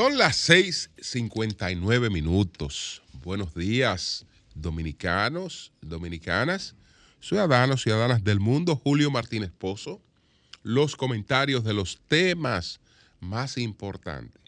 [0.00, 3.02] Son las 6:59 minutos.
[3.22, 4.24] Buenos días,
[4.54, 6.74] dominicanos, dominicanas,
[7.20, 8.76] ciudadanos, ciudadanas del mundo.
[8.76, 10.00] Julio Martínez Pozo.
[10.62, 12.80] Los comentarios de los temas
[13.20, 14.40] más importantes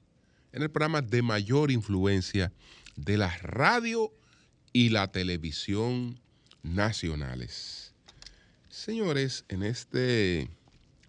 [0.52, 2.52] en el programa de mayor influencia
[2.96, 4.12] de la radio
[4.72, 6.20] y la televisión
[6.62, 7.95] nacionales.
[8.68, 10.50] Señores, en este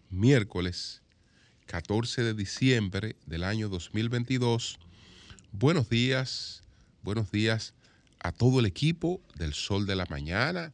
[0.09, 1.01] miércoles
[1.65, 4.79] 14 de diciembre del año 2022.
[5.51, 6.63] Buenos días,
[7.01, 7.73] buenos días
[8.19, 10.71] a todo el equipo del Sol de la Mañana,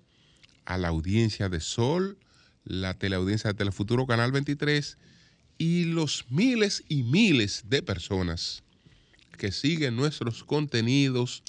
[0.65, 2.17] a la audiencia de Sol,
[2.63, 4.97] la teleaudiencia de Telefuturo Canal 23
[5.57, 8.63] y los miles y miles de personas
[9.37, 11.43] que siguen nuestros contenidos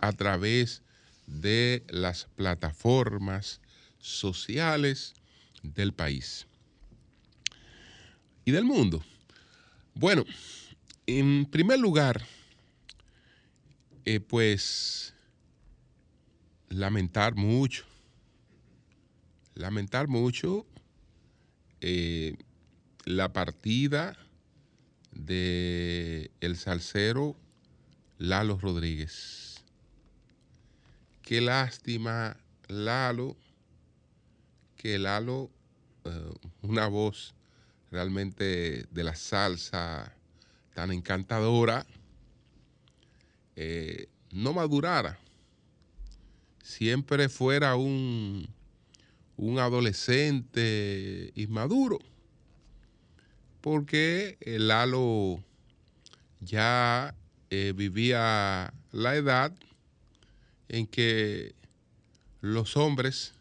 [0.00, 0.82] a través
[1.26, 3.60] de las plataformas
[3.98, 5.14] sociales
[5.62, 6.46] del país
[8.44, 9.04] y del mundo.
[9.94, 10.24] Bueno,
[11.06, 12.24] en primer lugar,
[14.04, 15.14] eh, pues
[16.68, 17.84] lamentar mucho,
[19.54, 20.66] lamentar mucho
[21.80, 22.36] eh,
[23.04, 24.16] la partida
[25.12, 27.36] de el salsero
[28.18, 29.64] Lalo Rodríguez.
[31.22, 32.36] Qué lástima,
[32.68, 33.36] Lalo,
[34.76, 35.50] que Lalo,
[36.04, 37.34] eh, una voz
[37.90, 40.14] realmente de la salsa
[40.74, 41.86] tan encantadora,
[43.56, 45.18] eh, no madurara,
[46.62, 48.48] siempre fuera un,
[49.42, 51.98] un adolescente inmaduro,
[53.60, 55.42] porque Lalo
[56.40, 57.12] ya
[57.50, 59.52] eh, vivía la edad
[60.68, 61.56] en que
[62.40, 63.32] los hombres,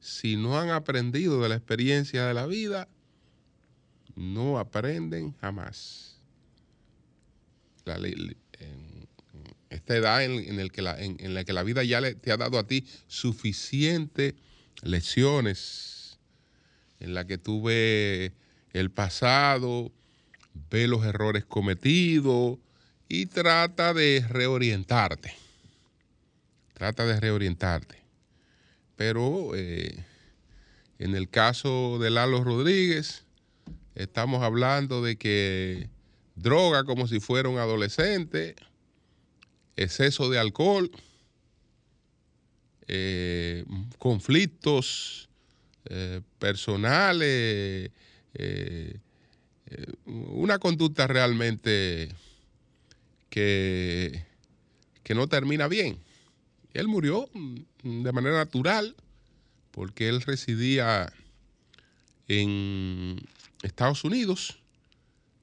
[0.00, 2.88] si no han aprendido de la experiencia de la vida,
[4.16, 6.18] no aprenden jamás.
[9.70, 12.36] Esta edad en, el que la, en, la que la vida ya le- te ha
[12.36, 14.34] dado a ti suficientes
[14.82, 16.18] lecciones,
[17.00, 18.32] en la que tú ves
[18.72, 19.92] el pasado,
[20.70, 22.58] ves los errores cometidos
[23.08, 25.34] y trata de reorientarte.
[26.74, 27.96] Trata de reorientarte.
[28.96, 30.04] Pero eh,
[30.98, 33.24] en el caso de Lalo Rodríguez,
[33.98, 35.90] Estamos hablando de que
[36.36, 38.54] droga como si fuera un adolescente,
[39.74, 40.88] exceso de alcohol,
[42.88, 43.64] eh,
[43.98, 45.28] conflictos
[45.90, 47.90] eh, personales,
[48.34, 48.98] eh,
[50.06, 52.08] una conducta realmente
[53.30, 54.24] que,
[55.02, 55.98] que no termina bien.
[56.74, 57.28] Él murió
[57.82, 58.94] de manera natural
[59.70, 61.12] porque él residía
[62.28, 63.20] en
[63.62, 64.58] Estados Unidos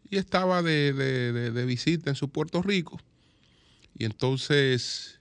[0.09, 2.99] y estaba de, de- de- visita en su Puerto Rico.
[3.97, 5.19] Y entonces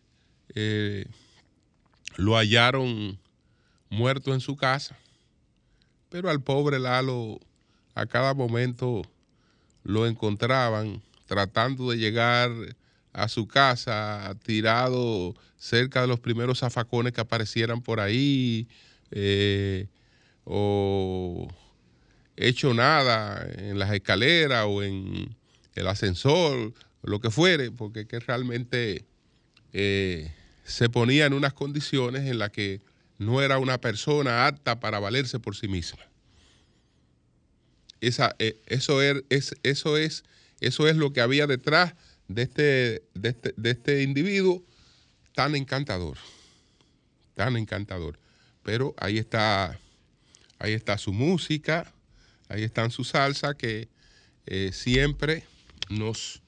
[2.16, 3.19] lo hallaron
[3.91, 4.97] muerto en su casa.
[6.08, 7.41] Pero al pobre Lalo
[7.94, 9.02] a cada momento
[9.82, 12.50] lo encontraban tratando de llegar
[13.12, 18.69] a su casa tirado cerca de los primeros zafacones que aparecieran por ahí
[19.10, 19.86] eh,
[20.44, 21.48] o
[22.36, 25.34] hecho nada en las escaleras o en
[25.75, 29.04] el ascensor, lo que fuere, porque que realmente
[29.72, 30.32] eh,
[30.64, 32.80] se ponía en unas condiciones en las que
[33.19, 36.00] no era una persona apta para valerse por sí misma.
[38.00, 40.25] Esa, eh, eso, er- es, eso, es,
[40.60, 41.94] eso es lo que había detrás
[42.28, 44.62] de este, de este, de este individuo
[45.34, 46.19] tan encantador,
[47.34, 48.19] tan encantador.
[48.62, 49.78] Pero ahí está,
[50.58, 51.93] ahí está su música,
[52.49, 53.88] ahí están su salsa que
[54.46, 55.44] eh, siempre
[55.88, 56.43] nos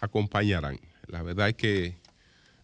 [0.00, 0.80] acompañarán.
[1.06, 1.96] La verdad es que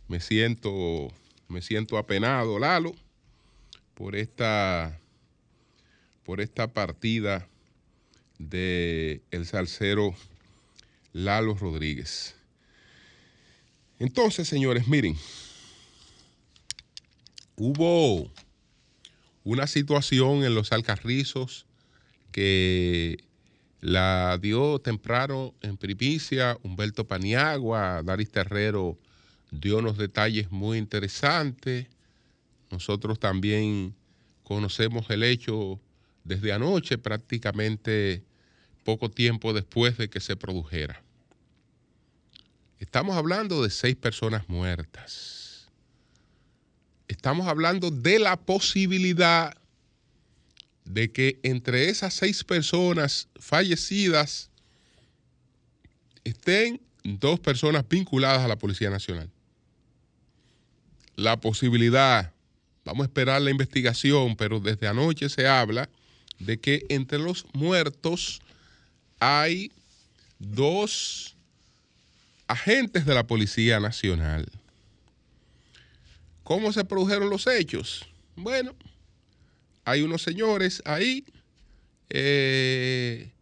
[0.09, 1.09] me siento,
[1.49, 2.95] me siento apenado, Lalo,
[3.95, 5.01] por esta,
[6.25, 7.49] por esta partida
[8.39, 10.15] de el salsero
[11.13, 12.35] Lalo Rodríguez.
[13.99, 15.17] Entonces, señores, miren,
[17.57, 18.31] hubo
[19.43, 21.67] una situación en los Alcarrizos
[22.31, 23.25] que
[23.81, 28.99] la dio temprano en primicia Humberto Paniagua, Daris Terrero
[29.61, 31.87] dio unos detalles muy interesantes.
[32.71, 33.95] Nosotros también
[34.43, 35.81] conocemos el hecho
[36.25, 38.25] desde anoche, prácticamente
[38.85, 41.03] poco tiempo después de que se produjera.
[42.79, 45.69] Estamos hablando de seis personas muertas.
[47.09, 49.57] Estamos hablando de la posibilidad
[50.85, 54.51] de que entre esas seis personas fallecidas
[56.25, 59.31] estén dos personas vinculadas a la Policía Nacional.
[61.17, 62.33] La posibilidad,
[62.85, 65.89] vamos a esperar la investigación, pero desde anoche se habla
[66.39, 68.41] de que entre los muertos
[69.19, 69.73] hay
[70.39, 71.35] dos
[72.47, 74.47] agentes de la Policía Nacional.
[76.45, 78.07] ¿Cómo se produjeron los hechos?
[78.37, 78.77] Bueno,
[79.85, 81.25] hay unos señores ahí
[82.11, 83.33] eh,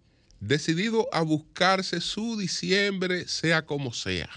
[0.41, 4.31] decididos a buscarse su diciembre, sea como sea.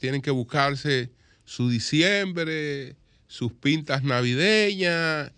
[0.00, 1.10] Tienen que buscarse
[1.44, 2.96] su diciembre,
[3.26, 5.32] sus pintas navideñas,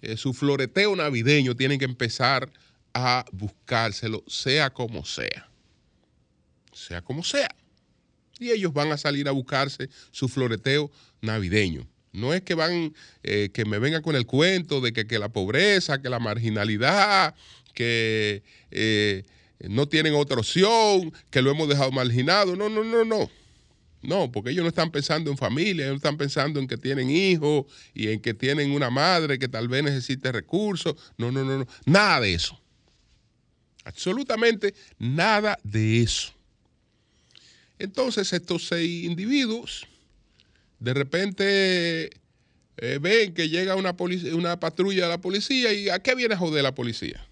[0.00, 2.50] eh, su floreteo navideño, tienen que empezar
[2.94, 5.48] a buscárselo, sea como sea.
[6.72, 7.54] Sea como sea.
[8.38, 10.90] Y ellos van a salir a buscarse su floreteo
[11.20, 11.86] navideño.
[12.12, 15.30] No es que van, eh, que me vengan con el cuento de que, que la
[15.30, 17.34] pobreza, que la marginalidad,
[17.72, 19.22] que eh,
[19.60, 22.56] no tienen otra opción, que lo hemos dejado marginado.
[22.56, 23.30] No, no, no, no.
[24.02, 27.08] No, porque ellos no están pensando en familia, ellos no están pensando en que tienen
[27.08, 30.96] hijos y en que tienen una madre que tal vez necesite recursos.
[31.16, 31.66] No, no, no, no.
[31.86, 32.60] Nada de eso.
[33.84, 36.32] Absolutamente nada de eso.
[37.78, 39.86] Entonces estos seis individuos
[40.78, 42.10] de repente
[42.76, 43.94] eh, ven que llega una,
[44.34, 47.24] una patrulla de la policía y ¿a qué viene a joder la policía?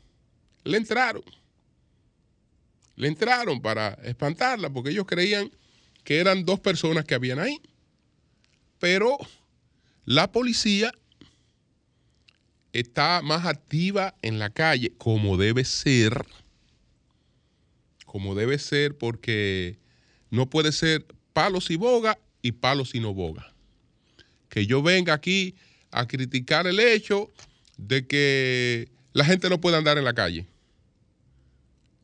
[0.62, 1.25] Le entraron.
[2.94, 5.50] Le entraron para espantarla porque ellos creían
[6.05, 7.61] que eran dos personas que habían ahí.
[8.79, 9.19] Pero
[10.05, 10.93] la policía
[12.73, 16.25] está más activa en la calle, como debe ser,
[18.06, 19.79] como debe ser, porque
[20.31, 23.52] no puede ser palos y boga y palos y no boga.
[24.49, 25.55] Que yo venga aquí
[25.91, 27.31] a criticar el hecho
[27.76, 30.47] de que la gente no puede andar en la calle,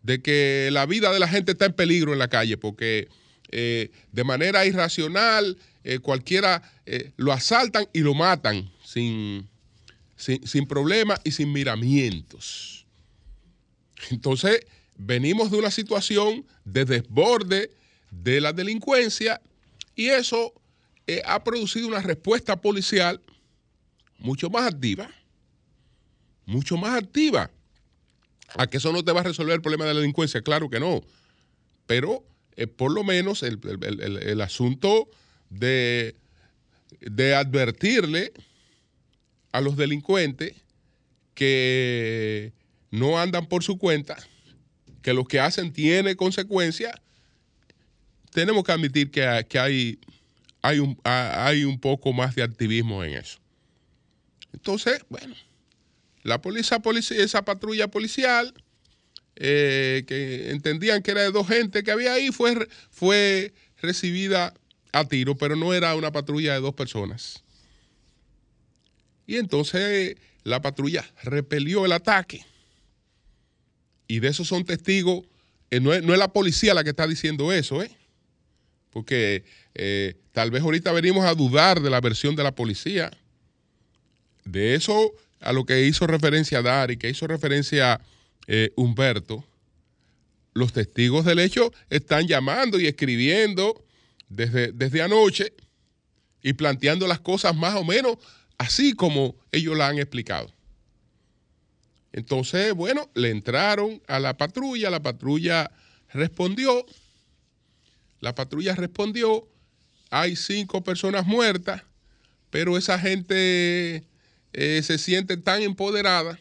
[0.02, 3.08] de que la vida de la gente está en peligro en la calle, porque
[3.50, 9.48] eh, de manera irracional eh, cualquiera eh, lo asaltan y lo matan sin,
[10.16, 12.86] sin, sin problemas y sin miramientos.
[14.10, 14.60] Entonces,
[14.96, 17.70] venimos de una situación de desborde
[18.10, 19.40] de la delincuencia
[19.94, 20.52] y eso
[21.24, 23.20] ha producido una respuesta policial
[24.18, 25.08] mucho más activa,
[26.44, 27.50] mucho más activa.
[28.56, 30.80] A que eso no te va a resolver el problema de la delincuencia, claro que
[30.80, 31.02] no.
[31.86, 32.24] Pero
[32.76, 33.60] por lo menos el,
[34.22, 35.08] el asunto
[35.50, 36.16] de,
[37.00, 38.32] de advertirle
[39.52, 40.54] a los delincuentes
[41.34, 42.52] que
[42.90, 44.16] no andan por su cuenta,
[45.02, 46.94] que lo que hacen tiene consecuencias,
[48.32, 49.22] tenemos que admitir que,
[49.58, 49.98] hay,
[50.62, 53.38] hay, un, hay un poco más de activismo en eso.
[54.52, 55.34] Entonces, bueno,
[56.22, 58.52] la policía, policía esa patrulla policial,
[59.36, 64.54] eh, que entendían que era de dos gente que había ahí, fue, fue recibida
[64.92, 67.42] a tiro, pero no era una patrulla de dos personas.
[69.26, 72.44] Y entonces la patrulla repelió el ataque.
[74.08, 75.24] Y de eso son testigos.
[75.70, 77.90] Eh, no, es, la policía la que está diciendo eso, ¿eh?
[78.90, 83.10] Porque eh, tal vez ahorita venimos a dudar de la versión de la policía.
[84.44, 88.00] De eso a lo que hizo referencia Dari, que hizo referencia
[88.46, 89.44] eh, Humberto,
[90.54, 93.84] los testigos del hecho están llamando y escribiendo
[94.28, 95.52] desde, desde anoche
[96.42, 98.16] y planteando las cosas más o menos
[98.58, 100.50] así como ellos la han explicado.
[102.12, 105.70] Entonces, bueno, le entraron a la patrulla, la patrulla
[106.12, 106.86] respondió,
[108.20, 109.46] la patrulla respondió,
[110.08, 111.82] hay cinco personas muertas,
[112.48, 114.04] pero esa gente
[114.54, 116.38] eh, se siente tan empoderada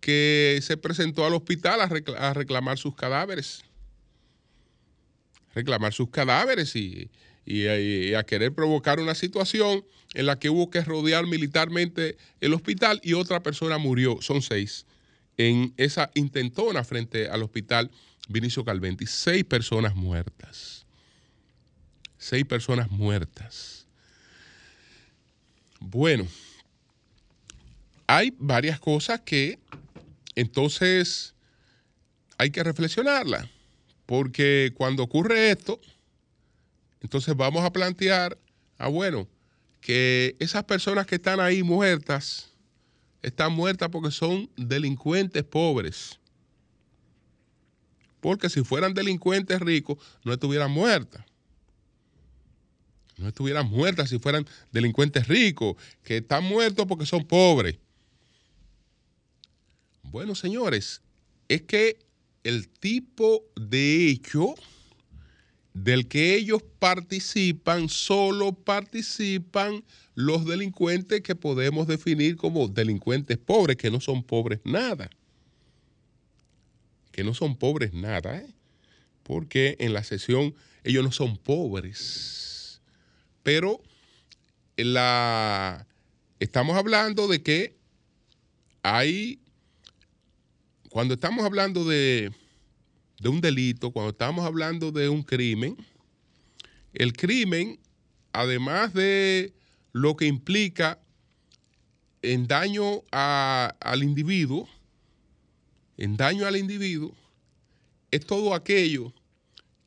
[0.00, 3.64] que se presentó al hospital a, reclamar sus cadáveres.
[5.54, 7.10] Reclamar sus cadáveres y,
[8.14, 9.84] a querer provocar una situación
[10.14, 14.18] en la que hubo que rodear militarmente el hospital y otra persona murió.
[14.20, 14.86] Son seis.
[15.36, 17.90] En esa intentona frente al hospital
[18.28, 19.06] Vinicio Calventi.
[19.06, 20.86] Seis personas muertas.
[22.18, 23.86] Seis personas muertas.
[25.78, 26.26] Bueno,
[28.06, 29.58] hay varias cosas que
[30.36, 31.34] entonces,
[32.38, 33.50] hay que reflexionarla,
[34.04, 35.80] porque cuando ocurre esto,
[37.00, 38.38] entonces vamos a plantear,
[38.78, 39.26] ah, bueno,
[39.80, 42.50] que esas personas que están ahí muertas,
[43.22, 46.20] están muertas porque son delincuentes pobres.
[48.20, 51.24] Porque si fueran delincuentes ricos, no estuvieran muertas.
[53.16, 57.78] No estuvieran muertas si fueran delincuentes ricos, que están muertos porque son pobres.
[60.16, 61.02] Bueno, señores,
[61.46, 61.98] es que
[62.42, 64.54] el tipo de hecho
[65.74, 73.90] del que ellos participan, solo participan los delincuentes que podemos definir como delincuentes pobres, que
[73.90, 75.10] no son pobres nada.
[77.12, 78.54] Que no son pobres nada, ¿eh?
[79.22, 82.80] porque en la sesión ellos no son pobres.
[83.42, 83.82] Pero
[84.78, 85.86] la,
[86.40, 87.76] estamos hablando de que
[88.82, 89.40] hay,
[90.96, 92.32] cuando estamos hablando de,
[93.20, 95.76] de un delito, cuando estamos hablando de un crimen,
[96.94, 97.78] el crimen,
[98.32, 99.52] además de
[99.92, 100.98] lo que implica
[102.22, 104.66] en daño a- al individuo,
[105.98, 107.14] en daño al individuo,
[108.10, 109.12] es todo aquello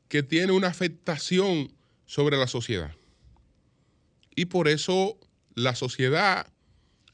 [0.06, 1.72] que tiene una afectación
[2.06, 2.94] sobre la sociedad.
[4.36, 5.18] Y por eso
[5.56, 6.46] la sociedad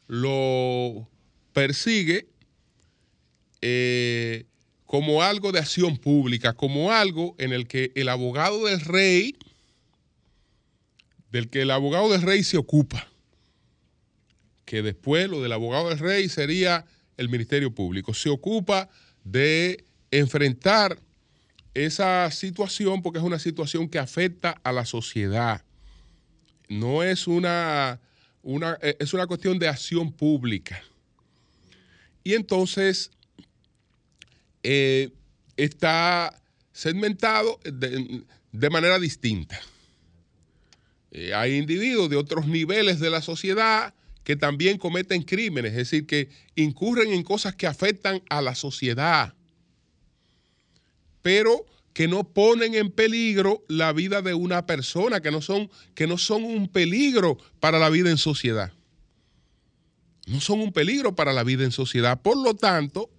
[0.07, 1.09] lo
[1.55, 2.36] persigue
[3.61, 4.45] eh,
[4.87, 9.37] como algo de acción pública, como algo en el que el abogado del rey,
[11.33, 13.09] del que el abogado del rey se ocupa,
[14.65, 16.87] que después lo del abogado del rey sería
[17.17, 18.89] el Ministerio Público, se ocupa
[19.25, 20.99] de enfrentar
[21.75, 25.63] esa situación porque es una situación que afecta a la sociedad.
[26.69, 28.01] No es una,
[28.43, 30.83] una, eh, es una cuestión de acción pública.
[32.25, 33.11] Y entonces
[34.69, 35.11] eh,
[35.57, 36.43] está
[36.73, 39.61] segmentado de, manera distinta.
[41.13, 43.95] Eh, hay individuos de otros niveles de la sociedad
[44.25, 49.35] que también cometen crímenes, es decir, que incurren en cosas que afectan a la sociedad,
[51.23, 56.09] pero que no ponen en peligro la vida de una persona, que no son, que
[56.09, 58.73] no son un peligro para la vida en sociedad.
[60.27, 62.21] No son un peligro para la vida en sociedad.
[62.21, 63.11] Por lo tanto,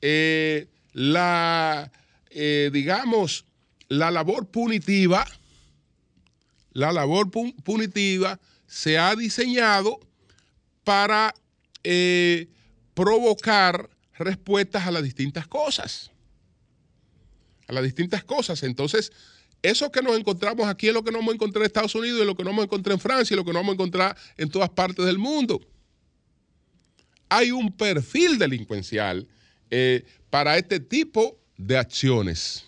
[0.00, 1.92] eh, la,
[2.30, 3.44] eh, digamos,
[3.88, 5.26] la labor punitiva,
[6.72, 10.00] la labor pu- punitiva se ha diseñado
[10.84, 11.34] para
[11.84, 12.48] eh,
[12.94, 16.10] provocar respuestas a las distintas cosas.
[17.68, 18.62] A las distintas cosas.
[18.62, 19.12] Entonces,
[19.60, 22.20] eso que nos encontramos aquí es lo que no vamos a encontrar en Estados Unidos,
[22.20, 23.74] es lo que no vamos a encontrar en Francia, es lo que no vamos a
[23.74, 25.60] encontrar en todas partes del mundo.
[27.28, 29.28] Hay un perfil delincuencial
[29.70, 32.64] eh, para este tipo de acciones.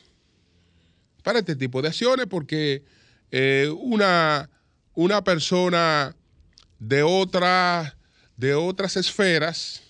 [1.22, 2.82] Para este tipo de acciones, porque
[3.30, 4.48] eh, una,
[4.94, 6.16] una persona
[6.78, 7.96] de, otra,
[8.36, 9.82] de otras esferas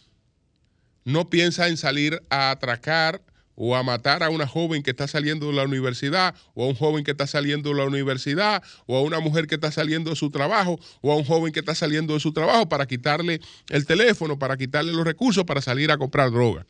[1.05, 3.23] no piensa en salir a atracar
[3.61, 6.77] o a matar a una joven que está saliendo de la universidad, o a un
[6.77, 10.17] joven que está saliendo de la universidad, o a una mujer que está saliendo de
[10.17, 13.85] su trabajo, o a un joven que está saliendo de su trabajo para quitarle el
[13.85, 16.67] teléfono, para quitarle los recursos para salir a comprar droga.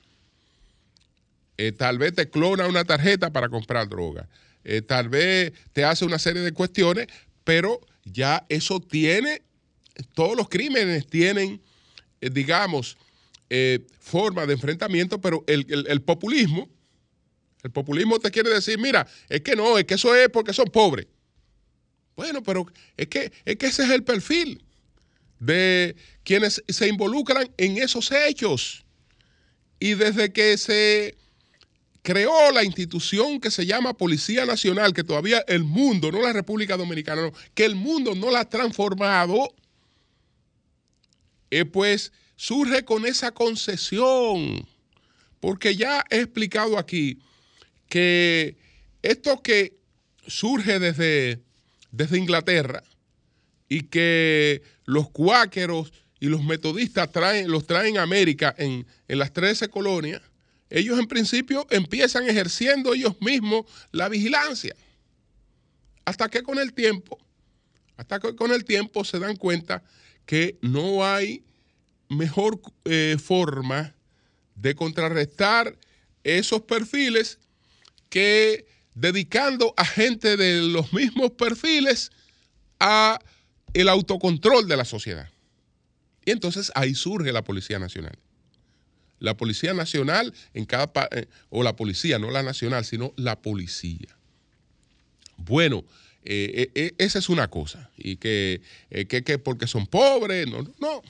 [1.58, 4.28] Eh, tal vez te clona una tarjeta para comprar droga.
[4.64, 7.08] Eh, tal vez te hace una serie de cuestiones,
[7.44, 9.42] pero ya eso tiene,
[10.14, 11.60] todos los crímenes tienen,
[12.20, 12.96] eh, digamos,
[14.00, 16.68] forma de enfrentamiento, pero el, el- el populismo,
[17.62, 20.66] el populismo te quiere decir, mira, es que no, es que eso es porque son
[20.66, 21.06] pobres.
[22.14, 24.62] Bueno, pero es que, es que ese es el perfil
[25.38, 28.84] de quienes se involucran en esos hechos.
[29.80, 31.16] Y desde que se
[32.08, 36.78] creó la institución que se llama Policía Nacional, que todavía el mundo, no la República
[36.78, 39.54] Dominicana, no, que el mundo no la ha transformado,
[41.50, 44.66] eh, pues surge con esa concesión.
[45.38, 47.18] Porque ya he explicado aquí
[47.90, 48.56] que
[49.02, 49.76] esto que
[50.26, 51.42] surge desde,
[51.90, 52.82] desde Inglaterra
[53.68, 59.34] y que los cuáqueros y los metodistas traen, los traen a América en, en las
[59.34, 60.22] 13 colonias,
[60.70, 64.74] ellos en principio empiezan ejerciendo ellos mismos la vigilancia.
[66.04, 67.18] Hasta que con el tiempo,
[67.96, 69.82] hasta que con el tiempo se dan cuenta
[70.26, 71.42] que no hay
[72.08, 73.94] mejor eh, forma
[74.54, 75.76] de contrarrestar
[76.24, 77.38] esos perfiles
[78.08, 82.10] que dedicando a gente de los mismos perfiles
[82.80, 83.20] a
[83.74, 85.30] el autocontrol de la sociedad.
[86.24, 88.18] Y entonces ahí surge la Policía Nacional.
[89.20, 94.16] La Policía Nacional en cada eh, o la policía, no la nacional, sino la policía.
[95.36, 95.84] Bueno,
[96.24, 97.90] eh, eh, esa es una cosa.
[97.96, 98.60] Y que,
[99.08, 101.02] que, que porque son pobres, no, no, no.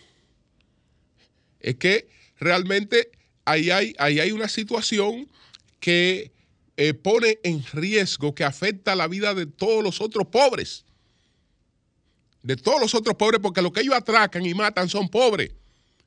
[1.61, 3.11] Es que realmente
[3.45, 5.29] ahí hay, ahí hay una situación
[5.81, 6.33] que
[7.03, 10.85] pone en riesgo, que afecta la vida de todos los otros pobres.
[12.43, 15.50] De todos los otros pobres, porque lo que ellos atracan y matan son pobres.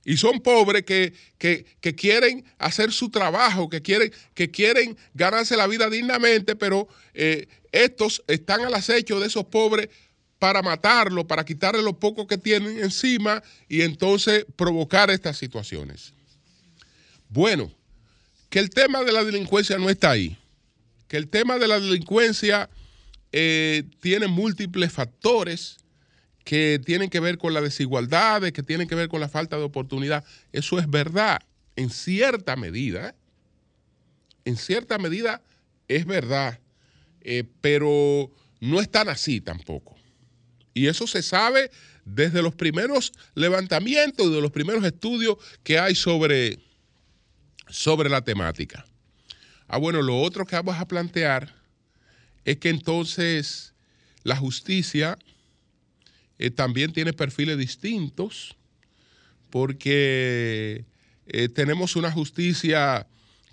[0.03, 1.65] Y son pobres que, que-
[1.95, 8.23] quieren hacer su trabajo, que quieren, que quieren ganarse la vida dignamente, pero eh, estos
[8.27, 9.89] están al acecho de esos pobres
[10.39, 16.13] para matarlos, para quitarle lo poco que tienen encima y entonces provocar estas situaciones.
[17.29, 17.71] Bueno,
[18.49, 20.35] que el tema de la delincuencia no está ahí,
[21.07, 22.69] que el tema de la delincuencia
[23.31, 25.77] eh, tiene múltiples factores
[26.43, 29.63] que tienen que ver con las desigualdades, que tienen que ver con la falta de
[29.63, 30.23] oportunidad.
[30.51, 31.41] Eso es verdad,
[31.75, 33.09] en cierta medida.
[33.09, 33.13] ¿eh?
[34.45, 35.41] En cierta medida
[35.87, 36.59] es verdad,
[37.21, 39.95] eh, pero no es tan así tampoco.
[40.73, 41.69] Y eso se sabe
[42.05, 46.59] desde los primeros levantamientos y de los primeros estudios que hay sobre,
[47.67, 48.85] sobre la temática.
[49.67, 51.53] Ah, bueno, lo otro que vamos a plantear
[52.45, 53.73] es que entonces
[54.23, 55.17] la justicia
[56.41, 58.55] eh, también tiene perfiles distintos
[59.51, 60.85] porque
[61.27, 63.05] eh, tenemos una justicia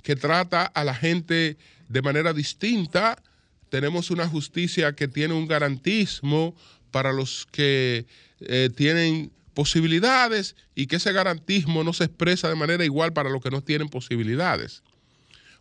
[0.03, 1.59] que trata a la gente
[1.91, 3.23] de manera distinta,
[3.69, 6.57] tenemos una justicia que tiene un garantismo
[6.91, 8.07] para los que
[8.41, 13.43] eh, tienen posibilidades y que ese garantismo no se expresa de manera igual para los
[13.43, 14.83] que no tienen posibilidades.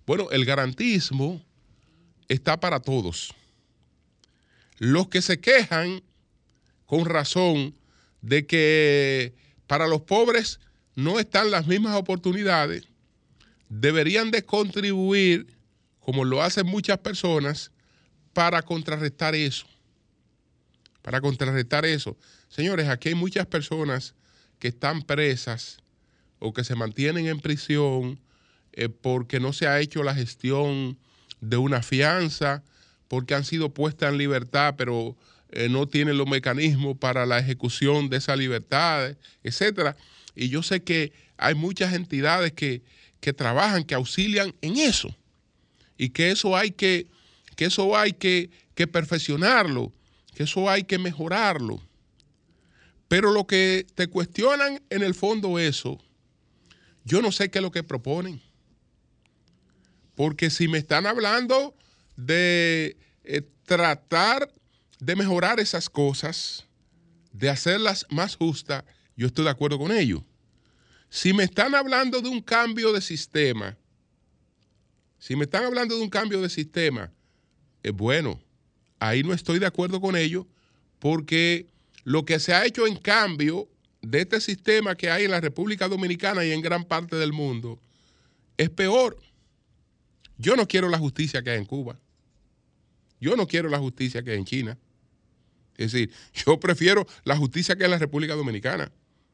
[0.05, 1.43] Bueno, el garantismo
[2.29, 3.33] está para todos.
[4.77, 6.03] Los que se quejan
[6.87, 7.75] con razón
[8.21, 9.35] de que
[9.67, 10.59] para los pobres
[10.95, 12.87] no están las mismas oportunidades,
[13.69, 15.55] deberían de contribuir,
[15.99, 17.71] como lo hacen muchas personas,
[18.33, 19.67] para contrarrestar eso.
[21.03, 22.17] Para contrarrestar eso.
[22.49, 24.15] Señores, aquí hay muchas personas
[24.57, 25.77] que están presas
[26.39, 28.19] o que se mantienen en prisión
[28.73, 30.97] eh, porque no se ha hecho la gestión
[31.41, 32.63] de una fianza,
[33.07, 35.15] porque han sido puestas en libertad, pero
[35.49, 39.95] eh, no tienen los mecanismos para la ejecución de esa libertad, etcétera.
[40.35, 42.83] Y yo sé que hay muchas entidades que,
[43.19, 45.15] que trabajan, que auxilian en eso.
[45.97, 47.07] Y que eso hay que,
[47.55, 49.91] que eso hay que, que perfeccionarlo,
[50.35, 51.81] que eso hay que mejorarlo.
[53.07, 55.97] Pero lo que te cuestionan en el fondo eso,
[57.05, 58.41] yo no sé qué es lo que proponen.
[60.13, 61.75] Porque si me están hablando
[62.17, 64.51] de eh, tratar
[64.99, 66.65] de mejorar esas cosas,
[67.31, 68.83] de hacerlas más justas,
[69.15, 70.23] yo estoy de acuerdo con ello.
[71.09, 73.77] Si me están hablando de un cambio de sistema,
[75.19, 77.11] si me están hablando de un cambio de sistema,
[77.83, 78.39] es bueno,
[78.99, 80.47] ahí no estoy de acuerdo con ello,
[80.99, 81.67] porque
[82.03, 83.69] lo que se ha hecho en cambio
[84.01, 87.79] de este sistema que hay en la República Dominicana y en gran parte del mundo
[88.57, 89.17] es peor.
[90.37, 91.99] Yo no quiero la justicia que hay en Cuba.
[93.19, 94.77] Yo no quiero la justicia que hay en China.
[95.77, 96.11] Es decir,
[96.45, 98.91] yo prefiero la justicia que hay en la República Dominicana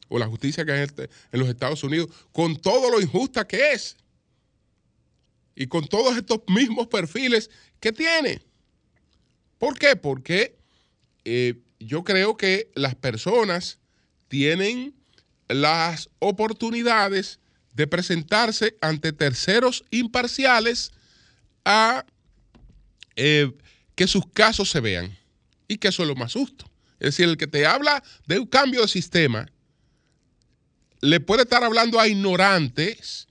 [0.10, 3.48] o la justicia que hay en este- en los Estados Unidos, con todo lo injusta
[3.48, 3.96] que es
[5.56, 8.42] y con todos estos mismos perfiles que tiene.
[9.58, 9.96] ¿Por qué?
[9.96, 10.58] Porque
[11.26, 13.80] eh, yo creo que las personas
[14.28, 14.94] tienen
[15.48, 17.40] las oportunidades
[17.74, 20.92] de presentarse ante terceros imparciales
[21.66, 22.06] a
[23.16, 23.52] eh,
[23.96, 25.18] que sus casos se vean
[25.68, 26.66] y que eso es lo más justo.
[27.00, 29.48] Es decir, el que te habla de un cambio de sistema
[31.02, 33.28] le puede estar hablando a ignorantes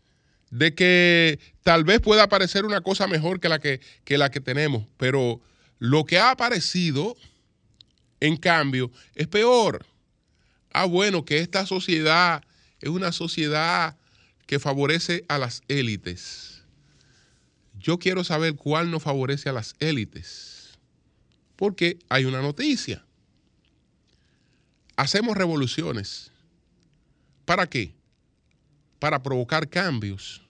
[0.51, 4.41] de que tal vez pueda aparecer una cosa mejor que la que, que la que
[4.41, 5.41] tenemos, pero
[5.79, 7.17] lo que ha aparecido,
[8.21, 9.87] en cambio, es peor.
[10.73, 12.45] Ah, bueno, que esta sociedad
[12.81, 13.97] es una sociedad
[14.47, 16.63] que favorece a las élites.
[17.79, 20.52] Yo quiero saber cuál no favorece a las élites.
[21.63, 23.05] Porque hay una noticia.
[24.97, 26.33] Hacemos revoluciones.
[27.45, 27.95] ¿Para qué?
[28.99, 30.43] Para provocar cambios.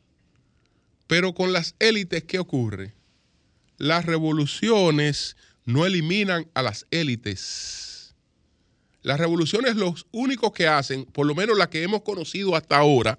[1.07, 2.95] Pero con las élites, ¿qué ocurre?
[3.77, 8.15] Las revoluciones no eliminan a las élites.
[9.03, 13.19] Las revoluciones los únicos que hacen, por lo menos las que hemos conocido hasta ahora,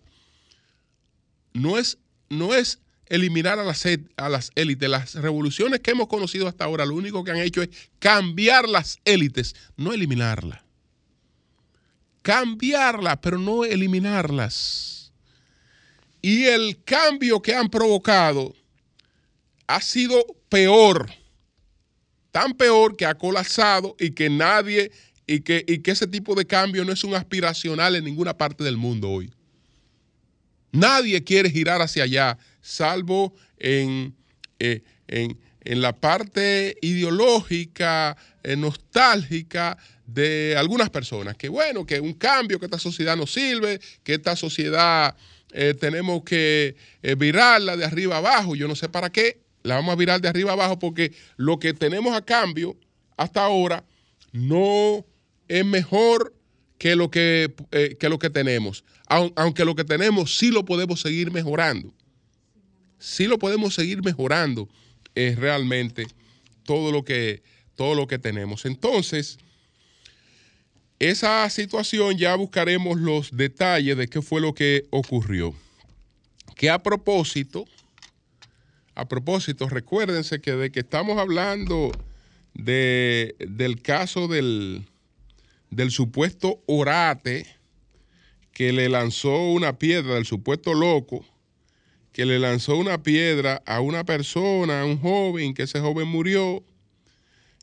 [1.53, 4.89] no es, no es eliminar a las, et- a las élites.
[4.89, 9.00] Las revoluciones que hemos conocido hasta ahora, lo único que han hecho es cambiar las
[9.06, 10.62] élites, no eliminarlas.
[12.22, 15.12] Cambiarlas, pero no eliminarlas.
[16.22, 18.56] Y el cambio que han provocado
[19.68, 21.12] ha sido peor,
[22.32, 24.92] tan peor que ha colapsado y que nadie,
[25.28, 28.63] y que, y que ese tipo de cambio no es un aspiracional en ninguna parte
[28.63, 29.32] del mundo hoy.
[30.74, 34.16] Nadie quiere girar hacia allá, salvo en,
[34.58, 41.38] eh, en, en la parte ideológica, eh, nostálgica de algunas personas.
[41.38, 45.16] Que bueno, que un cambio, que esta sociedad nos sirve, que esta sociedad
[45.52, 46.76] eh, tenemos que
[47.20, 48.56] virarla de arriba abajo.
[48.56, 51.76] Yo no sé para qué, la vamos a virar de arriba abajo porque lo que
[51.76, 52.76] tenemos a cambio
[53.16, 53.84] hasta ahora
[54.32, 55.06] no
[55.48, 56.34] es mejor
[56.80, 57.54] que lo que,
[58.00, 58.84] que lo que tenemos.
[59.08, 61.94] Aun- aunque lo que tenemos sí lo podemos seguir mejorando.
[63.00, 64.70] Sí lo podemos seguir mejorando
[65.16, 66.08] eh, realmente
[66.63, 67.44] todo lo, que,
[67.76, 68.66] todo lo que tenemos.
[68.66, 69.38] Entonces,
[71.00, 75.54] esa situación ya buscaremos los detalles de qué fue lo que ocurrió.
[76.56, 77.66] Que a propósito,
[78.96, 81.92] a propósito, recuérdense que de que estamos hablando
[82.54, 84.86] de, del caso del,
[85.72, 87.48] del supuesto orate
[88.54, 91.26] que le lanzó una piedra, del supuesto loco,
[92.12, 96.63] que le lanzó una piedra a una persona, a un joven, que ese joven murió.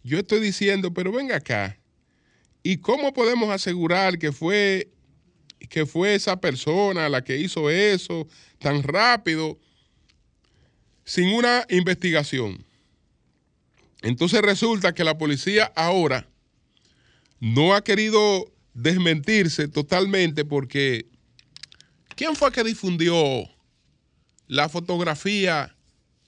[0.02, 1.78] Yo estoy diciendo, pero venga acá,
[2.64, 4.90] ¿y cómo podemos asegurar que fue,
[5.68, 8.26] que fue esa persona la que hizo eso
[8.58, 9.58] tan rápido
[11.04, 12.64] sin una investigación?
[14.02, 16.26] Entonces resulta que la policía ahora
[17.38, 18.50] no ha querido
[18.82, 21.06] desmentirse totalmente porque
[22.16, 23.16] ¿quién fue que difundió
[24.46, 25.74] la fotografía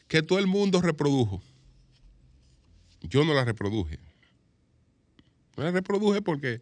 [0.06, 1.42] que todo el mundo reprodujo?
[3.00, 3.98] Yo no la reproduje.
[5.56, 6.60] No la reproduje porque,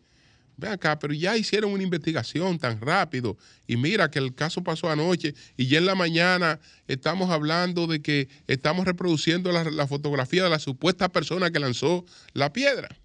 [0.56, 4.88] ven acá, pero ya hicieron una investigación tan rápido y mira que el caso pasó
[4.88, 10.44] anoche y ya en la mañana estamos hablando de que estamos reproduciendo la, la fotografía
[10.44, 12.96] de la supuesta persona que lanzó la piedra.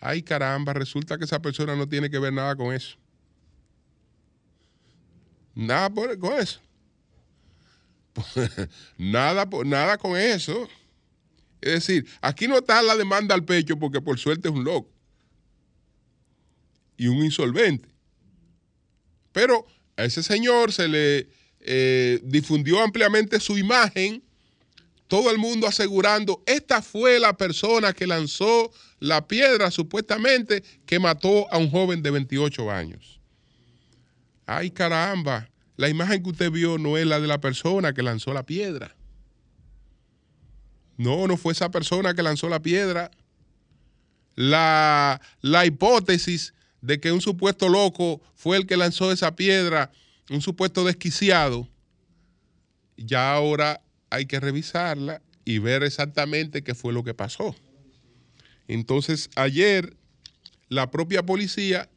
[0.00, 2.96] Ay, caramba, resulta que esa persona no tiene que ver nada con eso.
[5.54, 6.60] Nada con eso.
[8.96, 10.68] nada, nada con eso.
[11.60, 14.90] Es decir, aquí no está la demanda al pecho porque por suerte es un loco
[16.96, 17.88] y un insolvente.
[19.32, 21.28] Pero a ese señor se le
[21.60, 24.22] eh, difundió ampliamente su imagen,
[25.06, 31.50] todo el mundo asegurando, esta fue la persona que lanzó la piedra supuestamente que mató
[31.52, 33.20] a un joven de 28 años.
[34.46, 38.32] Ay caramba, la imagen que usted vio no es la de la persona que lanzó
[38.32, 38.94] la piedra.
[40.98, 43.10] No, no fue esa persona que lanzó la piedra.
[44.34, 49.90] La, la hipótesis de que un supuesto loco fue el que lanzó esa piedra,
[50.28, 51.68] un supuesto desquiciado,
[52.96, 57.54] ya ahora hay que revisarla y ver exactamente qué fue lo que pasó.
[58.70, 59.96] Entonces, ayer
[60.68, 61.88] la propia policía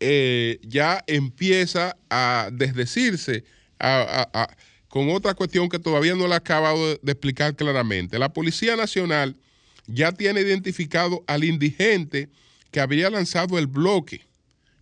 [0.00, 3.44] eh, ya empieza a desdecirse
[4.88, 8.18] con otra cuestión que todavía no la acabado de, explicar claramente.
[8.18, 9.36] La Policía Nacional
[9.86, 12.30] ya tiene identificado al indigente
[12.70, 14.22] que habría lanzado el bloque.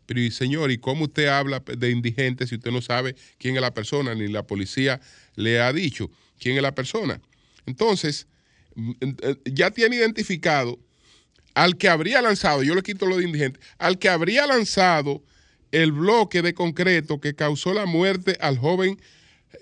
[0.07, 3.75] Pero, señor, ¿y cómo usted habla de indigente si usted no sabe quién es la
[3.75, 5.01] persona, ni la policía
[5.35, 7.21] le ha dicho quién es la persona?
[7.67, 8.29] Entonces,
[8.77, 10.79] mm, eh, ya tiene identificado
[11.55, 15.23] al que habría lanzado, yo le quito lo de indigente, al que habría lanzado
[15.73, 19.01] el bloque de concreto que causó la muerte al joven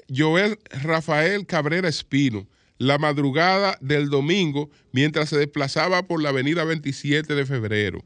[0.08, 2.46] Joel Rafael Cabrera Espino
[2.78, 8.04] la madrugada del domingo mientras se desplazaba por la avenida 27 de febrero.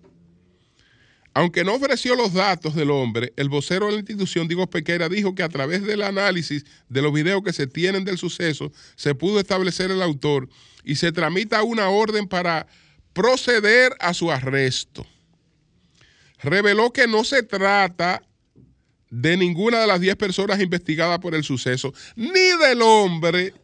[1.34, 5.34] Aunque no ofreció los datos del hombre, el vocero de la institución, Diego Pequera, dijo
[5.34, 9.40] que a través del análisis de los videos que se tienen del suceso, se pudo
[9.40, 10.48] establecer el autor
[10.84, 12.66] y se tramita una orden para
[13.12, 15.06] proceder a su arresto.
[16.42, 18.22] Reveló que no se trata
[19.10, 23.54] de ninguna de las 10 personas investigadas por el suceso, ni del hombre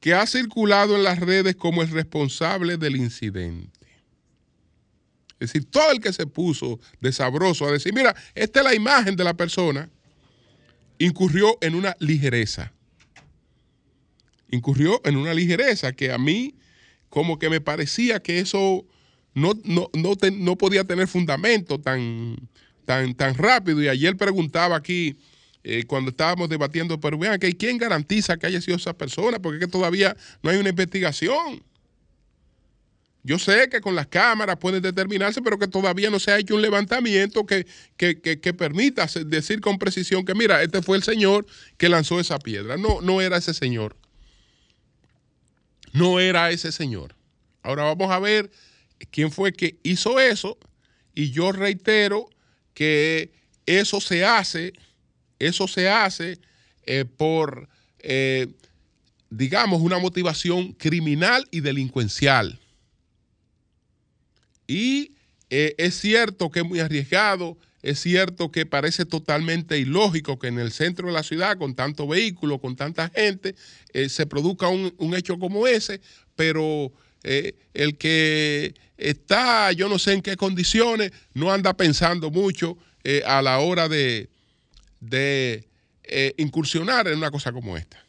[0.00, 3.78] que ha circulado en las redes como el responsable del incidente.
[5.38, 8.74] Es decir, todo el que se puso de sabroso a decir, mira, esta es la
[8.74, 9.88] imagen de la persona,
[10.98, 12.72] incurrió en una ligereza.
[14.50, 16.56] Incurrió en una ligereza que a mí
[17.10, 18.86] como que me parecía que eso
[19.34, 22.36] no, no, no, no podía tener fundamento tan,
[22.86, 23.82] tan, tan rápido.
[23.82, 25.16] Y ayer preguntaba aquí,
[25.62, 29.38] eh, cuando estábamos debatiendo, pero vean que ¿quién garantiza que haya sido esa persona?
[29.40, 31.62] Porque es que todavía no hay una investigación.
[33.22, 36.54] Yo sé que con las cámaras pueden determinarse, pero que todavía no se ha hecho
[36.54, 37.66] un levantamiento que,
[37.98, 41.44] que- que- que permita decir con precisión que, mira, este fue el señor
[41.76, 42.78] que lanzó esa piedra.
[42.78, 43.94] No, no era ese señor.
[45.92, 47.14] No era ese señor.
[47.62, 48.50] Ahora vamos a ver
[49.10, 50.58] quién fue que hizo eso.
[51.14, 52.28] Y yo reitero
[52.74, 53.32] que
[53.66, 54.72] eso se hace
[55.40, 56.38] eso se hace
[56.84, 58.46] eh, por, eh,
[59.30, 62.60] digamos, una motivación criminal y delincuencial.
[64.68, 65.16] Y
[65.48, 70.58] eh, es cierto que es muy arriesgado, es cierto que parece totalmente ilógico que en
[70.58, 73.54] el centro de la ciudad, con tanto vehículo, con tanta gente,
[73.92, 76.00] eh, se produzca un, un hecho como ese,
[76.36, 82.76] pero eh, el que está, yo no sé en qué condiciones, no anda pensando mucho
[83.02, 84.28] eh, a la hora de,
[85.00, 85.66] de
[86.38, 88.04] incursionar en una cosa como esta.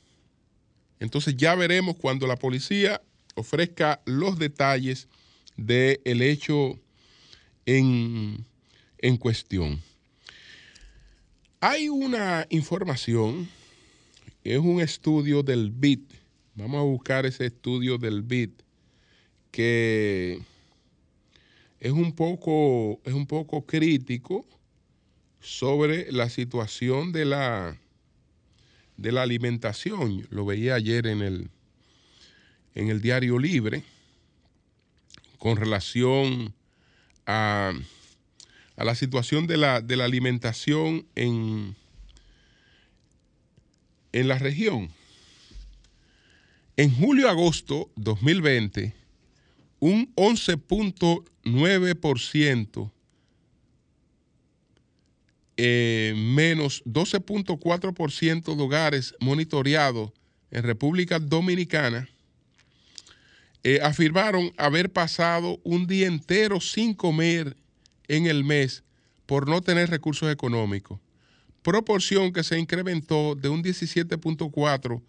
[0.99, 2.99] Entonces ya veremos cuando la policía
[3.35, 5.07] ofrezca los detalles
[5.55, 6.79] del hecho
[7.65, 8.45] en,
[9.01, 9.81] en cuestión.
[11.59, 13.49] Hay una información,
[14.43, 16.13] es un estudio del BIT.
[16.55, 18.61] Vamos a buscar ese estudio del BIT
[19.51, 20.41] que
[21.79, 24.45] es un poco, es un poco crítico
[25.39, 27.77] sobre la situación de la,
[28.97, 30.25] de la alimentación.
[30.29, 31.49] Lo veía ayer en el,
[32.75, 33.83] en el diario Libre
[35.37, 36.53] con relación
[37.25, 37.73] a,
[38.81, 41.75] a la situación de la, de la alimentación en,
[44.11, 44.89] en la región.
[46.77, 48.95] En julio-agosto 2020,
[49.79, 52.91] un 11.9%
[55.57, 60.11] eh, menos 12.4% de hogares monitoreados
[60.49, 62.09] en República Dominicana
[63.63, 67.55] eh, afirmaron haber pasado un día entero sin comer
[68.07, 68.83] en el mes
[69.25, 70.99] por no tener recursos económicos,
[71.61, 75.01] proporción que se incrementó de un 17.4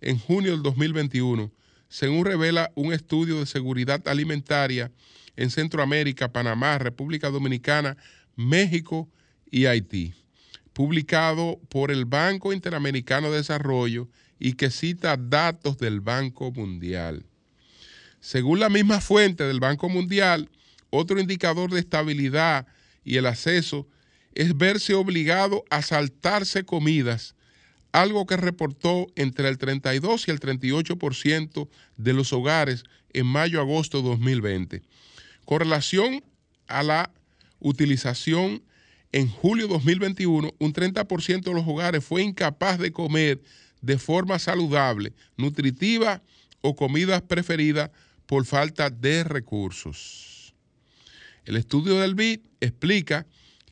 [0.00, 1.52] en junio del 2021,
[1.88, 4.90] según revela un estudio de seguridad alimentaria
[5.36, 7.96] en Centroamérica, Panamá, República Dominicana,
[8.34, 9.08] México
[9.50, 10.14] y Haití,
[10.72, 17.24] publicado por el Banco Interamericano de Desarrollo y que cita datos del Banco Mundial.
[18.20, 20.50] Según la misma fuente del Banco Mundial,
[20.96, 22.66] otro indicador de estabilidad
[23.04, 23.86] y el acceso
[24.34, 27.34] es verse obligado a saltarse comidas,
[27.92, 34.08] algo que reportó entre el 32 y el 38% de los hogares en mayo-agosto de
[34.10, 34.82] 2020.
[35.46, 36.22] Con relación
[36.66, 37.10] a la
[37.60, 38.62] utilización
[39.12, 43.40] en julio de 2021, un 30% de los hogares fue incapaz de comer
[43.80, 46.22] de forma saludable, nutritiva
[46.60, 47.90] o comidas preferidas
[48.26, 50.35] por falta de recursos.
[51.46, 53.26] El estudio del BID explica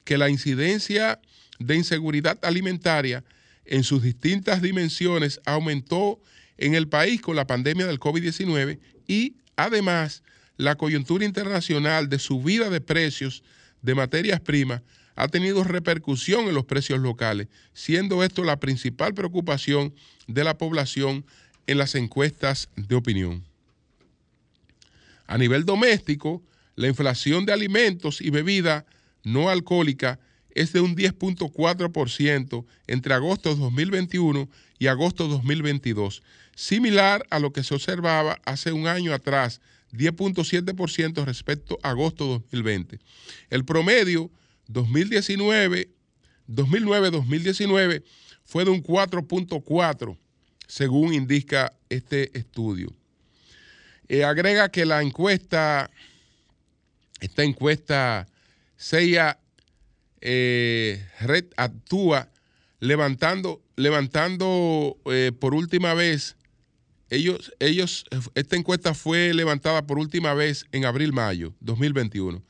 [0.05, 1.21] que la incidencia
[1.59, 3.25] de inseguridad alimentaria
[3.65, 6.21] en sus distintas dimensiones aumentó
[6.57, 10.23] en el país con la pandemia del COVID-19 y además
[10.57, 13.43] la coyuntura internacional de subida de precios
[13.83, 14.83] de materias primas
[15.17, 19.95] ha tenido repercusión en los precios locales, siendo esto la principal preocupación
[20.27, 21.25] de la población
[21.67, 23.45] en las encuestas de opinión.
[25.27, 26.43] A nivel doméstico,
[26.77, 28.87] la inflación de alimentos y bebida
[29.23, 30.19] no alcohólica
[30.55, 36.23] es de un 10.4% entre agosto de 2021 y agosto de 2022,
[36.55, 39.61] similar a lo que se observaba hace un año atrás,
[39.93, 43.01] 10.7% respecto a agosto de 2020.
[43.51, 44.31] El promedio
[44.69, 45.91] 2019,
[46.49, 48.03] 2009-2019
[48.45, 50.19] fue de un 4.4,
[50.67, 52.93] según indica este estudio.
[54.09, 55.91] Eh, agrega que la encuesta,
[57.21, 58.29] esta encuesta
[58.77, 59.39] CIA
[60.21, 62.31] eh, Red actúa
[62.81, 66.37] levantando, levantando eh, por última vez,
[67.11, 72.43] ellos, ellos, esta encuesta fue levantada por última vez en abril-mayo 2021.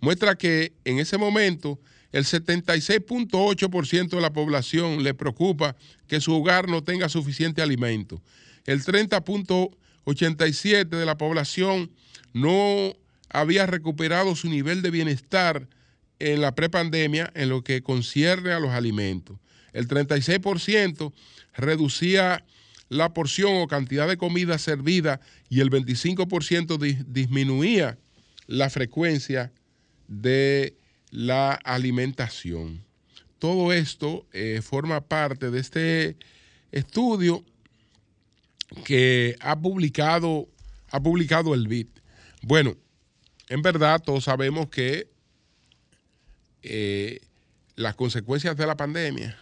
[0.00, 1.78] Muestra que en ese momento
[2.12, 5.76] el 76.8% de la población le preocupa
[6.08, 8.20] que su hogar no tenga suficiente alimento.
[8.66, 11.92] El 30.87% de la población
[12.32, 12.96] no
[13.30, 15.68] había recuperado su nivel de bienestar
[16.18, 19.38] en la prepandemia en lo que concierne a los alimentos.
[19.72, 21.12] El 36%
[21.54, 22.44] reducía
[22.88, 27.98] la porción o cantidad de comida servida y el 25% di disminuía
[28.46, 29.52] la frecuencia
[30.08, 30.76] de
[31.10, 32.84] la alimentación.
[33.38, 36.16] Todo esto eh, forma parte de este
[36.72, 37.44] estudio
[38.84, 40.48] que ha publicado,
[40.90, 42.00] ha publicado el BIT.
[42.42, 42.76] Bueno,
[43.50, 45.08] en verdad todos sabemos que
[46.62, 47.20] eh,
[47.74, 49.36] las consecuencias de la pandemia,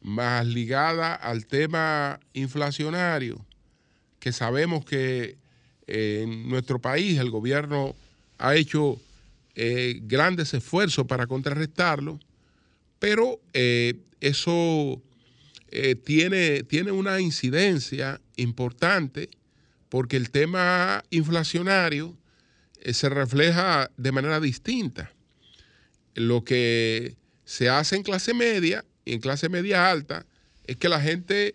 [0.00, 3.44] más ligada al tema inflacionario,
[4.18, 5.36] que sabemos que
[5.86, 7.94] eh, en nuestro país el gobierno
[8.38, 8.98] ha hecho
[9.54, 12.18] eh, grandes esfuerzos para contrarrestarlo,
[12.98, 13.38] pero
[14.20, 15.02] eso
[16.04, 19.28] tiene, tiene una incidencia importante
[19.90, 22.16] porque el tema inflacionario
[22.92, 25.12] se refleja de manera distinta.
[26.14, 30.26] Lo que se hace en clase media y en clase media alta
[30.64, 31.54] es que la gente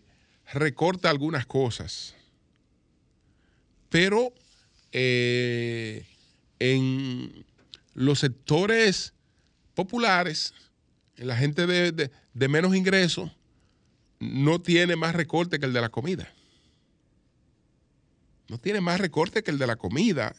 [0.54, 2.16] recorta algunas cosas,
[3.90, 4.34] pero
[4.92, 6.06] eh,
[6.60, 7.46] en
[7.94, 9.14] los sectores
[9.76, 10.54] populares,
[11.18, 13.32] en la gente de, de- de menos ingresos,
[14.20, 16.32] no tiene más recorte que el de la comida.
[18.50, 20.36] No tiene más recorte que el de la comida.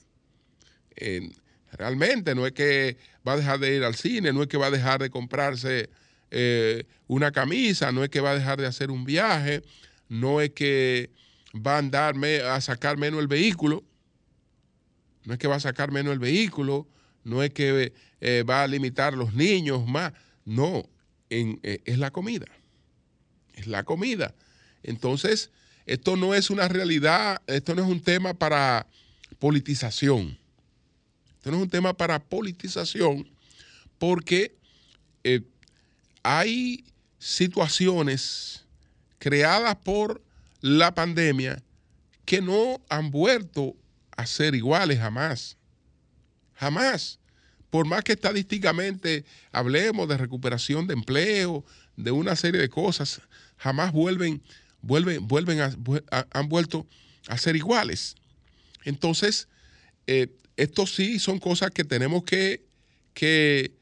[1.76, 4.66] Realmente no es que va a dejar de ir al cine, no es que va
[4.66, 5.90] a dejar de comprarse
[6.30, 9.62] eh, una camisa, no es que va a dejar de hacer un viaje,
[10.08, 11.10] no es que
[11.54, 13.84] va a andar a sacar menos el vehículo,
[15.24, 16.86] no es que va a sacar menos el vehículo,
[17.24, 20.12] no es que eh, va a limitar los niños más,
[20.44, 20.88] no,
[21.30, 22.46] eh, es la comida,
[23.54, 24.34] es la comida.
[24.82, 25.50] Entonces,
[25.86, 28.86] esto no es una realidad, esto no es un tema para
[29.38, 30.38] politización.
[31.44, 33.28] Esto no es un tema para politización
[33.98, 34.56] porque
[35.24, 35.42] eh,
[36.22, 36.86] hay
[37.18, 38.64] situaciones
[39.18, 40.22] creadas por
[40.62, 41.62] la pandemia
[42.24, 43.76] que no han vuelto
[44.16, 45.58] a ser iguales jamás.
[46.54, 47.18] Jamás.
[47.68, 51.62] Por más que estadísticamente hablemos de recuperación de empleo,
[51.98, 53.20] de una serie de cosas,
[53.58, 54.40] jamás vuelven,
[54.80, 56.86] vuelven, vuelven a- vu- a- han vuelto
[57.28, 58.14] a ser iguales.
[58.84, 59.46] Entonces,
[60.06, 62.64] eh, esto sí son cosas que tenemos que,
[63.14, 63.72] que,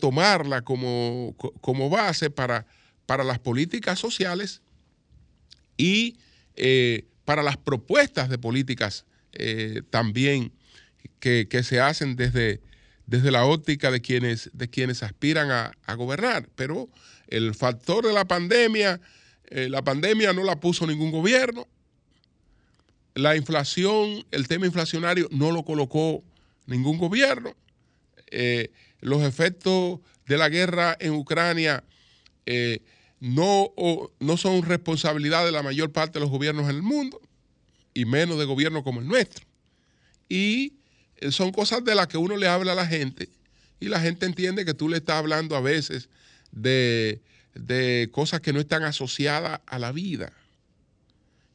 [0.00, 2.66] tomarla como, co- como base para,
[3.06, 4.62] para las políticas sociales
[5.76, 6.16] y
[6.56, 10.52] eh, para las propuestas de políticas eh, también
[11.20, 12.60] que, que se hacen desde,
[13.06, 16.48] desde la óptica de quienes, de quienes aspiran a, a gobernar.
[16.54, 16.88] Pero
[17.28, 19.00] el factor de la pandemia,
[19.46, 21.66] eh, la pandemia no la puso ningún gobierno.
[23.14, 26.22] La inflación, el tema inflacionario no lo colocó
[26.66, 27.54] ningún gobierno.
[28.30, 28.70] Eh,
[29.00, 31.84] los efectos de la guerra en Ucrania
[32.46, 32.80] eh,
[33.20, 33.72] no,
[34.20, 37.20] no son responsabilidad de la mayor parte de los gobiernos en el mundo,
[37.94, 39.44] y menos de gobiernos como el nuestro.
[40.28, 40.74] Y
[41.16, 43.28] eh, son cosas de las que uno le habla a la gente,
[43.78, 46.08] y la gente entiende que tú le estás hablando a veces
[46.52, 47.20] de,
[47.54, 50.32] de cosas que no están asociadas a la vida.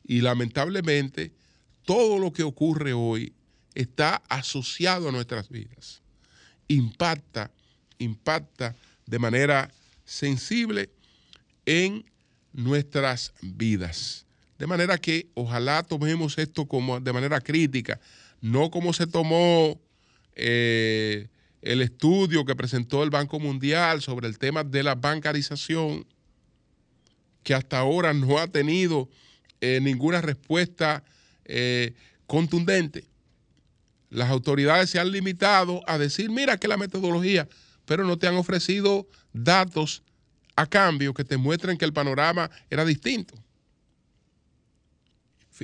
[0.06, 1.32] Y lamentablemente,
[1.88, 3.32] todo lo que ocurre hoy
[3.74, 6.02] está asociado a nuestras vidas.
[6.68, 7.50] Impacta,
[7.98, 9.72] impacta de manera
[10.04, 10.90] sensible
[11.66, 12.04] en
[12.52, 14.26] nuestras vidas.
[14.60, 18.02] De manera que ojalá tomemos esto como de manera crítica,
[18.42, 19.80] no como se tomó
[20.36, 21.30] eh,
[21.62, 26.06] el estudio que presentó el Banco Mundial sobre el tema de la bancarización,
[27.44, 29.08] que hasta ahora no ha tenido
[29.62, 31.06] eh, ninguna respuesta
[31.48, 31.94] eh,
[32.28, 33.06] contundente.
[34.10, 37.48] Las autoridades se han limitado a decir, mira que la metodología,
[37.86, 40.04] pero no te han ofrecido datos
[40.56, 43.36] a cambio que te muestren que el panorama era distinto.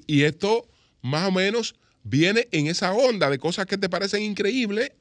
[0.07, 0.67] Y esto
[1.01, 4.91] más o menos viene en esa onda de cosas que te parecen increíbles.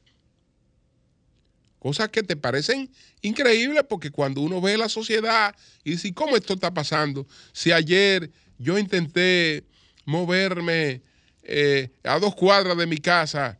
[1.78, 2.90] Cosas que te parecen
[3.22, 7.26] increíbles porque cuando uno ve la sociedad y dice, ¿cómo esto está pasando?
[7.52, 9.64] Si ayer yo intenté
[10.04, 11.02] moverme
[11.42, 13.58] eh, a dos cuadras de mi casa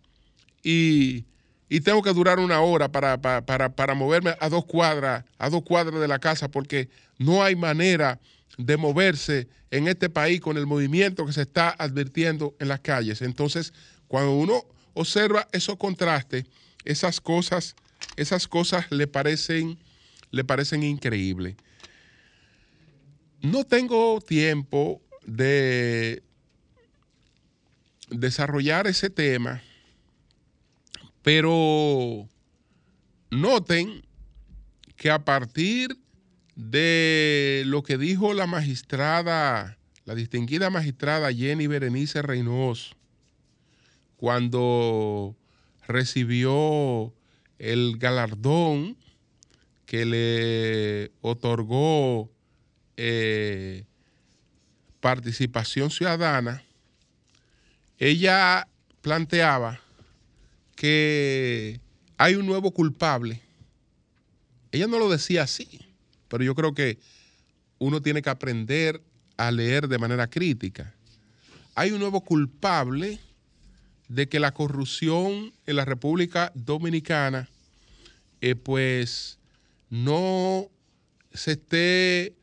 [0.63, 1.25] y,
[1.69, 5.51] y tengo que durar una hora para, para, para, para moverme a dos cuadras, a
[5.51, 8.21] dos cuadras de la casa, porque no hay manera
[8.59, 13.23] de moverse en este país con el movimiento que se está advirtiendo en las calles.
[13.23, 13.73] Entonces,
[14.07, 16.45] cuando uno observa esos contrastes,
[16.85, 17.75] esas cosas,
[18.17, 19.79] esas cosas le parecen,
[20.31, 21.57] le parecen increíbles.
[23.41, 26.23] No tengo tiempo de
[28.13, 29.63] desarrollar ese tema,
[31.23, 32.29] pero
[33.31, 34.03] noten
[34.97, 35.99] que a partir
[36.55, 42.95] de lo que dijo la magistrada, la distinguida magistrada Jenny Berenice Reynoso,
[44.17, 45.37] cuando
[45.87, 47.13] recibió
[47.59, 48.97] el galardón
[49.87, 52.31] que le otorgó
[52.97, 53.85] eh,
[55.01, 56.63] participación ciudadana,
[58.03, 58.67] ella
[59.01, 59.81] planteaba
[60.75, 61.81] que
[62.19, 63.41] hay un nuevo culpable.
[64.73, 65.79] Ella no lo decía así,
[66.27, 66.99] pero yo creo que
[67.79, 69.01] uno tiene que aprender
[69.37, 70.93] a leer de manera crítica.
[71.77, 73.21] Hay un nuevo culpable
[74.09, 77.49] de que la corrupción en la República Dominicana,
[78.41, 79.39] eh, pues,
[79.91, 80.67] no
[81.33, 82.35] se esté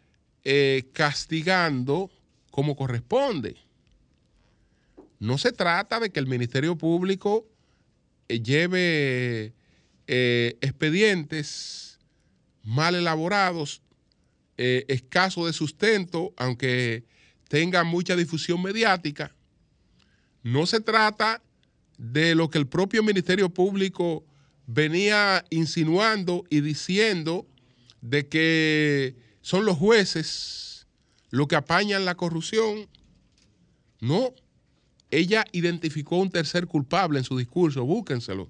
[0.45, 2.09] eh, castigando
[2.49, 3.57] como corresponde.
[5.19, 7.45] No se trata de que el Ministerio Público
[8.29, 9.53] eh, lleve
[10.07, 11.99] eh, expedientes
[12.63, 13.81] mal elaborados,
[14.57, 17.03] eh, escasos de sustento, aunque
[17.49, 19.35] tengan mucha difusión mediática.
[20.43, 21.41] No se trata
[21.97, 24.25] de lo que el propio Ministerio Público
[24.67, 27.45] venía insinuando y diciendo
[28.01, 30.87] de que son los jueces
[31.29, 32.87] los que apañan la corrupción.
[33.99, 34.33] No,
[35.11, 38.49] ella identificó un tercer culpable en su discurso, búsquenselo,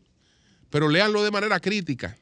[0.70, 2.18] pero léanlo de manera crítica.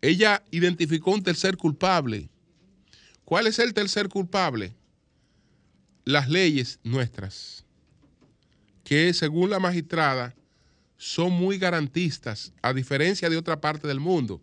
[0.00, 2.28] Ella identificó un tercer culpable.
[3.24, 4.74] ¿Cuál es el tercer culpable?
[6.04, 7.64] Las leyes nuestras,
[8.84, 10.34] que según la magistrada
[10.96, 14.42] son muy garantistas, a diferencia de otra parte del mundo.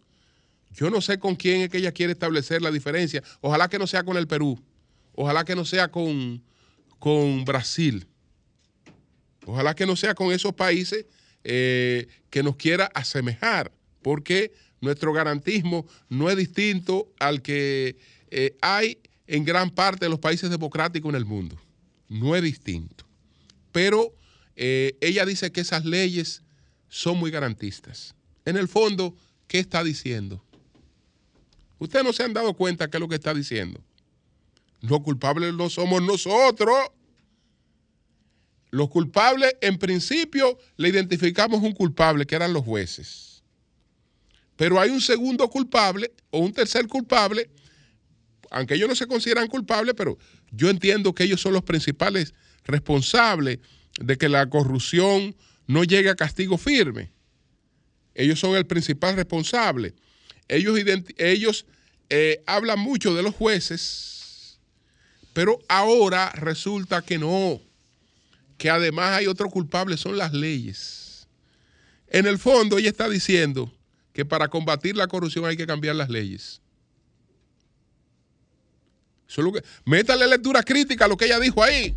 [0.74, 3.24] Yo no sé con quién es que ella quiere establecer la diferencia.
[3.42, 4.60] Ojalá que no sea con el Perú.
[5.14, 6.42] Ojalá que no sea con,
[6.98, 8.08] con Brasil.
[9.46, 11.06] Ojalá que no sea con esos países
[11.44, 13.72] eh, que nos quiera asemejar,
[14.02, 17.98] porque nuestro garantismo no es distinto al que
[18.30, 21.58] eh, hay en gran parte de los países democráticos en el mundo.
[22.10, 23.06] No es distinto.
[23.72, 24.14] Pero
[24.56, 26.44] eh, ella dice que esas leyes
[26.90, 28.14] son muy garantistas.
[28.46, 29.16] En el fondo,
[29.48, 30.44] ¿qué está diciendo?
[31.80, 33.82] Ustedes no se han dado cuenta qué es lo que está diciendo.
[34.82, 36.78] Los culpables no somos nosotros.
[38.72, 43.44] Los culpables, en principio, le identificamos un culpable, que eran los jueces.
[44.56, 47.50] Pero hay un segundo culpable o un tercer culpable,
[48.50, 50.18] aunque ellos no se consideran culpables, pero
[50.52, 53.60] yo entiendo que ellos son los principales responsables
[54.00, 55.36] de que la corrupción
[55.68, 57.12] no llegue a castigo firme.
[58.14, 59.96] Ellos son el principal responsable.
[60.48, 61.66] Ellos,
[62.10, 64.60] eh, hablan mucho de los jueces,
[65.34, 67.62] pero ahora resulta que no,
[68.62, 71.28] que además hay otro culpable, son las leyes.
[72.06, 73.74] En el fondo, ella está diciendo
[74.14, 76.62] que para combatir la corrupción hay que cambiar las leyes.
[79.26, 81.96] Solo que, métale lectura crítica a lo que ella dijo ahí.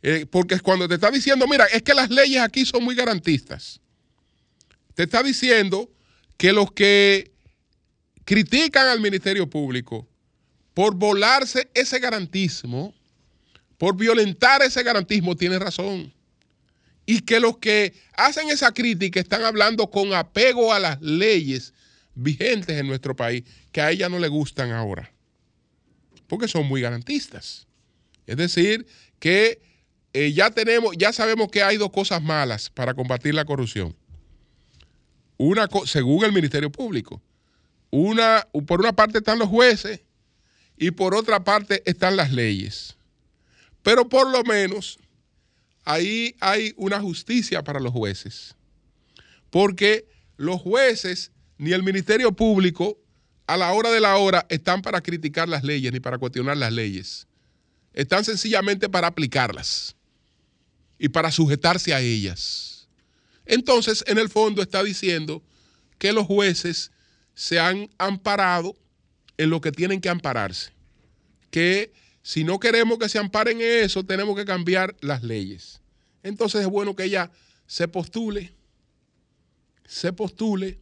[0.00, 3.80] Eh, porque cuando te está diciendo, mira, es que las leyes aquí son muy garantistas.
[4.94, 5.90] Te está diciendo
[6.36, 7.32] que los que
[8.24, 10.06] critican al Ministerio Público
[10.72, 12.94] por volarse ese garantismo,
[13.78, 16.12] por violentar ese garantismo, tienen razón.
[17.06, 21.74] Y que los que hacen esa crítica están hablando con apego a las leyes
[22.14, 25.12] vigentes en nuestro país, que a ella no le gustan ahora.
[26.26, 27.66] Porque son muy garantistas.
[28.26, 28.86] Es decir,
[29.18, 29.60] que
[30.12, 33.94] eh, ya tenemos, ya sabemos que hay dos cosas malas para combatir la corrupción.
[35.36, 37.20] Una, según el Ministerio Público,
[37.90, 40.00] una, por una parte están los jueces
[40.76, 42.96] y por otra parte están las leyes.
[43.84, 44.98] Pero por lo menos
[45.84, 48.56] ahí hay una justicia para los jueces.
[49.50, 52.98] Porque los jueces ni el Ministerio Público
[53.46, 56.72] a la hora de la hora están para criticar las leyes ni para cuestionar las
[56.72, 57.28] leyes.
[57.92, 59.94] Están sencillamente para aplicarlas
[60.98, 62.88] y para sujetarse a ellas.
[63.44, 65.42] Entonces, en el fondo está diciendo
[65.98, 66.90] que los jueces
[67.34, 68.74] se han amparado
[69.36, 70.72] en lo que tienen que ampararse.
[71.50, 71.92] Que
[72.24, 75.82] si no queremos que se amparen en eso, tenemos que cambiar las leyes.
[76.22, 77.30] Entonces es bueno que ella
[77.66, 78.50] se postule,
[79.84, 80.78] se postule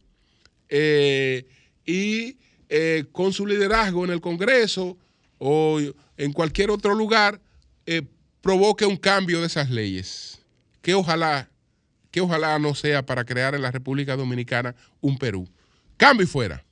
[0.69, 1.45] eh,
[1.85, 2.37] y
[2.69, 4.97] eh, con su liderazgo en el Congreso
[5.37, 5.81] o
[6.15, 7.41] en cualquier otro lugar
[7.85, 8.03] eh,
[8.39, 10.39] provoque un cambio de esas leyes.
[10.81, 11.49] Que ojalá,
[12.09, 15.49] que ojalá no sea para crear en la República Dominicana un Perú.
[15.97, 16.63] Cambio y fuera.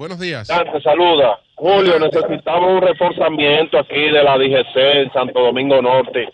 [0.00, 0.48] Buenos días.
[0.48, 1.38] Te saluda.
[1.56, 6.26] Julio, necesitamos un reforzamiento aquí de la DGC en Santo Domingo Norte.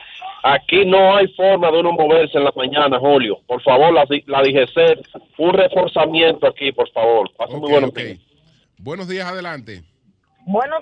[0.45, 3.39] Aquí no hay forma de uno moverse en la mañana, Julio.
[3.45, 5.05] Por favor, la, la DGC,
[5.39, 7.29] un reforzamiento aquí, por favor.
[7.37, 8.19] Pasa Ok, muy buenos días.
[8.79, 9.83] Buenos días, adelante.
[10.47, 10.77] Bueno,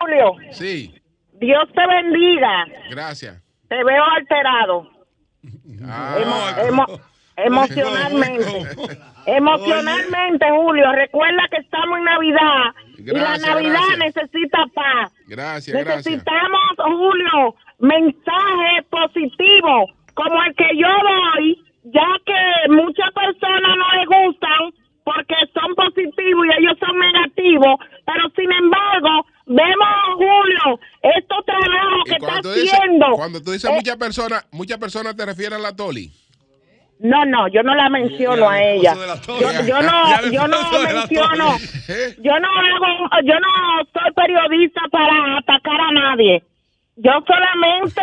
[0.00, 0.90] Julio, Sí,
[1.34, 2.64] Dios te bendiga.
[2.88, 3.42] gracias.
[3.68, 4.88] Te veo alterado.
[5.84, 7.00] Ah, Emo- emo-
[7.44, 8.66] Emocionalmente.
[9.26, 10.92] Emocionalmente, Julio.
[10.92, 12.74] Recuerda que estamos en Navidad.
[12.98, 15.12] Y la Navidad necesita paz.
[15.26, 16.60] Necesitamos.
[16.78, 24.82] Julio, mensaje positivo como el que yo doy, ya que muchas personas no les gustan
[25.04, 27.76] porque son positivos y ellos son negativos,
[28.06, 33.06] pero sin embargo, vemos, Julio, estos trabajos que está haciendo.
[33.16, 36.12] Cuando tú dices eh, muchas personas, muchas personas te refieren a la Toli.
[37.02, 38.94] No, no, yo no la menciono a ella.
[39.26, 41.56] Yo, yo no, yo no menciono,
[42.18, 46.44] yo no hago, yo no soy periodista para atacar a nadie.
[46.94, 48.02] Yo solamente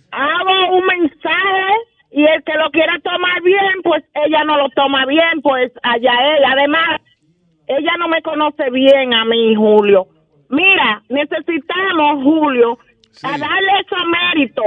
[0.10, 1.72] hago un mensaje
[2.10, 6.12] y el que lo quiera tomar bien, pues ella no lo toma bien, pues allá
[6.36, 6.48] ella.
[6.50, 7.00] Además,
[7.68, 10.08] ella no me conoce bien a mí, Julio.
[10.48, 12.76] Mira, necesitamos, Julio,
[13.22, 14.62] a darle ese mérito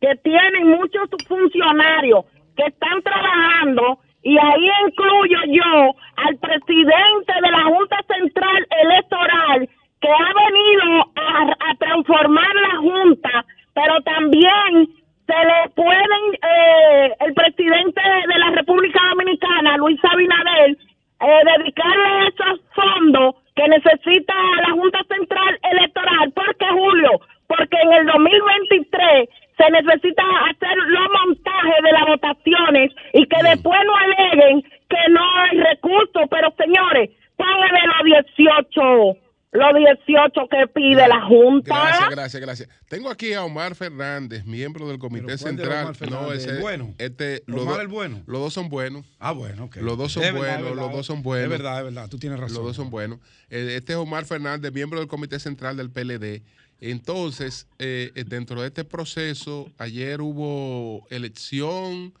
[0.00, 2.24] que tienen muchos funcionarios
[2.56, 9.68] que están trabajando y ahí incluyo yo al presidente de la Junta Central Electoral
[10.00, 13.44] que ha venido a, transformar la Junta,
[13.74, 14.88] pero también
[15.26, 20.76] se le pueden, eh, el presidente de la República Dominicana, Luis Abinader,
[21.20, 24.34] eh, dedicarle esos fondos que necesita
[24.66, 26.32] la Junta Central Electoral.
[26.32, 27.20] ¿Por qué, Julio?
[27.56, 29.28] Porque en el 2023
[29.58, 35.20] se necesita hacer los montajes de las votaciones y que después no aleguen que no
[35.40, 36.22] hay recursos.
[36.30, 39.18] Pero, señores, pónganle los 18,
[39.52, 39.74] los
[40.06, 41.74] 18 que pide la Junta.
[41.74, 42.68] Gracias, gracias, gracias.
[42.88, 45.60] Tengo aquí a Omar Fernández, miembro del Comité ¿Pero cuál de
[45.94, 46.10] Central.
[46.10, 46.94] No, ese ¿El bueno?
[46.98, 48.22] Este, los ¿Omar dos- el bueno?
[48.26, 49.04] Los dos son buenos.
[49.18, 49.76] Ah, bueno, ok.
[49.76, 51.50] Los dos son Es buenos, es verdad, los dos son es buenos.
[51.50, 52.56] verdad, es verdad, tú tienes razón.
[52.56, 53.18] Los dos son buenos.
[53.50, 56.42] Eh, Este es Omar Fernández, miembro del Comité Central del PLD.
[56.82, 62.12] Entonces, eh, eh, dentro de este proceso, ayer hubo elección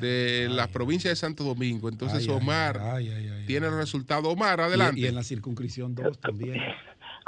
[0.00, 1.90] de la provincia de Santo Domingo.
[1.90, 2.80] Entonces, Omar
[3.46, 3.70] tiene ay.
[3.70, 4.26] los resultados.
[4.26, 5.00] Omar, adelante.
[5.00, 6.60] Y, y en la circunscripción 2 también.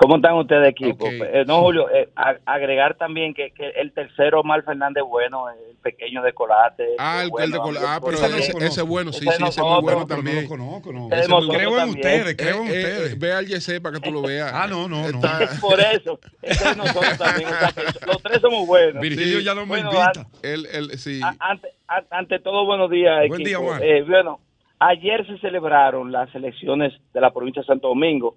[0.00, 1.06] ¿Cómo están ustedes, equipo?
[1.06, 1.10] Ok.
[1.12, 5.76] Eh, no, Julio, eh, a- agregar también que, que el tercero, Omar Fernández Bueno, el
[5.82, 6.86] pequeño de Colate.
[6.98, 9.12] Ah, el, bueno, el de Col- amigo, ah, pero Ese no lo ese, es bueno,
[9.12, 10.42] sí, Ese sí, ese es muy bueno Pero no también.
[10.44, 11.08] lo conozco, no.
[11.10, 11.96] Es bueno Creo en también.
[11.98, 13.18] ustedes, creo en Eh, ustedes.
[13.18, 14.52] ve al YC para que tú lo veas.
[14.54, 15.06] Ah, no, no, no.
[15.18, 17.48] Está- Por eso, ese es nosotros también.
[17.48, 19.02] o sea, que los tres somos buenos.
[19.02, 20.26] Virgilio ya no me Bueno, invita.
[20.44, 21.20] él, él, sí.
[21.24, 23.62] A- ante, a- ante todo, buenos días, Buen equipo.
[23.76, 24.38] día, bueno,
[24.78, 28.36] ayer se celebraron las elecciones de la provincia de Santo Domingo,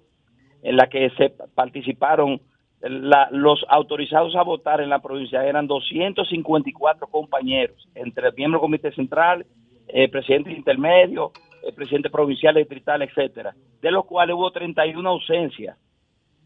[0.62, 2.40] en la que se participaron
[2.80, 8.92] la- los autorizados a votar en la provincia eran 254 compañeros, entre miembros del comité
[8.92, 9.46] central,
[9.88, 11.32] eh, presidente intermedio,
[11.62, 15.76] eh, presidente provincial, distrital, etcétera, de los cuales hubo 31 ausencias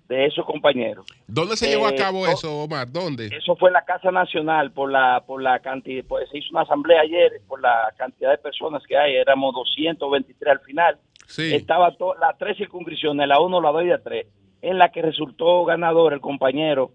[0.09, 1.05] de esos compañeros.
[1.27, 2.91] ¿Dónde se llevó a eh, cabo eso, Omar?
[2.93, 3.27] ¿Dónde?
[3.27, 6.63] Eso fue en la Casa Nacional por la por la cantidad, pues se hizo una
[6.63, 10.99] asamblea ayer por la cantidad de personas que hay, éramos 223 al final.
[11.27, 11.55] Sí.
[11.55, 14.27] Estaba las tres circunscripciones, la 1, la 2 y la 3,
[14.63, 16.93] en la que resultó ganador el compañero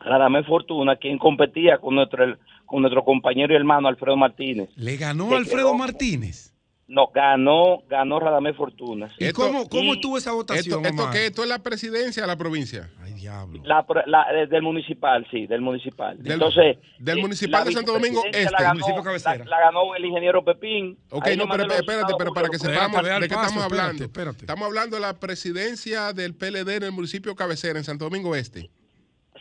[0.00, 4.70] Radamés Fortuna, quien competía con nuestro con nuestro compañero y hermano Alfredo Martínez.
[4.76, 6.52] Le ganó Alfredo quedó- Martínez.
[6.88, 9.12] No, ganó, ganó Radamés Fortuna.
[9.18, 11.12] ¿Y Esto- cómo, cómo y- estuvo esa ¿Esto, votación, esto Omar?
[11.12, 11.26] qué?
[11.26, 12.88] ¿Esto es la presidencia de la provincia?
[13.02, 13.60] Ay, diablo.
[13.64, 16.16] La, la- eh, del municipal, sí, del municipal.
[16.22, 19.38] Del- Entonces, del eh, municipal de Santo Domingo Este, la ganó, municipio cabecera.
[19.38, 20.96] La, la ganó el ingeniero Pepín.
[21.10, 24.04] Ok, Ahí no, pero espérate, pero para que sepamos de qué estamos hablando.
[24.04, 24.38] espérate, espérate.
[24.44, 28.70] Estamos hablando de la presidencia del PLD en el municipio cabecera, en Santo Domingo Este.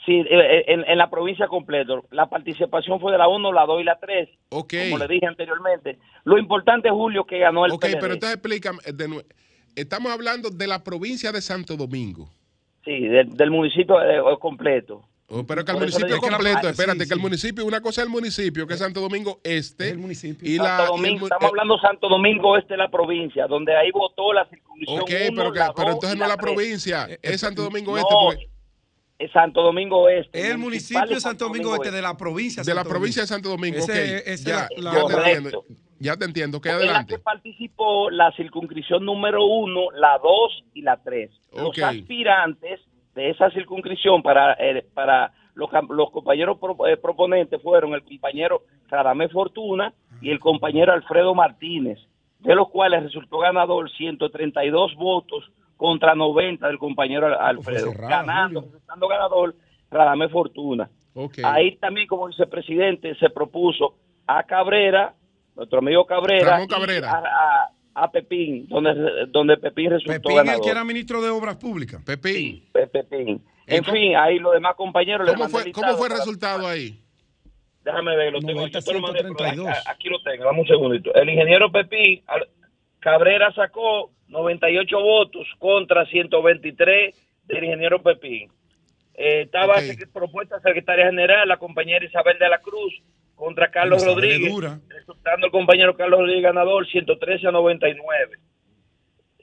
[0.05, 1.93] Sí, eh, en, en la provincia completa.
[2.11, 4.29] La participación fue de la 1, la 2 y la 3.
[4.49, 4.73] Ok.
[4.91, 5.97] Como le dije anteriormente.
[6.25, 7.97] Lo importante, Julio, que ganó el Ok, PLD.
[7.99, 8.79] pero entonces explícame.
[8.85, 9.25] eh, de
[9.75, 12.29] estamos hablando de la provincia de Santo Domingo.
[12.83, 15.01] Sí, del, del municipio eh, completo.
[15.27, 17.81] Oh, pero que el Por municipio que la- completo, espérate, sí, que el municipio, una
[17.81, 19.85] cosa es el municipio, que es Santo Domingo Este.
[19.85, 20.47] Es el municipio.
[20.47, 23.75] Y Santo la, y el Domingo, estamos eh, hablando Santo Domingo Este, la provincia, donde
[23.75, 26.53] ahí votó la circunscripción Ok, 1, pero, que- la pero 2 entonces no la tres.
[26.53, 28.13] provincia, Eh, es Santo Domingo No, Este.
[28.23, 28.49] porque- es
[29.31, 30.39] Santo Domingo Este.
[30.39, 33.27] Es el municipio de Santo Domingo Este, de la provincia de la Santo provincia de
[33.27, 33.35] Domingo.
[33.35, 33.77] Santo Domingo.
[33.77, 35.65] Ese- ok, esa ya, la- ya la- te entiendo.
[35.97, 36.59] Ya te entiendo.
[36.61, 37.13] Que En la adelante.
[37.15, 41.31] que participó la circunscripción número uno, la dos y la tres.
[41.55, 42.81] Los aspirantes
[43.15, 48.63] de esa circunscripción para, eh, para los, los compañeros pro- eh, proponentes fueron el compañero
[48.89, 51.97] Radamés Fortuna y el compañero Alfredo Martínez,
[52.39, 55.45] de los cuales resultó ganador 132 votos
[55.77, 57.91] contra 90 del compañero Al- Alfredo.
[57.93, 58.73] ganando, Julio.
[58.73, 59.55] resultando ganador
[59.91, 60.89] Radamés Fortuna.
[61.43, 63.95] Ahí también como vicepresidente se propuso
[64.27, 65.13] a Cabrera,
[65.55, 67.11] nuestro amigo Cabrera, Ramón y Cabrera.
[67.11, 68.93] a, a- a Pepín, donde,
[69.29, 70.61] donde Pepín resultó Pepín, el ganador.
[70.65, 72.03] que era ministro de Obras Públicas.
[72.05, 72.65] Pepín.
[72.73, 73.41] Pe- Pepín.
[73.67, 76.11] ¿Y En cómo- fin, ahí los demás compañeros le ¿Cómo fue, el ¿Cómo fue el
[76.11, 76.99] para- resultado ahí?
[77.85, 78.59] Déjame ver, lo tengo.
[78.59, 79.67] 90, yo te lo mandé, pero 132.
[79.87, 81.13] a- Aquí lo tengo, dame un segundito.
[81.13, 82.21] El ingeniero Pepín,
[83.09, 88.49] Cabrera sacó 98 votos contra 123 del ingeniero Pepín.
[89.13, 89.75] Eh, estaba
[90.11, 92.95] propuesta secretaria general la compañera Isabel de la Cruz
[93.35, 94.49] contra Carlos Isabel Rodríguez,
[94.89, 98.37] resultando el compañero Carlos Rodríguez ganador 113 a 99.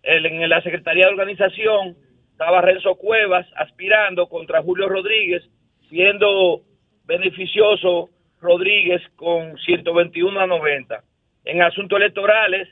[0.02, 1.96] El- en la Secretaría de Organización
[2.32, 5.44] estaba Renzo Cuevas aspirando contra Julio Rodríguez,
[5.88, 6.62] siendo
[7.04, 8.10] beneficioso
[8.40, 11.04] Rodríguez con 121 a 90.
[11.44, 12.66] En asuntos electorales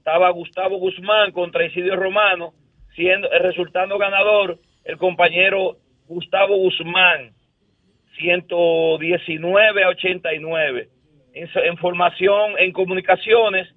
[0.00, 2.54] estaba Gustavo Guzmán contra Isidio Romano,
[2.96, 5.76] siendo eh, resultando ganador el compañero
[6.08, 7.32] Gustavo Guzmán,
[8.16, 10.88] 119 a 89.
[11.34, 13.68] En, en formación, en comunicaciones,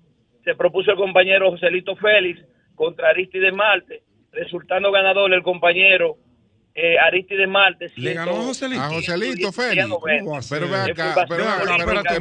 [0.45, 2.41] se propuso el compañero Joselito Félix
[2.75, 4.01] contra Aristides Marte,
[4.31, 6.15] resultando ganador el compañero
[6.75, 7.91] eh, Aristides Marte.
[7.95, 8.81] Le ganó a Joselito.
[8.81, 9.87] A Joselito Félix.
[10.49, 12.15] Pero ve acá, pero espérate,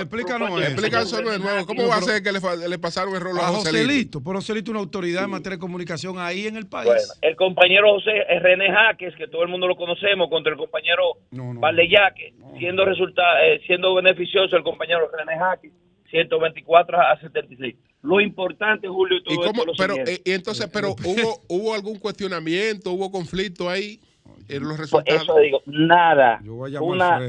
[0.00, 1.20] explícanos, explícanos eso.
[1.20, 1.66] eso de nuevo.
[1.66, 4.22] ¿Cómo va a ser que le, le pasaron el rolo a A Joselito?
[4.22, 6.86] Pero Joselito es una autoridad en materia de comunicación ahí en el país.
[6.86, 10.58] Bueno, el compañero José eh, René Jaques, que todo el mundo lo conocemos, contra el
[10.58, 11.60] compañero No, no.
[11.60, 15.72] Valdeyaque, siendo resulta, eh, siendo beneficioso el compañero René Jaques,
[16.10, 17.76] 124 a 76.
[18.02, 20.90] Lo importante, Julio, y todo ¿Y esto cómo, es lo pero, eh, y entonces, pero
[20.92, 24.00] hubo, hubo algún cuestionamiento, hubo conflicto ahí
[24.48, 25.22] en los Pues resultados.
[25.22, 26.40] eso digo, nada.
[26.42, 27.20] Yo voy a Una,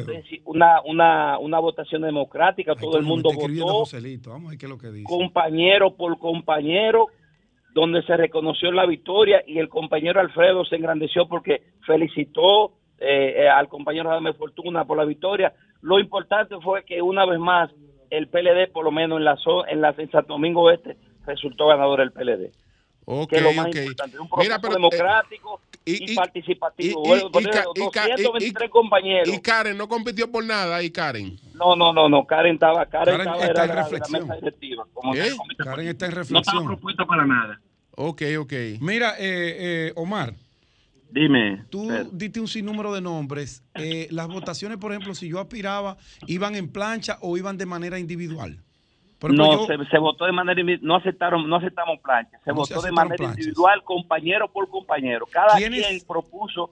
[0.45, 4.29] una, una, una votación democrática, Ay, todo el mundo votó, Joselito.
[4.31, 5.05] Vamos a ver qué es lo que dice.
[5.05, 7.07] compañero por compañero,
[7.73, 13.49] donde se reconoció la victoria y el compañero Alfredo se engrandeció porque felicitó eh, eh,
[13.49, 15.53] al compañero Dame Fortuna por la victoria.
[15.81, 17.71] Lo importante fue que una vez más
[18.11, 20.95] el PLD, por lo menos en la zona, en la en Santo Domingo Este,
[21.25, 22.51] resultó ganador el PLD.
[23.05, 23.75] Ok, que es lo más ok.
[23.75, 24.19] importante.
[24.19, 27.03] Un proceso Mira, pero, eh, democrático y, y- y- participativo.
[27.03, 29.27] y- Bueno, y- por y eso, ca- y ca- y- 223 y- compañeros.
[29.35, 31.35] Y Karen no compitió por nada, y Karen.
[31.55, 32.25] no, no, no, no.
[32.25, 34.21] Karen estaba, Karen, Karen estaba está era en la, la reflexión.
[34.27, 34.85] mesa directiva.
[34.93, 35.31] Como ¿Eh?
[35.57, 36.65] Karen está en no estaba reflexión.
[36.67, 37.59] propuesta para nada.
[37.95, 38.53] Ok, ok.
[38.79, 40.33] Mira, eh, eh, Omar,
[41.11, 41.65] Dime.
[41.69, 43.63] tú diste un sinnúmero de nombres.
[43.75, 45.97] Eh, las votaciones, por ejemplo, si yo aspiraba,
[46.27, 48.57] ¿iban en plancha o iban de manera individual?
[49.19, 52.39] Por ejemplo, no, yo- se, se votó de manera individual, no aceptaron, no aceptamos plancha,
[52.43, 53.37] se No se votó de manera planchas.
[53.39, 55.25] individual, compañero por compañero.
[55.31, 55.85] Cada ¿Quiénes?
[55.85, 56.71] quien propuso,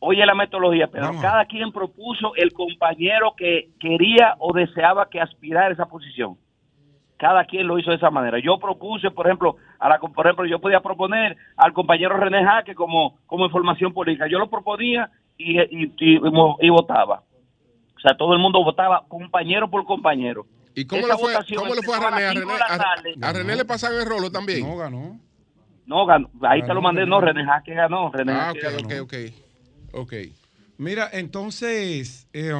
[0.00, 5.20] oye la metodología, pero Vamos cada quien propuso el compañero que quería o deseaba que
[5.20, 6.36] aspirara a esa posición.
[7.22, 8.40] Cada quien lo hizo de esa manera.
[8.42, 12.74] Yo propuse, por ejemplo, a la, por ejemplo, yo podía proponer al compañero René Jaque
[12.74, 14.26] como, como información política.
[14.28, 15.08] Yo lo proponía
[15.38, 16.20] y, y, y-
[16.60, 17.22] y votaba.
[17.96, 20.44] O sea, todo el mundo votaba compañero por compañero.
[20.74, 22.16] ¿Y cómo le fue, votación cómo le fue a a René?
[22.16, 23.14] A las René, cinco de la a- tarde.
[23.22, 24.68] a René le pasaron el rolo también.
[24.68, 25.20] no ganó.
[25.86, 26.28] No, ganó.
[26.42, 27.06] ahí te lo mandé.
[27.06, 27.20] No.
[27.20, 28.10] René Jaque ganó.
[28.10, 29.02] René Ah, Jaque ok, ganó.
[29.04, 29.14] ok, ok.
[29.92, 30.12] Ok.
[30.76, 32.52] Mira, entonces, eh,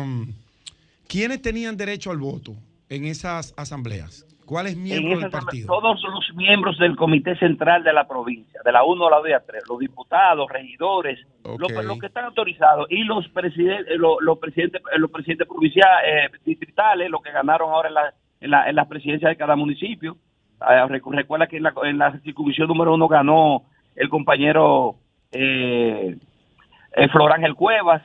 [1.09, 2.55] ¿quiénes tenían derecho al voto
[2.89, 4.25] en esas asambleas?
[4.53, 5.67] ¿Cuáles En miembros esa del partido?
[5.67, 9.29] Todos los miembros del Comité Central de la provincia, de la 1 a la 2
[9.29, 11.19] y a 3, los diputados, regidores,
[11.59, 16.39] los, los que están autorizados y los presidentes, los, los presidentes, los presidentes provinciales, eh,
[16.45, 20.17] distritales, los que ganaron ahora en la, en la, en las presidencias de cada municipio.
[20.61, 23.63] Ah, recu- recuerda que en la, en la circunscripción número uno ganó
[23.97, 24.97] el compañero
[25.33, 26.17] eh,
[26.95, 28.03] eh, Flor Ángel Cuevas,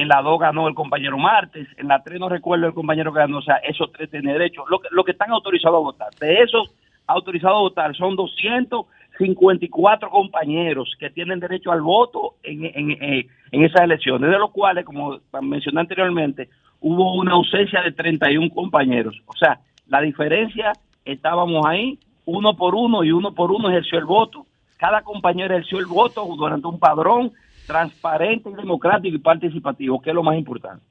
[0.00, 3.18] en la 2 ganó el compañero Martes, en la 3 no recuerdo el compañero que
[3.20, 4.64] ganó, o sea, esos tres tienen derecho.
[4.68, 6.70] Lo que, lo que están autorizados a votar, de esos
[7.06, 13.64] autorizados a votar son 254 compañeros que tienen derecho al voto en, en, en- en
[13.64, 19.16] esas elecciones, de los cuales, como mencioné anteriormente, hubo una ausencia de 31 compañeros.
[19.26, 20.72] O sea, la diferencia,
[21.04, 24.44] estábamos ahí, uno por uno y uno por uno ejerció el voto.
[24.76, 27.32] Cada compañero ejerció el voto durante un padrón
[27.68, 30.82] transparente y democrático y participativo, que es lo más importante.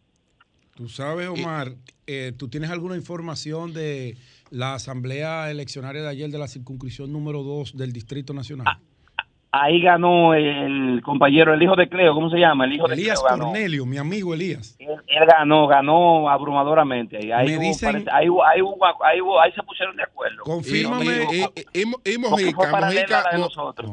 [0.75, 1.73] Tú sabes, Omar,
[2.05, 4.15] eh, ¿tú tienes alguna información de
[4.51, 8.67] la asamblea eleccionaria de ayer de la circunscripción número 2 del Distrito Nacional?
[9.49, 12.65] Ahí ganó el compañero, el hijo de Cleo, ¿cómo se llama?
[12.65, 13.45] El hijo Elías de Cleo ganó.
[13.51, 14.75] Cornelio, mi amigo Elías.
[14.77, 17.17] Él, él ganó, ganó abrumadoramente.
[17.17, 19.95] Ahí, ahí, Me hubo, dicen- parece- ahí, hubo- ahí, hubo- ahí hubo- ahí se pusieron
[19.95, 20.43] de acuerdo.
[20.43, 21.05] Confírmame.
[21.05, 23.23] y- y- y- y Porque Mojica, fue paralela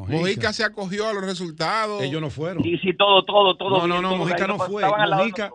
[0.08, 2.02] Mojica, Mo- se acogió a los resultados.
[2.02, 2.62] Ellos no fueron.
[2.62, 3.70] Sí, sí, todo, todo, todo.
[3.70, 4.82] No, no, bien, no, todo, Mojica no fue.
[4.84, 5.50] Mojica.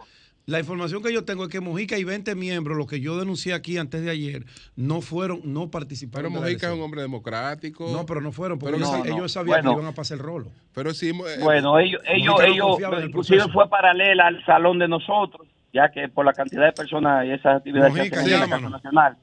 [0.50, 3.54] La información que yo tengo es que Mojica y 20 miembros, lo que yo denuncié
[3.54, 4.46] aquí antes de ayer,
[4.76, 6.34] no fueron, no Pero participaron.
[6.34, 7.90] la Mojica es un hombre democrático.
[7.92, 9.16] No, pero no fueron, porque Pero ellos, no, no.
[9.18, 9.72] ellos sabían Bueno.
[9.76, 10.52] que iban a pasar el rolo.
[10.74, 13.50] Pero sí, eh, Bueno, ellos, ellos, no ellos, inclusive proceso.
[13.54, 17.58] fue paralela al salón de nosotros, ya que por la cantidad de personas y esas
[17.58, 18.70] actividades Mojica, que hacen en la Casa.
[18.70, 19.18] Nacional.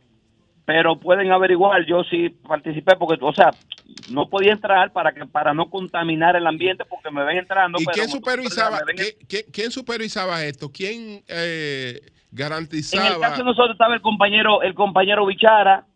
[0.66, 3.52] Pero pueden averiguar, yo sí participé porque, o sea,
[4.10, 7.78] no podía entrar para que para no contaminar el ambiente porque me ven entrando.
[7.80, 8.96] ¿Y pero quién supervisaba, ven-
[9.52, 10.70] quién supervisaba esto?
[10.72, 13.20] ¿Quién eh, En el garantizaba?
[13.20, 15.86] caso de nosotros estaba el compañero, el compañero Bichara,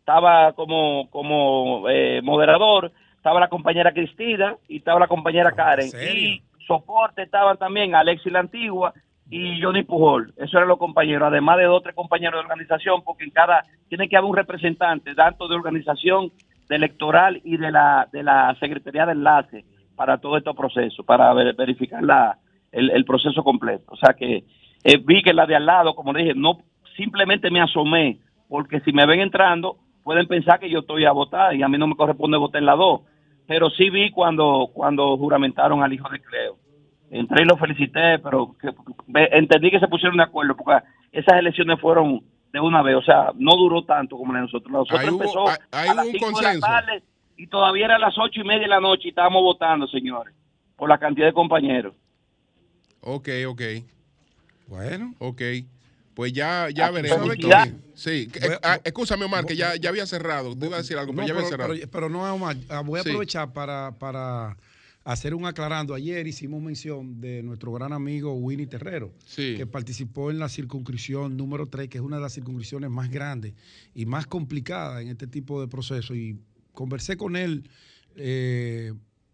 [0.00, 5.88] estaba como, como eh, moderador, estaba la compañera Cristina y estaba la compañera Karen.
[5.90, 6.12] serio?
[6.14, 8.92] Y soporte estaban también Alexis la Antigua
[9.30, 10.32] y Johnny Pujol.
[10.36, 13.62] Esos eran los compañeros, además de dos o tres compañeros de organización, porque en cada,
[13.88, 16.32] tiene que haber un representante, tanto de organización,
[16.68, 19.64] de electoral y de la, de la Secretaría de Enlace
[19.96, 22.38] para todo este proceso, para ver- verificar la,
[22.72, 23.84] el, proceso completo.
[23.88, 24.44] O sea que
[24.84, 26.58] eh, vi que la de al lado, como le dije, no
[26.96, 28.18] simplemente me asomé,
[28.48, 31.76] porque si me ven entrando, pueden pensar que yo estoy a votar y a mí
[31.78, 33.00] no me corresponde votar en la 2.
[33.46, 36.56] Pero sí vi cuando, cuando juramentaron al hijo de Cleo.
[37.10, 38.70] Entré y lo felicité, pero que-
[39.32, 43.32] entendí que se pusieron de acuerdo, porque esas elecciones fueron de una vez, o sea,
[43.36, 44.70] no duró tanto como la de nosotros.
[44.72, 46.66] Nosotros Ahí hubo- empezó ahí- a las hubo un cinco de la consenso.
[46.66, 47.02] tarde
[47.36, 50.34] y todavía era las ocho y media de la noche y estábamos votando, señores,
[50.76, 51.94] por la cantidad de compañeros.
[53.00, 53.62] Ok, ok.
[54.68, 55.14] Bueno.
[55.18, 55.42] Ok.
[56.14, 57.28] Pues ya, ya veremos.
[57.94, 58.28] Sí.
[58.34, 60.56] Eh, ah, escúchame, Omar, que ya, ya había cerrado.
[60.56, 61.72] Te iba a decir algo, pero No, ya había cerrado.
[61.74, 63.08] pero- pero no, Omar, ah, voy a Sí.
[63.10, 64.56] aprovechar para, para
[65.04, 65.94] hacer un aclarando.
[65.94, 69.54] Ayer hicimos mención de nuestro gran amigo Winnie Terrero, Sí.
[69.56, 73.54] que participó en la circunscripción número 3, que es una de las circunscripciones más grandes
[73.94, 76.16] y más complicadas en este tipo de procesos.
[76.16, 76.38] Y
[76.72, 77.68] conversé con él
[78.16, 78.92] eh,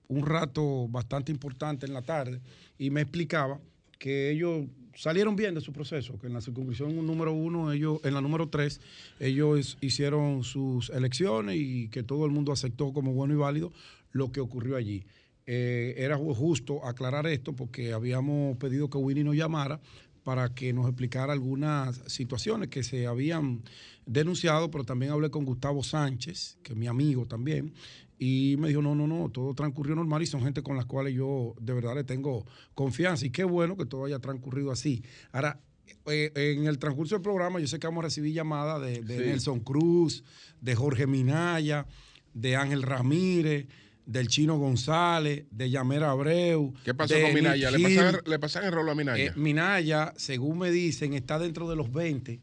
[0.08, 2.40] un rato bastante importante en la tarde
[2.78, 3.58] y me explicaba
[3.98, 8.14] que ellos salieron bien de su proceso, que en la circunscripción número uno, ellos, en
[8.14, 8.80] la número tres,
[9.18, 13.72] ellos hicieron sus elecciones y que todo el mundo aceptó como bueno y válido
[14.12, 15.04] lo que ocurrió allí.
[15.46, 19.80] Eh, era ju- justo aclarar esto porque habíamos pedido que Winnie nos llamara
[20.24, 23.62] para que nos explicara algunas situaciones que se habían
[24.06, 27.72] denunciado, pero también hablé con Gustavo Sánchez, que es mi amigo también,
[28.18, 31.14] y me dijo, no, no, no, todo transcurrió normal y son gente con las cuales
[31.14, 32.44] yo de verdad le tengo
[32.74, 35.04] confianza y qué bueno que todo haya transcurrido así.
[35.30, 35.60] Ahora,
[36.06, 39.18] eh, en el transcurso del programa yo sé que vamos a recibir llamadas de, de
[39.18, 39.24] Sí.
[39.26, 40.24] Nelson Cruz,
[40.60, 41.86] de Jorge Minaya,
[42.34, 43.66] de Ángel Ramírez,
[44.06, 46.72] del Chino González, de Yamera Abreu.
[46.84, 47.70] ¿Qué pasó de con Minaya?
[47.70, 49.24] ¿Le pasan, le pasan el rolo a Minaya?
[49.24, 52.40] Eh, Minaya, según me dicen, está dentro de los 20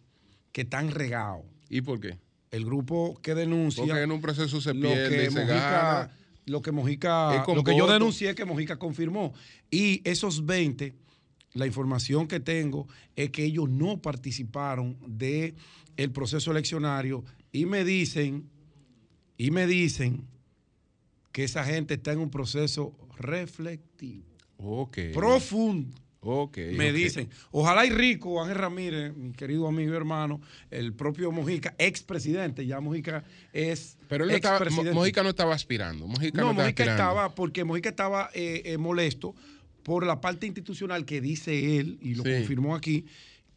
[0.52, 1.46] que están regados.
[1.70, 2.20] ¿Y por qué?
[2.52, 6.18] El grupo que denuncia Porque en un proceso se lo pierde, que se Mojica, gana.
[6.46, 9.34] lo que Mojica, lo que yo denuncié que Mojica confirmó.
[9.72, 10.94] Y esos 20,
[11.54, 15.56] la información que tengo es que ellos no participaron de
[15.96, 18.50] el proceso eleccionario y me dicen,
[19.38, 20.28] y me dicen
[21.34, 24.24] que esa gente está en un proceso reflectivo,
[24.58, 24.98] Ok.
[25.14, 25.98] profundo.
[26.78, 30.40] Me dicen, ojalá y rico, Ángel Ramírez, mi querido amigo y hermano,
[30.72, 34.66] el propio Mojica, expresidente, ya Mojica es Pero él no estaba.
[34.94, 36.08] Mojica no estaba aspirando.
[36.08, 37.04] Mojica no, no, estaba Mojica aspirando.
[37.04, 39.36] estaba, porque Mojica estaba eh, eh, molesto
[39.84, 42.32] por la parte institucional que dice él, y lo Sí.
[42.32, 43.06] confirmó aquí,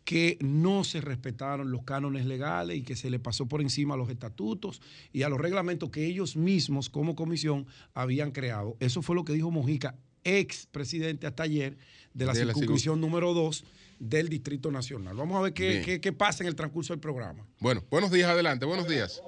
[0.07, 3.97] que no se respetaron los cánones legales y que se le pasó por encima a
[3.99, 4.81] los estatutos
[5.13, 8.77] y a los reglamentos que ellos mismos como comisión habían creado.
[8.81, 11.77] Eso fue lo que dijo Mojica, ex presidente hasta ayer
[12.15, 13.65] de la De la circunscripción número 2
[13.99, 15.17] del Distrito Nacional.
[15.17, 17.45] Vamos a ver qué, qué- qué pasa en el transcurso del programa.
[17.59, 19.21] Bueno, buenos días, adelante, buenos días.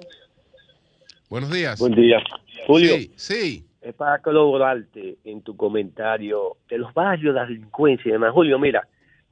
[1.29, 1.79] Buenos días.
[1.79, 2.17] Buen día.
[2.67, 3.65] Julio, Sí, sí.
[3.81, 8.31] es para colaborarte en tu comentario de los barrios, la delincuencia y demás.
[8.33, 8.87] Julio, mira,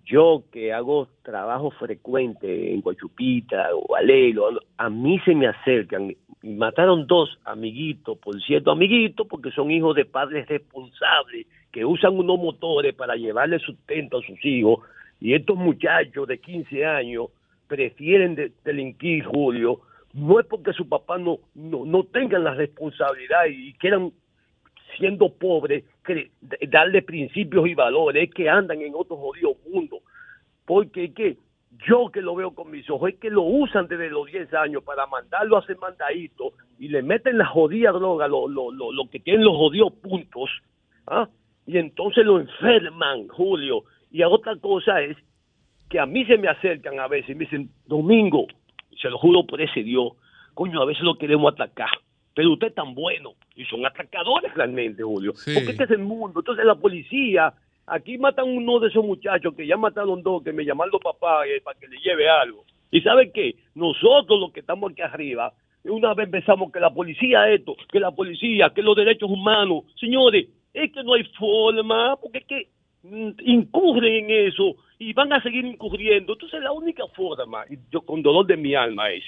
[0.10, 6.50] yo que hago trabajo frecuente en Cochupita o Alelo, a mí se me acercan y
[6.50, 12.40] mataron dos amiguitos, por cierto, amiguitos porque son hijos de padres responsables que usan unos
[12.40, 14.80] motores para llevarle sustento a sus hijos
[15.20, 17.28] y estos muchachos de 15 años
[17.68, 19.82] prefieren de- delinquir, Julio,
[20.14, 24.12] no es porque su papá no, no, no tengan la responsabilidad y quieran
[24.98, 25.84] siendo pobres,
[26.70, 30.00] darle principios y valores, es que andan en otro jodido mundo.
[30.66, 31.38] Porque que
[31.86, 34.84] yo que lo veo con mis ojos, es que lo usan desde los 10 años
[34.84, 39.10] para mandarlo a hacer mandadito y le meten la jodida droga, lo, lo, lo, lo
[39.10, 40.50] que tienen los jodidos puntos,
[41.08, 41.28] ¿ah?
[41.66, 43.84] y entonces lo enferman, Julio.
[44.12, 45.18] Y otra cosa es
[45.90, 48.48] que a mí se me acercan a veces y me dicen, Domingo,
[49.00, 50.14] se lo juro por ese Dios,
[50.54, 51.90] coño, a veces lo queremos atacar,
[52.34, 55.54] pero usted es tan bueno, y son atacadores realmente, Julio, Sí.
[55.54, 57.54] porque este es el mundo, entonces la policía,
[57.88, 61.46] aquí matan uno de esos muchachos que ya mataron dos, que me llaman los papás
[61.48, 63.56] eh, para que le lleve algo, y ¿saben qué?
[63.76, 65.52] Nosotros los que estamos aquí arriba,
[65.84, 70.48] una vez pensamos que la policía esto, que la policía, que los derechos humanos, señores,
[70.74, 72.68] es que no hay forma, porque es que
[73.04, 76.34] mm, incurren en eso y van a seguir incurriendo.
[76.34, 79.24] Entonces la única forma, y yo con dolor de mi alma es,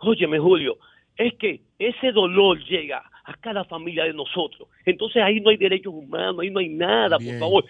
[0.00, 0.76] óyeme Julio,
[1.16, 4.68] es que ese dolor llega a cada familia de nosotros.
[4.86, 7.38] Entonces ahí no hay derechos humanos, ahí no hay nada, Bien.
[7.38, 7.64] por favor.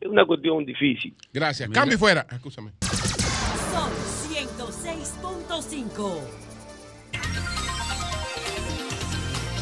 [0.00, 1.14] Es una cuestión difícil.
[1.32, 1.68] Gracias.
[1.70, 2.26] Cambio y fuera.
[2.30, 2.72] Escúchame.
[2.80, 3.90] Son
[4.32, 6.20] 106.5.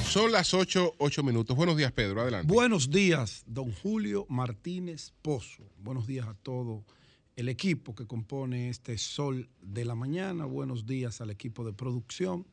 [0.05, 1.57] Son las 8, 8 minutos.
[1.57, 2.21] Buenos días, Pedro.
[2.21, 2.53] Adelante.
[2.53, 5.65] Buenos días, don Julio Martínez Pozo.
[5.79, 6.85] Buenos días a todo
[7.35, 10.45] el equipo que compone este Sol de la Mañana.
[10.45, 12.47] Buenos días al equipo de producción.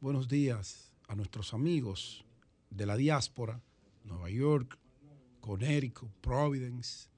[0.00, 2.24] Buenos días a nuestros amigos
[2.70, 3.60] de la diáspora,
[4.04, 4.78] Nueva York,
[5.40, 7.08] Connecticut, Providence,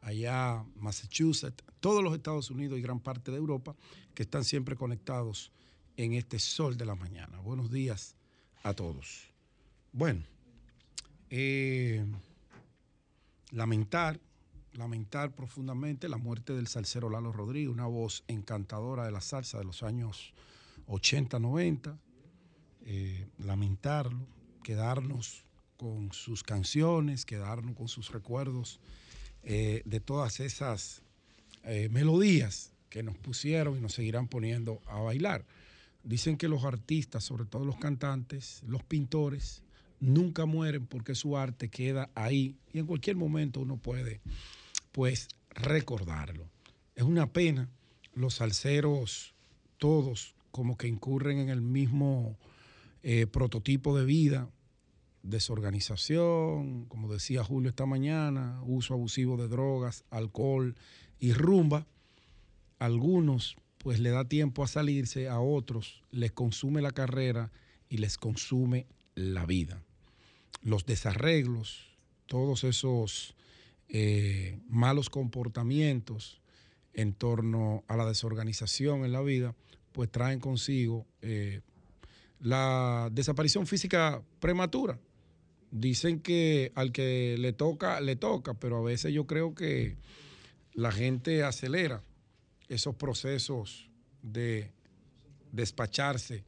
[0.00, 3.74] allá Massachusetts, todos los Estados Unidos y gran parte de Europa
[4.14, 5.52] que están siempre conectados
[5.96, 7.38] en este sol de la mañana.
[7.40, 8.16] Buenos días
[8.62, 9.28] a todos.
[9.92, 10.22] Bueno,
[11.30, 12.04] eh,
[13.50, 14.20] lamentar,
[14.72, 19.64] lamentar profundamente la muerte del salsero Lalo Rodríguez, una voz encantadora de la salsa de
[19.64, 20.34] los años
[20.86, 21.98] 80, 90.
[22.86, 24.26] Eh, lamentarlo,
[24.64, 25.44] quedarnos
[25.76, 28.80] con sus canciones, quedarnos con sus recuerdos
[29.44, 31.02] eh, de todas esas
[31.62, 35.44] eh, melodías que nos pusieron y nos seguirán poniendo a bailar.
[36.02, 39.62] Dicen que los artistas, sobre todo los cantantes, los pintores,
[40.00, 44.20] nunca mueren porque su arte queda ahí y en cualquier momento uno puede
[44.92, 46.48] pues recordarlo.
[46.94, 47.68] Es una pena,
[48.14, 49.34] los salseros
[49.78, 52.38] todos como que incurren en el mismo
[53.06, 54.48] eh, prototipo de vida,
[55.22, 60.74] desorganización, como decía Julio esta mañana, uso abusivo de drogas, alcohol
[61.18, 61.86] y rumba.
[62.78, 67.52] Algunos pues le da tiempo a salirse, a otros les consume la carrera
[67.90, 69.82] y les consume la vida.
[70.62, 73.34] Los desarreglos, todos esos
[73.90, 76.40] eh, malos comportamientos
[76.94, 79.54] en torno a la desorganización en la vida,
[79.92, 81.60] pues traen consigo eh,
[82.40, 84.98] la desaparición física prematura.
[85.70, 89.96] Dicen que al que le toca, le toca, pero a veces yo creo que
[90.72, 92.02] la gente acelera
[92.68, 93.90] esos procesos
[94.22, 94.72] de
[95.52, 96.44] despacharse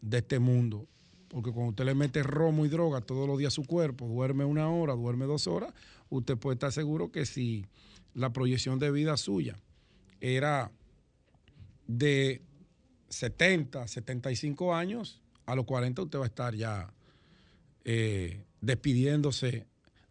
[0.00, 0.86] de este mundo.
[1.28, 4.44] Porque cuando usted le mete romo y droga todos los días a su cuerpo, duerme
[4.44, 5.72] una hora, duerme dos horas,
[6.08, 7.66] usted puede estar seguro que si
[8.14, 9.56] la proyección de vida suya
[10.20, 10.72] era
[11.86, 12.42] de
[13.10, 16.92] 70, 75 años, a los 40 usted va a estar ya
[17.84, 19.66] eh, despidiéndose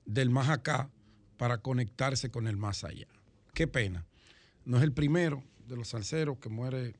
[0.05, 0.89] del más acá
[1.37, 3.07] para conectarse con el más allá.
[3.53, 4.05] Qué pena.
[4.65, 6.95] No es el primero de los salseros que muere,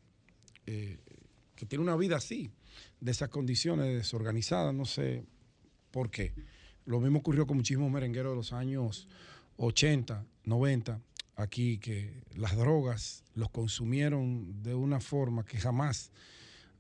[0.66, 0.98] eh,
[1.56, 2.52] que tiene una vida así,
[3.02, 5.26] de esas condiciones desorganizadas, no sé
[5.92, 6.34] por qué.
[6.86, 9.08] Lo mismo ocurrió con muchísimos merengueros de los años
[9.58, 11.02] 80, 90,
[11.42, 16.12] aquí, que las drogas los consumieron de una forma que jamás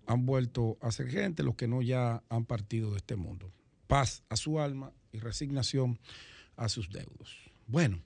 [0.06, 3.52] han vuelto a ser gente, los que no ya han partido de este mundo
[3.90, 6.00] paz a su alma y resignación
[6.56, 7.36] a sus deudos.
[7.66, 8.00] Bueno,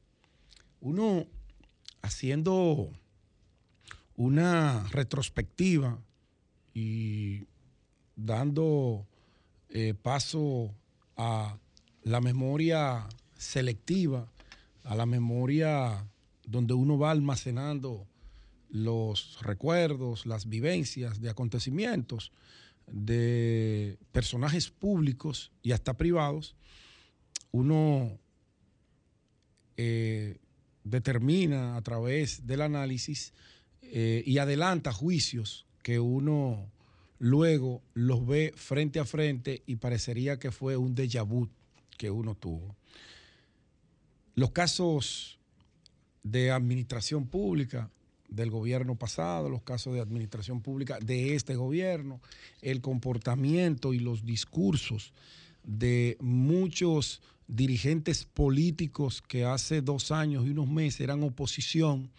[0.79, 1.27] uno
[2.01, 2.89] haciendo
[4.15, 5.99] una retrospectiva
[6.73, 7.47] y
[8.15, 9.05] dando
[9.69, 10.73] eh, paso
[11.17, 11.57] a
[12.03, 14.31] la memoria selectiva,
[14.85, 16.07] a la memoria
[16.45, 18.07] donde uno va almacenando
[18.69, 22.31] los recuerdos, las vivencias de acontecimientos
[22.87, 26.55] de personajes públicos y hasta privados,
[27.51, 28.17] uno
[29.77, 30.37] eh,
[30.83, 33.33] determina a través del análisis
[33.83, 36.71] eh, y adelanta juicios que uno
[37.19, 41.47] luego los ve frente a frente y parecería que fue un déjà vu
[41.97, 42.75] que uno tuvo.
[44.35, 45.39] Los casos
[46.23, 47.89] de administración pública
[48.29, 52.19] del gobierno pasado, los casos de administración pública de este gobierno,
[52.61, 55.13] el comportamiento y los discursos
[55.63, 62.09] de muchos dirigentes políticos que hace dos años y unos meses eran oposición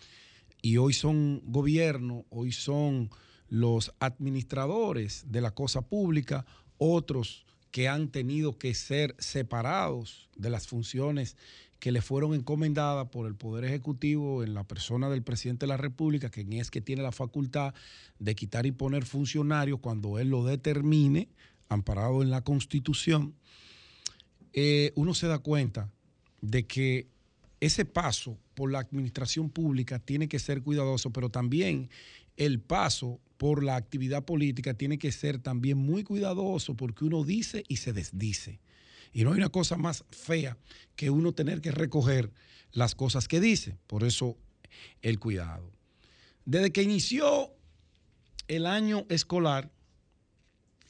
[0.62, 3.10] y hoy son gobierno, hoy son
[3.48, 6.46] los administradores de la cosa pública,
[6.78, 11.36] otros que han tenido que ser separados de las funciones
[11.78, 15.76] que le fueron encomendadas por el Poder Ejecutivo en la persona del presidente de la
[15.76, 17.74] República, quien es que tiene la facultad
[18.18, 21.28] de quitar y poner funcionarios cuando él lo determine,
[21.68, 23.34] amparado en la Constitución,
[24.52, 25.90] eh, uno se da cuenta
[26.40, 27.08] de que
[27.60, 31.90] ese paso por la administración pública tiene que ser cuidadoso, pero también
[32.36, 37.64] el paso por la actividad política tiene que ser también muy cuidadoso porque uno dice
[37.68, 38.60] y se desdice.
[39.14, 40.58] Y no hay una cosa más fea
[40.96, 42.32] que uno tener que recoger
[42.72, 43.78] las cosas que dice.
[43.86, 44.36] Por eso
[45.00, 45.70] el cuidado.
[46.44, 47.52] Desde que inició
[48.48, 49.70] el año escolar,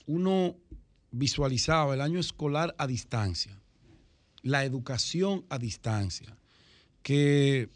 [0.06, 0.56] uno
[1.10, 3.60] visualizaba el año escolar a distancia,
[4.42, 6.36] la educación a distancia,
[7.02, 7.68] que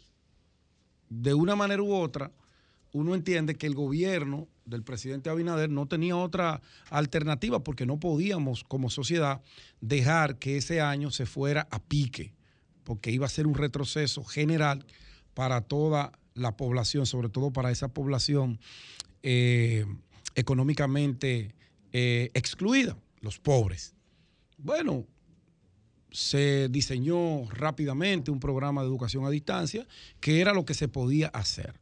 [1.09, 2.31] de una manera u otra
[2.91, 8.63] uno entiende que el gobierno del presidente Abinader no tenía otra alternativa porque no podíamos
[8.63, 9.41] como sociedad
[9.81, 12.33] dejar que ese año se fuera a pique,
[12.83, 14.85] porque iba a ser un retroceso general
[15.33, 18.59] para toda la población, sobre todo para esa población
[19.23, 19.85] eh,
[20.35, 21.53] económicamente
[21.91, 23.95] eh, excluida, los pobres.
[24.57, 25.05] Bueno,
[26.11, 29.87] se diseñó rápidamente un programa de educación a distancia,
[30.19, 31.79] que era lo que se podía hacer.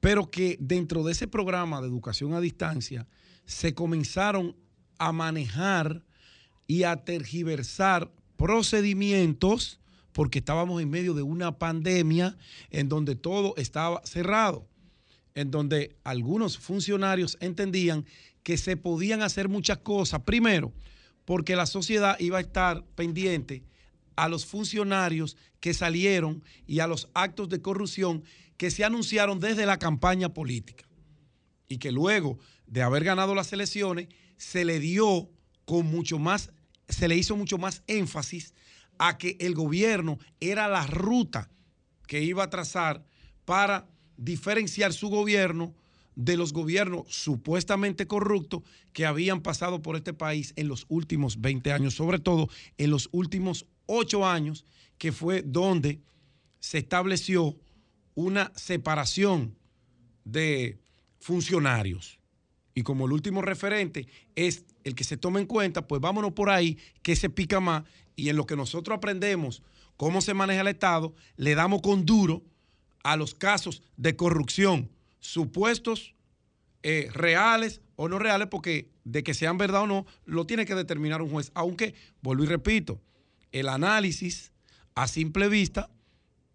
[0.00, 3.06] Pero que dentro de ese programa de educación a distancia
[3.44, 4.56] se comenzaron
[4.98, 6.04] a manejar
[6.66, 9.80] y a tergiversar procedimientos
[10.12, 12.36] porque estábamos en medio de una pandemia
[12.70, 14.66] en donde todo estaba cerrado,
[15.34, 18.04] en donde algunos funcionarios entendían
[18.42, 20.22] que se podían hacer muchas cosas.
[20.22, 20.72] Primero,
[21.24, 23.62] porque la sociedad iba a estar pendiente
[24.16, 28.24] a los funcionarios que salieron y a los actos de corrupción
[28.60, 30.86] que se anunciaron desde la campaña política.
[31.66, 35.30] Y que luego de haber ganado las elecciones, se le dio
[35.64, 36.52] con mucho más,
[36.86, 38.52] se le hizo mucho más énfasis
[38.98, 41.48] a que el gobierno era la ruta
[42.06, 43.02] que iba a trazar
[43.46, 43.88] para
[44.18, 45.74] diferenciar su gobierno
[46.14, 48.60] de los gobiernos supuestamente corruptos
[48.92, 53.08] que habían pasado por este país en los últimos 20 años, sobre todo en los
[53.12, 54.66] últimos 8 años,
[54.98, 56.02] que fue donde
[56.58, 57.56] se estableció
[58.14, 59.56] una separación
[60.24, 60.78] de
[61.18, 62.18] funcionarios.
[62.74, 66.50] Y como el último referente es el que se toma en cuenta, pues vámonos por
[66.50, 67.84] ahí, que se pica más,
[68.16, 69.62] y en lo que nosotros aprendemos
[69.96, 72.42] cómo se maneja el Estado, le damos con duro
[73.02, 76.14] a los casos de corrupción supuestos
[76.82, 80.74] eh, reales o no reales, porque de que sean verdad o no, lo tiene que
[80.74, 81.50] determinar un juez.
[81.54, 82.98] Aunque, vuelvo y repito,
[83.52, 84.52] el análisis
[84.94, 85.90] a simple vista,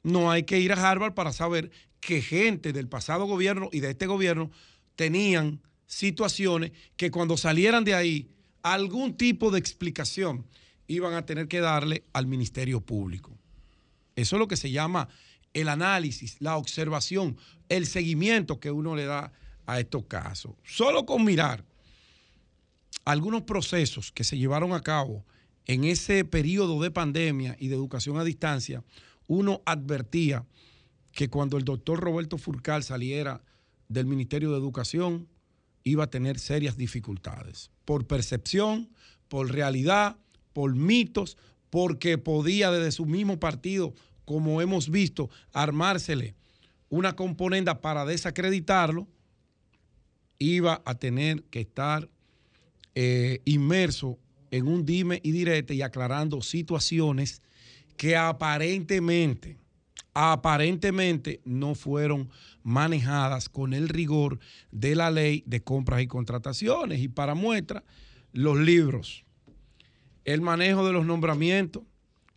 [0.05, 3.89] no hay que ir a Harvard para saber que gente del pasado gobierno y de
[3.89, 4.51] este gobierno
[4.95, 8.29] tenían situaciones que cuando salieran de ahí,
[8.61, 10.45] algún tipo de explicación
[10.85, 13.35] iban a tener que darle al Ministerio Público.
[14.15, 15.09] Eso es lo que se llama
[15.55, 17.37] el análisis, la observación,
[17.67, 19.33] el seguimiento que uno le da
[19.65, 20.53] a estos casos.
[20.63, 21.65] Solo con mirar
[23.05, 25.25] algunos procesos que se llevaron a cabo
[25.65, 28.83] en ese periodo de pandemia y de educación a distancia,
[29.27, 30.45] uno advertía
[31.11, 33.41] que cuando el doctor Roberto Furcal saliera
[33.87, 35.27] del Ministerio de Educación,
[35.83, 38.89] iba a tener serias dificultades, por percepción,
[39.27, 40.17] por realidad,
[40.53, 41.37] por mitos,
[41.69, 43.93] porque podía desde su mismo partido,
[44.25, 46.35] como hemos visto, armársele
[46.89, 49.07] una componenda para desacreditarlo,
[50.39, 52.09] iba a tener que estar
[52.93, 54.17] eh, inmerso
[54.51, 57.41] en un dime y direte y aclarando situaciones
[57.97, 59.57] que aparentemente
[60.15, 62.29] aparentemente no fueron
[62.63, 64.39] manejadas con el rigor
[64.71, 67.01] de la ley de compras y contrataciones.
[67.01, 67.83] Y para muestra,
[68.31, 69.25] los libros,
[70.23, 71.83] el manejo de los nombramientos,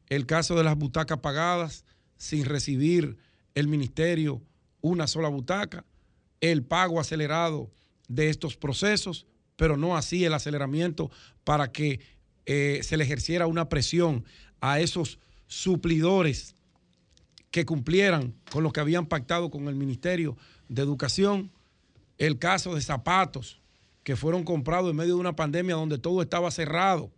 [0.08, 1.84] el caso de las butacas pagadas
[2.16, 3.16] sin recibir
[3.54, 4.42] el ministerio
[4.80, 5.84] una sola butaca,
[6.40, 7.70] el pago acelerado
[8.08, 11.12] de estos procesos, pero no así el aceleramiento
[11.44, 12.00] para que
[12.46, 14.24] eh, se le ejerciera una presión
[14.60, 16.54] a esos suplidores
[17.50, 20.36] que cumplieran con lo que habían pactado con el Ministerio
[20.68, 21.50] de Educación.
[22.18, 23.60] El caso de zapatos
[24.04, 27.10] que fueron comprados en medio de una pandemia donde todo estaba cerrado.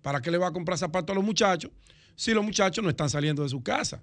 [0.00, 1.70] ¿Para qué le va a comprar zapatos a los muchachos
[2.16, 4.02] si los muchachos no están saliendo de su casa?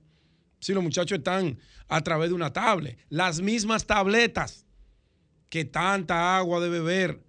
[0.59, 1.57] Si los muchachos están
[1.87, 2.97] a través de una tablet.
[3.09, 4.65] Las mismas tabletas
[5.49, 7.21] que tanta agua de beber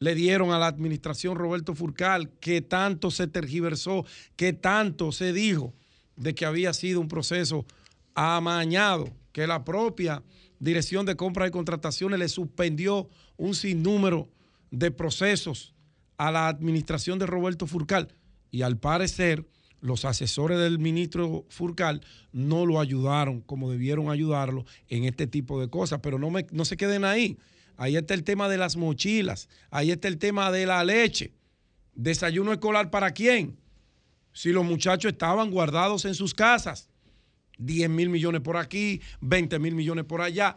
[0.00, 5.74] le dieron a la administración Roberto Furcal, que tanto se tergiversó, que tanto se dijo
[6.16, 7.66] de que había sido un proceso
[8.14, 10.22] amañado, que la propia
[10.58, 14.28] Dirección de Compras y Contrataciones le suspendió un sinnúmero
[14.70, 15.74] de procesos
[16.16, 18.14] a la administración de Roberto Furcal.
[18.50, 19.46] Y al parecer,
[19.80, 25.68] los asesores del ministro Furcal no lo ayudaron como debieron ayudarlo en este tipo de
[25.68, 26.00] cosas.
[26.02, 27.38] Pero no, me, no se queden ahí.
[27.80, 31.32] Ahí está el tema de las mochilas, ahí está el tema de la leche.
[31.94, 33.56] ¿Desayuno escolar para quién?
[34.32, 36.88] si los muchachos estaban guardados en sus casas.
[37.58, 40.56] 10 mil millones por aquí, 20 mil millones por allá.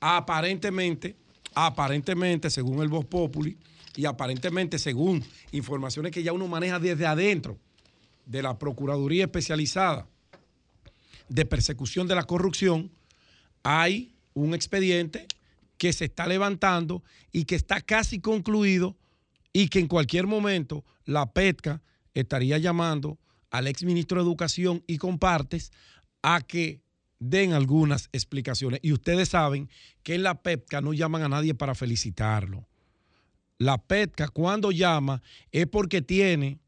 [0.00, 1.16] Aparentemente,
[1.54, 3.56] aparentemente, según el Voz Populi,
[3.96, 7.58] y aparentemente según informaciones que ya uno maneja desde adentro
[8.26, 10.06] de la Procuraduría Especializada
[11.28, 12.90] de Persecución de la Corrupción,
[13.62, 15.26] hay un expediente
[15.78, 17.02] que se está levantando
[17.32, 18.96] y que está casi concluido
[19.52, 21.82] y que en cualquier momento la PETCA
[22.14, 23.18] estaría llamando
[23.50, 25.72] al ex ministro de Educación y compartes
[26.22, 26.82] a que
[27.18, 28.80] den algunas explicaciones.
[28.82, 29.70] Y ustedes saben
[30.02, 32.66] que en la PEPCA no llaman a nadie para felicitarlo.
[33.58, 36.60] La PEPCA cuando llama es porque tiene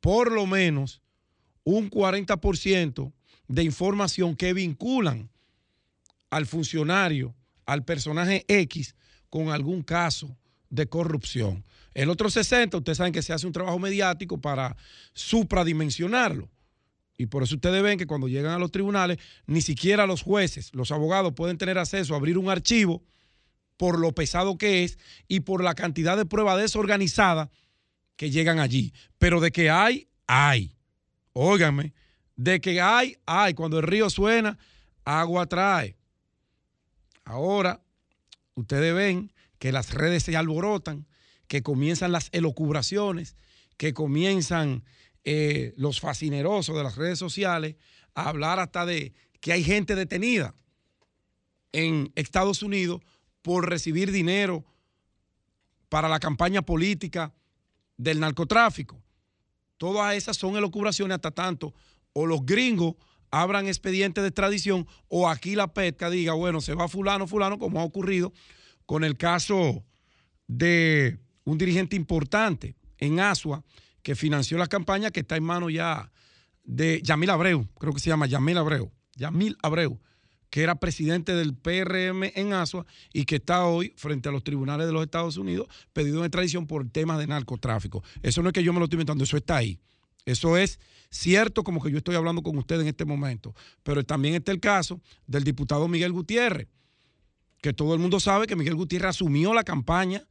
[0.00, 1.02] por lo menos
[1.64, 3.12] un 40%
[3.48, 5.30] de información que vinculan
[6.30, 7.34] al funcionario,
[7.66, 8.94] al personaje X,
[9.30, 10.36] con algún caso
[10.70, 11.64] de corrupción.
[11.94, 14.76] El otro 60, ustedes saben que se hace un trabajo mediático para
[15.12, 16.50] supradimensionarlo.
[17.18, 20.70] Y por eso ustedes ven que cuando llegan a los tribunales, ni siquiera los jueces,
[20.74, 23.04] los abogados pueden tener acceso a abrir un archivo
[23.76, 24.98] por lo pesado que es
[25.28, 27.48] y por la cantidad de pruebas desorganizadas
[28.16, 28.94] que llegan allí.
[29.18, 30.76] Pero de que hay, hay.
[31.32, 31.92] Óigame,
[32.36, 33.54] de que hay, hay.
[33.54, 34.58] Cuando el río suena,
[35.04, 35.96] agua trae.
[37.24, 37.82] Ahora,
[38.54, 41.06] ustedes ven que las redes se alborotan,
[41.46, 43.36] que comienzan las elocubraciones,
[43.76, 44.84] que comienzan
[45.24, 47.76] eh, los fascinerosos de las redes sociales
[48.14, 50.54] a hablar hasta de que hay gente detenida
[51.72, 53.00] en Estados Unidos
[53.40, 54.64] por recibir dinero
[55.88, 57.34] para la campaña política
[57.96, 59.02] del narcotráfico.
[59.76, 61.74] Todas esas son elucubraciones hasta tanto
[62.12, 62.94] o los gringos
[63.32, 67.80] abran expedientes de extradición o aquí la pesca diga, bueno, se va fulano, fulano, como
[67.80, 68.32] ha ocurrido
[68.86, 69.84] con el caso
[70.46, 73.64] de un dirigente importante en Asua
[74.02, 76.12] que financió la campaña que está en manos ya
[76.62, 79.98] de Yamil Abreu, creo que se llama Yamil Abreu, Yamil Abreu,
[80.50, 84.86] que era presidente del PRM en Asua y que está hoy frente a los tribunales
[84.86, 88.04] de los Estados Unidos pedido en extradición por temas de narcotráfico.
[88.22, 89.80] Eso no es que yo me lo estoy inventando, eso está ahí.
[90.24, 90.78] Eso es
[91.10, 94.60] cierto como que yo estoy hablando con usted en este momento, pero también está el
[94.60, 96.68] caso del diputado Miguel Gutiérrez,
[97.60, 100.24] que todo el mundo sabe que Miguel Gutiérrez asumió la campaña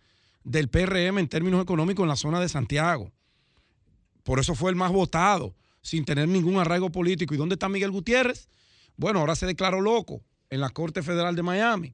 [0.44, 3.12] del PRM en términos económicos en la zona de Santiago.
[4.24, 7.34] Por eso fue el más votado, sin tener ningún arraigo político.
[7.34, 8.50] ¿Y dónde está Miguel Gutiérrez?
[8.98, 11.94] Bueno, ahora se declaró loco en la Corte Federal de Miami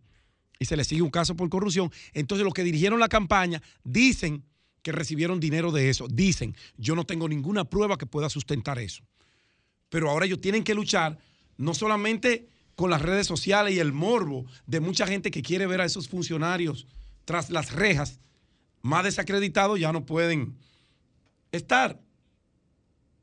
[0.60, 1.92] y se le sigue un caso por corrupción.
[2.14, 4.44] Entonces los que dirigieron la campaña dicen
[4.82, 6.08] que recibieron dinero de eso.
[6.08, 9.04] Dicen, yo no tengo ninguna prueba que pueda sustentar eso.
[9.90, 11.18] Pero ahora ellos tienen que luchar
[11.58, 15.82] no solamente con las redes sociales y el morbo de mucha gente que quiere ver
[15.82, 16.88] a esos funcionarios
[17.26, 18.20] tras las rejas,
[18.82, 20.56] más desacreditados ya no pueden
[21.52, 22.00] estar.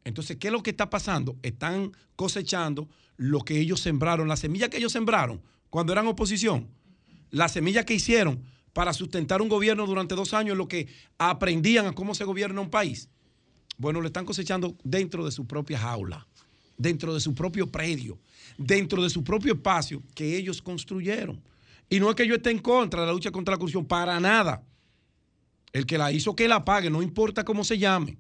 [0.05, 1.37] Entonces, ¿qué es lo que está pasando?
[1.43, 5.41] Están cosechando lo que ellos sembraron, la semilla que ellos sembraron
[5.71, 6.69] cuando eran oposición,
[7.31, 8.45] la semilla que hicieron
[8.75, 12.71] para sustentar un gobierno durante dos años, lo que aprendían a cómo se gobierna un
[12.71, 13.09] país.
[13.79, 16.27] Bueno, lo están cosechando dentro de su propia jaula,
[16.77, 18.19] dentro de su propio predio,
[18.59, 21.43] dentro de su propio espacio que ellos construyeron.
[21.89, 24.19] Y no es que yo esté en contra de la lucha contra la corrupción, para
[24.19, 24.63] nada.
[25.73, 28.19] El que la hizo, que la pague, no importa cómo se llame.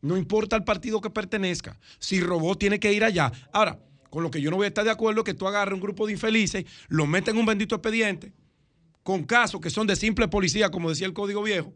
[0.00, 1.78] No importa el partido que pertenezca.
[1.98, 3.30] Si robó, tiene que ir allá.
[3.52, 3.78] Ahora,
[4.08, 5.80] con lo que yo no voy a estar de acuerdo es que tú agarres un
[5.80, 8.32] grupo de infelices, lo metes en un bendito expediente,
[9.02, 11.74] con casos que son de simple policía, como decía el Código Viejo,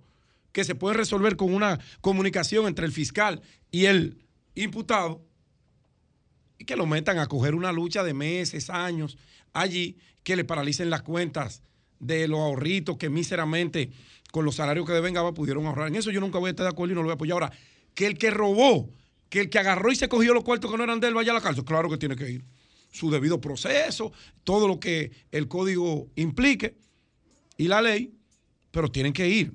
[0.52, 5.24] que se pueden resolver con una comunicación entre el fiscal y el imputado,
[6.58, 9.18] y que lo metan a coger una lucha de meses, años,
[9.52, 11.62] allí, que le paralicen las cuentas
[11.98, 13.90] de los ahorritos que míseramente
[14.30, 15.88] con los salarios que devengaba pudieron ahorrar.
[15.88, 17.34] En eso yo nunca voy a estar de acuerdo y no lo voy a apoyar.
[17.34, 17.52] Ahora,
[17.94, 18.90] que el que robó,
[19.28, 21.32] que el que agarró y se cogió los cuartos que no eran de él vaya
[21.32, 21.64] a la cárcel.
[21.64, 22.44] Claro que tiene que ir.
[22.90, 24.12] Su debido proceso,
[24.44, 26.76] todo lo que el código implique
[27.56, 28.14] y la ley,
[28.70, 29.54] pero tienen que ir.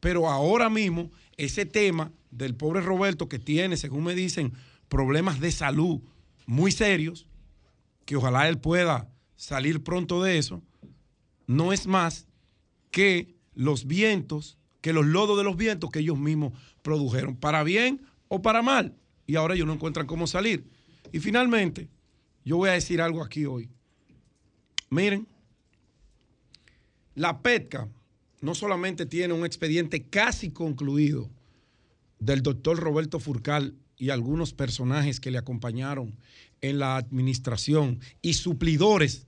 [0.00, 4.52] Pero ahora mismo, ese tema del pobre Roberto que tiene, según me dicen,
[4.88, 6.00] problemas de salud
[6.46, 7.26] muy serios,
[8.04, 10.62] que ojalá él pueda salir pronto de eso,
[11.46, 12.26] no es más
[12.90, 16.52] que los vientos que los lodos de los vientos que ellos mismos
[16.82, 18.94] produjeron, para bien o para mal.
[19.26, 20.68] Y ahora ellos no encuentran cómo salir.
[21.10, 21.88] Y finalmente,
[22.44, 23.70] yo voy a decir algo aquí hoy.
[24.90, 25.26] Miren,
[27.14, 27.88] la PETCA
[28.40, 31.30] no solamente tiene un expediente casi concluido
[32.18, 36.16] del doctor Roberto Furcal y algunos personajes que le acompañaron
[36.60, 39.26] en la administración y suplidores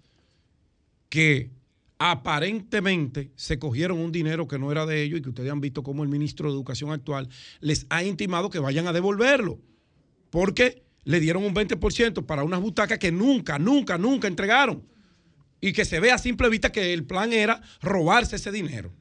[1.09, 1.51] que
[1.99, 5.83] aparentemente se cogieron un dinero que no era de ellos y que ustedes han visto
[5.83, 7.29] como el ministro de Educación actual
[7.61, 9.59] les ha intimado que vayan a devolverlo.
[10.31, 14.83] Porque le dieron un 20% para unas butacas que nunca, nunca, nunca entregaron.
[15.61, 18.93] Y que se ve a simple vista que el plan era robarse ese dinero.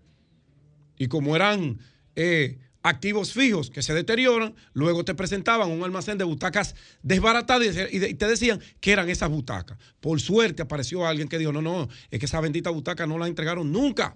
[0.98, 1.80] Y como eran
[2.16, 8.14] eh, activos fijos que se deterioran, luego te presentaban un almacén de butacas desbaratadas y
[8.14, 9.78] te decían que eran esas butacas.
[10.00, 13.28] Por suerte apareció alguien que dijo, no, no, es que esa bendita butaca no la
[13.28, 14.16] entregaron nunca.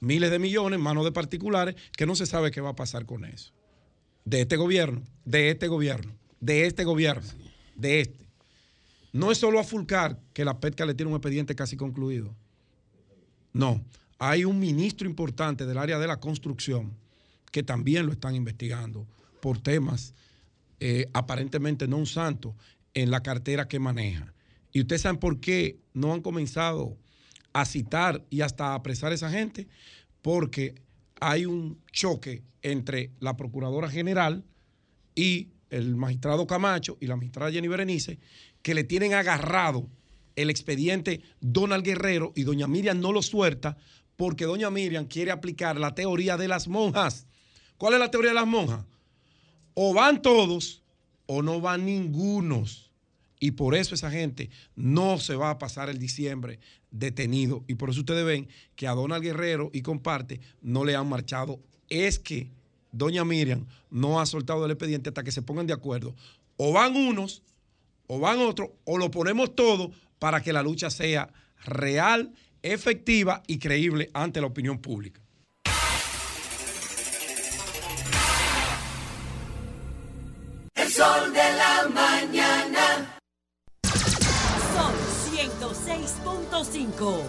[0.00, 3.04] Miles de millones en manos de particulares que no se sabe qué va a pasar
[3.04, 3.52] con eso.
[4.24, 7.28] De este gobierno, de este gobierno, de este gobierno,
[7.74, 8.27] de este.
[9.12, 12.34] No es solo a Fulcar que la PETCA le tiene un expediente casi concluido.
[13.52, 13.84] No,
[14.18, 16.92] hay un ministro importante del área de la construcción
[17.50, 19.06] que también lo están investigando
[19.40, 20.14] por temas
[20.80, 22.54] eh, aparentemente no un santo
[22.94, 24.32] en la cartera que maneja.
[24.72, 26.96] Y ustedes saben por qué no han comenzado
[27.52, 29.66] a citar y hasta a apresar a esa gente,
[30.22, 30.74] porque
[31.20, 34.44] hay un choque entre la Procuradora General
[35.14, 38.18] y el magistrado Camacho y la magistrada Jenny Berenice,
[38.62, 39.88] que le tienen agarrado
[40.36, 43.76] el expediente Donald Guerrero y doña Miriam no lo suelta
[44.16, 47.26] porque doña Miriam quiere aplicar la teoría de las monjas.
[47.76, 48.84] ¿Cuál es la teoría de las monjas?
[49.74, 50.82] O van todos
[51.26, 52.90] o no van ningunos.
[53.40, 56.58] Y por eso esa gente no se va a pasar el diciembre
[56.90, 57.64] detenido.
[57.68, 61.60] Y por eso ustedes ven que a Donald Guerrero y comparte no le han marchado.
[61.88, 62.50] Es que
[62.90, 66.14] doña Miriam no ha soltado el expediente hasta que se pongan de acuerdo.
[66.56, 67.42] O van unos,
[68.08, 71.30] o van otros, o lo ponemos todo para que la lucha sea
[71.64, 72.32] real,
[72.62, 75.22] efectiva y creíble ante la opinión pública.
[80.74, 83.18] El sol de la mañana.
[84.74, 84.94] Sol
[85.32, 87.22] 106.5.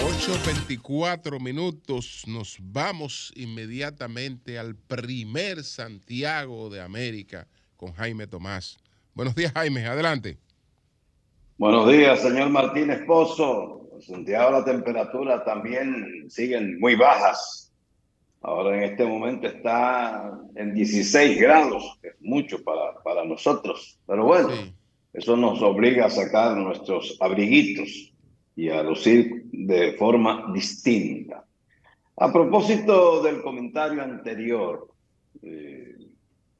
[0.00, 7.48] 8.24 minutos, nos vamos inmediatamente al primer Santiago de América
[7.78, 8.76] con Jaime Tomás.
[9.14, 10.36] Buenos días, Jaime, adelante.
[11.56, 13.88] Buenos días, señor Martínez Pozo.
[13.94, 17.72] En Santiago la temperatura también siguen muy bajas.
[18.42, 23.98] Ahora en este momento está en 16 grados, que es mucho para, para nosotros.
[24.06, 24.50] Pero bueno,
[25.12, 28.12] eso nos obliga a sacar nuestros abriguitos
[28.56, 31.44] y a lucir de forma distinta.
[32.16, 34.88] A propósito del comentario anterior,
[35.42, 35.87] eh,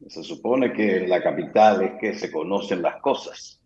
[0.06, 3.60] se supone que en la capital es que se conocen las cosas.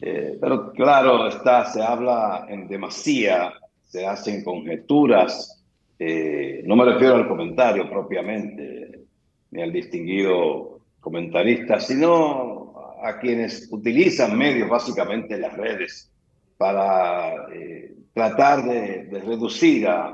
[0.00, 3.52] Eh, pero claro, está, se habla en demasía,
[3.84, 5.62] se hacen conjeturas.
[5.98, 9.04] eh, no me refiero al comentario propiamente,
[9.50, 16.10] ni al distinguido comentarista, sino a quienes utilizan medios, básicamente las redes,
[16.56, 20.12] para eh, tratar de, de reducir a,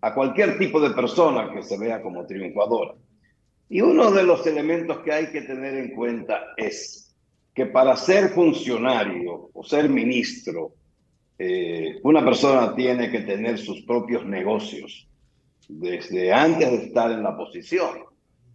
[0.00, 2.94] a cualquier tipo de persona que se vea como triunfadora.
[3.72, 7.14] Y uno de los elementos que hay que tener en cuenta es
[7.54, 10.72] que para ser funcionario o ser ministro,
[11.38, 15.08] eh, una persona tiene que tener sus propios negocios
[15.68, 18.06] desde antes de estar en la posición,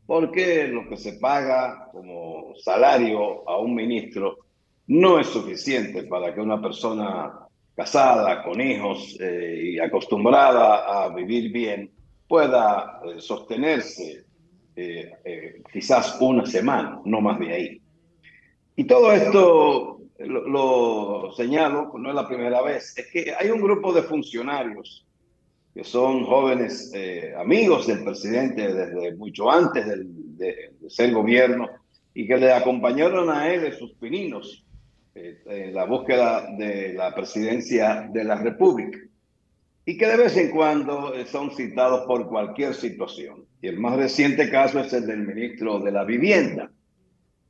[0.05, 4.39] porque lo que se paga como salario a un ministro
[4.87, 7.39] no es suficiente para que una persona
[7.73, 11.89] casada, con hijos eh, y acostumbrada a vivir bien
[12.27, 14.25] pueda eh, sostenerse
[14.76, 17.81] eh, eh, quizás una semana, no más de ahí.
[18.76, 23.61] Y todo esto lo, lo señalo, no es la primera vez, es que hay un
[23.61, 25.06] grupo de funcionarios
[25.73, 31.68] que son jóvenes eh, amigos del presidente desde mucho antes del- de, de ser gobierno
[32.14, 34.65] y que le acompañaron a él en sus pininos
[35.15, 38.99] eh, en la búsqueda de la presidencia de la República
[39.86, 43.45] y que de vez en cuando eh, son citados por cualquier situación.
[43.62, 46.72] Y el más reciente caso es el del ministro de la Vivienda,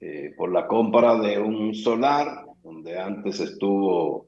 [0.02, 4.28] eh, por la compra de un solar donde antes estuvo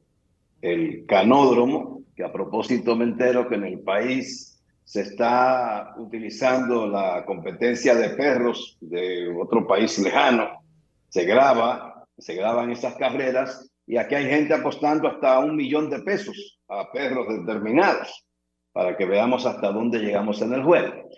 [0.62, 7.26] el canódromo, que a propósito me entero que en el país se está utilizando la
[7.26, 10.64] competencia de perros de otro país lejano,
[11.10, 16.00] se graba, se graban esas carreras y aquí hay gente apostando hasta un millón de
[16.02, 18.26] pesos a perros determinados
[18.74, 21.10] para que veamos hasta dónde llegamos en el juego.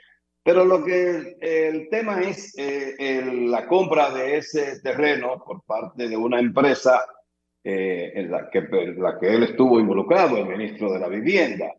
[0.44, 6.08] Pero lo que el tema es eh, el- la compra de ese terreno por parte
[6.08, 7.04] de una empresa
[7.64, 8.62] eh, en la que,
[8.98, 11.74] la que él estuvo involucrado, el ministro de la Vivienda,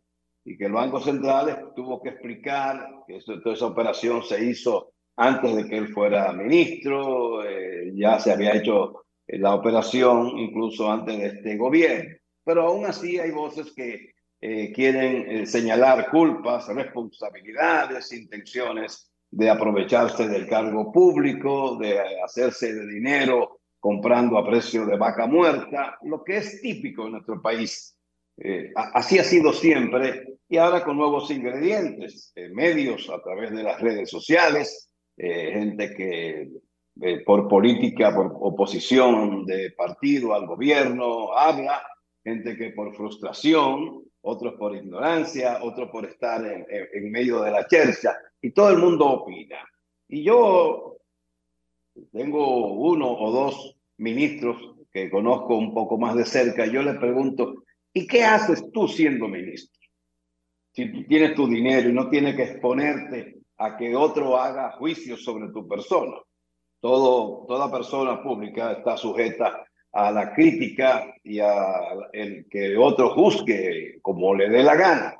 [0.45, 4.91] y que el Banco Central tuvo que explicar que eso- toda esa operación se hizo
[5.17, 9.05] antes de que él fuera ministro, eh, ya se había hecho
[9.39, 12.15] la operación incluso antes de este gobierno.
[12.43, 20.27] Pero aún así hay voces que eh, quieren eh, señalar culpas, responsabilidades, intenciones de aprovecharse
[20.27, 26.37] del cargo público, de hacerse de dinero comprando a precio de vaca muerta, lo que
[26.37, 27.97] es típico en nuestro país.
[28.37, 33.63] Eh, así ha sido siempre y ahora con nuevos ingredientes, eh, medios a través de
[33.63, 36.49] las redes sociales, eh, gente que
[37.25, 41.81] por política, por oposición de partido al gobierno habla,
[42.23, 48.17] gente que por frustración, otros por ignorancia, otros por estar en, medio de la chercha,
[48.41, 49.57] y todo el mundo opina.
[50.07, 50.97] Y yo
[52.11, 57.63] tengo uno o dos ministros que conozco un poco más de cerca, yo les pregunto,
[57.93, 59.79] ¿y qué haces tú siendo ministro?
[60.73, 65.49] Si tienes tu dinero y no tienes que exponerte a que otro haga juicios sobre
[65.49, 66.17] tu persona.
[66.81, 71.53] Todo, toda persona pública está sujeta a la crítica y a
[72.11, 75.15] el que otro juzgue como le dé la gana.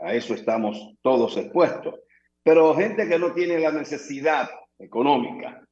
[0.00, 2.00] A eso estamos todos expuestos.
[2.42, 4.48] Pero gente que no tiene la necesidad
[4.78, 5.62] económica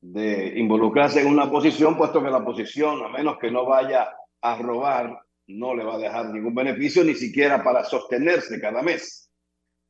[0.00, 4.08] de involucrarse en una posición, puesto que la posición, a menos que no vaya
[4.40, 5.18] a robar,
[5.48, 9.30] no le va a dejar ningún beneficio, ni siquiera para sostenerse cada mes.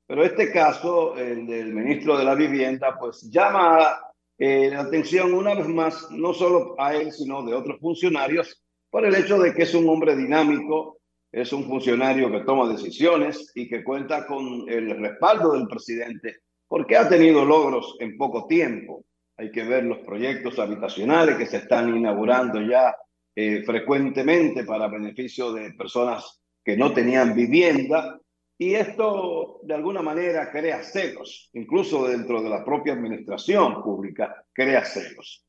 [0.06, 4.00] Pero este caso, el del ministro de la Vivienda, pues llama
[4.38, 9.04] eh, la atención una vez más, no solo a él, sino de otros funcionarios, por
[9.04, 10.98] el hecho de que es un hombre dinámico,
[11.30, 16.36] es un funcionario que toma decisiones y que cuenta con el respaldo del presidente,
[16.66, 19.04] porque ha tenido logros en poco tiempo.
[19.36, 22.94] Hay que ver los proyectos habitacionales que se están inaugurando ya
[23.34, 28.18] eh, frecuentemente para beneficio de personas que no tenían vivienda.
[28.60, 34.84] Y esto de alguna manera crea celos, incluso dentro de la propia administración pública, crea
[34.84, 35.46] celos.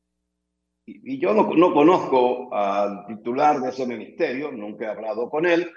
[0.86, 5.70] Y, yo no conozco al titular de ese ministerio, nunca he hablado con él,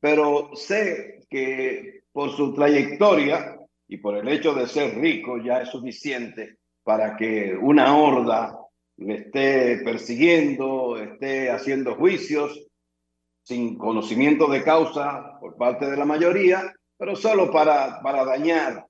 [0.00, 3.56] pero sé que por su trayectoria
[3.86, 8.58] y por el hecho de ser rico ya es suficiente para que una horda
[8.96, 12.66] le esté persiguiendo, esté haciendo juicios
[13.44, 18.86] sin conocimiento de causa por parte de la mayoría, pero solo para, para dañar,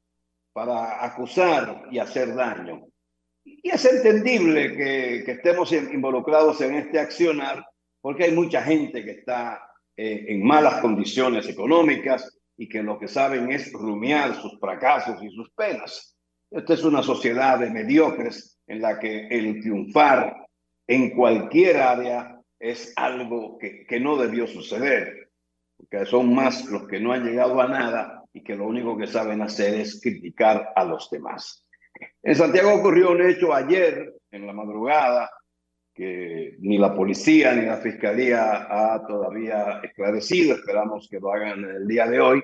[0.52, 2.88] para acusar y hacer daño.
[3.44, 7.64] Y es entendible que, que estemos involucrados en este accionar
[8.00, 9.62] porque hay mucha gente que está
[9.96, 15.30] eh, en malas condiciones económicas y que lo que saben es rumiar sus fracasos y
[15.30, 16.16] sus penas.
[16.50, 20.48] Esta es una sociedad de mediocres en la que el triunfar
[20.88, 25.19] en cualquier área es algo que, que no debió suceder,
[25.80, 29.06] porque son más los que no han llegado a nada y que lo único que
[29.06, 31.66] saben hacer es criticar a los demás.
[32.22, 35.30] En Santiago ocurrió un hecho ayer, en la madrugada,
[35.94, 40.54] que ni la policía ni la fiscalía ha todavía esclarecido.
[40.54, 42.42] Esperamos que lo hagan el día de hoy.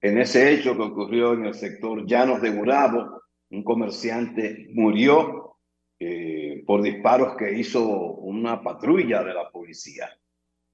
[0.00, 5.58] En ese hecho que ocurrió en el sector Llanos de Gurabo, un comerciante murió
[6.00, 10.10] eh, por disparos que hizo una patrulla de la policía.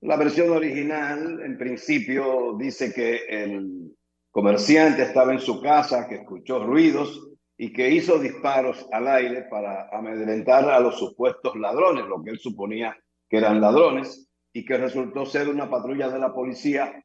[0.01, 3.97] La versión original, en principio, dice que el
[4.31, 9.89] comerciante estaba en su casa, que escuchó ruidos y que hizo disparos al aire para
[9.91, 12.97] amedrentar a los supuestos ladrones, lo que él suponía
[13.29, 17.05] que eran ladrones, y que resultó ser una patrulla de la policía,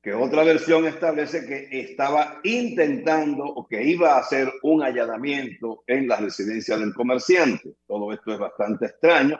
[0.00, 6.06] que otra versión establece que estaba intentando o que iba a hacer un allanamiento en
[6.06, 7.74] la residencia del comerciante.
[7.86, 9.38] Todo esto es bastante extraño,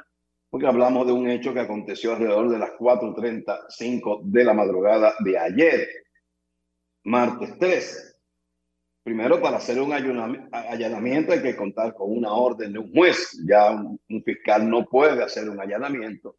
[0.51, 5.39] porque hablamos de un hecho que aconteció alrededor de las 4.35 de la madrugada de
[5.39, 5.89] ayer,
[7.05, 8.09] martes 13.
[9.03, 13.43] Primero, para hacer un allanamiento hay que contar con una orden de un juez.
[13.47, 16.37] Ya un, fiscal no puede hacer un allanamiento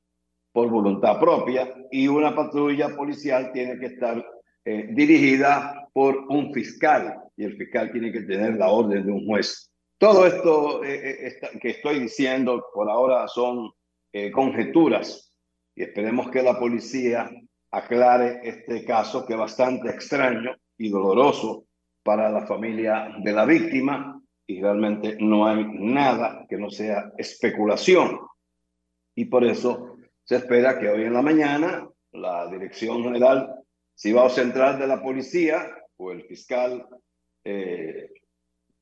[0.51, 4.23] por voluntad propia y una patrulla policial tiene que estar
[4.65, 9.25] eh, dirigida por un fiscal y el fiscal tiene que tener la orden de un
[9.25, 9.71] juez.
[9.97, 13.71] Todo esto eh, eh, que estoy diciendo por ahora son
[14.33, 15.29] conjeturas
[15.75, 17.29] y esperemos que la policía
[17.71, 21.67] aclare este caso que es bastante extraño y doloroso
[22.03, 28.19] para la familia de la víctima y realmente no hay nada que no sea especulación.
[29.15, 33.55] Y por eso se espera que hoy en la mañana la Dirección General
[33.95, 36.87] Cibao Central de la Policía o el fiscal
[37.43, 38.09] eh,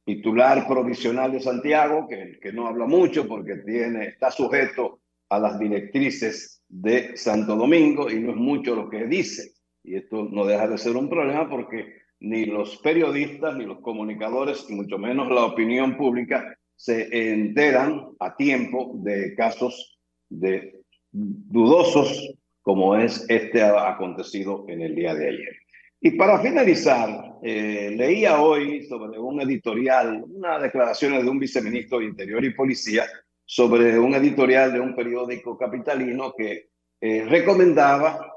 [0.06, 5.60] titular provisional de Santiago, que, que no habla mucho porque tiene, está sujeto a las
[5.60, 9.54] directrices de Santo Domingo y no es mucho lo que dice.
[9.84, 14.66] Y esto no deja de ser un problema porque ni los periodistas, ni los comunicadores,
[14.70, 19.99] y mucho menos la opinión pública, se enteran a tiempo de casos
[20.30, 20.82] de
[21.12, 25.56] dudosos como es este acontecido en el día de ayer.
[26.02, 32.06] Y para finalizar, eh, leía hoy sobre un editorial, unas declaraciones de un viceministro de
[32.06, 33.06] Interior y Policía
[33.49, 36.69] sobre un editorial de un periódico capitalino que
[36.99, 38.34] eh, recomendaba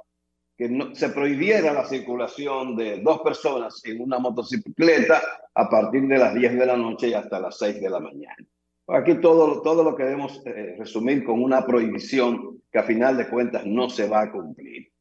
[0.57, 5.21] que no, se prohibiera la circulación de dos personas en una motocicleta
[5.53, 8.47] a partir de las 10 de la noche y hasta las 6 de la mañana.
[8.87, 13.67] Aquí todo, todo lo queremos eh, resumir con una prohibición que a final de cuentas
[13.67, 14.93] no se va a cumplir.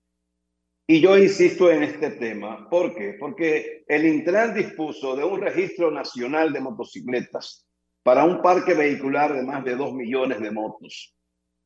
[0.88, 3.16] Y yo insisto en este tema, ¿por qué?
[3.20, 7.69] Porque el Intran dispuso de un registro nacional de motocicletas
[8.04, 11.16] para un parque vehicular de más de 2 millones de motos,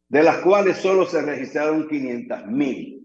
[0.10, 3.04] de las cuales solo se registraron 500 mil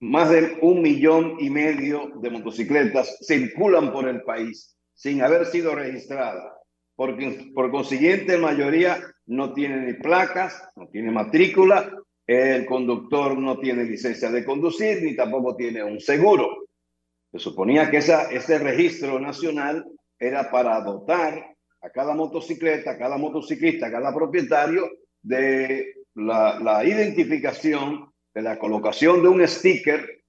[0.00, 5.74] más de un millón y medio de motocicletas circulan por el país sin haber sido
[5.74, 6.52] registradas.
[6.96, 11.92] porque por consiguiente la mayoría no tiene ni placas, no tiene matrícula,
[12.26, 16.66] el conductor no tiene licencia de conducir ni tampoco tiene un seguro.
[17.30, 19.84] Se suponía que ese registro nacional
[20.18, 24.90] era para dotar a cada motocicleta, a cada motociclista, a cada propietario
[25.22, 30.22] de la, identificación, de la colocación de un sticker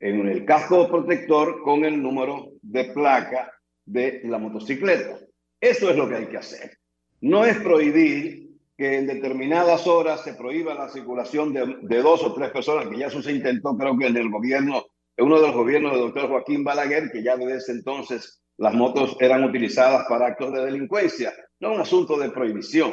[0.00, 3.52] en el casco protector con el número de placa
[3.84, 5.18] de la motocicleta.
[5.60, 6.76] Eso es lo que hay que hacer.
[7.20, 12.34] No es prohibir que en determinadas horas se prohíba la circulación de, de dos o
[12.34, 14.84] tres personas, que ya eso se intentó creo que en el gobierno,
[15.16, 18.74] en uno de los gobiernos del doctor Joaquín Balaguer, que ya desde ese entonces las
[18.74, 21.32] motos eran utilizadas para actos de delincuencia.
[21.58, 22.92] No es un asunto de prohibición,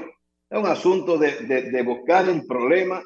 [0.50, 3.04] es un asunto de, buscar el problema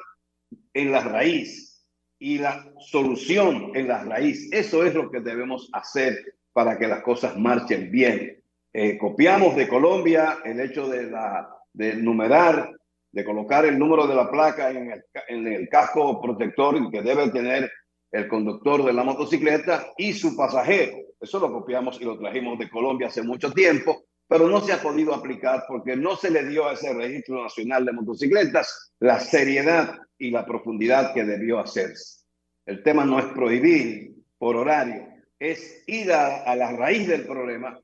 [0.73, 1.85] en la raíz
[2.17, 4.47] y la solución en la raíz.
[4.53, 8.41] Eso es lo que debemos hacer para que las cosas marchen bien.
[8.71, 12.71] Eh, copiamos de Colombia el hecho de numerar,
[13.11, 17.29] de colocar el número de la placa en el, en el casco protector que debe
[17.29, 17.69] tener
[18.13, 20.97] el conductor de la motocicleta y su pasajero.
[21.19, 24.81] Eso lo copiamos y lo trajimos de Colombia hace mucho tiempo, pero no se ha
[24.81, 29.97] podido aplicar porque no se le dio a ese registro nacional de motocicletas la seriedad
[30.17, 32.23] y la profundidad que debió hacerse.
[32.67, 35.07] El tema no es prohibir por horario,
[35.39, 37.79] es ir a, la raíz del problema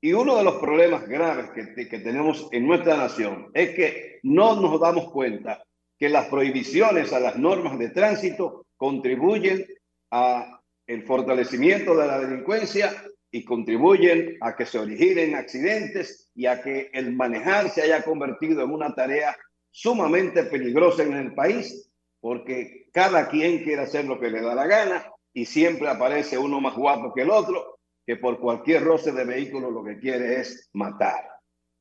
[0.00, 4.60] y uno de los problemas graves que, que, tenemos en nuestra nación es que no
[4.60, 5.62] nos damos cuenta
[5.96, 9.66] que las prohibiciones a las normas de tránsito contribuyen
[10.10, 16.62] a el fortalecimiento de la delincuencia y contribuyen a que se originen accidentes y a
[16.62, 19.36] que el manejar se haya convertido en una tarea
[19.70, 24.66] sumamente peligrosa en el país, porque cada quien quiere hacer lo que le da la
[24.66, 29.24] gana y siempre aparece uno más guapo que el otro que por cualquier roce de
[29.24, 31.22] vehículo lo que quiere es matar.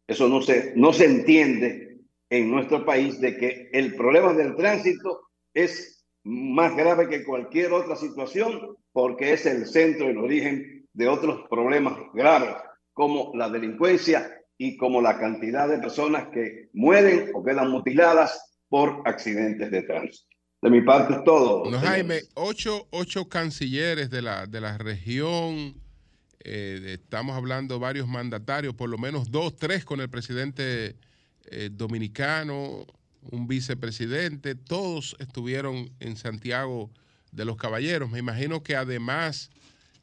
[0.06, 1.98] Eso no se, no se entiende
[2.30, 7.96] en nuestro país de que el problema del tránsito es más grave que cualquier otra
[7.96, 12.56] situación porque es el centro, el origen de otros problemas graves
[12.94, 19.02] como la delincuencia y como la cantidad de personas que mueren o quedan mutiladas por
[19.06, 20.28] accidentes de tránsito.
[20.62, 21.72] De mi parte es todo.
[21.72, 25.76] No, Jaime, ocho, ocho cancilleres de la, de la región
[26.44, 30.96] eh, estamos hablando varios mandatarios, por lo menos dos, tres con el presidente
[31.46, 32.86] eh, dominicano,
[33.22, 36.90] un vicepresidente, todos estuvieron en Santiago
[37.32, 38.10] de los Caballeros.
[38.10, 39.50] Me imagino que además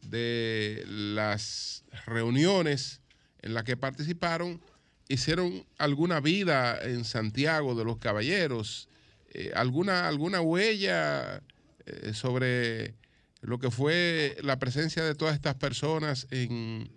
[0.03, 3.01] de las reuniones
[3.43, 4.61] en las que participaron,
[5.09, 8.89] hicieron alguna vida en Santiago de los Caballeros,
[9.33, 11.43] eh, alguna, alguna huella
[11.87, 12.95] eh, sobre
[13.41, 16.91] lo que fue la presencia de todas estas personas en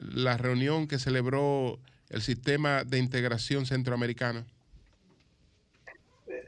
[0.00, 1.78] la reunión que celebró
[2.08, 4.44] el sistema de integración centroamericano?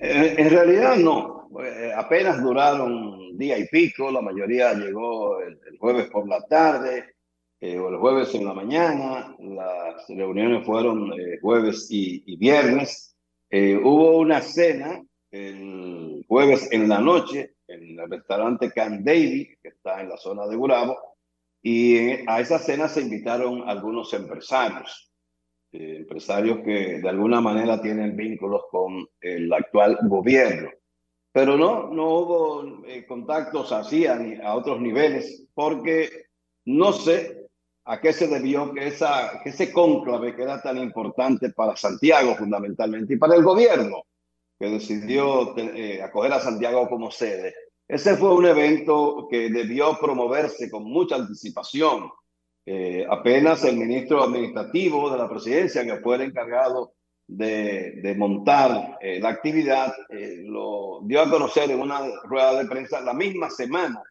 [0.06, 6.28] En, realidad no, eh, apenas duraron día y pico, la mayoría llegó el, jueves por
[6.28, 7.14] la tarde
[7.58, 13.16] eh, o el jueves en la mañana, las reuniones fueron eh, jueves y, viernes,
[13.48, 20.02] eh, hubo una cena el jueves en la noche en el restaurante David, que está
[20.02, 20.98] en la zona de Gurabo,
[21.62, 25.10] y a esa cena se invitaron algunos empresarios,
[25.74, 30.70] eh, empresarios que de alguna manera tienen vínculos con el actual gobierno.
[31.32, 36.26] Pero no, no hubo eh, contactos así a, otros niveles, porque
[36.66, 37.48] no sé
[37.86, 42.36] a qué se debió que, esa, que ese cónclave que era tan importante para Santiago
[42.36, 44.04] fundamentalmente y para el gobierno,
[44.56, 47.52] que decidió eh, acoger a Santiago como sede.
[47.88, 52.12] Ese fue un evento que debió promoverse con mucha anticipación.
[52.66, 56.94] Eh, apenas el ministro administrativo de la presidencia, que fue el encargado
[57.26, 63.00] de, montar eh, la actividad, eh, lo dio a conocer en una rueda de prensa
[63.02, 64.02] la misma semana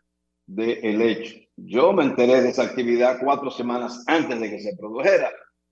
[0.45, 1.35] del de hecho.
[1.55, 5.31] Yo me enteré de esa actividad cuatro semanas antes de que se produjera,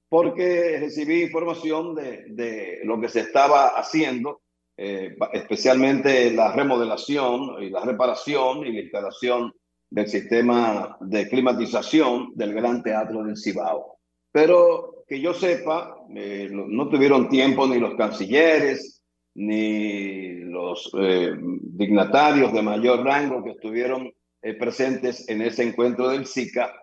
[0.09, 4.41] porque recibí información de, lo que se estaba haciendo
[4.77, 9.53] especialmente la remodelación y la reparación y la instalación
[9.91, 13.99] del sistema de climatización del Gran Teatro del Cibao.
[14.31, 19.03] Pero que yo sepa, eh, no tuvieron tiempo ni los cancilleres,
[19.35, 24.09] ni los eh, dignatarios de mayor rango que estuvieron
[24.41, 26.73] eh, presentes en ese encuentro del SICA,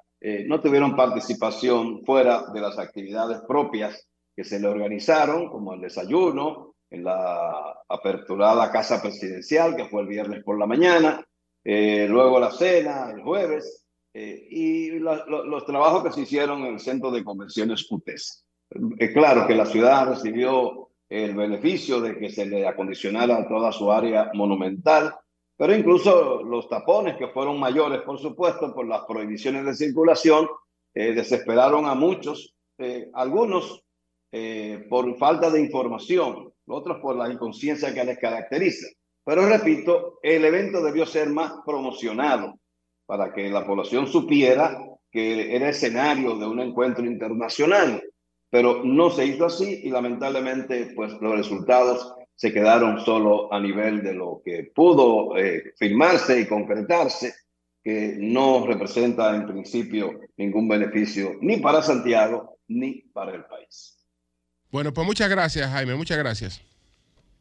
[0.46, 4.04] no tuvieron participación fuera de las actividades propias
[4.34, 10.08] que se le organizaron, como el desayuno, en la aperturada casa presidencial, que fue el
[10.08, 11.24] viernes por la mañana,
[11.64, 16.80] eh, luego la cena el jueves, eh, y los trabajos que se hicieron en el
[16.80, 18.44] centro de convenciones UTES.
[18.98, 23.90] es claro que la ciudad recibió el beneficio de que se le acondicionara toda su
[23.90, 25.14] área monumental,
[25.56, 30.48] pero incluso los tapones que fueron mayores, por supuesto, por las prohibiciones de circulación,
[30.94, 33.82] eh, desesperaron a muchos, eh, algunos
[34.30, 38.86] eh, por falta de información, otros por la inconsciencia que les caracteriza.
[39.28, 42.58] Pero repito, el evento debió ser más promocionado
[43.04, 48.02] para que la población supiera que era escenario de un encuentro internacional,
[48.48, 54.02] pero no se hizo así y lamentablemente pues los resultados se quedaron solo a nivel
[54.02, 57.34] de lo que pudo eh, firmarse y concretarse,
[57.84, 63.98] que no representa en principio ningún beneficio ni para Santiago ni para el país.
[64.70, 66.62] Bueno, pues muchas gracias, Jaime, muchas gracias.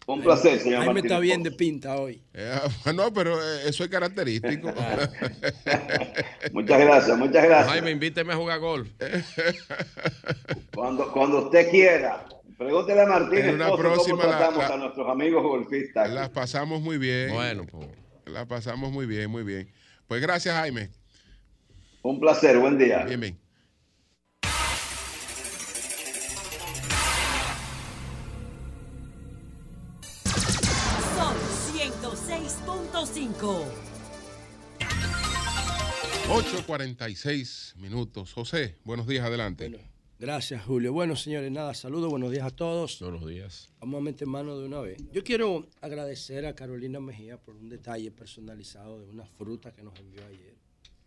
[0.07, 2.21] Un placer, señor Jaime está bien de pinta hoy.
[2.33, 2.57] Eh,
[2.95, 4.73] no, pero eh, eso es característico.
[6.53, 7.67] Muchas gracias, muchas gracias.
[7.73, 8.87] Jaime, invíteme a jugar golf.
[10.73, 12.25] Cuando, cuando usted quiera.
[12.57, 16.09] Pregúntele a Martínez En una próxima cómo tratamos la- a nuestros amigos golfistas.
[16.09, 17.33] Las pasamos muy bien.
[17.33, 17.87] Bueno, pues.
[18.25, 19.69] La pasamos muy bien, muy bien.
[20.07, 20.89] Pues gracias, Jaime.
[22.01, 23.03] Un placer, buen día.
[23.03, 23.37] Bien, bien.
[33.07, 33.63] 106.5.
[36.27, 38.33] 8.46 minutos.
[38.33, 39.69] José, buenos días, adelante.
[39.69, 39.83] Bueno,
[40.19, 40.91] gracias, Julio.
[40.91, 42.99] Bueno, señores, nada, saludos, buenos días a todos.
[42.99, 43.69] Buenos días.
[43.79, 44.97] Vamos a meter mano de una vez.
[45.13, 49.97] Yo quiero agradecer a Carolina Mejía por un detalle personalizado de una fruta que nos
[49.99, 50.55] envió ayer.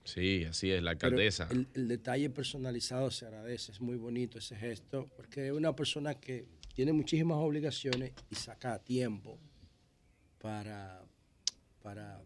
[0.04, 1.48] Sí, así es, la alcaldesa.
[1.50, 6.14] El, el detalle personalizado se agradece, es muy bonito ese gesto, porque es una persona
[6.14, 9.38] que tiene muchísimas obligaciones y saca tiempo
[10.38, 11.04] para,
[11.82, 12.22] para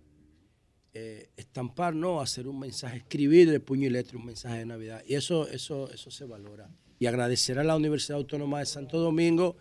[0.92, 5.02] eh, estampar, no, hacer un mensaje, escribir de puño y letra un mensaje de Navidad.
[5.06, 6.70] Y eso, eso, eso se valora.
[6.98, 9.56] Y agradecer a la Universidad Autónoma de Santo Domingo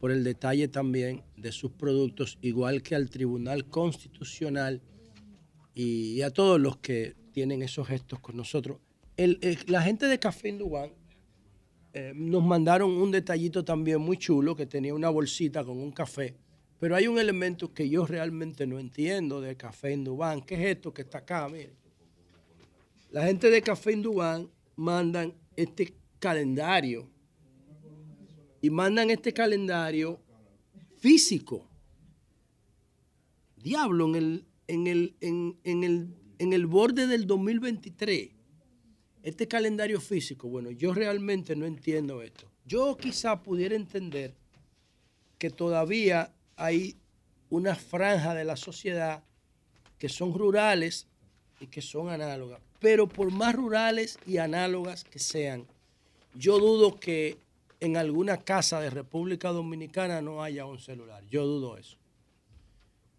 [0.00, 4.82] por el detalle también de sus productos, igual que al Tribunal Constitucional
[5.74, 8.78] y, a todos los que tienen esos gestos con nosotros.
[9.16, 10.90] El- el- la gente de Café Indubán
[11.94, 16.36] eh, nos mandaron un detallito también muy chulo que tenía una bolsita con un café.
[16.78, 20.42] Pero hay un elemento que yo realmente no entiendo de Café Indubán.
[20.42, 21.48] ¿Qué es esto que está acá?
[21.48, 21.74] Miren.
[23.10, 27.08] La gente de Café Indubán mandan este calendario.
[28.60, 30.20] Y mandan este calendario
[30.98, 31.66] físico.
[33.56, 38.30] Diablo, en el, en el, en, en el, en el borde del 2023.
[39.22, 42.50] Este calendario físico, bueno, yo realmente no entiendo esto.
[42.64, 44.34] Yo quizá pudiera entender
[45.38, 46.96] que todavía hay
[47.50, 49.22] una franja de la sociedad
[49.98, 51.06] que son rurales
[51.60, 52.60] y que son análogas.
[52.80, 55.66] Pero por más rurales y análogas que sean,
[56.34, 57.38] yo dudo que
[57.80, 61.22] en alguna casa de República Dominicana no haya un celular.
[61.30, 61.96] Yo dudo eso.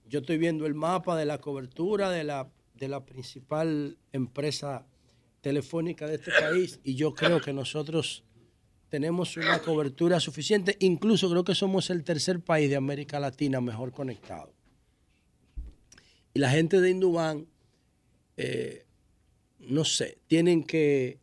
[0.09, 4.85] Yo estoy viendo el mapa de la cobertura de la, de la principal empresa
[5.41, 8.23] telefónica de este país y yo creo que nosotros
[8.89, 10.77] tenemos una cobertura suficiente.
[10.79, 14.53] Incluso creo que somos el tercer país de América Latina mejor conectado.
[16.33, 17.47] Y la gente de Indubán,
[18.37, 18.85] eh,
[19.59, 21.19] no sé, tienen que,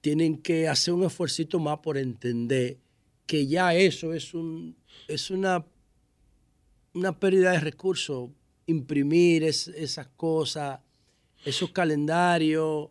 [0.00, 2.78] tienen que hacer un esfuercito más por entender
[3.26, 4.76] que ya eso es, un,
[5.06, 5.64] es una,
[6.94, 8.30] una pérdida de recursos.
[8.66, 10.80] Imprimir es- esas cosas,
[11.44, 12.88] esos calendarios,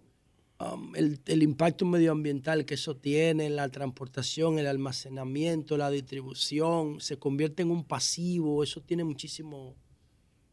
[0.73, 7.17] um, el, el impacto medioambiental que eso tiene, la transportación, el almacenamiento, la distribución, se
[7.17, 9.75] convierte en un pasivo, eso tiene muchísimo,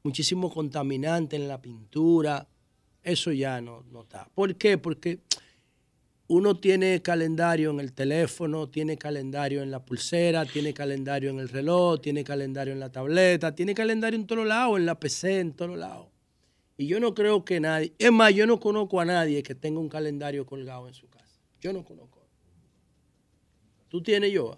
[0.03, 2.49] muchísimo contaminante en la pintura,
[3.03, 4.29] eso ya no, no está.
[4.35, 4.79] ¿Por qué?
[4.79, 5.21] Porque
[6.29, 11.49] uno tiene calendario en el teléfono, tiene calendario en la pulsera, tiene calendario en el
[11.49, 15.53] reloj, tiene calendario en la tableta, tiene calendario en todos lados, en la PC, en
[15.55, 16.09] todos lados.
[16.81, 19.81] Y yo no creo que nadie, es más, yo no conozco a nadie que tenga
[19.81, 21.41] un calendario colgado en su casa.
[21.61, 22.25] Yo no conozco.
[23.89, 24.57] ¿Tú tienes yo?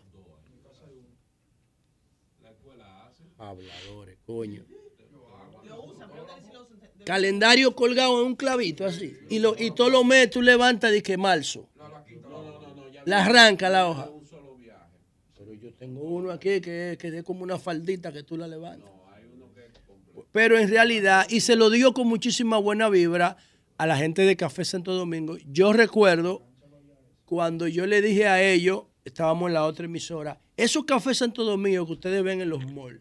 [3.38, 4.66] Habladores, coño.
[7.06, 9.16] Calendario colgado en un clavito así.
[9.30, 11.70] Y, lo, y todo lo mes tú levantas de que marzo.
[13.06, 14.10] La arranca la hoja.
[15.38, 18.99] Pero yo tengo uno aquí que, que es como una faldita que tú la levantas.
[20.32, 23.36] Pero en realidad, y se lo digo con muchísima buena vibra
[23.76, 26.42] a la gente de Café Santo Domingo, yo recuerdo
[27.24, 31.86] cuando yo le dije a ellos, estábamos en la otra emisora, esos Café Santo Domingo
[31.86, 33.00] que ustedes ven en los malls,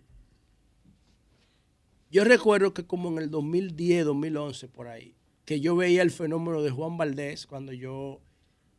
[2.11, 5.15] yo recuerdo que como en el 2010, 2011, por ahí,
[5.45, 8.21] que yo veía el fenómeno de Juan Valdés cuando yo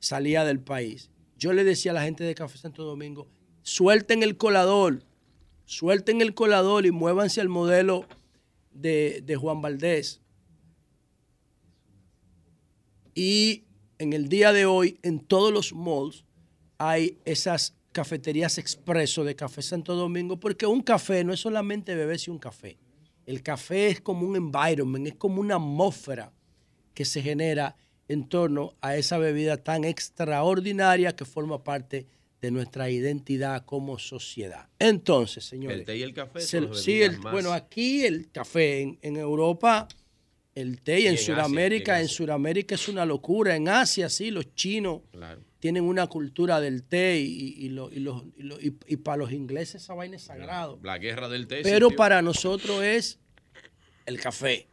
[0.00, 1.10] salía del país.
[1.36, 3.28] yo le decía a la gente de Café Santo Domingo,
[3.62, 5.04] suelten el colador,
[5.64, 8.06] suelten el colador y muévanse al modelo
[8.70, 10.20] de, Juan Valdés.
[13.14, 13.64] Y
[13.98, 16.24] en el día de hoy, en todos los malls,
[16.78, 22.30] hay esas cafeterías expreso de Café Santo Domingo, porque un café no es solamente beberse
[22.30, 22.78] un café.
[23.26, 26.32] El café es como un environment, es como una atmósfera
[26.94, 27.76] que se genera
[28.08, 32.19] en torno a esa bebida tan extraordinaria que forma parte de
[32.50, 34.68] nuestra identidad como sociedad.
[34.78, 35.80] Entonces, señores.
[35.80, 36.40] El té y el café.
[36.40, 39.88] se- sí, el- bueno, aquí el café, en, en Europa,
[40.54, 43.56] el té y en, Sudamérica, en Sudamérica es una locura.
[43.56, 45.42] En Asia, sí, los chinos Claro.
[45.60, 49.18] tienen una cultura del té y, y, lo- y los- y lo- y- y para
[49.18, 50.78] los ingleses esa vaina es sagrado.
[50.82, 51.60] La guerra del té.
[51.62, 53.18] Pero para nosotros es
[54.06, 54.66] el café.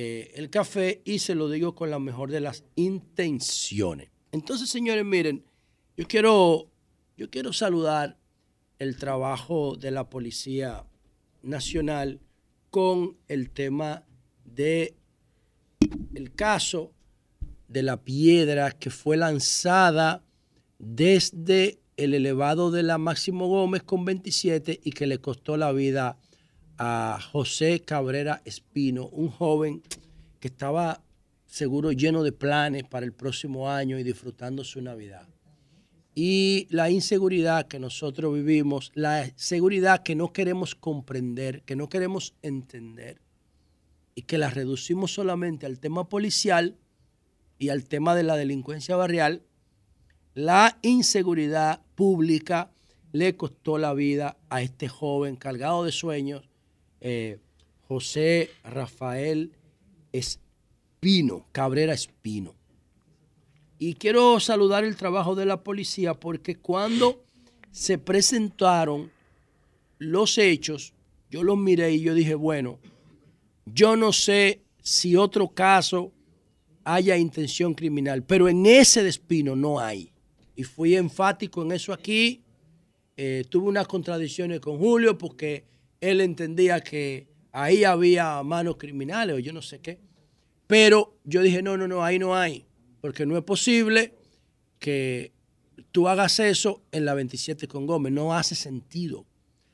[0.00, 4.08] Eh, el café y se lo digo con la mejor de las intenciones.
[4.32, 5.44] Entonces, señores, miren,
[5.96, 6.70] yo quiero,
[7.18, 8.16] yo quiero saludar
[8.78, 10.84] el trabajo de la Policía
[11.42, 12.20] Nacional
[12.70, 14.04] con el tema
[14.44, 14.94] de
[16.14, 16.92] el caso
[17.66, 20.22] de la piedra que fue lanzada
[20.78, 26.18] desde el elevado de la Máximo Gómez con 27 y que le costó la vida
[26.78, 29.82] a José Cabrera Espino, un joven
[30.38, 31.02] que estaba
[31.46, 35.26] seguro lleno de planes para el próximo año y disfrutando su Navidad.
[36.20, 42.34] Y la inseguridad que nosotros vivimos, la seguridad que no queremos comprender, que no queremos
[42.42, 43.20] entender,
[44.16, 46.76] y que la reducimos solamente al tema policial
[47.56, 49.44] y al tema de la delincuencia barrial,
[50.34, 52.72] la inseguridad pública
[53.12, 56.48] le costó la vida a este joven cargado de sueños,
[57.00, 57.38] eh,
[57.86, 59.52] José Rafael
[60.10, 62.57] Espino, Cabrera Espino.
[63.78, 67.24] Y quiero saludar el trabajo de la policía porque cuando
[67.70, 69.10] se presentaron
[69.98, 70.94] los hechos,
[71.30, 72.78] yo los miré y yo dije, bueno,
[73.66, 76.12] yo no sé si otro caso
[76.84, 80.10] haya intención criminal, pero en ese de Espino no hay.
[80.56, 82.42] Y fui enfático en eso aquí.
[83.16, 85.64] Eh, tuve unas contradicciones con Julio porque
[86.00, 90.00] él entendía que ahí había manos criminales o yo no sé qué.
[90.66, 92.67] Pero yo dije, no, no, no, ahí no hay.
[93.00, 94.14] Porque no es posible
[94.78, 95.32] que
[95.92, 98.12] tú hagas eso en la 27 con Gómez.
[98.12, 99.26] No hace sentido.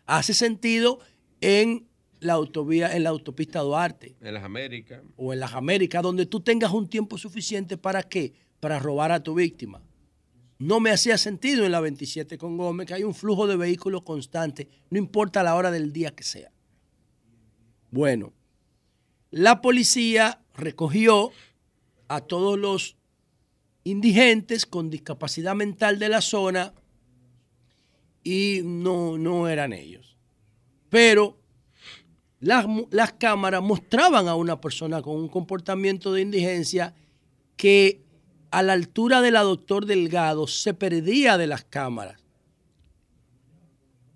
[0.06, 1.00] Hace sentido
[1.40, 1.86] en
[2.20, 5.02] la autovía, en la autopista Duarte En las Américas.
[5.16, 8.32] o en las Américas, donde tú tengas un tiempo suficiente para qué?
[8.60, 9.82] Para robar a tu víctima.
[10.58, 14.02] No me hacía sentido en la 27 con Gómez que hay un flujo de vehículos
[14.02, 16.50] constante, no importa la hora del día que sea.
[17.90, 18.32] Bueno,
[19.30, 21.30] la policía recogió
[22.08, 22.96] a todos los
[23.84, 26.72] indigentes con discapacidad mental de la zona
[28.22, 30.16] y no, no eran ellos.
[30.88, 31.38] Pero
[32.40, 36.94] las, las cámaras mostraban a una persona con un comportamiento de indigencia
[37.56, 38.02] que
[38.50, 42.20] a la altura de la doctor Delgado se perdía de las cámaras.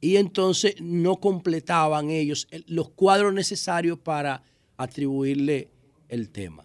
[0.00, 4.42] Y entonces no completaban ellos el- los cuadros necesarios para
[4.76, 5.68] atribuirle
[6.08, 6.64] el tema.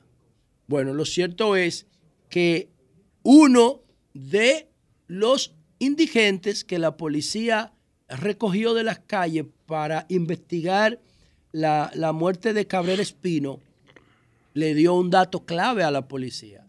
[0.68, 1.88] Bueno, lo cierto es
[2.30, 2.70] que
[3.24, 3.82] uno
[4.14, 4.70] de
[5.08, 7.74] los indigentes que la policía
[8.08, 11.00] recogió de las calles para investigar
[11.52, 13.60] la, la muerte de Cabrera Espino
[14.54, 16.68] le dio un dato clave a la policía.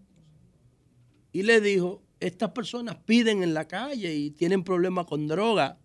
[1.32, 5.78] Y le dijo, estas personas piden en la calle y tienen problemas con droga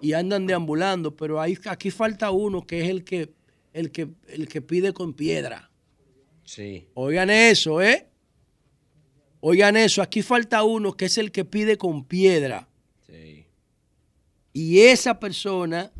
[0.00, 3.32] y andan deambulando, pero aquí falta uno que es el que,
[3.72, 5.70] el que, el que pide con piedra.
[6.44, 6.88] Sí.
[6.94, 8.08] Oigan eso, ¿eh?
[9.40, 12.68] Oigan eso, aquí falta uno que es el que pide con piedra.
[13.06, 13.46] Sí.
[14.52, 15.92] Y esa persona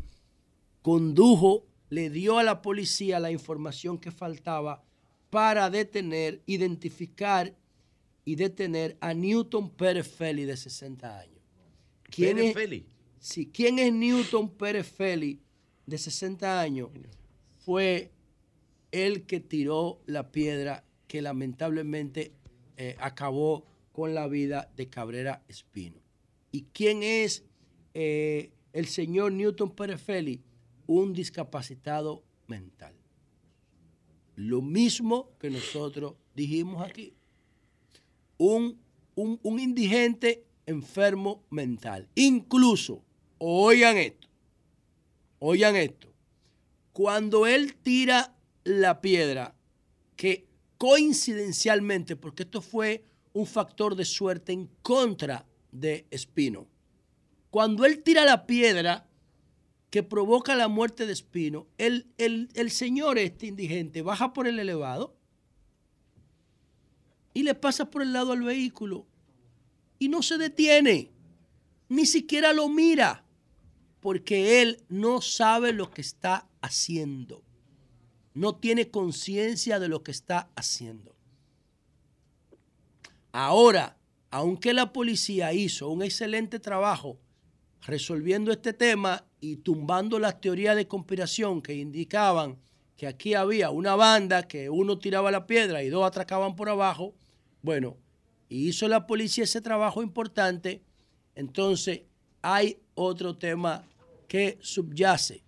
[0.81, 4.83] condujo, le dio a la policía la información que faltaba
[5.29, 7.55] para detener, identificar
[8.25, 11.39] y detener a Newton Pérez Feli de 60 años.
[12.03, 12.85] ¿Quién Pérez es, Feli.
[13.19, 15.41] Sí, ¿quién es Newton Pérez Feli
[15.85, 16.89] de 60 años?
[17.57, 18.11] Fue
[18.91, 22.33] el que tiró la piedra que lamentablemente
[22.81, 25.97] eh, acabó con la vida de Cabrera Espino.
[26.49, 27.43] ¿Y quién es
[27.93, 30.41] eh, el señor Newton Pérez Feli?
[30.87, 32.95] Un discapacitado mental.
[34.37, 37.13] Lo mismo que nosotros dijimos aquí.
[38.37, 38.79] Un,
[39.15, 42.07] un, un indigente enfermo mental.
[42.15, 43.03] Incluso,
[43.39, 44.29] oigan esto,
[45.39, 46.13] oigan esto,
[46.93, 49.53] cuando él tira la piedra,
[50.15, 50.48] que
[50.79, 53.03] coincidencialmente, porque esto fue
[53.33, 56.67] un factor de suerte en contra de Espino.
[57.51, 59.05] Cuando él tira la piedra
[59.91, 64.57] que provoca la muerte de Espino, el, el- el señor este indigente baja por el
[64.57, 65.15] elevado
[67.33, 69.05] y le pasa por el lado al vehículo
[69.99, 71.11] y no se detiene,
[71.89, 73.25] ni siquiera lo mira,
[73.99, 77.43] porque él no sabe lo que está haciendo,
[78.33, 81.15] no tiene conciencia de lo que está haciendo.
[83.31, 83.97] Ahora,
[84.31, 87.19] aunque la policía hizo un excelente trabajo
[87.85, 92.57] resolviendo este tema y tumbando las teorías de conspiración que indicaban
[92.97, 97.15] que aquí había una banda que uno tiraba la piedra y dos atracaban por abajo,
[97.61, 97.95] bueno,
[98.49, 100.81] hizo la policía ese trabajo importante,
[101.35, 102.01] entonces
[102.41, 103.87] hay otro tema
[104.27, 105.43] que subyace,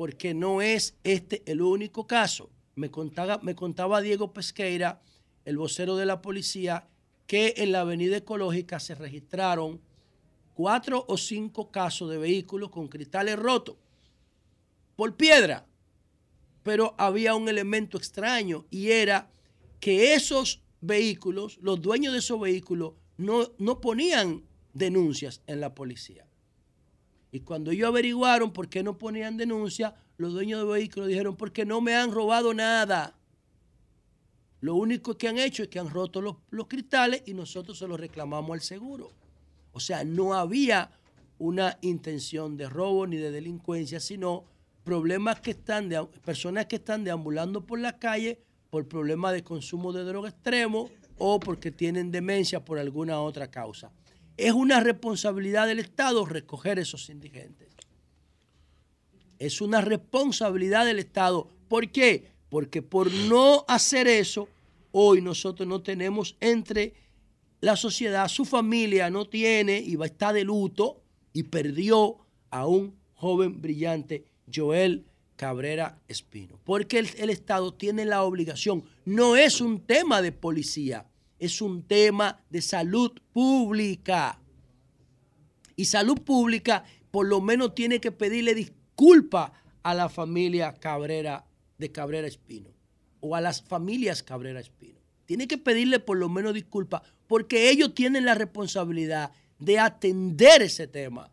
[0.00, 2.48] porque no es este el único caso.
[2.74, 5.02] Me contaba, Diego Pesqueira,
[5.44, 6.88] el vocero de la policía,
[7.26, 9.78] que en la avenida ecológica se registraron
[10.54, 13.76] cuatro o cinco casos de vehículos con cristales rotos
[14.96, 15.66] por piedra.
[16.62, 19.30] Pero había un elemento extraño y era
[19.80, 26.29] que esos vehículos, los dueños de esos vehículos, no, no ponían denuncias en la policía.
[27.32, 31.64] Y cuando ellos averiguaron por qué no ponían denuncia, los dueños de vehículos dijeron, porque
[31.64, 33.14] no me han robado nada.
[34.60, 36.36] Lo único que han hecho es que han roto los,
[36.66, 39.12] cristales y nosotros se los reclamamos al seguro.
[39.72, 40.90] O sea, no había
[41.38, 44.44] una intención de robo ni de delincuencia, sino
[44.84, 49.92] problemas que están de, personas que están deambulando por la calle por problemas de consumo
[49.92, 53.90] de droga extremo o porque tienen demencia por alguna otra causa.
[54.40, 57.68] Es una responsabilidad del Estado recoger esos indigentes.
[59.38, 61.50] Es una responsabilidad del Estado.
[61.68, 62.30] ¿Por qué?
[62.48, 64.48] Porque por no hacer eso,
[64.92, 66.94] hoy nosotros no tenemos entre
[67.60, 71.02] la sociedad, su familia no tiene y va a estar de luto
[71.34, 72.16] y perdió
[72.48, 75.04] a un joven brillante, Joel
[75.36, 76.58] Cabrera Espino.
[76.64, 81.09] Porque el, el Estado tiene la obligación, no es un tema de policía,
[81.40, 84.38] es un tema de salud pública.
[85.74, 89.52] Y salud pública por lo menos tiene que pedirle disculpa
[89.82, 91.46] a la familia Cabrera
[91.78, 92.70] de Cabrera Espino
[93.20, 95.00] o a las familias Cabrera Espino.
[95.24, 100.86] Tiene que pedirle por lo menos disculpa porque ellos tienen la responsabilidad de atender ese
[100.86, 101.30] tema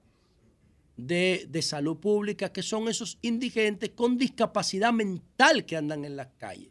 [0.96, 6.28] de, de salud pública, que son esos indigentes con discapacidad mental que andan en las
[6.38, 6.70] calles.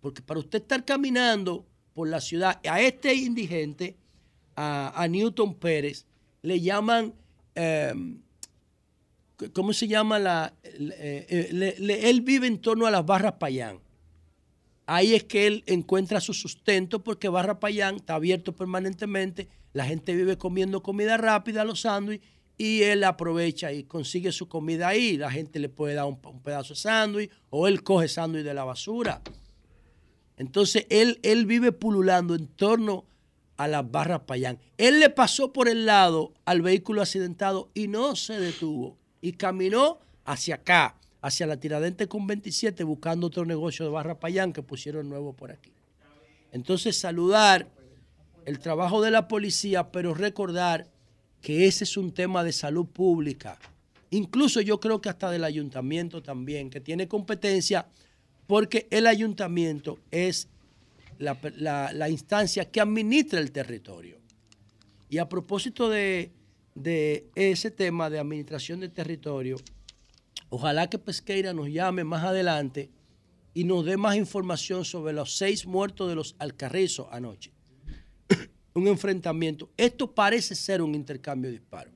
[0.00, 1.66] Porque para usted estar caminando
[1.98, 3.96] por la ciudad, a este indigente,
[4.54, 6.06] a, Newton Pérez,
[6.42, 7.12] le llaman,
[7.56, 7.92] eh,
[9.52, 10.20] ¿cómo se llama?
[10.20, 13.80] La, eh, él vive en torno a las barras Payán.
[14.86, 20.14] Ahí es que él encuentra su sustento porque Barra Payán está abierto permanentemente, la gente
[20.14, 25.16] vive comiendo comida rápida, los sándwiches, y él aprovecha y consigue su comida ahí.
[25.16, 28.54] La gente le puede dar un, un pedazo de sándwich o él coge sándwich de
[28.54, 29.20] la basura.
[30.38, 33.04] Entonces él, él vive pululando en torno
[33.56, 34.58] a las barras Payán.
[34.78, 39.98] Él le pasó por el lado al vehículo accidentado y no se detuvo y caminó
[40.24, 45.08] hacia acá, hacia la Tiradente con 27, buscando otro negocio de barra Payán que pusieron
[45.08, 45.72] nuevo por aquí.
[46.52, 47.68] Entonces saludar
[48.44, 50.88] el trabajo de la policía, pero recordar
[51.42, 53.58] que ese es un tema de salud pública.
[54.10, 57.86] Incluso yo creo que hasta del ayuntamiento también, que tiene competencia,
[58.48, 60.48] porque el ayuntamiento es
[61.18, 64.18] la, instancia que administra el territorio.
[65.08, 66.32] Y a propósito de,
[66.74, 69.58] de ese tema de administración de territorio,
[70.48, 72.90] ojalá que Pesqueira nos llame más adelante
[73.52, 77.52] y nos dé más información sobre los seis muertos de los Alcarrizos anoche.
[78.74, 79.68] un enfrentamiento.
[79.76, 81.94] Esto parece ser un intercambio de disparos.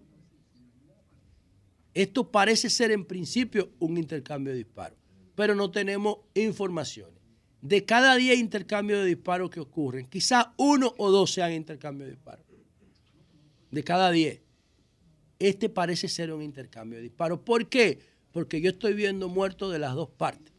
[1.94, 4.98] Esto parece ser en principio un intercambio de disparos,
[5.34, 7.20] pero no tenemos informaciones.
[7.60, 12.14] De cada 10 intercambios de disparos que ocurren, quizá uno o dos sean intercambios de
[12.16, 12.44] disparos.
[13.70, 14.42] De cada 10.
[15.38, 17.40] Este parece ser un intercambio de disparos.
[17.40, 18.00] ¿Por qué?
[18.32, 20.52] Porque yo estoy viendo muertos de las dos partes.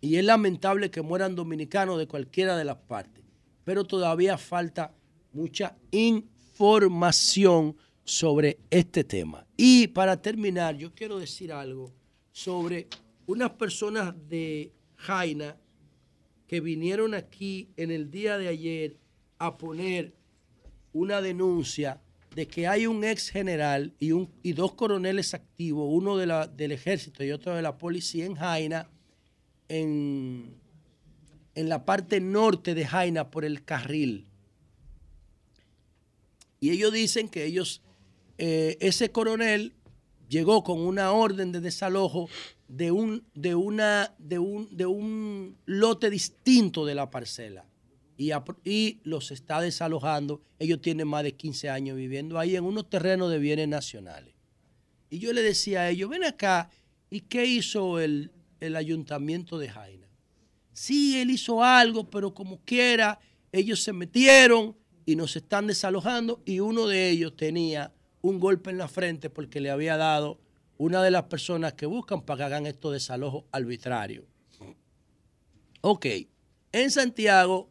[0.00, 3.24] Y es lamentable que mueran dominicanos de cualquiera de las partes.
[3.64, 4.92] Pero todavía falta
[5.32, 9.46] mucha información sobre este tema.
[9.64, 11.92] Y para terminar, yo quiero decir algo
[12.32, 12.88] sobre
[13.26, 15.56] unas personas de Jaina
[16.48, 18.96] que vinieron aquí en el día de ayer
[19.38, 20.14] a poner
[20.92, 22.00] una denuncia
[22.34, 26.48] de que hay un ex general y, un, y dos coroneles activos, uno de la-
[26.48, 28.88] del ejército y otro de la policía en Jaina,
[29.68, 30.56] en,
[31.54, 34.26] en la parte norte de Jaina por el carril.
[36.58, 37.80] Y ellos dicen que ellos,
[38.44, 39.72] eh, ese coronel
[40.28, 42.28] llegó con una orden de desalojo
[42.66, 47.64] de un, de una, de un, de un lote distinto de la parcela.
[48.16, 50.42] Y, los está desalojando.
[50.58, 54.34] Ellos tienen más de 15 años viviendo ahí en unos terrenos de bienes nacionales.
[55.08, 56.68] Y yo le decía a ellos, ven acá,
[57.10, 60.08] ¿y qué hizo el, el ayuntamiento de Jaina?
[60.72, 63.20] Sí, él hizo algo, pero como quiera,
[63.52, 67.92] ellos se metieron y nos están desalojando y uno de ellos tenía
[68.22, 70.38] un golpe en la frente porque le había dado
[70.78, 74.24] una de las personas que buscan para que hagan estos desalojos arbitrarios.
[75.80, 76.06] Ok,
[76.72, 77.68] en Santiago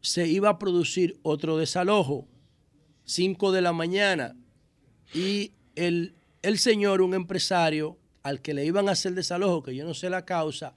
[0.00, 2.26] se iba a producir otro desalojo,
[3.04, 4.36] 5 de la mañana,
[5.14, 9.84] y el, el señor, un empresario, al que le iban a hacer desalojo, que yo
[9.84, 10.76] no sé la causa,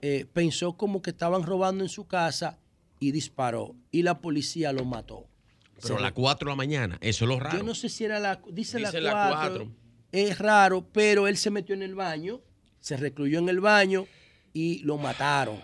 [0.00, 2.58] eh, pensó como que estaban robando en su casa
[2.98, 3.76] y disparó.
[3.90, 5.28] Y la policía lo mató.
[5.82, 7.58] Pero a las 4 de la mañana, eso es lo raro.
[7.58, 8.40] Yo no sé si era la.
[8.50, 9.36] Dice, Dice la la 4.
[9.38, 9.76] cuatro.
[10.12, 12.40] Es raro, pero él se metió en el baño,
[12.80, 14.06] se recluyó en el baño
[14.52, 15.60] y lo mataron.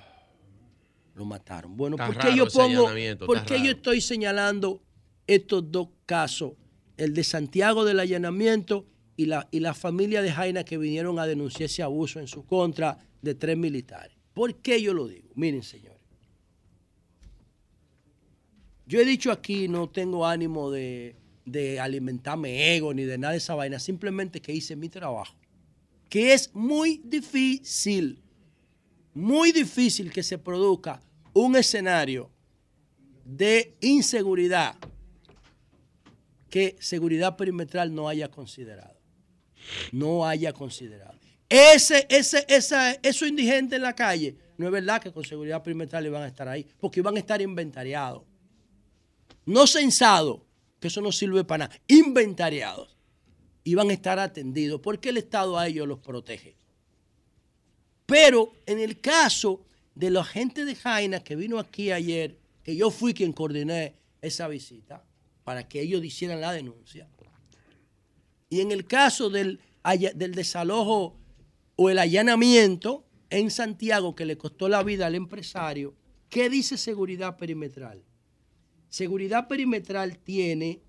[1.15, 1.77] Lo mataron.
[1.77, 2.89] Bueno, Está ¿por qué yo pongo.
[3.27, 4.83] ¿Por qué yo estoy señalando
[5.27, 6.53] estos dos casos?
[6.97, 8.87] El de Santiago del allanamiento
[9.17, 12.47] y la, y la familia de Jaina que vinieron a denunciar ese abuso en su
[12.47, 14.17] contra de tres militares.
[14.33, 15.29] ¿Por qué yo lo digo?
[15.35, 15.88] Miren, señores.
[18.89, 21.15] Yo he dicho aquí, no tengo ánimo de,
[21.79, 25.37] alimentarme ego ni de nada de esa vaina, simplemente que hice mi trabajo.
[26.09, 28.23] Que es muy difícil,
[29.13, 31.03] muy difícil que se produzca
[31.35, 32.31] un escenario
[33.27, 34.75] de inseguridad
[36.49, 38.99] que seguridad perimetral no haya considerado.
[39.93, 41.19] No haya considerado.
[41.51, 46.07] Ese, ese, esa, esos indigentes en la calle, no es verdad que con seguridad perimetral
[46.07, 48.23] iban a estar ahí, porque iban a estar inventariados.
[49.49, 50.41] No censados,
[50.79, 52.95] que eso no sirve para nada, inventariados.
[53.65, 56.55] Iban a estar atendidos, porque el Estado a ellos los protege.
[58.05, 59.65] Pero en el caso
[59.95, 64.49] de la gente de Jaina que vino aquí ayer, que yo fui quien coordiné esa
[64.49, 65.03] visita
[65.45, 67.09] para que ellos hicieran la denuncia.
[68.51, 69.61] Y en el caso del,
[70.15, 71.17] del desalojo
[71.75, 75.95] o el allanamiento en Santiago que le costó la vida al empresario,
[76.29, 78.05] ¿qué dice seguridad perimetral?
[78.89, 80.81] Seguridad perimetral tiene,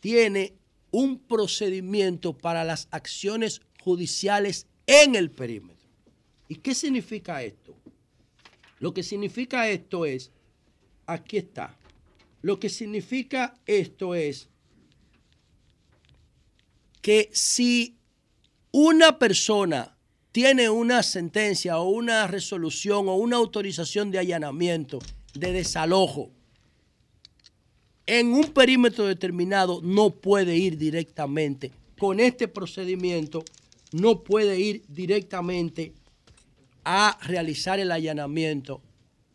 [0.00, 0.54] tiene
[0.90, 5.88] un procedimiento para las acciones judiciales en el perímetro.
[6.48, 7.76] ¿Y qué significa esto?
[8.78, 10.30] Lo que significa esto es,
[11.06, 11.76] aquí está,
[12.42, 14.48] lo que significa esto es
[17.02, 17.96] que si
[18.70, 19.96] una persona
[20.30, 25.00] tiene una sentencia o una resolución o una autorización de allanamiento,
[25.34, 26.30] de desalojo,
[28.08, 31.70] en un perímetro determinado no puede ir directamente.
[31.98, 33.44] Con este procedimiento
[33.92, 35.92] no puede ir directamente
[36.84, 38.80] a realizar el allanamiento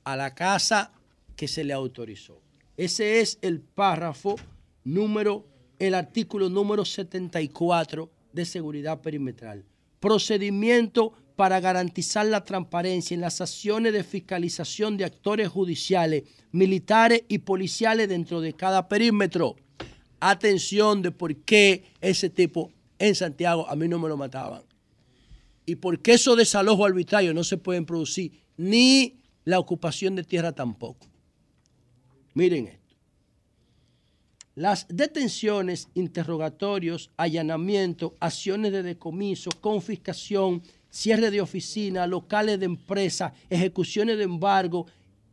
[0.03, 0.91] a la casa
[1.35, 2.41] que se le autorizó.
[2.75, 4.37] Ese es el párrafo
[4.83, 5.45] número,
[5.77, 9.63] el artículo número 74 de seguridad perimetral.
[9.99, 17.39] Procedimiento para garantizar la transparencia en las acciones de fiscalización de actores judiciales, militares y
[17.39, 19.55] policiales dentro de cada perímetro.
[20.19, 24.61] Atención de por qué ese tipo en Santiago a mí no me lo mataban.
[25.65, 30.51] Y por qué esos desalojos arbitrarios no se pueden producir, ni la ocupación de tierra
[30.51, 31.07] tampoco.
[32.33, 32.95] Miren esto.
[34.55, 40.61] Las detenciones, interrogatorios, allanamientos, acciones de decomiso, confiscación,
[40.93, 44.85] cierre de oficina, locales de empresa, ejecuciones de embargo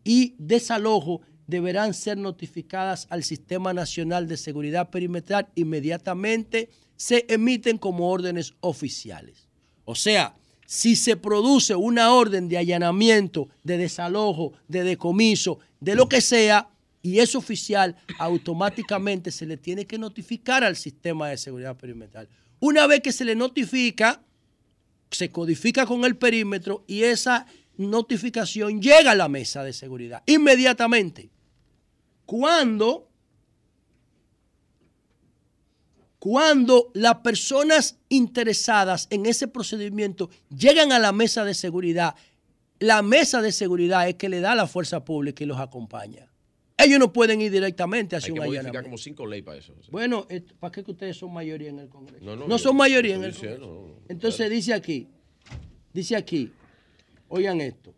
[0.03, 8.11] y desalojo deberán ser notificadas al Sistema Nacional de Seguridad Perimetral inmediatamente se emiten como
[8.11, 9.49] órdenes oficiales.
[9.85, 10.35] O sea,
[10.65, 16.71] si se produce una orden de allanamiento, de desalojo, de decomiso, de lo que sea,
[17.03, 22.29] y es oficial, automáticamente se le tiene que notificar al sistema de seguridad perimetral.
[22.61, 24.23] Una vez que se le notifica,
[25.11, 27.47] se codifica con el perímetro y esa
[27.77, 31.31] notificación llega a la mesa de seguridad inmediatamente.
[32.27, 33.09] Cuando,
[36.19, 42.15] cuando las personas interesadas en ese procedimiento llegan a la mesa de seguridad,
[42.79, 46.30] la mesa de seguridad es que le da la fuerza pública y los acompaña.
[46.85, 48.87] Ellos no pueden ir directamente hacia Hay que un modificar allanamiento.
[48.87, 49.75] como cinco leyes para eso.
[49.91, 52.25] Bueno, eh, ¿para qué que ustedes son mayoría en el Congreso?
[52.25, 53.97] No, No, no, yo- son mayoría en el Congreso.
[54.09, 55.09] Entonces dice aquí,
[55.93, 56.51] dice aquí,
[57.29, 57.95] oigan esto,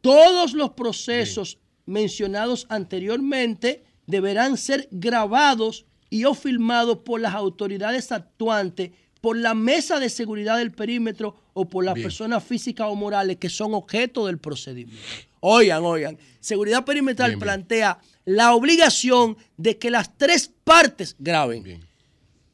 [0.00, 8.90] todos los procesos mencionados anteriormente deberán ser grabados y o filmados por las autoridades actuantes,
[9.20, 12.04] por la mesa de seguridad del perímetro o por las Bien.
[12.06, 15.02] personas físicas o morales que son objeto del procedimiento.
[15.40, 21.80] Oigan, oigan, seguridad perimetral plantea la obligación de que las tres partes graben.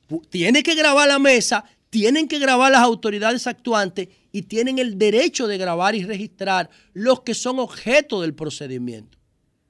[0.09, 4.97] Pu- Tiene que grabar la mesa, tienen que grabar las autoridades actuantes y tienen el
[4.99, 9.19] derecho de grabar y registrar los que son objeto del procedimiento.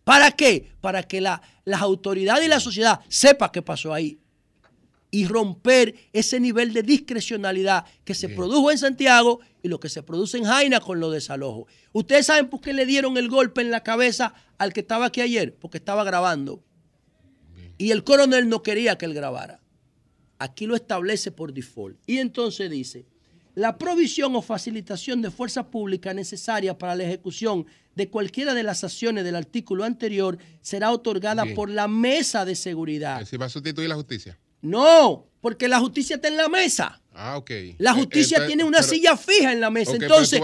[0.05, 0.73] ¿Para qué?
[0.81, 4.19] Para que la- las autoridades y la sociedad sepa qué pasó ahí
[5.15, 10.03] y romper ese nivel de discrecionalidad que se produjo en Santiago y lo que se
[10.03, 11.71] produce en Jaina con los desalojos.
[11.93, 15.21] Ustedes saben por qué le dieron el golpe en la cabeza al que estaba aquí
[15.21, 16.65] ayer, porque estaba grabando.
[17.77, 19.61] Y el coronel no quería que él grabara.
[20.39, 21.99] Aquí lo establece por default.
[22.07, 23.05] Y entonces dice,
[23.55, 28.83] la provisión o facilitación de fuerza pública necesaria para la ejecución de cualquiera de las
[28.83, 31.55] acciones del artículo anterior será otorgada Bien.
[31.55, 33.27] por la mesa de seguridad.
[33.27, 34.39] Si va a sustituir la justicia.
[34.63, 37.01] No, porque la justicia está en la mesa.
[37.15, 37.51] Ah, ok.
[37.79, 39.93] La justicia Entonces, tiene una pero- silla fija en la mesa.
[39.93, 40.41] Entonces,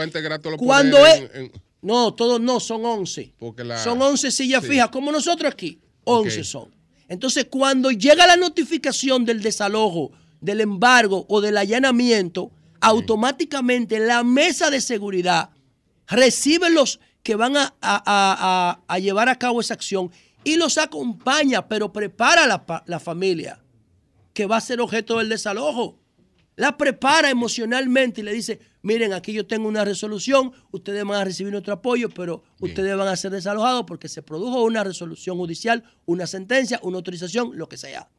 [0.58, 1.14] cuando es...
[1.20, 3.32] poderes en- en- No, todos no, son 11.
[3.38, 4.70] Porque la- Son 11 sillas Sí.
[4.70, 5.80] fijas, como nosotros aquí.
[6.04, 6.44] 11 Ok.
[6.44, 6.74] son.
[7.08, 12.50] Entonces, cuando llega la notificación del desalojo, del embargo o del allanamiento,
[12.80, 15.50] automáticamente la mesa de seguridad
[16.06, 20.10] recibe los que van a, a- a- a- a llevar a cabo esa acción
[20.44, 23.60] y los acompaña, pero prepara la, la familia
[24.38, 25.98] que va a ser objeto del desalojo.
[26.54, 31.24] La prepara emocionalmente y le dice, miren, aquí yo tengo una resolución, ustedes van a
[31.24, 35.82] recibir nuestro apoyo, pero ustedes van a ser desalojados porque se produjo una resolución judicial,
[36.06, 38.10] una sentencia, una autorización, lo que sea.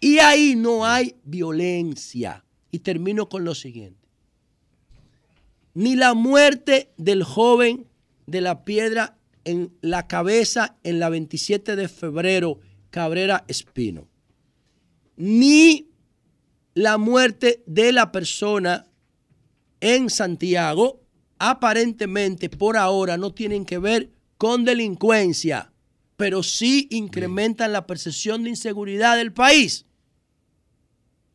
[0.00, 2.44] Y ahí no hay violencia.
[2.70, 4.06] Y termino con lo siguiente.
[5.72, 7.86] Ni la muerte del joven
[8.26, 12.60] de la piedra en la cabeza en la 27 de febrero,
[12.90, 14.07] Cabrera Espino,
[15.18, 15.90] ni
[16.74, 18.86] la muerte de la persona
[19.80, 21.00] en Santiago,
[21.38, 25.72] aparentemente por ahora no tienen que ver con delincuencia,
[26.16, 29.86] pero sí incrementan la percepción de inseguridad del país.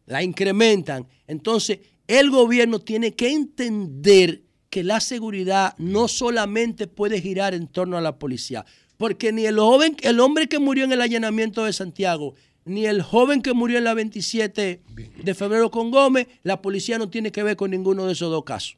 [0.05, 1.07] La incrementan.
[1.27, 7.97] Entonces, el gobierno tiene que entender que la seguridad no solamente puede girar en torno
[7.97, 8.65] a la policía,
[8.97, 12.34] porque ni el joven, el hombre que murió en el allanamiento de Santiago,
[12.65, 14.81] ni el joven que murió en la 27
[15.23, 18.44] de febrero con Gómez, la policía no tiene que ver con ninguno de esos dos
[18.44, 18.77] casos.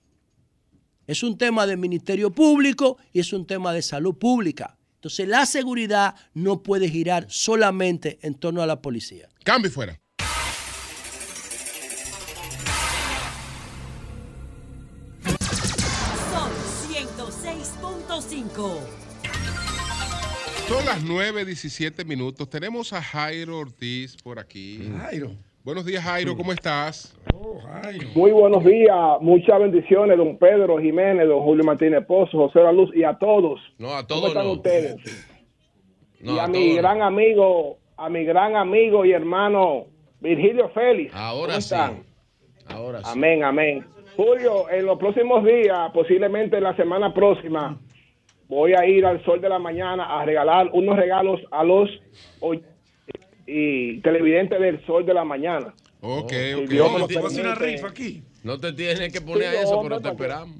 [1.08, 4.78] Es un tema de Ministerio Público y es un tema de salud pública.
[4.96, 9.30] Entonces la seguridad no puede girar solamente en torno a la policía.
[9.44, 10.02] Cambio y fuera.
[16.32, 16.52] Sol
[16.90, 18.95] 106.5.
[20.68, 22.50] Son las 9.17 minutos.
[22.50, 24.92] Tenemos a Jairo Ortiz por aquí.
[25.00, 25.32] Jairo.
[25.64, 26.36] Buenos días, Jairo.
[26.36, 27.16] ¿Cómo estás?
[28.16, 32.90] Muy buenos días, muchas bendiciones, don Pedro Jiménez, don Julio Martínez Pozo, José La Luz
[32.96, 33.60] y a todos.
[33.78, 34.52] No, a ¿Cómo todos están no.
[34.54, 34.96] ustedes?
[36.20, 39.86] No, y a, a mi gran amigo, a mi gran amigo y hermano
[40.20, 41.14] Virgilio Félix.
[41.14, 41.74] Ahora ¿Cómo sí.
[41.74, 42.04] están?
[42.68, 43.10] Ahora sí.
[43.12, 43.86] Amén, amén.
[44.16, 47.80] Julio, en los próximos días, posiblemente la semana próxima,
[48.48, 51.90] voy a ir al sol de la mañana a regalar unos regalos a los
[53.48, 55.74] y televidentes del sol de la mañana.
[56.02, 56.70] Ok, ok.
[56.70, 58.24] Dios me lo ¿Tú vas a hacer una rifa aquí?
[58.44, 60.58] No te tienes que poner Sí, a eso, no, pero no, te esperamos.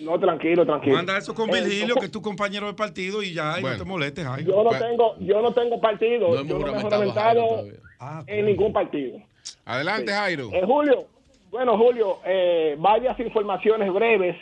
[0.00, 0.96] No, tranquilo, tranquilo.
[0.96, 3.76] Manda eso con Eh, Virgilio, que es tu compañero de partido, y ya, y no
[3.76, 4.50] te molestes, Jairo.
[4.52, 7.24] Yo no tengo, yo no tengo partido, No hemos yo no me he juramentado a
[7.24, 8.38] Jairo juramentado todavía.
[8.38, 9.18] en ningún partido.
[9.64, 10.50] Adelante, Jairo.
[10.52, 11.06] Eh, Julio,
[11.50, 14.36] bueno, Julio, eh, varias informaciones breves.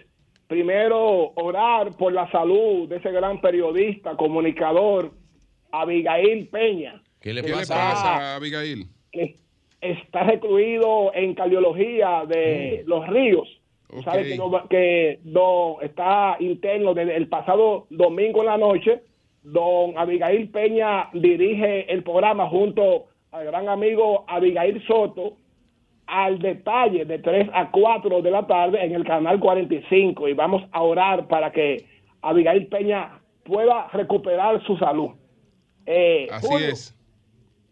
[0.61, 5.13] Primero, orar por la salud de ese gran periodista, comunicador,
[5.71, 7.01] Abigail Peña.
[7.21, 7.75] ¿Qué le ¿Qué le pasa?
[7.77, 8.87] pasa, Abigail?
[9.13, 9.37] que
[9.81, 13.47] está recluido en cardiología de los ríos.
[13.91, 14.03] Tú Ok.
[14.03, 19.03] Sabes que, no- que don, está interno desde el pasado domingo en la noche.
[19.45, 25.35] Don Abigail Peña dirige el programa junto al gran amigo Abigail Soto
[26.11, 30.63] al detalle de 3 a 4 de la tarde en el canal 45 y vamos
[30.73, 31.85] a orar para que
[32.23, 35.11] Abigail Peña pueda recuperar su salud.
[35.87, 36.97] Eh, Así Julio, es.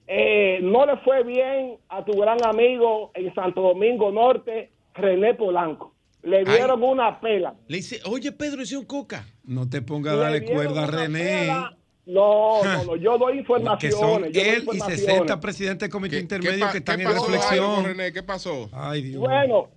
[0.06, 5.94] eh, no le fue bien a tu gran amigo en Santo Domingo Norte, René Polanco.
[6.22, 7.54] Le dieron una pela.
[7.68, 9.24] Le dice, oye, Pedro, hice un coca.
[9.44, 11.18] No te pongas a Le darle cuerda a René.
[11.18, 11.76] pela.
[12.10, 13.98] No, no, no, yo doy Que informaciones.
[13.98, 15.00] son yo doy él y informaciones.
[15.00, 17.84] 60 presidentes del comité ¿Qué, intermedio que están qué en reflexión.
[17.84, 18.12] René?
[18.12, 18.70] ¿Qué pasó?
[18.72, 19.20] Ay, Dios.
[19.20, 19.68] Bueno,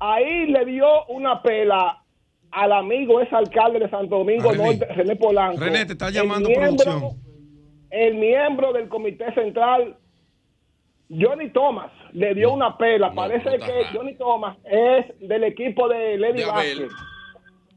[0.00, 2.02] ahí le dio una pela
[2.50, 4.64] al amigo, ese alcalde de Santo Domingo René.
[4.64, 5.60] Norte, René Polanco.
[5.60, 7.20] René, te está el llamando miembro- producción.
[7.90, 9.96] el miembro del comité central,
[11.10, 13.12] Johnny Thomas, le dio una pela.
[13.12, 16.46] Parece que Johnny Thomas es del equipo de Lady De.
[16.46, 16.92] Vázquez.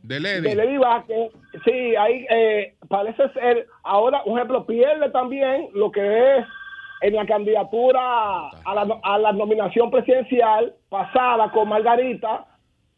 [0.07, 0.41] De Lady.
[0.41, 1.31] De Lady Vázquez.
[1.65, 6.45] Sí, ahí eh, parece ser, ahora, un ejemplo, pierde también lo que es
[7.01, 7.99] en la candidatura
[8.49, 12.45] a la, a la nominación presidencial pasada con Margarita,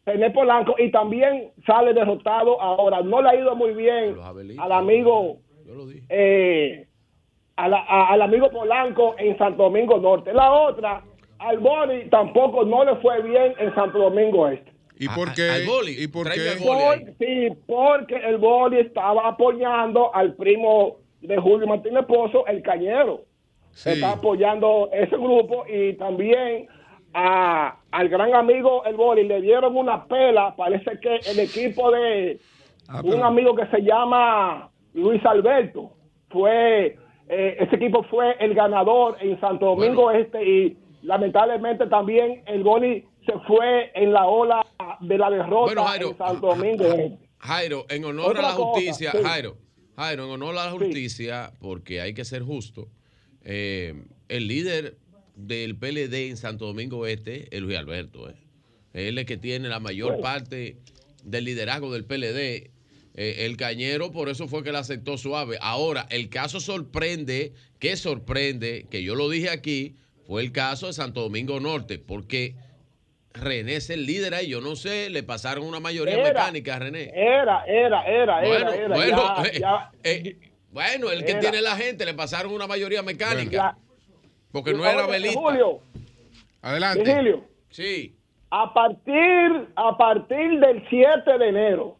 [0.06, 3.02] René Polanco, y también sale derrotado ahora.
[3.02, 4.14] No le ha ido muy bien
[4.58, 5.36] al amigo
[6.08, 6.86] eh,
[7.56, 10.32] a la- a- al amigo Polanco en Santo Domingo Norte.
[10.32, 11.02] La otra,
[11.38, 14.72] al Boni tampoco no le fue bien en Santo Domingo Este.
[15.00, 15.48] ¿Y por qué?
[16.04, 16.40] ¿Y por qué?
[16.66, 23.22] Por- sí, porque el Boli estaba apoyando al primo de Julio Martínez Pozo, el Cañero.
[23.90, 26.66] Está apoyando ese grupo y también
[27.14, 30.54] a, al gran amigo el Boli le dieron una pela.
[30.56, 32.38] Parece que el equipo de
[33.04, 35.92] un amigo que se llama Luis Alberto
[36.28, 36.96] fue,
[37.28, 43.04] eh, ese equipo fue el ganador en Santo Domingo Este y lamentablemente también el Boli
[43.26, 44.66] se fue en la ola
[45.00, 47.18] de la derrota Bueno, Jairo, en Santo Domingo.
[47.38, 49.18] Jairo, en honor Otra a la cosa, justicia, sí.
[49.22, 49.56] Jairo,
[49.96, 52.88] Jairo, en honor a la justicia, porque hay que ser justo,
[53.42, 53.94] eh,
[54.28, 54.96] el líder
[55.36, 58.28] del PLD en Santo Domingo Este es Luis Alberto.
[58.28, 58.34] eh.
[58.92, 60.22] Él es que tiene la mayor Bueno.
[60.22, 60.76] parte
[61.24, 62.70] del liderazgo del PLD.
[63.14, 65.58] Eh, el cañero, por eso fue que le aceptó suave.
[65.60, 70.92] Ahora, el caso sorprende, que sorprende, que yo lo dije aquí, fue el caso de
[70.92, 72.54] Santo Domingo Norte, porque
[73.34, 74.48] René es el líder ahí.
[74.48, 76.24] Yo no sé, le pasaron una mayoría Era.
[76.24, 77.10] mecánica a René.
[77.14, 78.94] Era, era, era, Bueno, era, era.
[78.96, 80.36] bueno, ya- eh, ya- eh,
[80.72, 81.40] bueno, el que Era.
[81.40, 83.76] tiene la gente le pasaron una mayoría mecánica.
[84.52, 85.38] porque no era velista.
[85.40, 85.78] Julio,
[86.60, 87.04] Adelante.
[87.04, 88.16] Virgilio, Sí.
[88.50, 91.96] a partir, a partir del 7 de enero,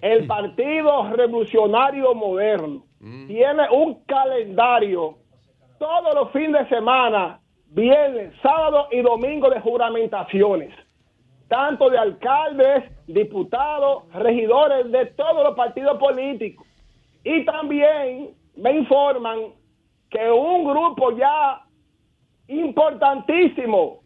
[0.00, 3.26] el Partido Revolucionario Moderno Mm.
[3.26, 5.18] tiene un calendario
[5.80, 10.74] todos los fines de semana, viernes, sábado y domingo de juramentaciones,
[11.48, 16.66] tanto de alcaldes, diputados, regidores de todos los partidos políticos.
[17.24, 19.52] Y también me informan
[20.10, 21.62] que un grupo ya
[22.48, 24.00] importantísimo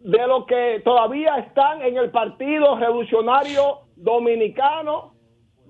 [0.00, 5.14] de los que todavía están en el Partido Revolucionario Dominicano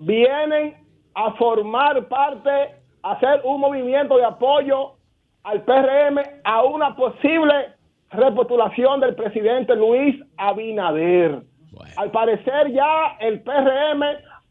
[0.00, 0.76] vienen
[1.14, 4.97] a formar parte, a hacer un movimiento de apoyo
[5.48, 7.54] al PRM a una posible
[8.10, 11.40] repostulación del presidente Luis Abinader.
[11.96, 14.02] Al parecer ya el PRM,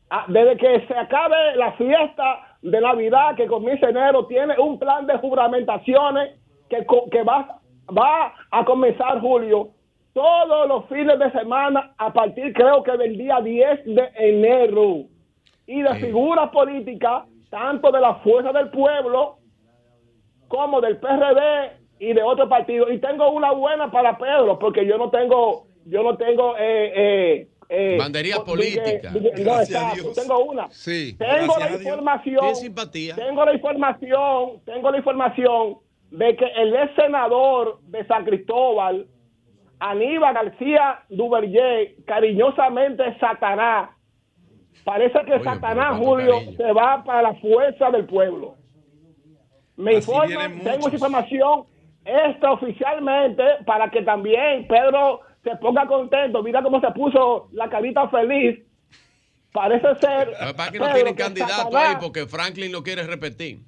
[0.09, 5.05] ah, desde que se acabe la fiesta de Navidad que comienza enero, tiene un plan
[5.05, 6.83] de juramentaciones que,
[7.23, 7.59] va,
[7.95, 9.69] va a comenzar julio.
[10.13, 15.03] Todos los fines de semana a partir creo que del día 10 de enero.
[15.67, 19.36] Y de figuras políticas tanto de la fuerza del pueblo
[20.47, 24.97] como del PRD y de otros partidos y tengo una buena para Pedro porque yo
[24.97, 29.09] no tengo yo no tengo eh, eh, eh, Bandería política.
[29.11, 30.15] dije- no, Gracias a exacto, Dios.
[30.15, 31.15] tengo una Sí.
[31.17, 33.15] tengo la información simpatía.
[33.15, 35.77] tengo la información tengo la información
[36.11, 39.07] de que el ex senador de San Cristóbal
[39.79, 43.89] Aníbal García Duvergé cariñosamente Satanás
[44.85, 48.55] parece que Satanás Julio se va para la fuerza del pueblo
[49.77, 51.63] me informan, tengo información
[52.03, 56.43] extraoficialmente para que también Pedro se ponga contento.
[56.43, 58.59] Mira cómo se puso la carita feliz.
[59.51, 60.27] Parece ser.
[60.29, 63.59] Lo que no tienen que candidato Satanás- ahí porque Franklin lo quiere repetir.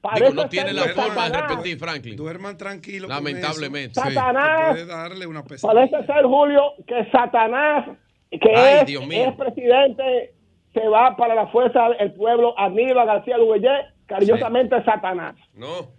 [0.00, 2.16] Parece Digo, no tiene la forma de repetir, Franklin.
[2.16, 3.06] Duerman tranquilo.
[3.06, 4.00] con Lamentablemente.
[4.00, 4.02] eso.
[4.10, 5.88] Satanás- Que puede darle una pesadilla.
[5.88, 7.88] Parece ser, Julio, que Satanás,
[8.30, 9.28] que Ay, es, Dios mío.
[9.28, 10.34] es presidente,
[10.74, 12.58] se va para la fuerza del pueblo.
[12.58, 15.34] Aníbal García Duvergé, cariñosamente Satanás.
[15.54, 15.90] No.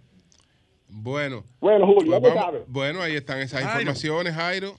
[0.88, 1.44] Bueno.
[1.60, 2.62] Bueno, Julio, Pues vamos- sabes.
[2.68, 3.80] bueno, ahí están esas Jairo.
[3.80, 4.76] informaciones, Jairo.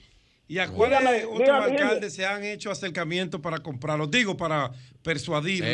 [0.47, 1.71] ¿Y a cuáles otros dígame, dígame.
[1.81, 4.11] alcaldes se han hecho acercamientos para comprarlos?
[4.11, 4.71] Digo, para
[5.01, 5.71] persuadirlos.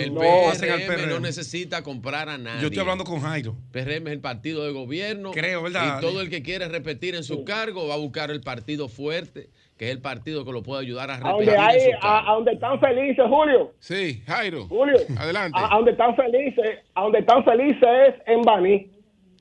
[0.64, 2.62] El al PRM no necesita comprar a nadie.
[2.62, 3.56] Yo estoy hablando con Jairo.
[3.72, 5.32] PRM es el partido de gobierno.
[5.32, 5.98] Creo, ¿verdad?
[5.98, 9.50] Y todo el que quiere repetir en su cargo va a buscar el partido fuerte,
[9.82, 12.30] que es el partido que lo puede ayudar a A repetir donde, hay, a, cargo.
[12.30, 13.72] a donde están felices, Julio.
[13.80, 14.68] Sí, Jairo.
[14.68, 14.96] Julio.
[15.18, 15.58] Adelante.
[15.60, 18.92] A, a donde están felices, a donde están felices es en Baní.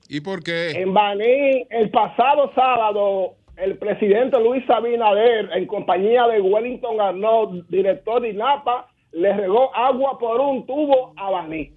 [0.08, 0.70] ¿Y por qué?
[0.70, 8.22] En Baní, el pasado sábado, el presidente Luis Abinader, en compañía de Wellington Arnaud, director
[8.22, 11.70] de INAPA, le regó agua por un tubo a Baní.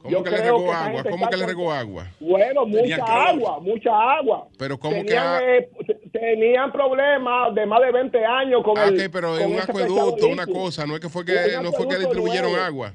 [0.00, 1.02] ¿Cómo Yo que le regó que agua?
[1.10, 2.06] ¿Cómo que le regó agua?
[2.20, 4.46] Bueno, mucha agua, mucha agua.
[4.56, 5.68] Pero ¿cómo que tenían, eh,
[6.12, 9.60] tenían problemas de más de 20 años con Ah, el ok, pero con en un
[9.60, 12.64] acueducto, una cosa, no es que fue que no fue que distribuyeron nuevo.
[12.64, 12.92] agua.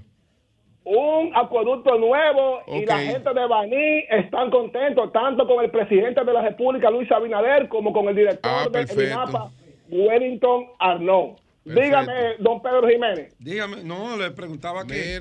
[0.86, 6.34] un acueducto nuevo y la gente de Baní están contentos tanto con el presidente de
[6.34, 9.04] la República, Luis Abinader, como con el director Ah, de.
[9.08, 9.52] INAPA,
[9.90, 11.36] Wellington Arnaud.
[11.64, 11.82] Perfecto.
[11.82, 13.34] Dígame, don Pedro Jiménez.
[13.40, 15.20] Dígame, no, le preguntaba que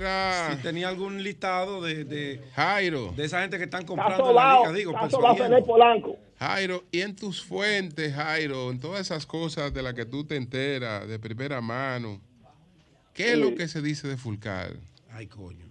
[0.51, 3.13] si tenía algún listado de, de Jairo.
[3.17, 4.93] de esa gente que están Está comprando la liga, digo.
[5.37, 6.17] Felipe Polanco.
[6.39, 10.35] Jairo, y en tus fuentes, Jairo, en todas esas cosas de las que tú te
[10.35, 12.21] enteras de primera mano,
[13.15, 14.73] ¿qué es lo que se dice de Fulcar?
[15.13, 15.67] Ay, coño.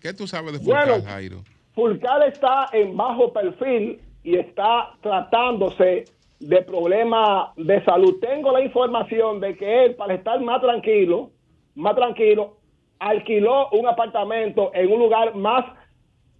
[0.00, 1.04] ¿Qué tú sabes de Fulcar, Bueno.
[1.04, 1.44] Jairo?
[1.74, 6.04] Fulcar está en bajo perfil y está tratándose
[6.40, 8.18] de problemas de salud.
[8.20, 11.30] Tengo la información de que él, para estar más tranquilo,
[11.74, 12.58] más tranquilo,
[12.98, 15.64] alquiló un apartamento en un lugar más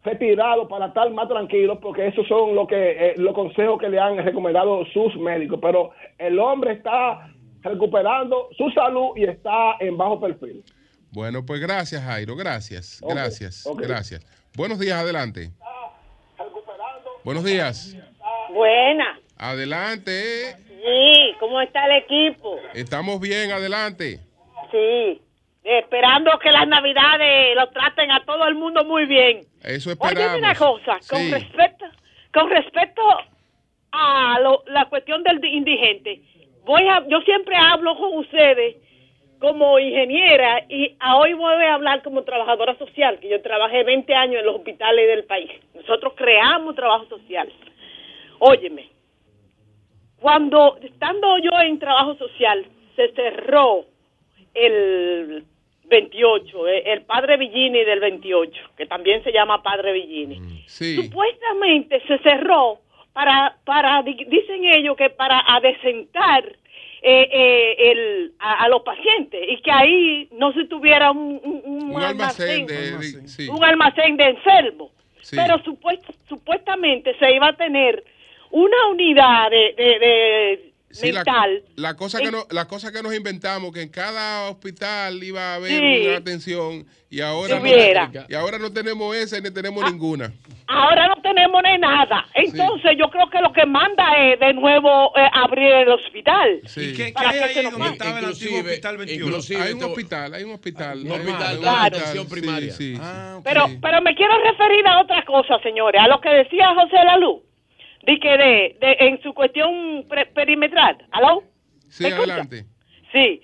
[0.04, 3.98] retirado para estar más tranquilo, porque esos son lo que, eh, los consejos que le
[3.98, 5.58] han recomendado sus médicos.
[5.60, 7.30] Pero el hombre está
[7.62, 10.64] recuperando su salud y está en bajo perfil.
[11.10, 14.24] Bueno, pues gracias, Jairo, gracias, gracias, gracias.
[14.56, 15.50] Buenos días, adelante.
[17.24, 17.96] Buenos días.
[18.54, 19.18] Buena.
[19.38, 20.56] Adelante.
[20.66, 22.58] Sí, ¿cómo está el equipo?
[22.74, 24.18] Estamos bien, adelante.
[24.70, 25.20] Sí.
[25.64, 29.40] Esperando que las navidades lo traten a todo el mundo muy bien.
[29.62, 30.38] Eso Oye, esperamos.
[30.38, 31.30] una cosa, con Sí.
[31.30, 31.84] respecto,
[32.32, 33.02] con respecto
[33.92, 36.20] a lo- la cuestión del di- indigente,
[36.64, 38.76] voy a, yo siempre hablo con ustedes
[39.40, 44.14] como ingeniera y a hoy voy a hablar como trabajadora social, que yo trabajé 20
[44.14, 45.50] años en los hospitales del país.
[45.74, 47.52] Nosotros creamos trabajo social.
[48.40, 48.88] Óyeme,
[50.20, 52.66] cuando estando yo en trabajo social,
[52.96, 53.84] se cerró
[54.54, 55.44] el
[55.88, 60.62] 28, eh, el padre Villini del 28, que también se llama padre Villini.
[60.66, 60.96] Sí.
[60.96, 62.78] Supuestamente se cerró
[63.12, 66.44] para, para di- dicen ellos que para adecentar
[67.00, 71.62] eh, eh, el, a, a los pacientes y que ahí no se tuviera un, un-
[71.64, 73.20] un Un almacén almacén, de...
[73.20, 73.48] de- sí.
[73.48, 74.90] un almacén de enfermos.
[75.20, 75.36] Sí.
[75.36, 78.02] Pero supuest- supuestamente se iba a tener
[78.50, 81.62] una unidad de, de- de Sí, la, mental.
[81.76, 85.54] la cosa que no, la cosa que nos inventamos que en cada hospital iba a
[85.56, 86.06] haber Sí.
[86.08, 87.66] una atención y ahora no,
[88.26, 89.90] y ahora no tenemos esa ni tenemos Ah.
[89.90, 90.32] ninguna.
[90.66, 92.24] Ahora no tenemos ni nada.
[92.34, 96.60] Entonces yo creo que lo que manda es de nuevo eh, abrir el hospital.
[96.64, 96.94] Sí.
[96.96, 99.26] ¿Qué, qué Para hay que ahí se nos donde estaba el antiguo hospital 21?
[99.28, 101.96] inclusive- hay un hospital, hay un hospital, Un hay hospital de Claro.
[101.98, 102.72] atención primaria.
[102.72, 103.00] sí, sí.
[103.02, 103.40] Ah.
[103.44, 107.42] Pero, pero me quiero referir a otra cosa, señores, a lo que decía José Lalú,
[108.02, 110.96] de que de, de- en su cuestión pre- perimetral.
[111.10, 111.42] ¿Aló?
[111.88, 112.64] Sí, adelante.
[113.12, 113.40] Sí.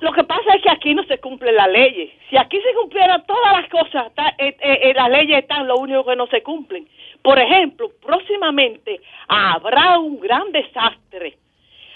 [0.00, 2.10] Lo que pasa es que aquí no se cumplen las leyes.
[2.30, 5.76] Si aquí se cumplieran todas las cosas, ta- eh, eh, eh, las leyes están, lo
[5.76, 6.88] único que no se cumplen.
[7.22, 11.36] Por ejemplo, próximamente habrá un gran desastre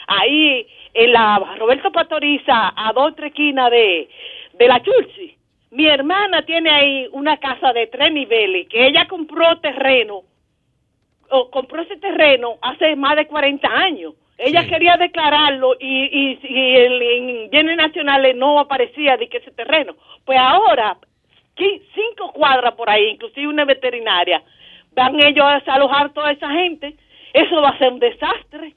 [0.08, 4.08] ahí en la Roberto Pastoriza, a dos tres esquinas de,
[4.54, 5.36] de la Churchi.
[5.70, 10.22] Mi hermana tiene ahí una casa de tres niveles que ella compró terreno,
[11.32, 14.14] o compró ese terreno hace más de 40 años.
[14.38, 14.68] Ella Sí.
[14.70, 19.94] quería declararlo y, y, y el, en bienes nacionales no aparecía de que ese terreno.
[20.24, 20.96] Pues ahora,
[21.56, 24.42] cinco cuadras por ahí, inclusive una veterinaria,
[24.94, 26.96] van ellos a desalojar toda esa gente.
[27.32, 28.74] Eso va a ser un desastre.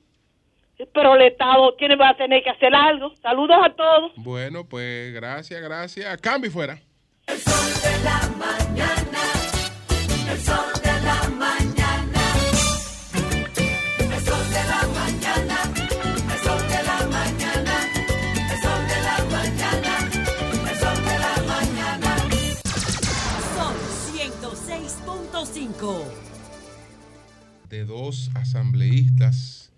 [0.94, 3.15] Pero el Estado tiene va a tener que hacer algo.
[3.22, 4.11] Saludos a todos.
[4.18, 6.18] Bueno, pues gracias, gracias.
[6.22, 6.77] Cambio y fuera.
[7.27, 9.19] El sol de la mañana.
[10.32, 10.74] El sol
[25.86, 26.03] 106.5.
[27.70, 29.72] De dos asambleístas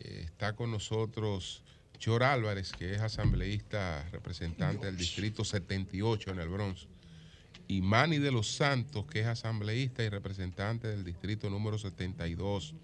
[0.00, 1.62] eh, está con nosotros
[1.98, 6.88] Chor Álvarez, que es asambleísta representante del distrito 78 en el Bronx,
[7.68, 12.74] y Manny de los Santos, que es asambleísta y representante del distrito número 72.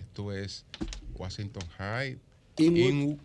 [0.00, 0.64] Esto es
[1.14, 2.18] Washington High,
[2.58, 3.18] Inwood Inwood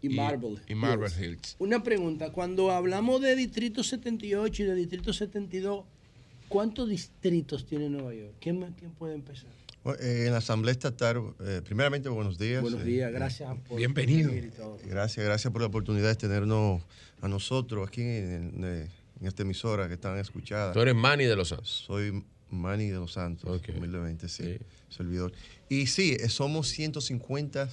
[0.00, 1.20] y Marble y Marble Hills.
[1.20, 1.56] Hills.
[1.58, 5.84] Una pregunta, cuando hablamos de Distrito 78 y de Distrito 72,
[6.48, 8.34] ¿cuántos distritos tiene Nueva York?
[8.40, 9.50] ¿Quién, quién puede empezar?
[9.82, 12.62] Bueno, eh, en la Asamblea Estatal, eh, primeramente buenos días.
[12.62, 14.30] Buenos eh, días, eh, gracias por Bienvenido.
[14.30, 14.78] venir y todo.
[14.86, 16.82] Gracias, gracias por la oportunidad de tenernos
[17.20, 18.88] a nosotros aquí en, en-
[19.20, 20.74] en esta emisora que están escuchadas.
[20.74, 21.84] Tú eres Manny de los Santos.
[21.86, 23.74] Soy Manny de los Santos, Ok.
[23.76, 24.58] humildemente, sí, Sí.
[24.88, 25.32] servidor.
[25.68, 27.68] Y sí, somos 150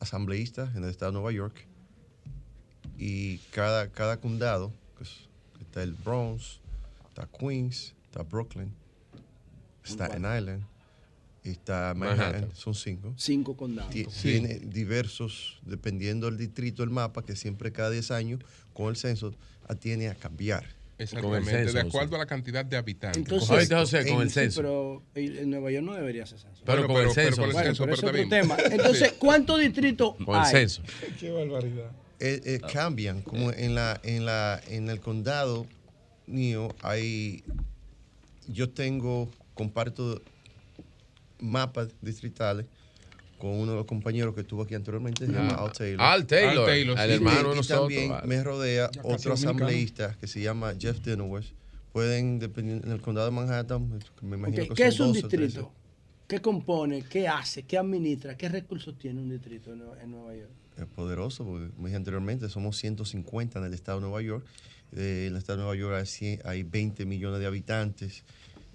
[0.00, 1.66] asambleístas en el estado de Nueva York.
[2.98, 5.28] Y cada, cada condado, que es-
[5.60, 6.60] está el Bronx,
[7.08, 8.72] está Queens, está Brooklyn,
[9.84, 10.64] Staten Island,
[11.44, 12.56] y está Manhattan, Manhattan.
[12.56, 13.14] son cinco.
[13.16, 13.92] Cinco condados.
[13.92, 14.06] Sí.
[14.22, 18.40] Tiene diversos, dependiendo del distrito, el mapa, que siempre cada 10 años,
[18.72, 19.34] con el censo,
[19.80, 20.64] tiene a cambiar.
[20.98, 23.18] Exactamente, censo, de acuerdo a la cantidad de habitantes.
[23.18, 24.62] Entonces, Oíste, José, con el Sí, censo.
[24.62, 26.62] pero en Nueva York no debería ser censo.
[26.64, 27.36] Pero con el censo.
[27.42, 28.56] con el Bueno, censo, pero pero es tema.
[28.70, 30.50] Entonces, ¿cuántos distritos Con el hay?
[30.52, 30.82] censo.
[31.20, 31.90] Qué barbaridad.
[32.18, 35.66] Eh, eh, cambian, como en la, en la, en el condado
[36.26, 37.44] mío hay,
[38.48, 40.20] yo tengo, comparto
[41.38, 42.66] mapas distritales
[43.38, 46.00] con uno de los compañeros que estuvo aquí anteriormente, se llama Ah, Al Taylor.
[46.00, 48.26] Al Taylor, Al Taylor, el hermano de y nosotros, también vale.
[48.26, 49.34] me rodea Ya otro dominicano.
[49.34, 51.52] asambleísta que se llama Jeff Dinowitz.
[51.92, 53.88] Pueden, dependiendo en el condado de Manhattan,
[54.22, 55.44] me imagino Ok, que ¿Qué son es un 12 o 13.
[55.44, 55.72] distrito?
[56.28, 57.02] ¿Qué compone?
[57.02, 57.62] ¿Qué hace?
[57.62, 58.36] ¿Qué administra?
[58.36, 60.50] ¿Qué recursos tiene un distrito en Nue- en Nueva York?
[60.78, 64.44] es poderoso, porque como dije anteriormente, somos 150 en el estado de Nueva York.
[64.94, 68.24] Eh, en el estado de Nueva York hay, 100 hay 20 millones de habitantes.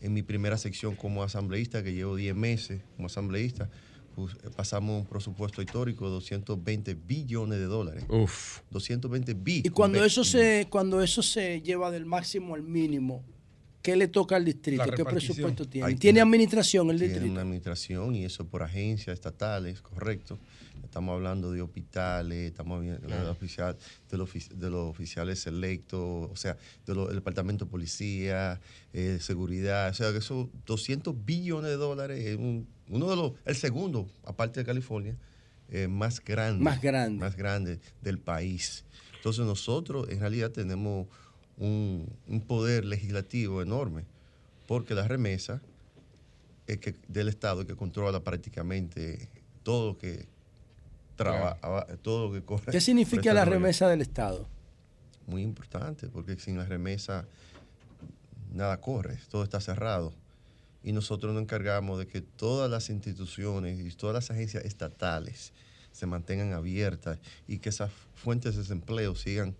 [0.01, 3.69] En mi primera sección como asambleísta, que llevo 10 meses como asambleísta,
[4.15, 8.03] pues, eh, pasamos un presupuesto histórico de 220 billones de dólares.
[8.09, 8.59] Uf.
[8.71, 9.65] 220 billones.
[9.65, 13.23] Y cuando eso se cuando eso se lleva del máximo al mínimo,
[13.81, 14.83] ¿qué le toca al distrito?
[14.95, 15.87] ¿Qué presupuesto tiene?
[15.87, 17.31] Ahí ¿Tiene tiene- administración el Tiene distrito?
[17.33, 20.37] una administración y eso por agencias estatales, correcto.
[20.91, 23.31] Estamos hablando de hospitales, estamos hablando de, Claro.
[23.31, 23.77] oficial-
[24.09, 28.59] de, los, de los oficiales selectos, o sea, del departamento de policía,
[28.91, 33.31] eh, seguridad, o sea, que esos 200 billones de dólares es un- uno de los,
[33.45, 35.15] el segundo, aparte de California,
[35.69, 36.61] eh, más grande.
[36.61, 37.19] Más grande.
[37.21, 38.83] Más grande del país.
[39.15, 41.07] Entonces nosotros en realidad tenemos
[41.55, 44.03] un, un poder legislativo enorme,
[44.67, 45.61] porque la remesa
[46.67, 49.29] es que, del Estado que controla prácticamente
[49.63, 50.27] todo lo que
[52.01, 52.71] todo lo que corre.
[52.71, 54.47] ¿Qué significa la remesa del Estado?
[55.27, 57.25] Muy importante, porque sin la remesa
[58.53, 60.13] nada corre, todo está cerrado.
[60.83, 65.53] Y nosotros nos encargamos de que todas las instituciones y todas las agencias estatales
[65.91, 69.55] se mantengan abiertas y que esas fuentes de desempleo sigan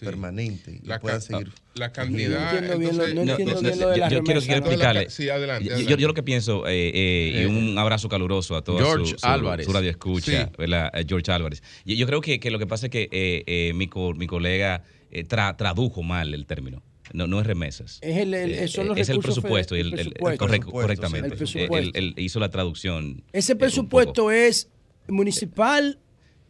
[0.00, 1.52] permanentes y La puedan seguir.
[1.74, 4.16] la cantidad, No entiendo bien lo- no entonces- entiendo No, bien lo de la yo,
[4.18, 5.10] yo quiero, explicarle.
[5.10, 5.90] sí, adelante, Yo- adelante.
[5.92, 9.12] Yo, yo lo que pienso, eh, eh, y Eh, un abrazo caluroso a toda George
[9.12, 9.66] su, su, Álvarez.
[9.66, 10.52] su radio escucha, Sí.
[10.58, 10.90] ¿verdad?
[10.94, 11.62] Eh, George Álvarez.
[11.84, 14.26] Yo, yo creo que, que lo que pasa es que eh, eh, mi, co- mi
[14.26, 16.82] colega eh, tra- tradujo mal el término.
[17.12, 17.98] No, no es remesas.
[18.02, 19.76] Es el- el- Eh, son los es el presupuesto.
[19.76, 20.46] y el, presupuesto.
[20.70, 21.28] correctamente.
[21.28, 21.98] El presupuesto.
[22.16, 23.22] hizo la traducción.
[23.32, 24.68] ¿Ese eh, presupuesto es
[25.06, 26.00] municipal,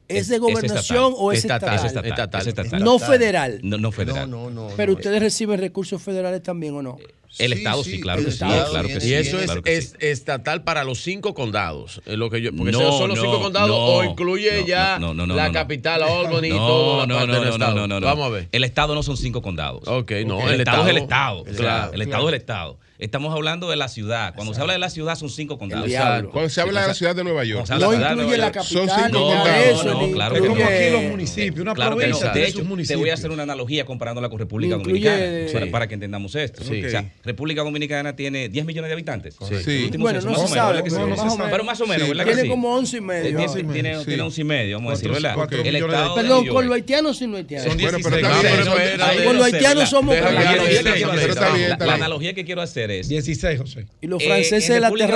[0.08, 1.74] es, de gobernación o es estatal?
[1.76, 2.40] Es estatal.
[2.40, 2.82] es estatal.
[2.84, 3.60] No federal.
[3.62, 4.30] No, no federal.
[4.76, 6.98] Pero ustedes reciben recursos federales también o no?
[7.38, 9.08] El Estado sí, claro que sí, claro que sí.
[9.10, 12.00] Y eso es, claro que es estatal para los cinco condados.
[12.06, 14.66] Es lo que yo, porque No, son los cinco no, condados no, o incluye no,
[14.66, 15.52] ya no, no, no, la no, no.
[15.54, 18.06] capital, Albany y No, todo no, no, no, no, no, no.
[18.06, 18.48] Vamos a ver.
[18.52, 19.86] El Estado no son cinco condados.
[19.86, 21.56] Ok, no, el, el Estado, es el Estado- Estado.
[21.58, 22.78] Claro, el Estado es el Estado.
[22.98, 24.34] Estamos hablando de la ciudad.
[24.34, 25.90] Cuando se habla de la ciudad son cinco condados.
[26.32, 27.68] Cuando se habla de la ciudad de Nueva York.
[27.68, 29.44] No la incluye Nueva la capital, Son cinco nada condados.
[29.64, 30.46] de eso, No, claro que no.
[30.48, 32.34] Como aquí los municipios, una Claro que provincia no.
[32.34, 35.70] De hecho, te voy a hacer una analogía comparándola con República Incluye- Dominicana para, Sí.
[35.72, 36.64] para que entendamos esto.
[36.64, 36.84] Sí.
[36.84, 39.36] O sea, República Dominicana tiene 10 millones de habitantes.
[39.64, 39.90] Sí.
[39.98, 41.48] Bueno, censo, no más se sabe, pero más o menos.
[41.50, 43.72] Pero más o menos, Sí, ¿verdad tiene como 11 y medio Tiene, ahora.
[43.72, 44.04] tiene, Sí.
[44.06, 45.34] tiene 11 y medio, vamos a decir, ¿verdad?
[45.36, 46.66] Perdón, New con York.
[46.66, 47.66] los haitianos y no haitianos.
[47.68, 48.04] Son Bueno, 16.
[48.04, 52.85] pero está bien, No, pero- espérate, Con los haitianos somos la analogía que quiero hacer.
[52.90, 53.86] Es 16, José.
[54.00, 55.06] Y los eh, franceses en de la República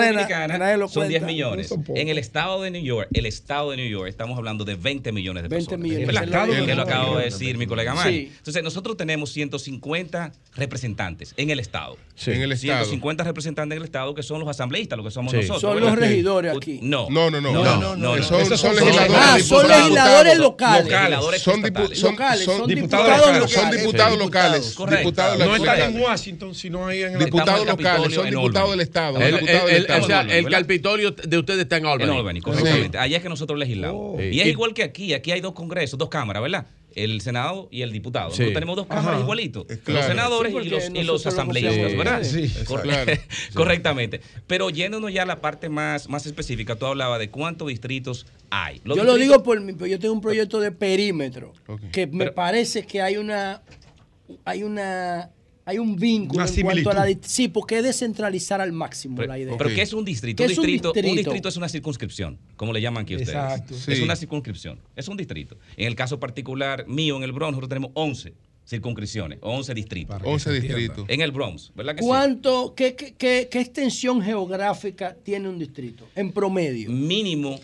[0.47, 1.26] terrena, lo son 10 cuenta.
[1.32, 1.70] millones.
[1.70, 1.97] No son.
[1.97, 5.12] En el estado de New York, el estado de New York, estamos hablando de 20
[5.12, 5.82] millones de 20 personas.
[5.84, 6.06] millones.
[6.06, 6.24] ¿Verdad?
[6.24, 8.12] Estado de Que lo acabo de decir mi colega Manny.
[8.26, 8.32] Sí.
[8.38, 11.97] Entonces, nosotros tenemos 150 representantes en el estado.
[12.14, 12.32] Sí.
[12.32, 12.84] En el estado.
[12.84, 15.38] 150 representantes en el estado que son los asambleístas, lo que somos Sí.
[15.38, 15.60] nosotros.
[15.60, 15.90] Son ¿verdad?
[15.90, 16.80] los regidores aquí.
[16.82, 17.09] No.
[17.10, 17.52] No, no, no.
[17.52, 18.24] No, no, no, no, Eh, no.
[18.24, 19.16] Son, Esos son son- legisladores.
[19.22, 20.92] Ah, son legisladores locales.
[21.40, 23.51] Son, dipu- son, Locales, son diputados, locales.
[23.51, 24.74] Son diputados locales.
[24.74, 24.98] Correcto.
[25.01, 27.18] Diputados No están en Washington, sino ahí en el
[27.66, 28.16] Diputados locales.
[28.16, 28.70] Capitolio Son diputados Albany.
[28.70, 29.16] del Estado.
[29.19, 30.03] El, el, diputados del el- Estado.
[30.03, 30.51] o sea, Albany, el.
[30.51, 32.16] Capitolio de ustedes está en En Albany.
[32.16, 32.99] Albany, correctamente.
[32.99, 34.19] Allá es que nosotros legislamos.
[34.20, 34.27] Sí.
[34.32, 35.15] Y es Y- igual que aquí.
[35.15, 36.66] Aquí hay dos congresos, dos cámaras, ¿verdad?
[36.97, 38.31] El Senado y el diputado.
[38.31, 38.39] Sí.
[38.39, 39.20] Nosotros tenemos dos cámaras Ajá.
[39.20, 39.65] igualitos.
[39.87, 42.65] Los senadores Sí, y los, y asambleístas, confiamos ¿verdad?
[42.66, 43.12] Cor- Claro.
[43.55, 44.20] Correctamente.
[44.49, 48.81] Pero yéndonos ya a la parte más, más específica, tú hablabas de cuántos distritos hay.
[48.82, 51.53] Los Yo lo digo por mí, pero yo tengo un proyecto de perímetro
[51.93, 53.62] que me Pero- parece que hay una
[54.45, 55.31] hay una
[55.70, 59.28] hay un vínculo Una en cuanto a la sí, porque es descentralizar al máximo Pero,
[59.28, 59.55] la idea.
[59.56, 59.70] pero.
[59.74, 60.36] ¿qué es un distrito?
[60.42, 61.16] ¿Qué Un es un distrito, un distrito?
[61.30, 63.34] distrito es una circunscripción, como le llaman aquí ustedes.
[63.34, 63.74] Exacto.
[63.74, 64.02] Es Sí.
[64.02, 65.56] una circunscripción, es un distrito.
[65.76, 68.34] En el caso particular mío, en el Bronx, nosotros tenemos 11
[68.66, 70.10] circunscripciones, 11 distritos.
[70.14, 70.78] Para que 11 se entienda.
[70.78, 71.05] distritos.
[71.09, 72.06] En el Bronx, ¿verdad que sí?
[72.06, 76.90] ¿Cuánto qué, qué, qué- qué extensión geográfica tiene un distrito en promedio?
[76.90, 77.59] Mínimo,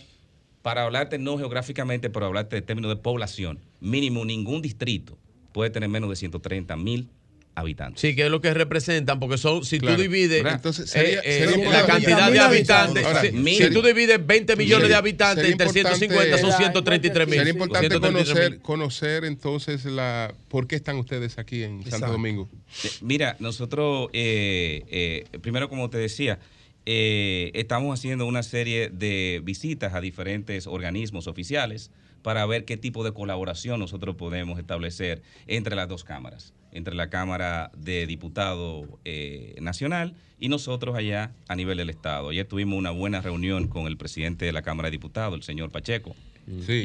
[0.61, 5.17] para hablarte no geográficamente, pero hablarte de términos de población, mínimo ningún distrito
[5.53, 7.09] puede tener menos de 130 mil
[7.57, 7.99] habitantes.
[8.01, 9.95] Sí, que es lo que representan, porque son, si Claro.
[9.97, 10.45] tú divides.
[10.45, 14.95] Entonces, sería- eh, eh, la cantidad de habitantes, Ahora, si, tú divides 20 millones de
[14.95, 17.37] habitantes entre 150 son importante- 133 mil.
[17.39, 22.07] Sería importante 133 conocer, conocer entonces la por qué están ustedes aquí en Santo.
[22.07, 22.47] Domingo.
[22.83, 26.39] Eh, Mira, nosotros, eh, eh, primero como te decía,
[26.85, 33.03] eh, estamos haciendo una serie de visitas a diferentes organismos oficiales para ver qué tipo
[33.03, 39.55] de colaboración nosotros podemos establecer entre las dos cámaras, entre la Cámara de Diputados eh,
[39.61, 42.29] Nacional y nosotros allá a nivel del Estado.
[42.29, 45.71] Ayer tuvimos una buena reunión con el presidente de la Cámara de Diputados, el señor
[45.71, 46.15] Pacheco,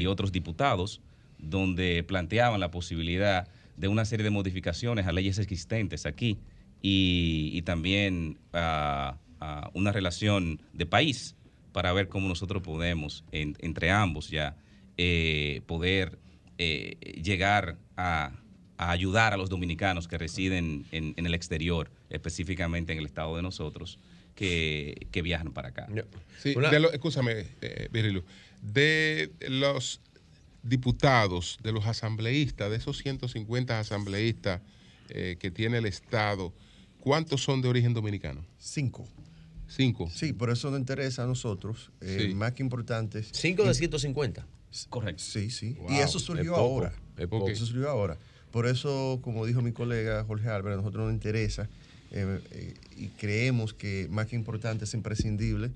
[0.00, 1.00] y otros diputados,
[1.38, 6.38] donde planteaban la posibilidad de una serie de modificaciones a leyes existentes aquí
[6.80, 11.36] y, y también a, a una relación de país
[11.72, 14.56] para ver cómo nosotros podemos, en- entre ambos ya,
[14.96, 16.18] eh, poder
[16.58, 18.32] eh, llegar a,
[18.78, 23.36] a ayudar a los dominicanos que residen en, en el exterior, específicamente en el estado
[23.36, 23.98] de nosotros,
[24.34, 25.86] que, que viajan para acá.
[26.42, 28.24] Sí, de lo- escúchame, eh, Virilu,
[28.62, 30.00] de los
[30.62, 34.60] diputados, de los asambleístas, de esos 150 asambleístas
[35.08, 36.52] eh, que tiene el Estado,
[37.00, 38.44] ¿cuántos son de origen dominicano?
[38.58, 39.06] Cinco.
[39.68, 40.10] Cinco.
[40.12, 42.34] Sí, por eso nos interesa a nosotros, eh, Sí.
[42.34, 43.30] más que importantes.
[43.32, 44.46] ¿Cinco de 150?
[44.88, 45.22] Correcto.
[45.22, 45.74] Sí, sí.
[45.74, 46.92] Wow, y eso es surgió poco, ahora.
[47.16, 47.48] es poco.
[47.48, 48.18] Eso surgió ahora.
[48.52, 51.70] Por eso, como dijo mi colega Jorge Álvarez, a nosotros nos interesa
[52.10, 55.70] eh, eh, y creemos que más que importante es imprescindible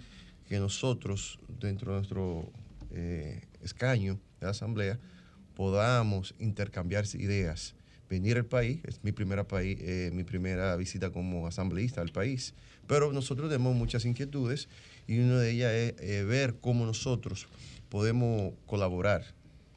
[0.47, 2.51] que nosotros, dentro de nuestro
[2.93, 4.99] eh, escaño de la Asamblea,
[5.55, 7.75] podamos intercambiar ideas.
[8.11, 12.55] Venir al país, es mi primera, país, mi primera visita como asambleísta al país,
[12.87, 14.69] pero nosotros tenemos muchas inquietudes
[15.09, 17.49] y una de ellas es ver cómo nosotros
[17.89, 19.25] podemos colaborar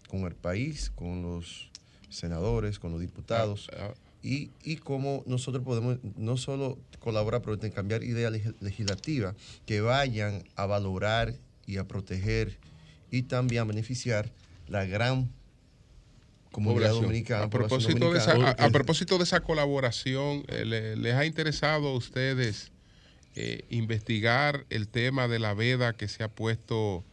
[0.10, 1.69] con el país, con los
[2.10, 3.70] senadores, con los diputados,
[4.22, 10.44] y, y cómo nosotros podemos no solo colaborar, pero intercambiar ideas leg- legislativas que vayan
[10.56, 11.34] a valorar
[11.66, 12.58] y a proteger
[13.12, 14.30] y también a beneficiar
[14.68, 15.30] la gran
[16.52, 17.04] comunidad Población.
[17.06, 17.44] dominicana.
[17.46, 21.94] A propósito, de esa, a propósito de esa colaboración, eh, le- ¿les ha interesado a
[21.96, 22.72] ustedes
[23.36, 27.06] eh, investigar el tema de la veda que se ha puesto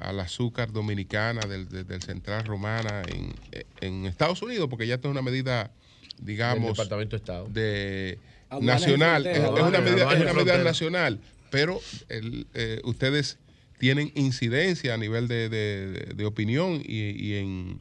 [0.00, 3.34] al azúcar dominicana del, del- del Central Romana en,
[3.80, 4.68] en Estados Unidos?
[4.68, 5.70] Porque ya esto es una medida,
[6.18, 7.46] digamos, Del Departamento de Estado.
[7.48, 8.18] de
[8.60, 11.20] nacional, es, una medida, es una medida nacional,
[11.50, 13.38] pero el, eh, ustedes
[13.78, 17.80] tienen incidencia a nivel de, de- de opinión y, y en,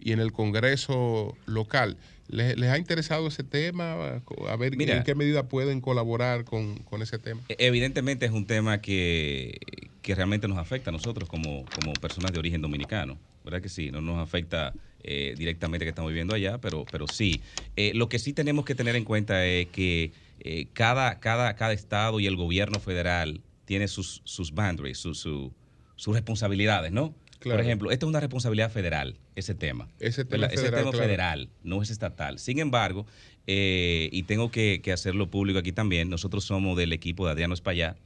[0.00, 1.96] y en el Congreso local.
[2.28, 4.20] ¿Les, les ha interesado ese tema?
[4.48, 4.96] A ver Mira.
[4.96, 7.40] en qué medida pueden colaborar con, con ese tema.
[7.48, 9.58] Evidentemente es un tema que,
[10.06, 13.18] que realmente nos afecta a nosotros como, como personas de origen dominicano.
[13.44, 13.90] ¿Verdad que sí?
[13.90, 14.72] No nos afecta
[15.02, 17.42] eh, directamente que estamos viviendo allá, pero, pero sí.
[17.74, 21.72] Eh, lo que sí tenemos que tener en cuenta es que eh, cada, cada, cada
[21.72, 25.52] estado y el gobierno federal tiene sus, sus boundaries, sus su-
[25.96, 27.16] sus responsabilidades, ¿no?
[27.40, 27.58] Claro.
[27.58, 29.88] Por ejemplo, esta es una responsabilidad federal, ese tema.
[29.98, 30.52] Ese tema ¿verdad?
[30.54, 31.04] Ese federal, tema claro.
[31.04, 32.38] federal, no es estatal.
[32.38, 33.06] Sin embargo,
[33.48, 37.54] eh, y tengo que, que hacerlo público aquí también, nosotros somos del equipo de Adriano
[37.54, 37.96] Espaillat,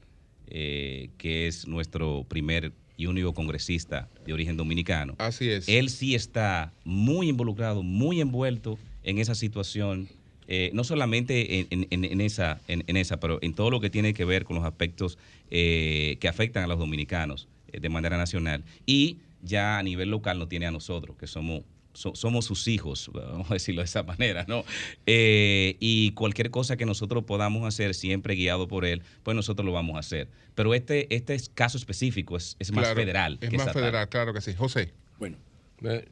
[0.51, 5.15] eh, que es nuestro primer y único congresista de origen dominicano.
[5.19, 5.69] Así es.
[5.69, 10.09] Él sí está muy involucrado, muy envuelto en esa situación,
[10.49, 13.81] eh, no solamente en, en- en- en esa, en, en esa, pero en todo lo
[13.81, 15.17] que tiene que ver con los aspectos
[15.51, 18.65] eh, que afectan a los dominicanos eh, de manera nacional.
[18.85, 23.11] Y ya a nivel local no tiene a nosotros, que somos, so- somos sus hijos,
[23.15, 24.65] vamos a decirlo de esa manera, ¿no?
[25.07, 29.73] Eh, y cualquier cosa que nosotros podamos hacer, siempre guiado por él, pues nosotros lo
[29.73, 30.29] vamos a hacer.
[30.55, 33.39] Pero este, este es caso específico es, es más federal.
[33.41, 33.83] Es que más estatal.
[33.83, 34.53] federal, claro que sí.
[34.55, 34.93] José.
[35.19, 35.37] Bueno.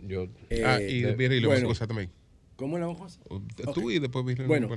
[0.06, 0.28] yo,
[0.64, 1.72] ah, Eh, y de- Virgilio, bueno.
[1.74, 2.10] también.
[2.56, 3.22] ¿Cómo la vamos hacer?
[3.74, 3.90] Tú Ok.
[3.92, 4.48] y después Virgilio.
[4.48, 4.68] Bueno,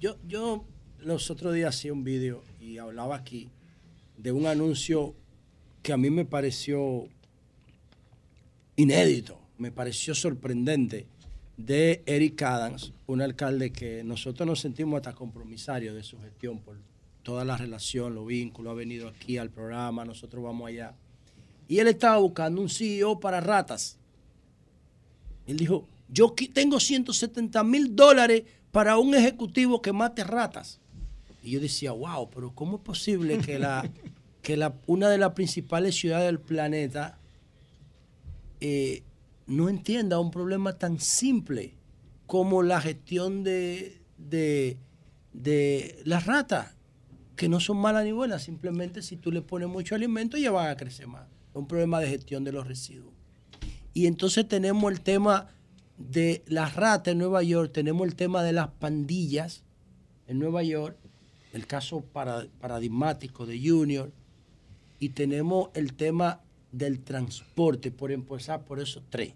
[0.00, 0.64] yo, yo
[1.00, 3.48] los otros días hacía un vídeo y hablaba aquí
[4.16, 5.14] de un anuncio
[5.82, 7.08] que a mí me pareció
[8.76, 11.06] inédito, me pareció sorprendente
[11.56, 16.76] de Eric Adams, un alcalde que nosotros nos sentimos hasta compromisarios de su gestión por
[17.22, 20.94] toda la relación, los vínculos, ha venido aquí al programa, nosotros vamos allá.
[21.68, 23.98] Y él estaba buscando un CEO para ratas.
[25.46, 30.78] Él dijo, yo tengo 170 mil dólares para un ejecutivo que mate ratas.
[31.42, 33.88] Y yo decía, wow, pero ¿cómo es posible que, la,
[34.42, 37.18] que la, una de las principales ciudades del planeta
[38.60, 39.02] eh,
[39.46, 41.74] no entienda un problema tan simple
[42.26, 44.78] como la gestión de, de,
[45.32, 46.74] de las ratas,
[47.36, 50.70] que no son malas ni buenas, simplemente si tú le pones mucho alimento ya van
[50.70, 51.28] a crecer más.
[51.50, 53.12] Es un problema de gestión de los residuos.
[53.94, 55.48] Y entonces tenemos el tema
[55.98, 59.62] de las ratas en Nueva York, tenemos el tema de las pandillas
[60.26, 60.98] en Nueva York,
[61.52, 64.12] el caso para- paradigmático de Junior,
[64.98, 66.40] y tenemos el tema
[66.76, 69.34] del transporte, por empezar por esos tres.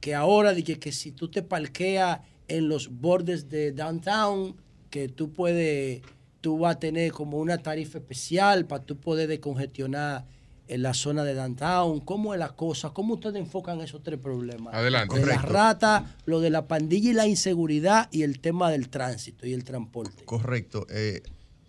[0.00, 4.56] Que ahora dije que si tú te parqueas en los bordes de downtown,
[4.90, 6.02] que tú puedes,
[6.40, 10.26] tú vas a tener como una tarifa especial para tú poder descongestionar
[10.68, 12.00] en la zona de downtown.
[12.00, 12.90] ¿Cómo es la cosa?
[12.90, 14.74] ¿Cómo ustedes enfocan esos tres problemas?
[14.74, 15.14] Adelante.
[15.14, 15.52] De la Correcto.
[15.52, 19.64] rata, lo de la pandilla y la inseguridad y el tema del tránsito y el
[19.64, 20.24] transporte.
[20.24, 20.86] Correcto.
[20.90, 21.22] Eh,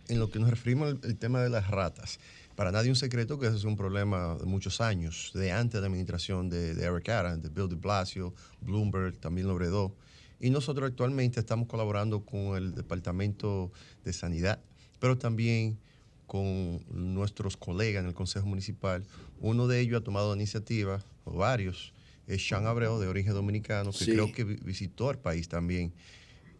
[0.07, 2.19] en lo que nos referimos al tema de las ratas,
[2.55, 5.81] para nadie un secreto que ese es un problema de muchos años, de antes de
[5.81, 9.95] la administración de, de Eric Adams, de Bill de Blasio, Bloomberg, también lo heredó.
[10.39, 13.71] Y nosotros actualmente estamos colaborando con el Departamento
[14.03, 14.59] de Sanidad,
[14.99, 15.80] pero también
[16.27, 19.03] con nuestros colegas en el Consejo Municipal.
[19.39, 21.93] Uno de ellos ha tomado la iniciativa, o varios,
[22.27, 24.11] es Sean Abreu, de origen dominicano, que Sí.
[24.11, 25.93] creo que vi- visitó el país también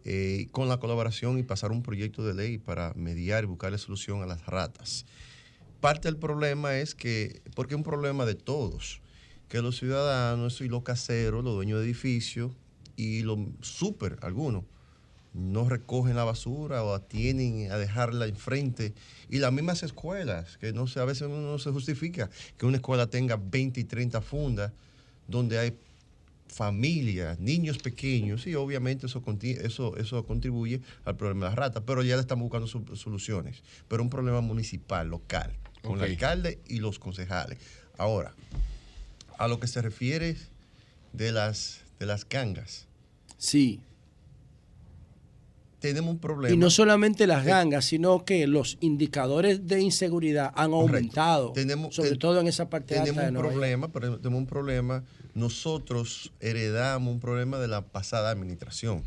[0.06, 4.22] eh, con la colaboración y pasar un proyecto de ley para mediar y buscarle solución
[4.22, 5.06] a las ratas.
[5.84, 9.02] Parte del problema es que, porque es un problema de todos,
[9.50, 12.52] que los ciudadanos y los caseros, los dueños de edificios
[12.96, 14.64] y los super, algunos,
[15.34, 18.94] no recogen la basura o atienden a dejarla enfrente.
[19.28, 22.78] Y las mismas escuelas, que no sé, a veces uno no se justifica que una
[22.78, 24.72] escuela tenga 20 y 30 fundas
[25.28, 25.76] donde hay
[26.48, 32.02] familias, niños pequeños, y obviamente eso, eso, eso contribuye al problema de las ratas, pero
[32.02, 33.62] ya le estamos buscando soluciones.
[33.86, 35.52] Pero un problema municipal, local,
[35.84, 37.58] con el alcalde y los concejales.
[37.98, 38.34] Ahora,
[39.38, 40.36] a lo que se refiere
[41.12, 42.86] de las, de las gangas.
[43.38, 43.80] Sí.
[45.80, 46.54] Tenemos un problema.
[46.54, 51.52] Y no solamente las gangas, sino que los indicadores de inseguridad han aumentado,
[51.90, 54.46] sobre ten- todo en esa parte tenemos alta de un Nueva problema, pero tenemos un
[54.46, 55.04] problema.
[55.34, 59.02] Nosotros heredamos un problema de la pasada administración.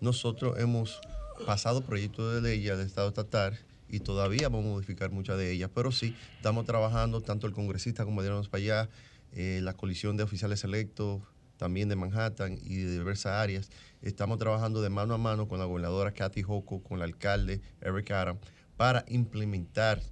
[0.00, 1.00] Nosotros hemos
[1.46, 3.56] pasado proyectos de ley al Estado estatal
[3.88, 8.04] y todavía vamos a modificar muchas de ellas, pero sí estamos trabajando tanto el congresista
[8.04, 8.88] como Adriano para allá,
[9.32, 11.22] eh, la coalición de oficiales electos
[11.56, 13.70] también de Manhattan y de diversas áreas.
[14.02, 18.10] Estamos trabajando de mano a mano con la gobernadora Kathy Hochul, con el alcalde Eric
[18.10, 18.40] Adams,
[18.76, 20.02] para implementar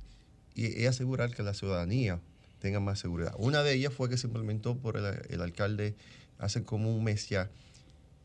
[0.55, 2.20] y, y asegurar que la ciudadanía
[2.60, 3.34] tenga más seguridad.
[3.38, 5.94] Una de ellas fue que se implementó por el, el alcalde
[6.38, 7.51] hace como un mes ya,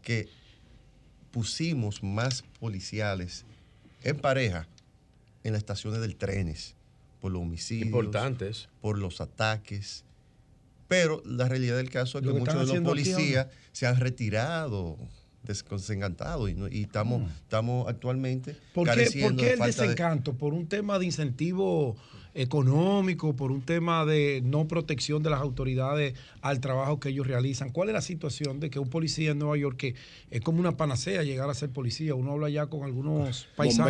[0.01, 0.30] que
[1.31, 3.45] pusimos más policiales
[4.01, 4.67] en pareja
[5.43, 6.75] en las estaciones del trenes
[7.21, 8.69] por los homicidios, Importantes.
[8.81, 10.03] por los ataques.
[10.87, 13.97] Pero la realidad del caso es que Lo que muchos de los policías se han
[13.97, 14.97] retirado
[15.43, 18.73] des- desencantados y, no- y estamos, estamos actualmente Mm.
[18.73, 20.33] ¿Por qué, careciendo por qué de el de- desencanto?
[20.33, 21.95] ¿Por un tema de incentivo
[22.41, 23.35] económico?
[23.35, 27.69] ¿Por un tema de no protección de las autoridades al trabajo que ellos realizan?
[27.71, 29.95] ¿Cuál es la situación de que un policía en Nueva York, que
[30.31, 33.87] es como una panacea llegar a ser policía, uno habla ya con algunos paisanos,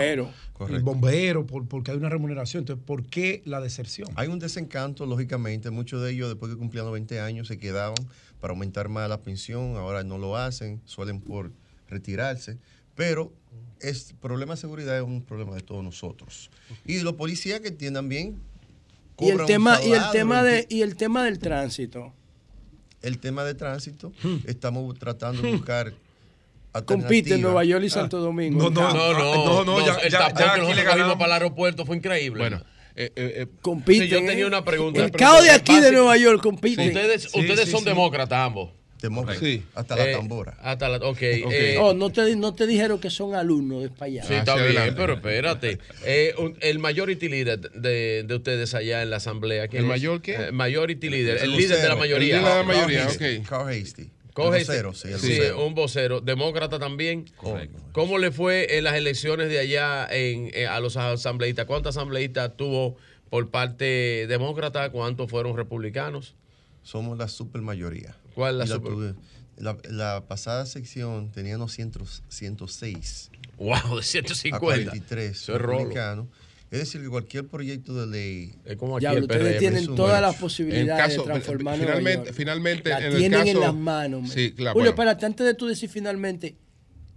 [0.58, 0.84] Bomberos.
[0.84, 2.62] bomberos, por- porque hay una remuneración.
[2.62, 4.10] Entonces, ¿por qué la deserción?
[4.16, 5.70] Hay un desencanto, lógicamente.
[5.70, 7.96] Muchos de ellos, después que cumplían los 20 años, se quedaban
[8.42, 9.76] para aumentar más la pensión.
[9.78, 11.52] Ahora no lo hacen, suelen por
[11.90, 12.58] retirarse.
[13.00, 13.32] Pero
[13.80, 16.50] el problema de seguridad es un problema de todos nosotros.
[16.86, 18.42] Y los policías que tienen bien.
[19.18, 22.12] Y el tema y el tema de y el tema del tránsito.
[23.02, 24.40] el tema de tránsito, Hmm.
[24.48, 25.94] estamos tratando de buscar.
[26.86, 27.42] Compite en.
[27.42, 28.70] Nueva York y Santo Domingo.
[28.70, 31.16] No, no, no, no, ya- el ya- tapón ya que aquí nosotros le cogimos ganamos.
[31.16, 32.40] para el aeropuerto fue increíble.
[32.42, 32.58] Bueno,
[32.98, 34.08] eh, eh, eh, Compiten.
[34.08, 35.06] Sí, yo tenía una pregunta.
[35.06, 36.86] El caos de aquí de Nueva York compite.
[36.88, 37.86] Ustedes, Sí, ustedes sí, son sí.
[37.86, 38.72] demócratas ambos.
[39.02, 39.42] Demócratas.
[39.42, 39.64] Sí.
[39.76, 40.58] Hasta la Eh, tambora.
[40.62, 41.18] Hasta la, ok.
[41.22, 44.24] eh, Oh, no te, no te dijeron que son alumnos de para allá.
[44.24, 45.80] Sí, está bien, pero espérate.
[46.06, 49.68] Eh, un- el majority leader de, de ustedes allá en la asamblea.
[49.68, 49.90] ¿quién ¿El es?
[49.90, 50.34] mayor qué?
[50.36, 52.36] Eh, majority leader, el, El líder de la mayoría.
[52.38, 53.44] El líder de la mayoría, Carl.
[53.48, 54.10] Carl Hasty.
[54.34, 57.26] Coge vocero, sí, sí, un vocero, demócrata también.
[57.36, 57.78] Correcto.
[57.92, 61.66] ¿Cómo le fue en las elecciones de allá en, a los asambleístas?
[61.66, 62.96] ¿Cuántos asambleístas tuvo
[63.30, 64.92] por parte demócrata?
[64.92, 66.36] ¿Cuántos fueron republicanos?
[66.84, 68.16] Somos la supermayoría.
[68.40, 69.16] ¿Cuál es la Y super- tuve-
[69.58, 71.92] la, la pasada sección teníamos 100
[72.30, 73.32] 106.
[73.58, 74.60] Wow, de A 150.
[74.60, 75.78] 43 Eso es rolo.
[75.80, 76.28] republicanos.
[76.72, 78.54] Es decir, que cualquier proyecto de ley.
[78.64, 79.60] Es como aquí Diablo, el ustedes PRM.
[79.60, 82.38] tienen todas las posibilidades de transformar Nueva finalmente- York.
[82.38, 84.22] finalmente, La en el tienen en las manos.
[84.22, 84.32] man.
[84.32, 85.02] Sí, claro, Julio, bueno.
[85.12, 86.56] espérate, antes de tú decir finalmente,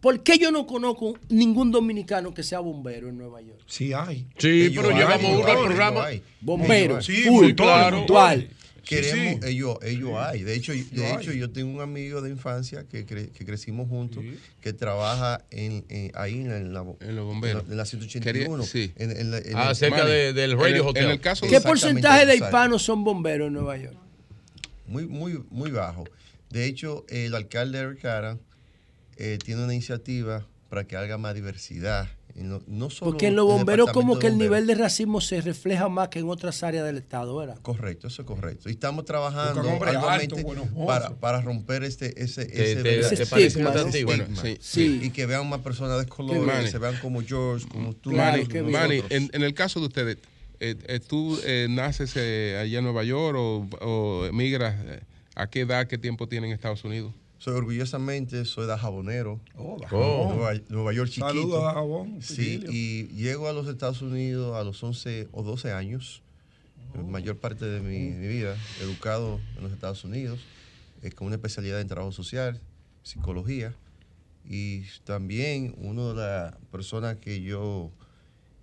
[0.01, 3.61] ¿por qué yo no conozco ningún dominicano que sea bombero en Nueva York?
[3.66, 4.27] Sí hay.
[4.39, 6.07] Sí, pero llevamos uno al programa.
[6.40, 8.49] Bombero, Sí, full, montones, puntual.
[8.84, 9.48] Queremos, Sí, sí.
[9.48, 10.42] ellos, ellos hay.
[10.42, 14.24] De hecho, de hecho yo tengo un amigo de infancia que, cre- que crecimos juntos,
[14.60, 17.62] que trabaja en, en- ahí en la, en la, En los bomberos.
[17.62, 18.64] en la- en la 181.
[18.64, 18.92] Quería- sí.
[18.96, 21.04] En, en la- en Ah, el- cerca de- del en Radio el- Hotel.
[21.04, 23.96] En el caso ¿Qué porcentaje de hispanos son bomberos en Nueva York?
[24.86, 26.04] muy, muy, muy bajo.
[26.50, 28.38] De hecho, el alcalde Eric Cara
[29.16, 32.09] eh, tiene una iniciativa para que haga más diversidad.
[32.34, 35.40] Y no, no solo Porque en los bomberos como que el nivel de racismo se
[35.42, 37.59] refleja más que en otras áreas del Estado, ¿verdad?
[37.60, 38.68] Correcto, eso es correcto.
[38.70, 39.62] Y estamos trabajando
[40.64, 40.86] mozos.
[40.86, 44.24] para, para romper este, ese, Te- ese, te- ese te estigma, Bueno,
[44.60, 45.00] sí.
[45.02, 48.12] Y que vean más personas de color, que se vean como George, como tú.
[48.12, 50.16] Manny, como Manny, en, en el caso de ustedes,
[50.60, 54.74] eh, eh, ¿tú eh, naces eh, allá en Nueva York o, o emigras?
[54.86, 55.00] eh,
[55.34, 57.12] ¿A qué edad, qué tiempo tienen en Estados Unidos?
[57.43, 59.40] Soy orgullosamente, soy de Jabonero.
[59.56, 60.36] Oh, Dajabón.
[60.36, 61.27] Nueva, Nueva York chiquito.
[61.27, 65.73] Saludos a Dajabón, Sí, y llego a los Estados Unidos a los 11 o 12
[65.73, 66.23] años.
[66.94, 70.39] La mayor parte de mi, mi vida educado en los Estados Unidos,
[71.02, 72.60] eh, con una especialidad en trabajo social,
[73.02, 73.74] psicología.
[74.48, 77.90] Y también una de las personas que yo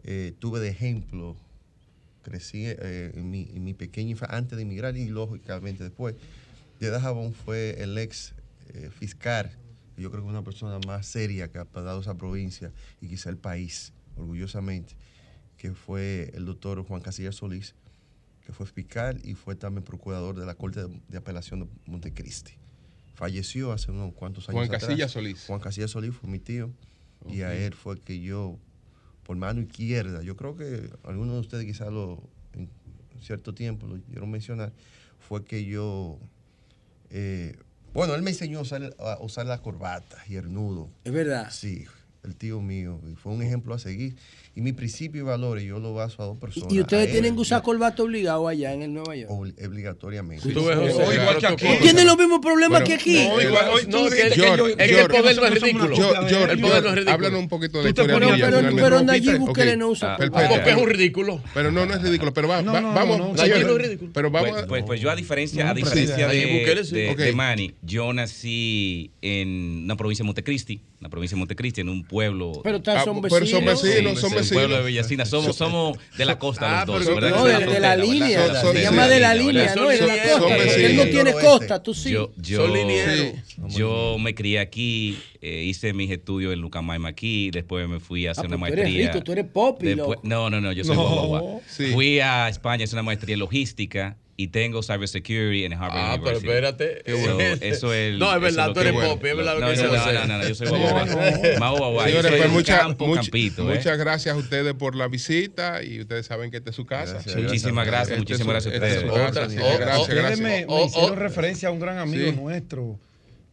[0.06, 1.36] eh, tuve de ejemplo,
[2.24, 6.16] crecí eh, en, mi, en mi pequeña infancia, antes de emigrar y lógicamente después,
[6.80, 8.36] de Dajabón fue el ex
[8.74, 9.52] eh, fiscal,
[9.96, 12.72] que yo creo que es una persona más seria que ha dado esa provincia
[13.02, 14.96] y quizá el país, orgullosamente,
[15.58, 17.76] que fue el doctor Juan Casillas Solís,
[18.46, 22.54] que fue fiscal y fue también procurador de la Corte de, de Apelación de Montecristi.
[23.14, 24.68] Falleció hace unos cuantos años.
[24.68, 24.80] Juan.
[24.80, 25.46] Casillas Solís.
[25.46, 26.72] Juan Casillas Solís fue mi tío
[27.28, 28.58] y a él fue que yo,
[29.24, 32.24] por mano izquierda, yo creo que algunos de ustedes quizás lo,
[32.54, 32.70] en
[33.22, 34.72] cierto tiempo lo oyeron mencionar,
[35.20, 36.18] fue que yo,
[37.10, 37.58] eh,
[37.94, 40.90] bueno, él me enseñó a usar, a usar la corbata y el nudo.
[41.04, 41.50] Es verdad.
[41.52, 41.86] Sí,
[42.24, 44.16] el tío mío, y fue un ejemplo a seguir.
[44.56, 46.74] Y mi principio y valores yo lo baso a dos personas.
[46.74, 49.32] Y ustedes tienen que usar corbata obligado allá en el Nueva York.
[49.32, 50.44] obli- obligatoriamente.
[50.50, 51.66] Sí, que aquí.
[51.82, 53.26] Tienen los mismos problemas que aquí.
[53.28, 55.96] No, igual- no, es que- es que George, el- poder no es ridículo.
[55.96, 57.12] El poder no es ridículo.
[57.14, 58.82] Háblanos un poquito de la historia pones- pero- finalmente.
[58.82, 59.38] pero Nayib.
[59.40, 60.18] Bukele no usa.
[60.18, 61.42] Porque es un ridículo.
[61.54, 62.34] Pero no, no es ridículo.
[62.34, 63.18] Pero va, No, va- no, no, vamos.
[63.18, 64.12] no, señores, Nayib no es ridículo.
[64.14, 66.36] Pero vamos pues, a- pues, pues yo a diferencia, a pero diferencia sí.
[66.38, 66.96] de, sí.
[66.96, 72.04] de- Manny, yo nací en una provincia de Montecristi, una provincia de Montecristi, en un
[72.04, 72.62] pueblo.
[72.64, 74.20] Pero Ah, pero son vecinos.
[74.20, 74.49] son vecinos.
[74.50, 75.26] Pueblo de Villacina.
[75.26, 77.38] Somos, somos de la costa Ah, los dos, pero- ¿verdad?
[77.38, 79.88] no, de- de la línea, se llama de la línea, ¿no?
[79.88, 80.56] De la costa.
[80.76, 82.12] Él no tiene costa, tú sí.
[82.12, 82.32] Yo,
[83.68, 88.32] yo, me crié aquí, eh, hice mis estudios en Lucamaima aquí, después me fui a
[88.32, 89.12] hacer Ah, una pues tú eres maestría.
[89.12, 91.62] rico, tú eres popi, Después- no, no, no, yo soy No.
[91.68, 91.88] Sí.
[91.94, 96.18] Fui a España a hacer una maestría en logística y tengo cybersecurity en Harvard Ah,
[96.24, 96.48] pero University.
[96.48, 97.02] espérate.
[97.04, 97.40] Qué bueno.
[97.62, 99.82] Eso es el- No, es verdad, tú eres popi, es verdad lo no, que no,
[99.84, 100.14] dice no, José.
[100.14, 101.06] no, no, no, yo soy guagua.
[101.60, 102.04] Más guagua.
[102.06, 103.76] Yo Señores, soy pues mucha- campo, campito, ¿eh?
[103.76, 107.14] muchas gracias a ustedes por la visita y ustedes saben que esta es su casa.
[107.16, 109.30] Gracias, Muchísimas gracias, Este muchísimas es su- gracias a esta es su ustedes.
[109.30, 110.40] Otra- oh, oh, Gracias, gracias.
[110.40, 111.16] me, me Oh, hicieron oh.
[111.16, 112.36] referencia a un gran amigo Sí.
[112.38, 112.98] nuestro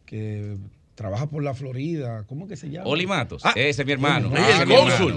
[0.05, 0.55] que
[0.97, 2.25] trabaja por la Florida.
[2.27, 2.89] ¿cómo que se llama?
[2.89, 4.31] Oli Matos, Ah, ese es mi hermano.
[4.35, 5.13] Ah, no, Y no, de Oli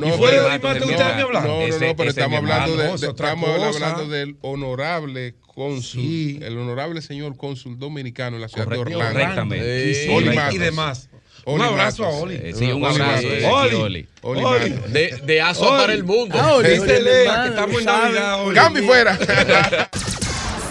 [0.49, 1.23] Matos, mi ¿ustedes me?
[1.23, 7.00] No, no, Ese- no, pero estamos hablando, de, estamos hablando del honorable cónsul, el honorable
[7.02, 9.18] señor cónsul dominicano en la ciudad Correcto, de Orlando.
[9.18, 9.94] correctamente.
[9.94, 10.59] Sí, Sí, Oli y Matos.
[10.59, 11.09] demás.
[11.47, 12.18] Oli Un abrazo Matos.
[12.18, 12.34] a Oli.
[12.34, 13.31] Eh, sí, un Oli abrazo Matos.
[13.31, 14.09] de aquí, Oli.
[14.23, 14.70] Oli Oli.
[14.89, 16.36] De, de aso para el mundo.
[16.39, 17.84] Ah, Oli, Dísele Oli, que estamos en.
[17.86, 18.55] Navidad, Oli.
[18.55, 19.17] ¡Cambio fuera!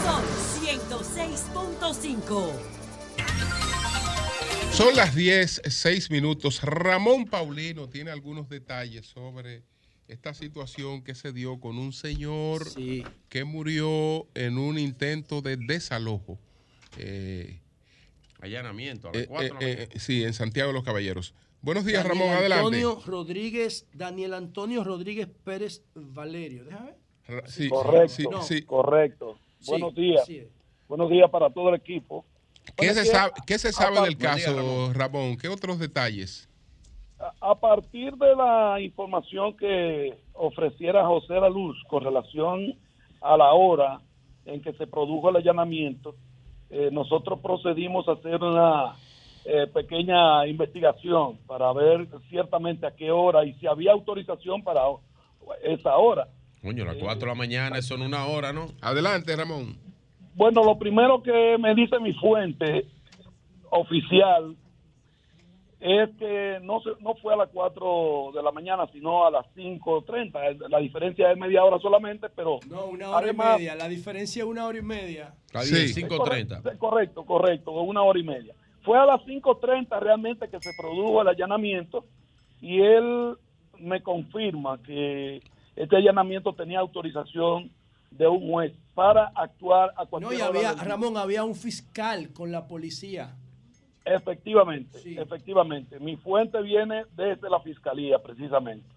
[0.05, 0.23] Sol
[0.61, 2.68] 106.5.
[4.79, 6.63] Son las 10, 6 minutos.
[6.63, 9.63] Ramón Paulino tiene algunos detalles sobre
[10.07, 12.61] esta situación que se dio con un señor
[13.27, 16.39] que murió en un intento de desalojo.
[16.97, 17.59] Eh,
[18.39, 21.35] Allanamiento a las eh, 4 de la eh, eh, sí, en Santiago de los Caballeros.
[21.61, 22.65] Buenos días, Daniel Ramón, adelante.
[22.77, 26.63] Antonio Rodríguez, Daniel Antonio Rodríguez Pérez Valerio.
[26.63, 26.97] Déjame ver.
[27.27, 28.07] Ra- sí, correcto,
[28.43, 28.61] sí, sí.
[28.61, 29.37] correcto.
[29.59, 30.25] Sí, Buenos días.
[30.87, 32.25] Buenos días para todo el equipo.
[32.77, 35.37] ¿Qué se sabe, qué se sabe a del caso, Ramón?
[35.37, 36.47] ¿Qué otros detalles?
[37.19, 42.75] A, a partir de la información que ofreciera José La Luz con relación
[43.21, 44.01] a la hora
[44.45, 46.15] en que se produjo el allanamiento,
[46.69, 48.95] eh, nosotros procedimos a hacer una
[49.45, 54.81] eh, pequeña investigación para ver ciertamente a qué hora y si había autorización para
[55.63, 56.27] esa hora.
[56.61, 58.67] Coño, las 4 de la mañana, eso en una hora, ¿no?
[58.81, 59.77] Adelante, Ramón.
[60.39, 62.85] Bueno, lo primero que me dice mi fuente
[63.71, 64.55] oficial
[65.81, 69.45] es que no se, no fue a las 4 de la mañana, sino a las
[69.53, 70.69] 5.30.
[70.69, 73.75] La diferencia es media hora solamente, pero No, una hora además- y media.
[73.75, 75.33] La diferencia es una hora y media.
[75.51, 76.17] Bien, 5.30.
[76.17, 78.53] Correcto, correcto, correcto, una hora y media.
[78.83, 82.05] Fue a las 5.30 realmente que se produjo el allanamiento
[82.61, 83.35] y él
[83.77, 85.41] me confirma que
[85.75, 87.71] este allanamiento tenía autorización
[88.11, 90.73] de un juez para actuar a No, cualquier y hora había.
[90.73, 93.35] Ramón, había un fiscal con la policía.
[94.03, 95.99] Efectivamente, efectivamente.
[95.99, 98.87] Mi fuente viene desde la fiscalía, precisamente.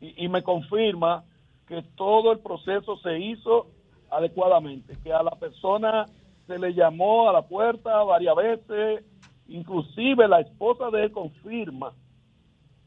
[0.00, 1.24] Y, y me confirma
[1.66, 3.68] que todo el proceso se hizo
[4.10, 6.06] adecuadamente, que a la persona
[6.46, 9.04] se le llamó a la puerta varias veces,
[9.46, 11.92] inclusive la esposa de él confirma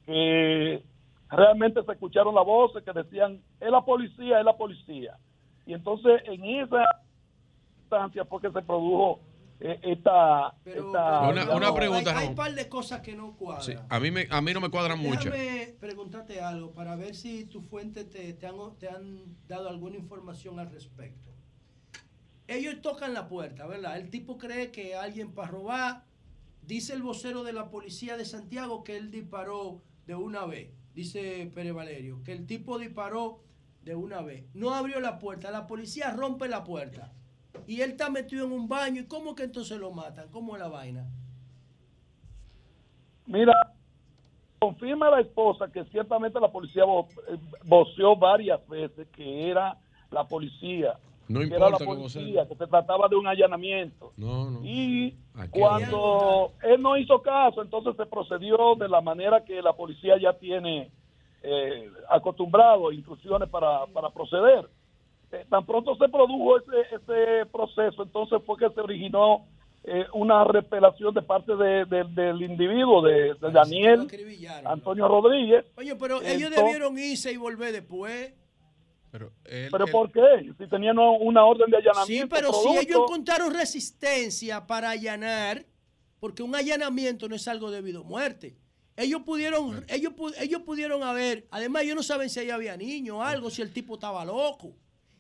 [0.06, 0.84] que
[1.30, 5.18] realmente se escucharon las voces que decían, es la policía, es la policía.
[5.66, 6.83] Y entonces en esa
[7.83, 9.19] instancia fue que se produjo
[9.59, 10.53] eh, esta...
[10.66, 13.64] esta- Una- una pregunta, Hay, un par de cosas que no cuadran.
[13.64, 15.30] Sí, a, mí me, a mí no me cuadran mucho.
[15.80, 20.59] Preguntarte algo para ver si tu fuente te, te han, te han dado alguna información
[20.59, 21.32] al respecto.
[22.48, 23.98] Ellos tocan la puerta, ¿verdad?
[23.98, 26.03] El tipo cree que alguien para robar.
[26.61, 30.69] Dice el vocero de la policía de Santiago que él disparó de una vez.
[30.93, 33.40] Dice Pérez Valerio, que el tipo disparó
[33.83, 34.45] de una vez.
[34.53, 35.51] No abrió la puerta.
[35.51, 37.11] La policía rompe la puerta.
[37.67, 39.01] Y él está metido en un baño.
[39.01, 40.29] ¿Y cómo que entonces lo matan?
[40.31, 41.05] ¿Cómo es la vaina?
[43.25, 43.53] Mira,
[44.59, 49.77] confirma la esposa que ciertamente la policía vo- eh, voceó varias veces que era
[50.11, 50.97] la policía.
[51.27, 54.11] No que importa era que la policía, que se trataba de un allanamiento.
[54.17, 54.63] No, no.
[54.63, 59.73] Y Aquí cuando él no hizo caso, entonces se procedió de la manera que la
[59.73, 60.91] policía ya tiene
[61.43, 64.67] eh, acostumbrado, instrucciones para, para proceder.
[65.31, 69.45] Eh, tan pronto se produjo ese, ese proceso, entonces fue que se originó
[69.83, 74.07] eh, una repelación de parte de- de- del individuo, de, de Daniel
[74.63, 75.65] Antonio Rodríguez.
[75.75, 78.33] Oye, pero ellos Entonces- debieron irse y volver después.
[79.11, 80.53] ¿Pero por qué?
[80.57, 82.35] Si tenían una orden de Sí, allanamiento.
[82.35, 85.65] pero si ellos encontraron resistencia para allanar,
[86.19, 88.55] porque un allanamiento no es algo debido a muerte.
[88.95, 93.23] Ellos pudieron, ellos, ellos pudieron haber, además ellos no saben si ahí había niños o
[93.23, 94.69] algo, si el tipo estaba loco.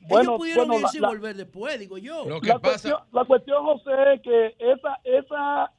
[0.01, 2.25] Bueno, ellos pudieron bueno, la- irse y la- volver después, digo yo.
[2.41, 5.71] la, cuestión, la cuestión, José, es que esa, esa,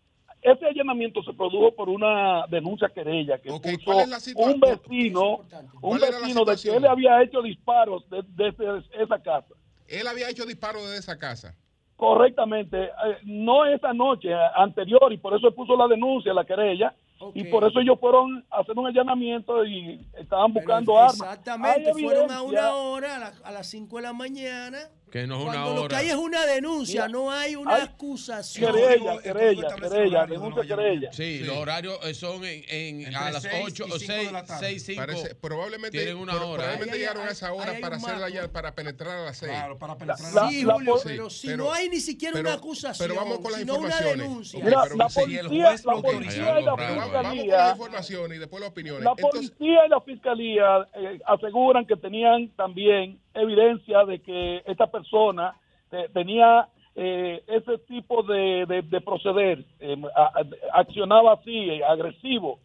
[0.43, 4.61] ese allanamiento se produjo por una denuncia querella que puso ¿cuál es la situa- un
[4.61, 8.83] vecino, un ¿Cuál era la vecino de que él le había hecho disparos de- desde
[9.03, 9.55] esa casa.
[9.87, 11.55] Él había hecho disparos desde esa casa.
[11.97, 12.91] Correctamente, eh,
[13.25, 16.93] no esa noche, eh, anterior, y por eso él puso la denuncia, la querella,
[17.35, 21.15] y por eso ellos fueron a hacer un allanamiento y estaban buscando armas.
[21.21, 24.79] Exactamente, fueron a una hora, a, la- a las 5 de la mañana.
[25.15, 25.89] Que no es una Cuando lo hora.
[25.91, 28.75] que hay es una denuncia, Mira, no hay una hay acusación.
[28.75, 31.13] Querella, querella, querella, denuncia querella.
[31.13, 34.27] Sí, los horarios eh, son en, en- a las seis 8 y o cinco 6,
[34.27, 34.67] de la tarde.
[34.71, 35.01] 6, 5.
[35.01, 36.63] Parece- probablemente tienen una pero- hora.
[36.65, 38.35] probablemente llegaron a esa hora para un hacer la marco.
[38.35, 39.53] llave- para penetrar a las 6.
[39.53, 43.21] Claro, para penetrar La- Sí, Julio, pero si no hay ni siquiera una acusación, Pero
[43.21, 44.65] vamos con las sino una denuncia.
[44.65, 48.37] Mira, pero la policía- la lo policía y la Vamos- Vamos con fiscalía- las informaciones
[48.37, 49.05] y después las opiniones.
[49.05, 55.55] La policía y la fiscalía eh, aseguran que tenían también evidencia de que esta persona
[55.91, 61.85] te- tenía eh, ese tipo de, de- de proceder, eh, a- a- accionaba así, eh,
[61.85, 62.61] agresivo.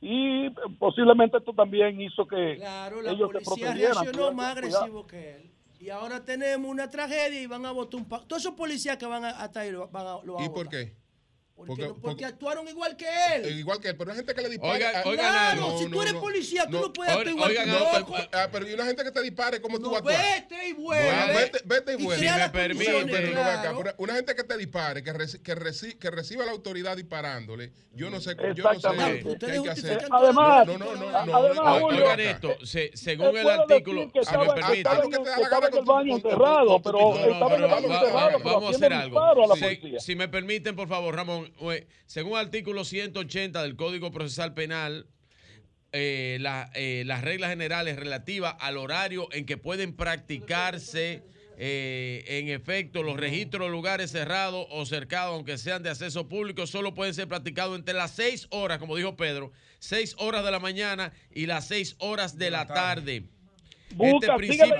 [0.00, 4.04] Y posiblemente esto también hizo que Claro, la ellos se policía procedieran.
[4.04, 4.76] reaccionó más cuidado.
[4.84, 5.50] agresivo que él.
[5.78, 8.26] Y ahora tenemos una tragedia y van a votar un pacto.
[8.28, 10.48] Todos esos policías que van a, hasta ahí lo van a, lo van a ¿Y
[10.48, 10.70] por votar.
[10.70, 10.92] qué?
[11.56, 13.46] Porque, Porque- no- porque porque- actuaron igual que él.
[13.46, 14.90] Eh, Igual que él, pero hay gente que le dispara.
[14.94, 15.78] Ah, Claro, algo.
[15.78, 18.14] si tú eres policía, tú no puedes Oigan, actuar igual oigan que loco.
[18.32, 20.16] Ah, pero y una gente que te dispare, ¿cómo tú vas a actuar?
[20.50, 21.10] Vete y vuelve.
[21.10, 22.28] Ah, vete, vete y vuelve.
[22.28, 23.04] Si me permite.
[23.06, 26.44] Pero no, acá, pero una gente que te dispare, que, reci- que, reci- que reciba
[26.44, 30.06] la autoridad disparándole, yo no sé, yo no sé qué hay que hacer.
[30.10, 32.54] Además, no, no, no, no, además, no, Oigan esto,
[32.92, 34.82] según el artículo, si me permite.
[34.84, 36.98] pero pero
[37.48, 37.68] pero
[38.44, 39.56] vamos a hacer algo.
[40.00, 45.06] si me permiten, por favor, Ramón, eh, según el artículo 180 del Código Procesal Penal,
[45.92, 51.22] eh, la- eh, las reglas generales relativas al horario en que pueden practicarse
[51.58, 56.66] eh, en efecto los registros de lugares cerrados o cercados, aunque sean de acceso público,
[56.66, 60.58] solo pueden ser practicados entre las seis horas, como dijo Pedro, seis horas de la
[60.60, 63.24] mañana y las seis horas de la tarde.
[63.90, 64.76] Busca, este principio a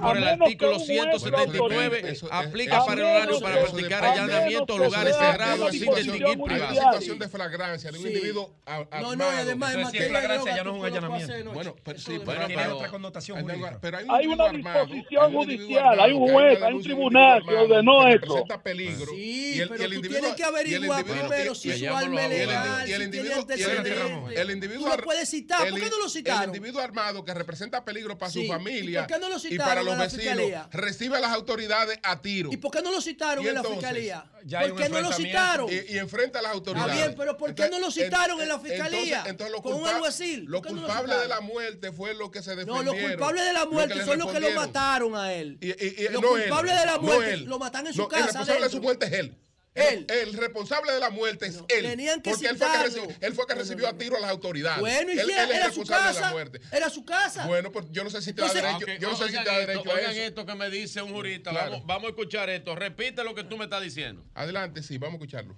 [0.00, 4.04] por el artículo un juez lo 179 Eso- aplica eso- para el horario para practicar
[4.04, 6.82] a menos allanamientos, que lugares cerrados sin distinguir una privacidad.
[6.82, 8.08] situación de flagrancia de un Sí.
[8.10, 9.16] individuo No, armado.
[9.16, 11.52] no, y además en materia de droga, ya no es un allanamiento.
[11.52, 13.78] Bueno, pero sí, pero, tiene otra connotación hay jurídica.
[13.80, 17.54] pero hay un Hay individuo una disposición judicial, hay un juez, hay un tribunal que
[17.54, 18.44] ordenó esto.
[18.62, 19.12] peligro.
[19.14, 23.04] Sí, pero tú tienes que averiguar primero si su arma es legal, el si tiene
[23.04, 23.92] individuo- el antecedentes.
[23.96, 25.58] individuo- el individuo Tú lo ar- puedes citar.
[25.58, 26.54] ¿Por el- qué no lo El citaron?
[26.54, 29.82] individuo armado que representa peligro para su ¿y familia por qué no lo y para
[29.82, 32.50] los vecinos recibe a las autoridades a tiro.
[32.52, 33.80] ¿Y por qué no lo citaron ¿Y en la entonces?
[33.80, 34.24] fiscalía?
[34.68, 35.68] ¿Por qué no lo citaron?
[35.70, 36.96] y, y enfrenta a las autoridades.
[36.96, 39.00] bien, pero ¿por qué no lo citaron en la fiscalía?
[39.24, 41.92] Entonces, entonces lo Con un alguacil, Lo ¿por qué no lo culpable de la muerte
[41.92, 42.86] fue lo que se No, defendieron.
[42.86, 45.58] los culpables de la muerte son los que lo mataron a él.
[45.60, 47.44] Y, y- y- Los no él, culpables de la no muerte él.
[47.44, 48.20] lo matan en su No, casa.
[48.22, 49.36] El responsable de su muerte es él.
[49.74, 51.82] El, el responsable de la muerte es él.
[51.82, 54.80] Tenían que porque él fue que, él fue que recibió a tiro a las autoridades.
[54.80, 56.60] Bueno, y él, si él es el era su responsable de la casa, muerte.
[56.72, 57.46] era su casa.
[57.46, 58.86] Bueno, pues yo no sé si te da derecho.
[59.00, 60.22] Yo no sé si oigan te da esto, derecho a oigan eso.
[60.22, 61.50] esto que me dice un jurista.
[61.50, 61.70] Claro.
[61.70, 62.74] Vamos, vamos a escuchar esto.
[62.74, 64.22] Repite lo que tú me estás diciendo.
[64.34, 65.56] Adelante, sí, vamos a escucharlo.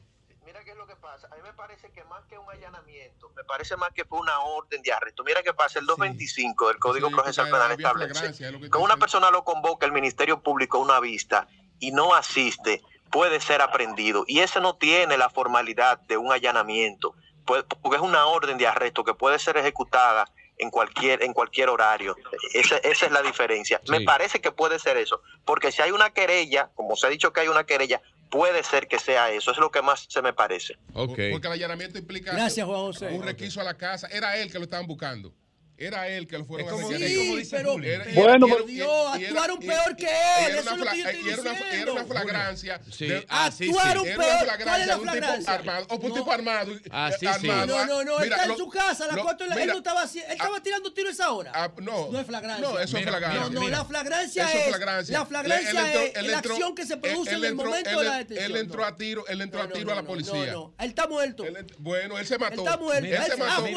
[1.15, 4.41] A mí me parece que más que un allanamiento, me parece más que fue una
[4.41, 5.23] orden de arresto.
[5.23, 8.79] Mira qué pasa, el 225 del Código Sí, Procesal Penal establece es lo que que
[8.79, 11.47] una persona lo convoca el Ministerio Público a una vista
[11.79, 12.83] y no asiste,
[13.15, 14.25] puede ser aprendido.
[14.27, 17.15] Y ese no tiene la formalidad de un allanamiento,
[17.47, 20.29] pues, porque es una orden de arresto que puede ser ejecutada
[20.59, 22.17] en cualquier en cualquier horario.
[22.55, 23.81] Esa, esa es la diferencia.
[23.89, 27.33] Me parece que puede ser eso, porque si hay una querella, como se ha dicho
[27.33, 29.53] que hay una querella, puede ser que sea eso.
[29.53, 30.77] Es lo que más se me parece.
[30.93, 33.11] Porque el allanamiento implica Gracias, Juan José.
[33.13, 34.09] un requiso a la casa.
[34.09, 35.33] Era él que lo estaban buscando.
[35.77, 37.19] Era él que lo fueron Es a requerir.
[37.27, 40.13] como dice Era- era- Pero, era- era- actuaron peor que él,
[40.53, 42.07] era eso una es lo que fla- yo estoy era una- Era una diciendo.
[42.07, 42.81] flagrancia.
[42.93, 43.71] Sí, de- así sí.
[43.71, 44.29] Actuaron Era peor.
[44.29, 45.53] una ¿Cuál es flagrancia la de un tipo flagrancia?
[45.53, 45.87] armado.
[45.91, 46.73] O un tipo armado.
[46.73, 47.27] y- Así sí.
[47.27, 47.67] armado.
[47.67, 49.79] No, no, no, él Mira, está en lo- su casa, la lo- él mira, no
[49.79, 51.53] estaba haciendo, él estaba tirando tiros a esa hora.
[51.55, 52.69] ah, no, No es flagrancia.
[52.69, 53.41] No, eso es Mira, flagrancia.
[53.51, 55.19] No, no, la flagrancia Eso es, flagrancia.
[55.19, 57.91] la flagrancia Él es él la acción que se él- produce él en el momento
[57.91, 58.51] él- de la detención.
[58.53, 60.33] Él entró a tiro, él entró a tiro a la policía.
[60.53, 61.45] No, no, él está muerto.
[61.79, 62.55] Bueno, él se mató.
[62.55, 63.07] Él está muerto.
[63.07, 63.67] Él Él se ah, mató.
[63.67, 63.75] él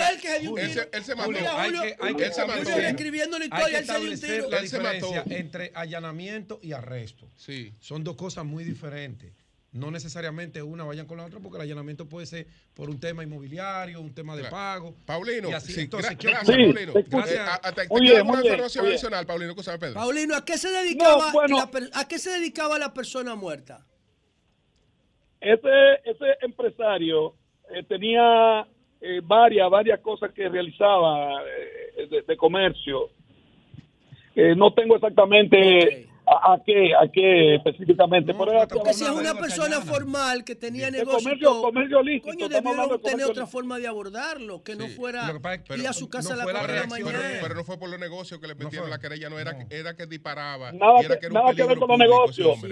[0.58, 1.32] Él Él se mató.
[1.88, 2.70] Hay que, hay que él se mató.
[2.72, 4.50] Julio escribiendo la hay historia, que él se dio un establecer tiro.
[4.50, 4.94] la Él se mató.
[5.08, 7.30] diferencia entre allanamiento y arresto.
[7.36, 7.74] Sí.
[7.80, 9.34] Son dos cosas muy diferentes.
[9.74, 13.22] No necesariamente una vayan con la otra, porque el allanamiento puede ser por un tema
[13.24, 14.56] inmobiliario, un tema de Claro.
[14.56, 14.96] pago.
[15.06, 16.58] Paulino, sí, entonces, gra- ¿qué gracias?
[16.58, 16.94] Paulino.
[16.94, 17.36] Gracias.
[17.36, 18.94] Eh, a- a- ¿Te muy bien, información bien.
[18.94, 19.56] adicional, Paulino?
[19.56, 19.94] ¿Qué sabe Pedro?
[19.96, 21.58] Paulino, ¿a qué se dedicaba, No, bueno.
[21.58, 23.86] la ¿a qué se dedicaba la persona muerta?
[25.42, 25.70] Ese,
[26.06, 27.36] ese empresario
[27.70, 28.66] eh, tenía
[29.10, 33.10] eh, varias, varias cosas que realizaba eh, de, comercio.
[34.36, 38.34] Eh, no tengo exactamente a, a qué, a qué específicamente.
[38.34, 43.00] Porque si es una persona formal que tenía negocio, comercio- comercio lícito, coño, debieron de
[43.00, 43.48] tener otra lícito.
[43.48, 45.32] forma de abordarlo, que no fuera
[45.66, 47.20] que ir a su casa no a la la 4 de la mañana.
[47.30, 48.90] Pero, pero no fue por los negocios que le metieron fue.
[48.90, 50.72] la querella, no era, era que disparaba.
[50.72, 52.58] Nada era que- era nada que ver con los negocios.
[52.62, 52.70] no.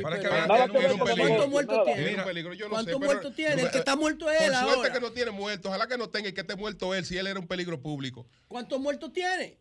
[1.15, 2.11] ¿Cuántos muertos tiene?
[2.11, 3.61] Era un peligro, yo no ¿Cuántos muertos tiene?
[3.61, 4.93] El que está muerto es Por él suerte ahora.
[4.93, 5.69] que no tiene muertos.
[5.69, 8.25] Ojalá que no tenga y que esté muerto él si él era un peligro público.
[8.47, 9.57] ¿Cuántos muertos tiene?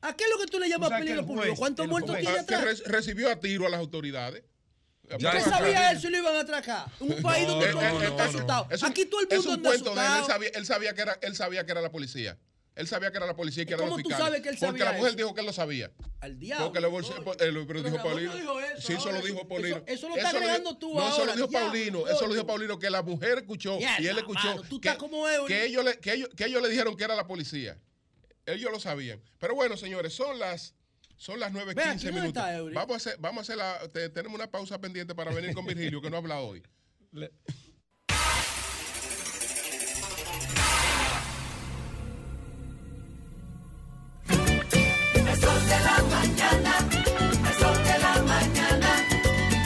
[0.00, 1.56] ¿A qué es lo que tú le llamas sabes que peligro el público?
[1.56, 2.78] ¿Cuántos muertos tiene que atrás?
[2.84, 4.44] re- recibió a tiro a las autoridades.
[5.18, 6.86] Ya, ¿Qué sabía él si lo iban a atracar?
[7.00, 8.66] Un país donde Eh, todo el eh, mundo eh, está asustado.
[8.70, 10.06] es un- Aquí todo el es mundo un anda cuento de él.
[10.06, 10.26] Él asustado.
[10.28, 12.38] sabía, él sabía que era, él sabía que era la policía.
[12.74, 14.26] Él sabía que era la policía y que era ¿Cómo los tú fiscales.
[14.28, 15.16] sabes que él Porque sabía la mujer eso?
[15.16, 15.90] dijo que él lo sabía.
[16.20, 16.66] Al diablo.
[16.66, 16.92] Porque lo-
[17.66, 18.34] pero Pero dijo Paulino.
[18.36, 19.82] dijo eso sí, eso lo dijo Eso- Paulino.
[19.86, 22.06] eso lo estás dijo- agregando tú No, eso ahora, lo dijo diablo, Paulino.
[22.06, 25.00] Eso lo dijo Paulino, que la mujer escuchó y él escuchó mano, tú que, estás
[25.00, 25.52] como Eury.
[25.52, 27.76] que ellos le, que, ellos, que ellos le dijeron que era la policía.
[28.52, 29.20] Ellos lo sabían.
[29.38, 30.74] Pero bueno, señores, son las
[31.16, 32.42] son las 9.15 Ve aquí, ¿dónde minutos.
[32.74, 35.66] Vamos a hacer, vamos a hacer la, te- tenemos una pausa pendiente para venir con
[35.66, 36.62] Virgilio, que no habla hoy.
[37.12, 37.32] Le-
[45.14, 46.88] El sol de la mañana,
[47.48, 48.90] el sol de la mañana,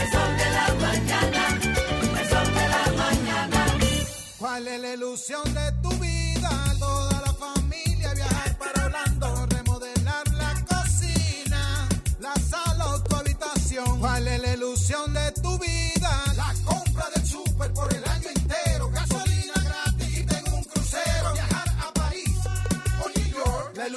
[0.01, 1.59] el sol de la mañana,
[2.21, 3.79] el sol de la mañana.
[4.39, 5.52] ¿Cuál es la ilusión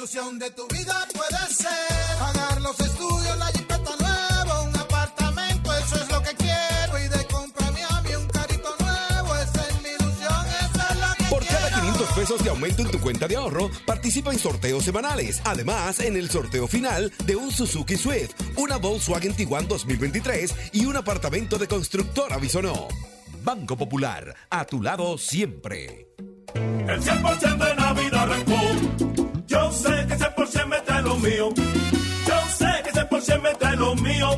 [0.06, 5.96] ilusión de tu vida puede ser pagar los estudios, la jipeta nueva, un apartamento, eso
[5.96, 6.98] es lo que quiero.
[7.04, 11.14] Y de compra a Miami un carrito nuevo, esa es mi ilusión, esa es la
[11.18, 11.92] que Por cada quiero.
[11.92, 15.40] 500 pesos de aumento en tu cuenta de ahorro, participa en sorteos semanales.
[15.44, 20.96] Además, en el sorteo final de un Suzuki Swift, una Volkswagen Tiguan 2023 y un
[20.96, 22.86] apartamento de constructora Bisonó.
[23.42, 26.06] Banco Popular, a tu lado siempre.
[26.54, 28.75] El 100% de Navidad arrancó.
[30.16, 31.75] Ese por cien me trae lo mío.
[33.26, 34.28] Trae lo mío.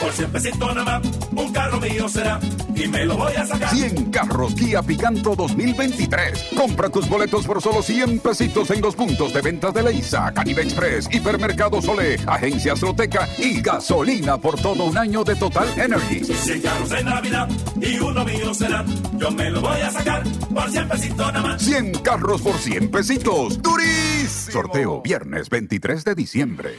[0.00, 2.38] Por cien pesitos nada más, un carro mío será.
[2.74, 3.70] Y me lo voy a sacar.
[3.70, 6.50] 100 carros Kia Picanto 2023.
[6.54, 10.62] Compra tus boletos por solo 100 pesitos en los puntos de ventas de Leisa, Caribe
[10.62, 16.24] Express, Hipermercado Sole, Agencias Loteca y gasolina por todo un año de Total Energy.
[16.24, 17.48] Cien carros de Navidad
[17.80, 18.84] y uno mío será.
[19.16, 21.62] Yo me lo voy a sacar por cien pesitos nada más.
[21.62, 23.62] 100 carros por 100 pesitos.
[23.62, 24.52] ¡Durísimo!
[24.52, 26.74] Sorteo viernes 23 de diciembre.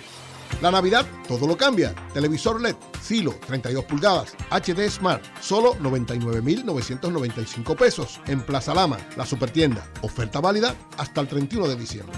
[0.62, 1.94] La Navidad todo lo cambia.
[2.14, 9.86] Televisor LED, Silo, 32 pulgadas, HD Smart, solo 99,995 pesos en Plaza Lama, la supertienda.
[10.02, 12.18] Oferta válida hasta el 31 de diciembre.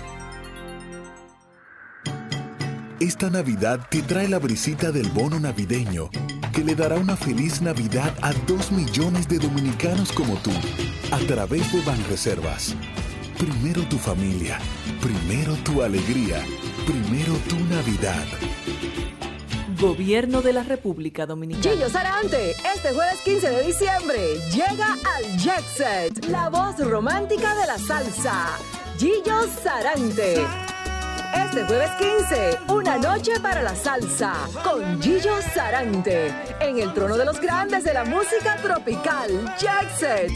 [2.99, 6.09] Esta Navidad te trae la brisita del bono navideño,
[6.51, 10.49] que le dará una feliz Navidad a dos millones de dominicanos como tú,
[11.11, 12.75] a través de Banreservas.
[13.38, 14.57] Primero tu familia,
[14.99, 16.43] primero tu alegría,
[16.88, 18.25] primero tu Navidad.
[19.77, 21.75] Gobierno de la República Dominicana.
[21.75, 24.19] Gillo Sarante, este jueves 15 de diciembre,
[24.51, 28.57] llega al Jet Set, la voz romántica de la salsa.
[28.98, 30.76] Gillo Sarante.
[31.35, 34.33] Este jueves 15, una noche para la salsa,
[34.64, 40.31] con Gillo Sarante, en el trono de los grandes de la música tropical, Jet Set.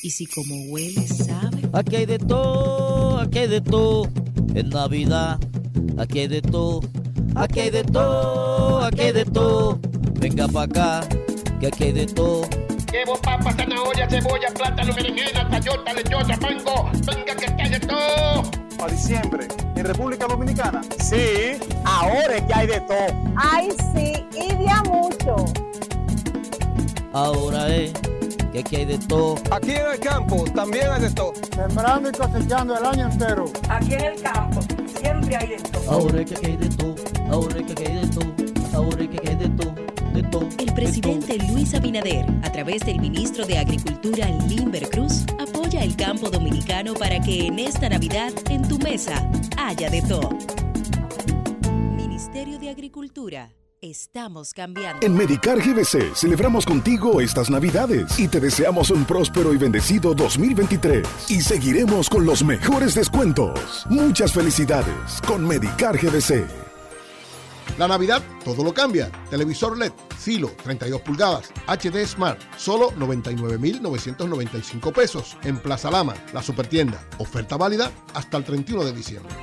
[0.04, 1.68] Y si como huele, sabe.
[1.74, 4.08] Aquí hay de todo, aquí hay de todo.
[4.54, 5.40] En Navidad,
[5.98, 6.82] aquí hay de todo.
[7.36, 9.80] Aquí hay de todo, aquí hay de todo.
[10.20, 11.08] Venga pa' acá,
[11.60, 12.48] que aquí hay de todo.
[12.92, 16.92] Llevo papa, zanahoria, cebolla, plátano, berenjena, tallota, lechosa, mango.
[17.06, 18.69] Venga que aquí hay de todo.
[18.80, 20.82] Para diciembre, en República Dominicana.
[21.00, 23.08] Sí, ahora es que hay de todo.
[23.36, 25.36] Ay, sí, y de a mucho.
[27.12, 27.92] Ahora es
[28.54, 29.36] que aquí hay de todo.
[29.52, 31.34] Aquí en el campo también hay de todo.
[31.54, 33.52] Sembrando y cosechando el año entero.
[33.68, 34.62] Aquí en el campo
[34.98, 35.92] siempre hay de todo.
[35.92, 36.96] Ahora es que aquí hay de todo.
[37.30, 38.34] Ahora es que aquí hay de todo.
[38.74, 39.59] Ahora es que aquí hay de todo.
[40.32, 46.30] El presidente Luis Abinader, a través del ministro de Agricultura Limber Cruz, apoya el campo
[46.30, 49.28] dominicano para que en esta Navidad, en tu mesa,
[49.58, 50.30] haya de todo.
[51.96, 53.50] Ministerio de Agricultura.
[53.82, 55.06] Estamos cambiando.
[55.06, 61.08] En Medicar GBC celebramos contigo estas Navidades y te deseamos un próspero y bendecido 2023.
[61.30, 63.88] Y seguiremos con los mejores descuentos.
[63.90, 66.69] Muchas felicidades con Medicar GBC.
[67.80, 69.10] La Navidad todo lo cambia.
[69.30, 77.00] Televisor LED, Filo, 32 pulgadas, HD Smart, solo 99,995 pesos en Plaza Lama, la supertienda.
[77.20, 79.34] Oferta válida hasta el 31 de diciembre.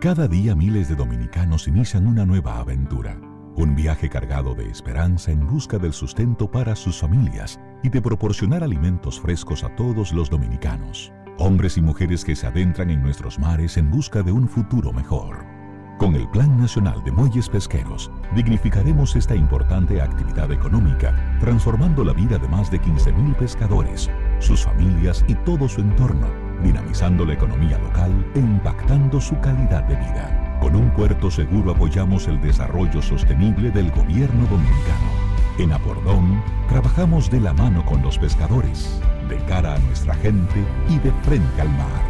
[0.00, 3.20] Cada día miles de dominicanos inician una nueva aventura,
[3.54, 8.64] un viaje cargado de esperanza en busca del sustento para sus familias y de proporcionar
[8.64, 13.76] alimentos frescos a todos los dominicanos, hombres y mujeres que se adentran en nuestros mares
[13.76, 15.55] en busca de un futuro mejor.
[15.98, 22.36] Con el Plan Nacional de Muelles Pesqueros, dignificaremos esta importante actividad económica, transformando la vida
[22.36, 26.26] de más de 15.000 pescadores, sus familias y todo su entorno,
[26.62, 30.58] dinamizando la economía local e impactando su calidad de vida.
[30.60, 35.10] Con un puerto seguro apoyamos el desarrollo sostenible del gobierno dominicano.
[35.58, 39.00] En Apordón, trabajamos de la mano con los pescadores,
[39.30, 42.04] de cara a nuestra gente y de frente al mar.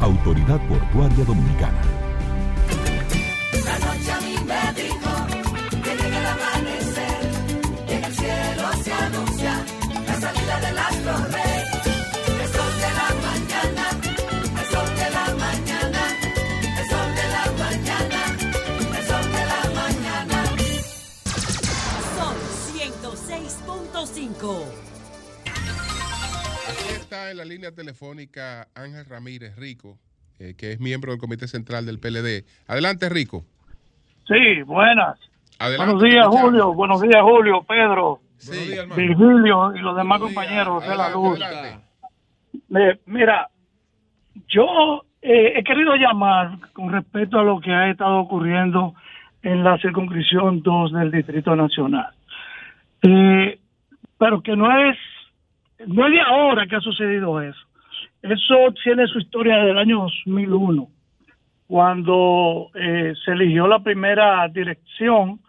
[0.00, 1.99] Autoridad Portuaria Dominicana.
[3.64, 5.12] La noche a mí me dijo
[5.82, 7.20] que llega el amanecer,
[7.88, 9.64] y en el cielo se anuncia
[10.06, 11.62] la salida del astro rey.
[12.40, 13.84] El sol de la mañana,
[14.60, 16.02] el sol de la mañana,
[16.78, 18.20] el sol de la mañana,
[18.98, 20.38] el sol de la mañana.
[22.16, 22.36] Sol
[22.74, 24.64] 106.5.
[26.68, 29.98] Aquí está en la línea telefónica Ángel Ramírez Rico,
[30.40, 32.44] eh, que es miembro del Comité Central del PLD.
[32.66, 33.44] Adelante, Rico.
[34.26, 35.18] Sí, buenas.
[35.58, 36.50] Adelante, Buenos días, escuchamos.
[36.50, 36.74] Julio.
[36.74, 38.96] Buenos días, Julio, Pedro, Buenos días.
[38.96, 41.38] Virgilio y los demás compañeros de la luz.
[42.68, 43.48] Me- mira,
[44.48, 48.94] yo eh, he querido llamar con respecto a lo que ha estado ocurriendo
[49.42, 52.08] en la circunscripción 2 del Distrito Nacional.
[53.02, 53.58] Eh,
[54.18, 54.96] pero que no es,
[55.86, 57.58] no es de ahora que ha sucedido eso.
[58.22, 60.88] Eso tiene su historia del año 2001,
[61.66, 65.40] cuando eh, se eligió la primera dirección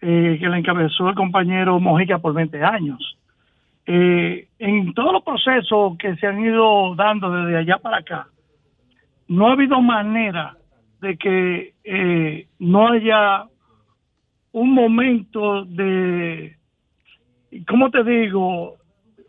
[0.00, 3.18] eh, que la encabezó el compañero Mojica por 20 años.
[3.86, 8.26] Eh, en todos los procesos que se han ido dando desde allá para acá,
[9.28, 10.56] no ha habido manera
[11.00, 13.44] de que eh, no haya
[14.52, 16.56] un momento de,
[17.68, 18.75] ¿cómo te digo?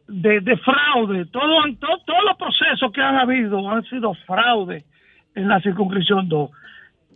[0.08, 1.26] De, de fraude.
[1.26, 4.86] Todo, to- todos los procesos que han habido han sido fraude
[5.36, 6.50] en la circunscripción 2.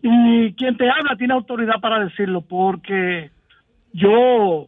[0.03, 3.29] Y quien te habla tiene autoridad para decirlo porque
[3.93, 4.67] yo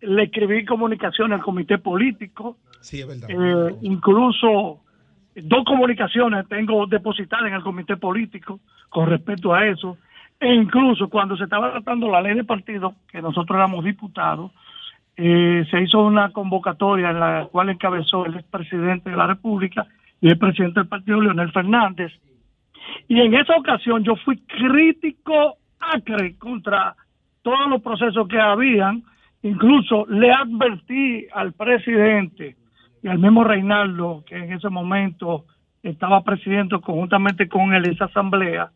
[0.00, 2.56] le escribí comunicación al comité político.
[2.80, 3.28] Sí, es verdad.
[3.30, 4.80] Eh, incluso
[5.34, 9.98] dos comunicaciones tengo depositadas en el comité político con respecto a eso.
[10.40, 14.50] E incluso cuando se estaba tratando la ley de partido, que nosotros éramos diputados,
[15.16, 19.86] eh, se hizo una convocatoria en la cual encabezó el expresidente de la República
[20.20, 22.12] y el presidente del partido, Leonel Fernández.
[23.08, 26.94] Y en esa ocasión yo fui crítico acre contra
[27.42, 29.02] todos los procesos que habían.
[29.42, 32.56] Incluso le advertí al presidente
[33.02, 35.44] y al mismo Reinaldo, que en ese momento
[35.82, 38.70] estaba presidiendo conjuntamente con él esa asamblea,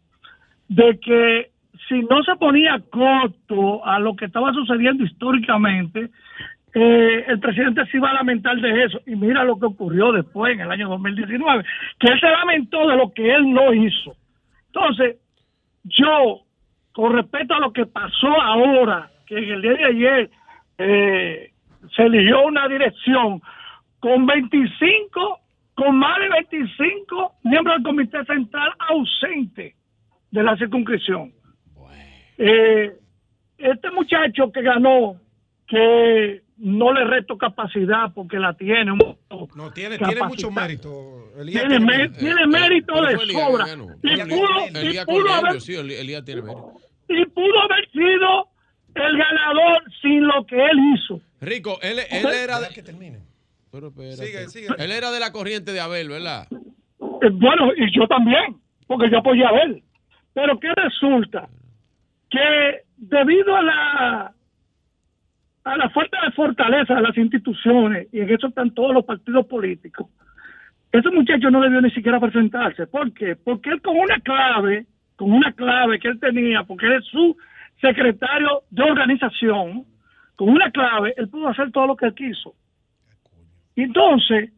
[0.68, 1.50] de que
[1.88, 6.10] si no se ponía coto a lo que estaba sucediendo históricamente,
[6.74, 9.00] eh, el presidente se iba a lamentar de eso.
[9.06, 11.64] Y mira lo que ocurrió después, en el año 2019,
[11.98, 14.14] que él se lamentó de lo que él no hizo.
[14.66, 15.16] Entonces,
[15.84, 16.42] yo,
[16.92, 20.30] con respecto a lo que pasó ahora, que en el día de ayer
[20.78, 21.50] eh,
[21.94, 23.40] se eligió una dirección
[24.00, 25.40] con 25,
[25.74, 29.74] con más de 25 miembros del Comité Central ausentes
[30.30, 31.32] de la circunscripción.
[32.38, 32.96] Eh,
[33.58, 35.16] este muchacho que ganó,
[35.66, 38.92] que no le reto capacidad porque la tiene.
[38.92, 38.98] un-
[39.54, 41.30] No, tiene, tiene mucho mérito.
[41.38, 42.18] Elías Tiene, mérito.
[42.18, 43.66] tiene mérito de sobra.
[44.02, 44.24] Y
[45.06, 46.72] pudo, haber sí, Elías Elías tiene mérito.
[47.08, 48.48] y pudo haber sido
[48.94, 51.20] el ganador sin lo que él hizo.
[51.40, 52.68] Rico, él, él era de...
[53.70, 53.90] Pero.
[54.12, 54.68] Sigue, sigue.
[54.78, 56.46] Él era de la corriente de Abel, ¿verdad?
[56.50, 58.56] Eh, Bueno, y yo también,
[58.86, 59.82] porque yo apoyé a él.
[60.32, 61.48] Pero ¿qué resulta?
[62.30, 64.32] Que debido a la
[65.64, 69.46] a la falta de fortaleza de las instituciones, y en eso están todos los partidos
[69.46, 70.06] políticos,
[70.92, 72.86] ese muchacho no debió ni siquiera presentarse.
[72.86, 73.34] ¿Por qué?
[73.34, 77.36] Porque él con una clave, con una clave que él tenía, porque él es su
[77.80, 79.84] secretario de organización,
[80.36, 82.54] con una clave, él pudo hacer todo lo que él quiso.
[83.74, 84.52] Entonces,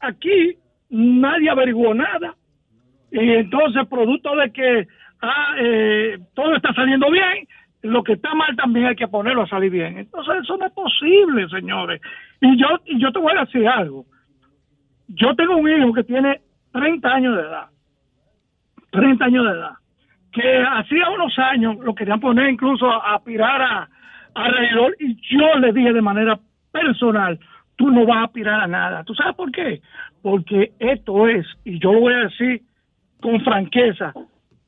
[0.00, 0.56] aquí
[0.90, 2.36] nadie averiguó nada.
[3.10, 4.88] Y entonces, producto de que
[5.22, 7.46] ah, eh, todo está saliendo bien,
[7.82, 9.98] lo que está mal también hay que ponerlo a salir bien.
[9.98, 12.00] Entonces, eso no es posible, señores.
[12.40, 14.04] Y yo, y yo te voy a decir algo.
[15.08, 16.40] Yo tengo un hijo que tiene
[16.72, 17.66] 30 años de edad.
[18.90, 19.72] 30 años de edad.
[20.32, 23.88] Que hacía unos años lo querían poner incluso a aspirar a,
[24.34, 26.38] a regidor y yo le dije de manera
[26.72, 27.38] personal,
[27.76, 29.04] tú no vas a aspirar a nada.
[29.04, 29.80] ¿Tú sabes por qué?
[30.22, 32.62] Porque esto es, y yo lo voy a decir
[33.20, 34.12] con franqueza,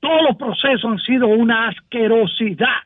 [0.00, 2.82] todos los procesos han sido una asquerosidad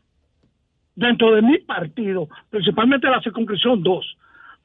[0.94, 4.16] dentro de mi partido, principalmente la circunscripción 2,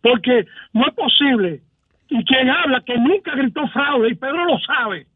[0.02, 1.62] porque no es posible,
[2.10, 5.08] y quien habla que nunca gritó fraude, y Pedro lo sabe,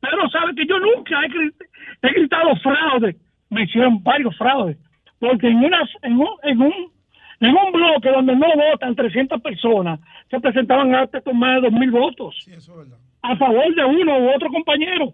[0.00, 1.66] Pedro sabe que yo nunca he, grit-
[2.02, 3.16] he gritado fraude,
[3.50, 4.76] me hicieron varios fraudes,
[5.18, 6.72] porque en, unas, en, un, en, un,
[7.40, 11.90] en un bloque donde no votan 300 personas, se presentaban actas con más de 2.000
[11.90, 12.34] votos.
[13.22, 15.12] A favor de uno u otro compañero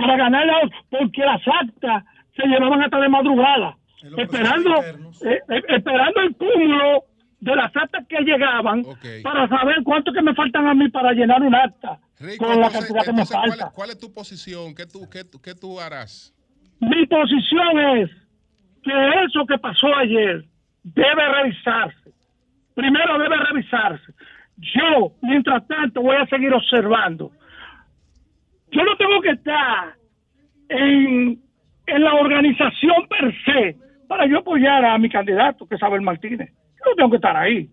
[0.00, 0.60] para ganar la
[0.90, 2.04] porque las actas
[2.36, 3.76] se llevaban hasta de madrugada
[4.16, 7.04] esperando eh, eh, esperando el cúmulo
[7.40, 8.84] de las actas que llegaban
[9.22, 12.70] para saber cuánto que me faltan a mí para llenar un acta Rico, con la
[12.70, 14.74] cantidad que me entonces, ¿cuál, falta es- cuál es tu posición?
[14.74, 16.32] ¿Qué tú, qué, qué tú harás?
[16.80, 18.10] mi posición es
[18.84, 18.92] que
[19.24, 20.44] eso que pasó ayer
[20.84, 22.10] debe revisarse.
[22.74, 24.12] Primero debe revisarse.
[24.58, 27.32] Yo, mientras tanto, voy a seguir observando.
[28.70, 29.94] Yo no tengo que estar
[30.68, 31.40] en,
[31.86, 36.50] en la organización per se para yo apoyar a mi candidato, que es Abel Martínez.
[36.50, 37.68] Yo no tengo que estar ahí.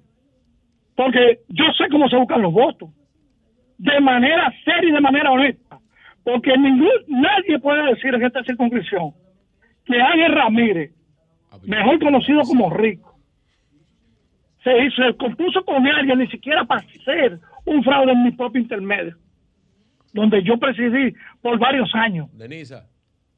[0.96, 2.90] Porque yo sé cómo se buscan los votos.
[3.78, 5.80] De manera seria y de manera honesta.
[6.24, 9.12] Porque ningún, nadie puede decir en esta circunscripción
[9.86, 10.92] que Ángel Ramírez,
[11.64, 13.16] mejor conocido como Rico,
[14.64, 19.16] se, se compuso con alguien ni siquiera para hacer un fraude en mi propio intermedio,
[20.16, 22.30] donde yo presidí por varios años.
[22.34, 22.88] Denisa,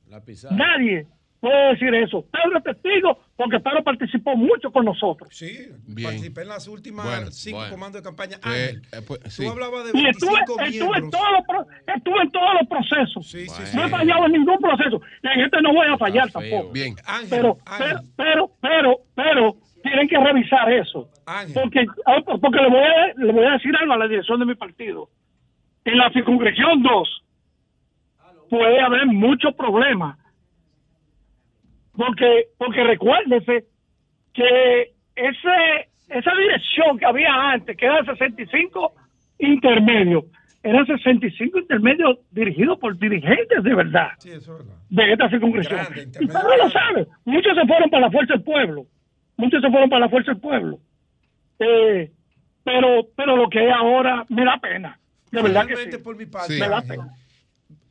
[0.07, 0.55] la pisada.
[0.55, 1.05] Nadie
[1.39, 2.23] puede decir eso.
[2.31, 5.29] Pedro es testigo porque Pedro participó mucho con nosotros.
[5.31, 5.67] Sí,
[6.03, 7.71] participé en las últimas Bueno, cinco bueno.
[7.73, 8.37] comandos de campaña.
[8.41, 9.45] Pues, Ángel, eh, pues, tú sí.
[9.47, 11.11] hablabas de Y estuve, 25 estuve en miembros.
[11.11, 13.73] todos los pro- estuve en todos los procesos.
[13.75, 15.01] No he fallado en ningún proceso.
[15.23, 16.71] Y en este no voy a fallar tampoco.
[16.71, 16.95] Bien.
[17.29, 21.09] pero, pero, pero, pero, pero, tienen que revisar eso.
[21.53, 24.45] Porque, ah, porque le, voy a, le voy a decir algo a la dirección de
[24.45, 25.09] mi partido.
[25.87, 27.23] En la circunscripción 2
[28.49, 30.17] puede haber muchos problemas.
[31.95, 33.63] Porque, porque recuérdese
[34.33, 38.91] que ese, esa dirección que había antes, que eran 65
[39.39, 40.25] intermedios,
[40.61, 44.09] eran 65 intermedios dirigidos por dirigentes de verdad
[44.89, 45.79] de esta circunscripción.
[46.19, 47.07] Y Pedro lo sabe.
[47.23, 48.85] Muchos se fueron para la Fuerza del Pueblo.
[49.37, 50.79] Muchos se fueron para la Fuerza del Pueblo.
[51.59, 52.11] Eh,
[52.65, 54.99] pero, pero lo que es ahora me da pena.
[55.31, 55.97] De verdad que sí.
[55.97, 57.13] por mi parte, Ángel, pena.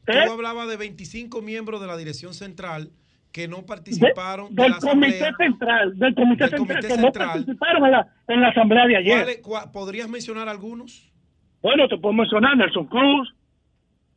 [0.07, 0.25] Tú ¿Eh?
[0.31, 2.91] hablabas de 25 miembros de la dirección central
[3.33, 7.13] que no participaron de, del la comité central, del comité Del central, comité que no
[7.13, 9.19] participaron en la, en la asamblea de ayer.
[9.25, 11.11] ¿Cuáles- cua- ¿Podrías mencionar algunos?
[11.61, 13.35] Bueno, te puedo mencionar Nelson Cruz,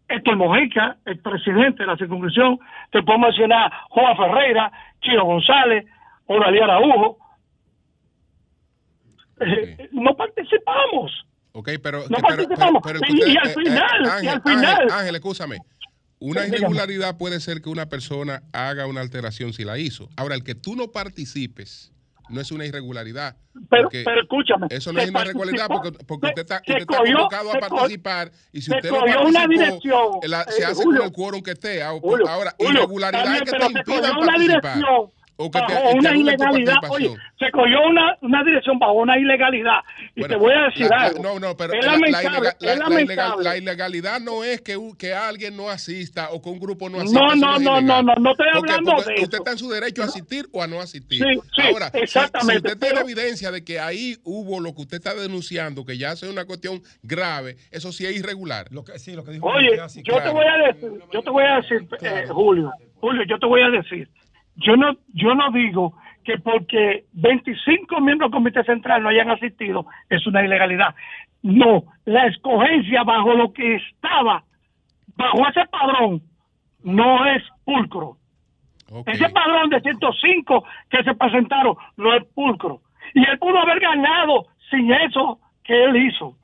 [0.07, 2.59] Héctor Mojica, el presidente de la circunscripción,
[2.91, 5.85] te puedo mencionar Juan Ferreira, Chino González,
[6.27, 7.17] Oralía Araujo.
[9.41, 11.11] Eh, no participamos.
[11.59, 14.29] Ok, pero, No que- pero, pero, pero usted- y al eh, eh, final, y Ángel,
[14.29, 14.65] al final.
[14.65, 15.57] Ángel, Ángel, escúchame.
[16.19, 20.09] Una irregularidad puede ser que una persona haga una alteración si la hizo.
[20.17, 21.91] Ahora, el que tú no participes
[22.29, 23.35] no es una irregularidad.
[23.69, 24.67] Pero, pero escúchame.
[24.69, 28.31] Eso no es una irregularidad porque, porque usted está, usted está cogió- convocado a participar
[28.53, 30.99] y si usted no una dirección, la- se eh, hace Julio.
[31.01, 31.81] con el quórum que esté.
[31.83, 34.39] Ahora, Julio, ahora, Julio, irregularidad es que te impidan participar.
[34.39, 35.11] dirección
[35.41, 36.75] O que te, bajo que te una ilegalidad.
[36.89, 39.79] Oye, se cogió una, una dirección bajo una ilegalidad.
[40.13, 41.23] Y Bueno, te voy a decir la- algo.
[41.23, 43.43] no, no, pero es la, la lamentable, la- es lamentable.
[43.45, 46.97] la ilegalidad no es que, un- que alguien no asista o que un grupo no
[46.97, 47.19] No, asista.
[47.21, 47.85] no, no, ilegal.
[47.85, 49.37] no, no, no estoy Porque- hablando porque de Usted eso.
[49.37, 51.23] está en su derecho a asistir o a no asistir.
[51.23, 54.75] Sí, sí, Ahora, si- exactamente, si, usted tiene pero- evidencia de que ahí hubo lo
[54.75, 58.67] que usted está denunciando, que ya es una cuestión grave, eso sí es irregular.
[58.71, 59.69] Lo que, sí, lo que dijo Oye,
[60.03, 63.45] yo te voy a decir, yo te voy a decir, eh, Julio, Julio, yo te
[63.45, 64.09] voy a decir,
[64.59, 69.85] yo no, yo no digo que porque 25 miembros del Comité Central no hayan asistido
[70.09, 70.93] es una ilegalidad.
[71.41, 74.43] No, la escogencia bajo lo que estaba,
[75.15, 76.21] bajo ese padrón,
[76.83, 78.17] no es pulcro.
[79.05, 82.81] Ese padrón de 105 que se presentaron no es pulcro.
[83.13, 86.35] Y él pudo haber ganado sin eso que él hizo.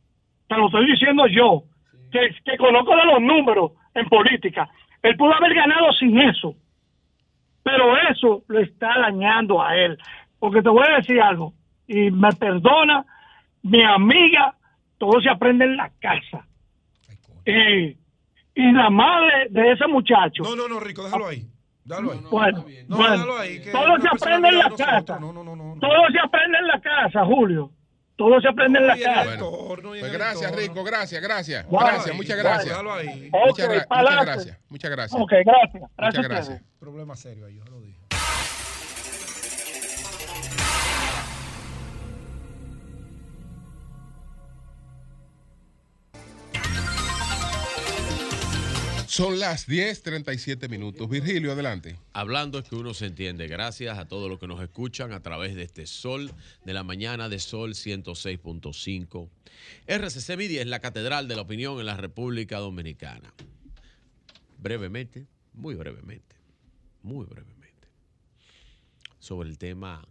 [0.47, 1.63] Te lo estoy diciendo yo,
[2.11, 4.69] que, que conozco de los números en política.
[5.01, 6.55] Él pudo haber ganado sin eso.
[7.65, 9.97] Pero eso lo está dañando a él.
[10.37, 11.53] Porque te voy a decir algo,
[11.87, 13.03] y me perdona
[13.63, 14.53] mi amiga,
[14.99, 16.45] todo se aprende en la casa.
[17.43, 17.97] Y,
[18.53, 20.43] y la madre de ese muchacho.
[20.43, 21.47] No, no, no, Rico, déjalo ahí.
[21.83, 22.19] Déjalo ahí.
[22.29, 24.91] Bueno, No, bueno, déjalo ahí, que todo se aprende en la casa.
[24.91, 25.21] nosotros.
[25.21, 25.79] No, no, no, no.
[25.79, 27.71] Todo se aprende en la casa, Julio.
[28.15, 29.33] Todo se aprende en la casa.
[29.33, 29.39] en
[29.99, 30.55] Pues gracias.
[30.55, 31.67] Rico, gracias, gracias.
[31.67, 32.83] Bueno, gracias, ahí, muchas bueno, gracias.
[33.33, 34.15] Muchas, Ok, gra- pa'lante.
[34.15, 34.59] muchas gracias.
[34.69, 35.21] Muchas gracias.
[35.21, 35.73] Ok, gracias.
[35.73, 36.61] Muchas Gracias a gracias.
[36.79, 37.59] Problema serio ahí,
[49.15, 51.07] Son las 10:37 minutos.
[51.07, 51.97] Virgilio, adelante.
[52.11, 53.47] Hablando es que uno se entiende.
[53.47, 56.33] Gracias a todos los que nos escuchan a través de este Sol
[56.65, 59.29] de la mañana de Sol 106.5.
[59.87, 63.33] RCC Media es la catedral de la opinión en la República Dominicana.
[64.57, 66.35] Brevemente, muy brevemente,
[67.01, 67.87] muy brevemente,
[69.19, 70.05] sobre el tema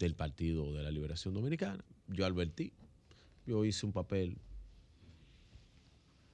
[0.00, 1.84] del Partido de la Liberación Dominicana.
[2.08, 2.72] Yo advertí,
[3.46, 4.36] yo hice un papel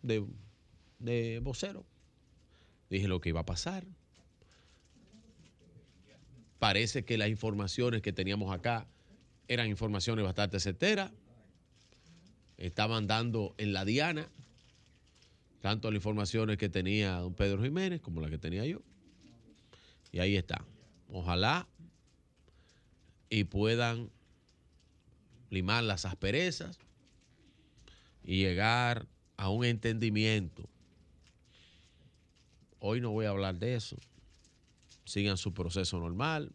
[0.00, 0.24] de,
[0.98, 1.84] de vocero.
[2.90, 3.84] Dije lo que iba a pasar.
[6.58, 8.86] Parece que las informaciones que teníamos acá
[9.46, 11.12] eran informaciones bastante certeras.
[12.56, 14.28] Estaban dando en la diana
[15.60, 18.80] tanto las informaciones que tenía don Pedro Jiménez como las que tenía yo.
[20.12, 20.64] Y ahí está.
[21.08, 21.68] Ojalá
[23.30, 24.10] y puedan
[25.50, 26.78] limar las asperezas
[28.22, 30.68] y llegar a un entendimiento.
[32.80, 33.96] Hoy no voy a hablar de eso.
[35.04, 36.52] Sigan su proceso normal.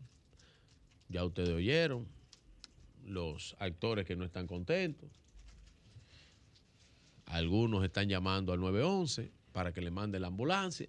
[1.09, 2.07] Ya ustedes oyeron
[3.05, 5.09] los actores que no están contentos.
[7.25, 10.87] Algunos están llamando al 911 para que le mande la ambulancia.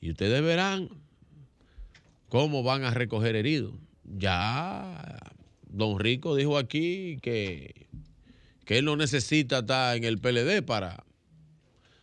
[0.00, 0.88] Y ustedes verán
[2.28, 3.74] cómo van a recoger heridos.
[4.04, 5.18] Ya
[5.68, 7.86] don Rico dijo aquí que,
[8.64, 11.04] que él no necesita estar en el PLD para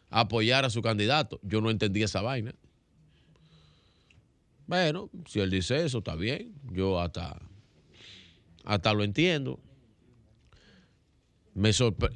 [0.10, 1.40] apoyar a su candidato.
[1.44, 2.54] Yo no entendí esa vaina.
[4.66, 6.54] Bueno, si él dice eso, está bien.
[6.72, 7.40] Yo hasta,
[8.66, 9.60] hasta lo entiendo.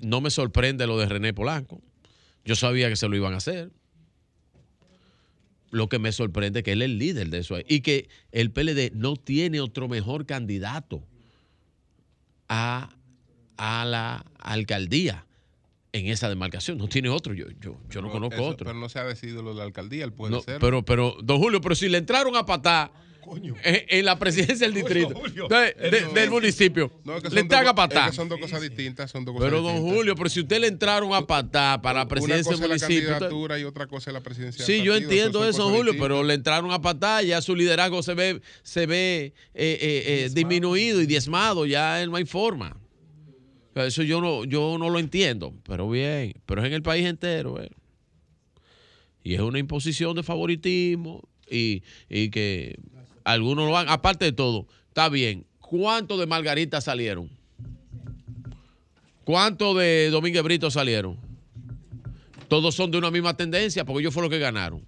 [0.01, 1.81] No me sorprende lo de René Polanco.
[2.43, 3.71] Yo sabía que se lo iban a hacer.
[5.71, 7.57] Lo que me sorprende es que él es el líder de eso.
[7.65, 11.07] Y que el PLD no tiene otro mejor candidato
[12.49, 12.89] a,
[13.55, 15.25] a la alcaldía
[15.93, 16.77] en esa demarcación.
[16.77, 17.33] No tiene otro.
[17.33, 18.65] Yo, yo, yo no conozco eso- otro.
[18.65, 20.59] Pero no se ha decidido lo de la alcaldía, él puede No, ser.
[20.59, 22.91] pero, pero, don Julio, pero si le entraron a patar
[23.63, 25.13] en, en la presidencia del distrito,
[25.49, 26.91] de- del municipio.
[27.03, 28.05] No, es que le dos- a patá.
[28.05, 29.79] es que son dos cosas distintas, son dos cosas Pero don.
[29.81, 32.75] Julio, pero si usted le entraron a patá para la Una presidencia cosa del la
[32.75, 32.97] municipio.
[32.97, 35.57] usted- candidatura y otra cosa es la presidencia Sí, del yo partido, entiendo son eso,
[35.59, 36.03] cosas Julio, distintas.
[36.17, 40.29] pero le entraron a patá, ya su liderazgo se ve, se ve eh, eh, eh,
[40.33, 42.77] disminuido y diezmado, ya no hay forma.
[43.75, 47.61] Eso yo no, yo no lo entiendo, pero bien, pero es en el país entero.
[47.61, 47.69] eh.
[49.23, 52.77] Y es una imposición de favoritismo y, y que
[53.23, 53.93] algunos lo hagan.
[53.93, 55.45] Aparte de todo, está bien.
[55.59, 57.29] ¿Cuántos de Margarita salieron?
[59.23, 61.17] ¿Cuántos de Domínguez Brito salieron?
[62.49, 64.85] Todos son de una misma tendencia, porque ellos fueron los que ganaron.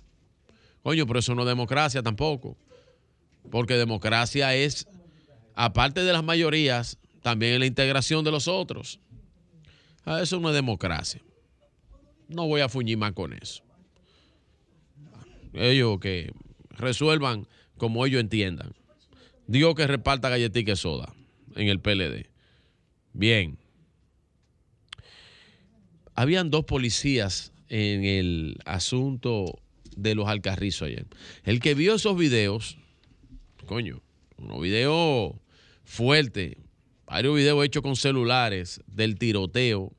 [0.81, 2.57] Coño, pero eso no es democracia tampoco.
[3.49, 4.87] Porque democracia es,
[5.55, 8.99] aparte de las mayorías, también es la integración de los otros.
[10.05, 11.21] Ah, Eso no es democracia.
[12.27, 13.63] No voy a fuñir más con eso.
[15.53, 16.31] Ellos que
[16.69, 18.73] resuelvan como ellos entiendan.
[19.47, 21.13] Dios que reparta galletica soda
[21.55, 22.29] en el PLD.
[23.13, 23.57] Bien.
[26.15, 29.59] Habían dos policías en el asunto
[29.95, 31.07] de los alcarrizos ayer.
[31.43, 32.77] El que vio esos videos,
[33.65, 34.01] coño,
[34.37, 35.33] unos videos
[35.83, 36.57] fuertes,
[37.13, 39.93] varios videos hechos con celulares del tiroteo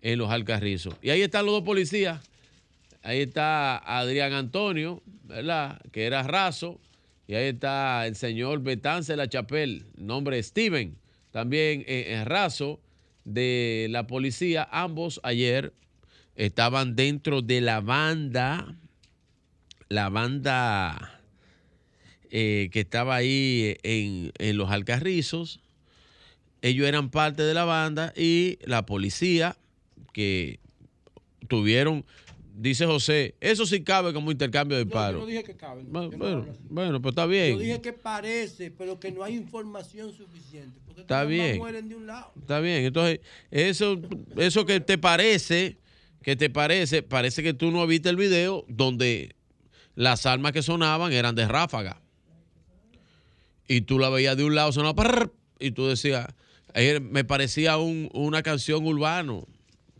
[0.00, 0.94] en los alcarrizos.
[1.02, 2.26] Y ahí están los dos policías.
[3.02, 5.82] Ahí está Adrián Antonio, ¿verdad?
[5.92, 6.80] Que era raso.
[7.26, 10.96] Y ahí está el señor Betance La Chapel, nombre Steven,
[11.30, 12.80] también eh, eh, raso
[13.26, 14.66] de la policía.
[14.72, 15.74] Ambos ayer
[16.36, 18.74] estaban dentro de la banda,
[19.90, 21.20] la banda
[22.30, 25.60] eh, que estaba ahí en, en los Alcarrizos.
[26.64, 29.54] Ellos eran parte de la banda y la policía
[30.14, 30.60] que
[31.46, 32.06] tuvieron,
[32.56, 35.82] dice José, eso sí cabe como intercambio de No, yo no dije que cabe.
[35.86, 37.58] Bueno, yo no bueno, pues está Yo bien.
[37.58, 40.80] dije que parece, pero que no hay información suficiente.
[40.86, 41.58] Porque Está bien.
[41.58, 42.32] mueren de un lado.
[42.40, 42.82] Está bien.
[42.86, 43.20] Entonces,
[43.50, 44.00] eso,
[44.38, 45.76] eso que te parece,
[46.22, 49.36] que te parece, parece que tú no viste el video donde
[49.96, 52.00] las armas que sonaban eran de ráfaga.
[53.68, 56.26] Y tú la veías de un lado, sonaba y tú decías,
[56.74, 59.46] eh, me parecía un- una canción urbano,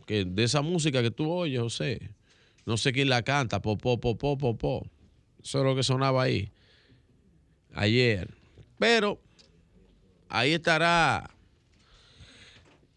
[0.05, 2.11] que de esa música que tú oyes, José.
[2.65, 4.87] No sé quién la canta, po, po, po, po, po, po.
[5.43, 6.51] Eso es lo que sonaba ahí.
[7.73, 8.33] Ayer.
[8.79, 9.19] Pero
[10.29, 11.29] ahí estará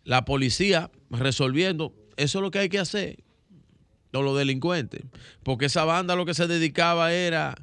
[0.05, 1.93] la policía resolviendo.
[2.17, 3.19] Eso es lo que hay que hacer.
[4.13, 5.03] Con los delincuentes.
[5.43, 7.55] Porque esa banda lo que se dedicaba era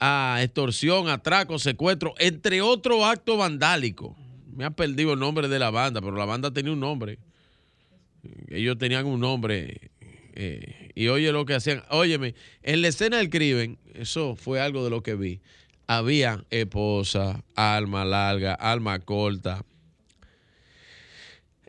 [0.00, 4.16] a extorsión, atraco, secuestro, entre otros actos vandálicos.
[4.54, 7.18] Me ha perdido el nombre de la banda, pero la banda tenía un nombre.
[8.48, 9.90] Ellos tenían un nombre.
[10.34, 11.82] eh, y oye lo que hacían.
[11.90, 15.40] Óyeme, en la escena del crimen, eso fue algo de lo que vi.
[15.86, 19.64] Había esposa, alma larga, alma corta,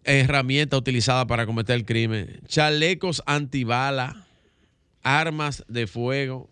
[0.04, 4.26] herramienta utilizada para cometer el crimen, chalecos antibala,
[5.04, 6.50] armas de fuego.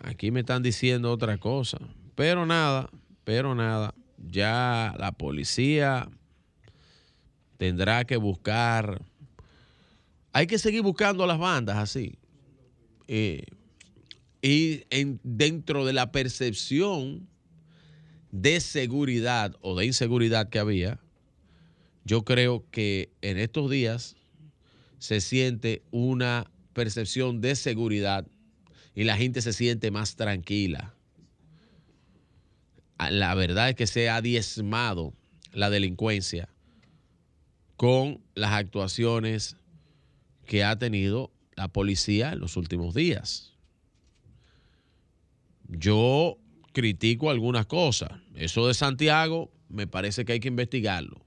[0.00, 1.78] Aquí me están diciendo otra cosa.
[2.14, 2.90] Pero nada,
[3.24, 3.94] pero nada.
[4.18, 6.08] Ya la policía
[7.56, 9.02] tendrá que buscar.
[10.32, 12.18] Hay que seguir buscando a las bandas así.
[13.06, 13.44] Eh,
[14.42, 17.28] y en, dentro de la percepción
[18.30, 21.00] de seguridad o de inseguridad que había,
[22.04, 24.16] yo creo que en estos días
[24.98, 28.26] se siente una percepción de seguridad
[28.94, 30.94] y la gente se siente más tranquila.
[32.98, 35.14] La verdad es que se ha diezmado
[35.52, 36.48] la delincuencia
[37.76, 39.56] con las actuaciones
[40.46, 43.52] que ha tenido la policía en los últimos días.
[45.68, 46.38] Yo
[46.72, 48.10] critico algunas cosas.
[48.34, 51.20] Eso de Santiago me parece que hay que investigarlo.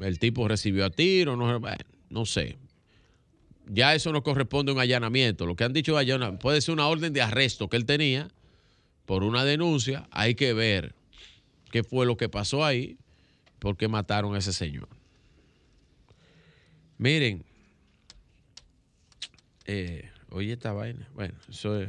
[0.00, 2.58] El tipo recibió a tiro, no, sé.
[3.66, 5.46] Ya eso no corresponde a un allanamiento.
[5.46, 8.28] Lo que han dicho allana puede ser una orden de arresto que él tenía
[9.06, 10.06] por una denuncia.
[10.10, 10.94] Hay que ver
[11.70, 12.98] qué fue lo que pasó ahí,
[13.58, 14.88] por qué mataron a ese señor.
[16.98, 17.44] Miren,
[19.66, 21.08] eh, oye esta vaina.
[21.14, 21.88] Bueno, eso es.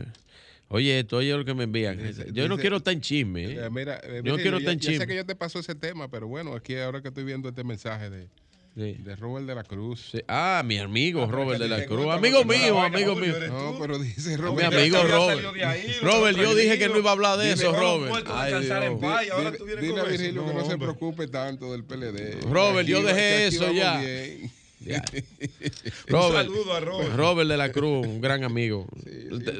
[0.69, 1.97] Oye esto, oye lo que me envían.
[2.33, 3.45] Yo no quiero estar en chisme.
[3.45, 3.65] ¿eh?
[3.65, 5.07] Eh, Mira, eh, yo no quiero estar en ya sé chisme.
[5.07, 8.09] que yo te paso ese tema, pero bueno, aquí ahora que estoy viendo este mensaje
[8.09, 8.27] de,
[8.77, 10.11] de Robert de la Cruz.
[10.27, 12.07] Ah, mi amigo Ah, Robert de la Cruz.
[12.13, 13.33] Amigo mío, amigo mío.
[13.49, 13.79] No, tú.
[13.79, 14.73] pero dice Mi Robert.
[14.73, 15.35] amigo Robert.
[15.41, 18.11] salió de ahí, Robert, yo dije que no iba a hablar de Dile, eso, Robert,
[18.11, 18.27] Robert.
[18.31, 18.99] Ay, Dios.
[19.01, 22.41] paz ahora tú vienes Dile con a que no se preocupe tanto del PLD.
[22.51, 23.99] Robert, yo dejé eso ya.
[23.99, 24.51] bien.
[24.79, 25.03] Ya.
[26.11, 27.15] Un saludo a Robert.
[27.15, 28.87] Robert de la Cruz, un gran amigo.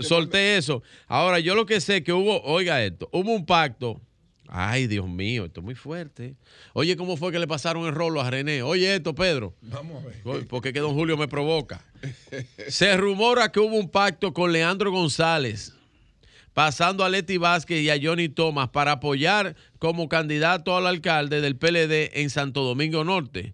[0.01, 0.83] Solté eso.
[1.07, 3.99] Ahora, yo lo que sé que hubo, oiga esto, hubo un pacto.
[4.49, 6.35] Ay, Dios mío, esto es muy fuerte.
[6.73, 8.63] Oye, ¿cómo fue que le pasaron el rolo a René?
[8.63, 9.53] Oye, esto, Pedro.
[9.61, 10.47] Vamos a ver.
[10.47, 11.83] Porque que don Julio me provoca.
[12.67, 15.73] Se rumora que hubo un pacto con Leandro González,
[16.53, 21.57] pasando a Leti Vázquez y a Johnny Thomas para apoyar como candidato al alcalde del
[21.57, 23.53] PLD en Santo Domingo Norte.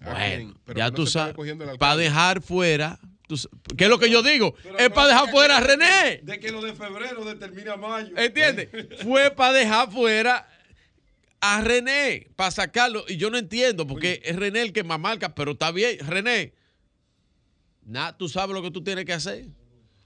[0.00, 1.34] Bueno, pero ya no tú sabes,
[1.78, 2.98] para dejar fuera,
[3.76, 4.54] ¿qué es lo que yo digo?
[4.78, 6.20] es para dejar fuera a René.
[6.22, 8.16] De que lo de febrero determina mayo.
[8.16, 8.68] ¿Entiendes?
[9.02, 10.48] Fue para dejar fuera
[11.40, 13.04] a René, para sacarlo.
[13.08, 15.98] Y yo no entiendo, porque es René el que más marca, pero está bien.
[16.06, 16.54] René,
[17.84, 19.46] nada, tú sabes lo que tú tienes que hacer.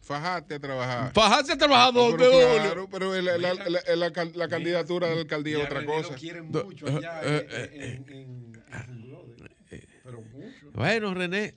[0.03, 1.13] Fajate a trabajar.
[1.13, 2.63] Fajarse a trabajar No, donde, pero Julio?
[2.63, 6.17] claro, pero la, la- la- la can- la candidatura de la alcaldía es otra cosa.
[6.65, 9.37] mucho allá eh, en- en- en- en Funglode.
[10.03, 10.71] Pero mucho.
[10.73, 11.55] Bueno, René,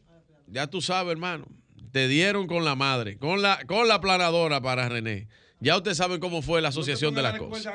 [0.54, 1.46] ya tú sabes, hermano.
[1.92, 5.28] Te dieron con la madre, con la, con la planadora para René.
[5.60, 7.74] Ya ustedes saben cómo fue la asociación de las cosas.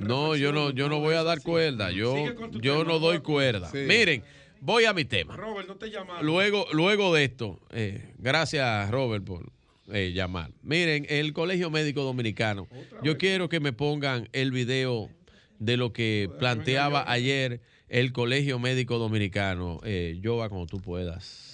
[0.00, 1.90] No, yo no, yo no voy a dar cuerda.
[1.90, 2.16] Yo,
[2.60, 3.70] yo no doy cuerda.
[3.70, 3.78] Sí.
[3.86, 4.22] Miren,
[4.60, 5.36] voy a mi tema.
[5.36, 6.24] Robert, no te llamaron.
[6.26, 9.52] Luego, luego de esto, eh, gracias Robert por
[9.92, 10.50] eh, llamar.
[10.62, 12.66] Miren, el Colegio Médico Dominicano,
[13.02, 15.10] yo quiero que me pongan el video
[15.58, 19.80] de lo que planteaba ayer el Colegio Médico Dominicano.
[19.84, 21.47] Eh, Jova, como tú puedas.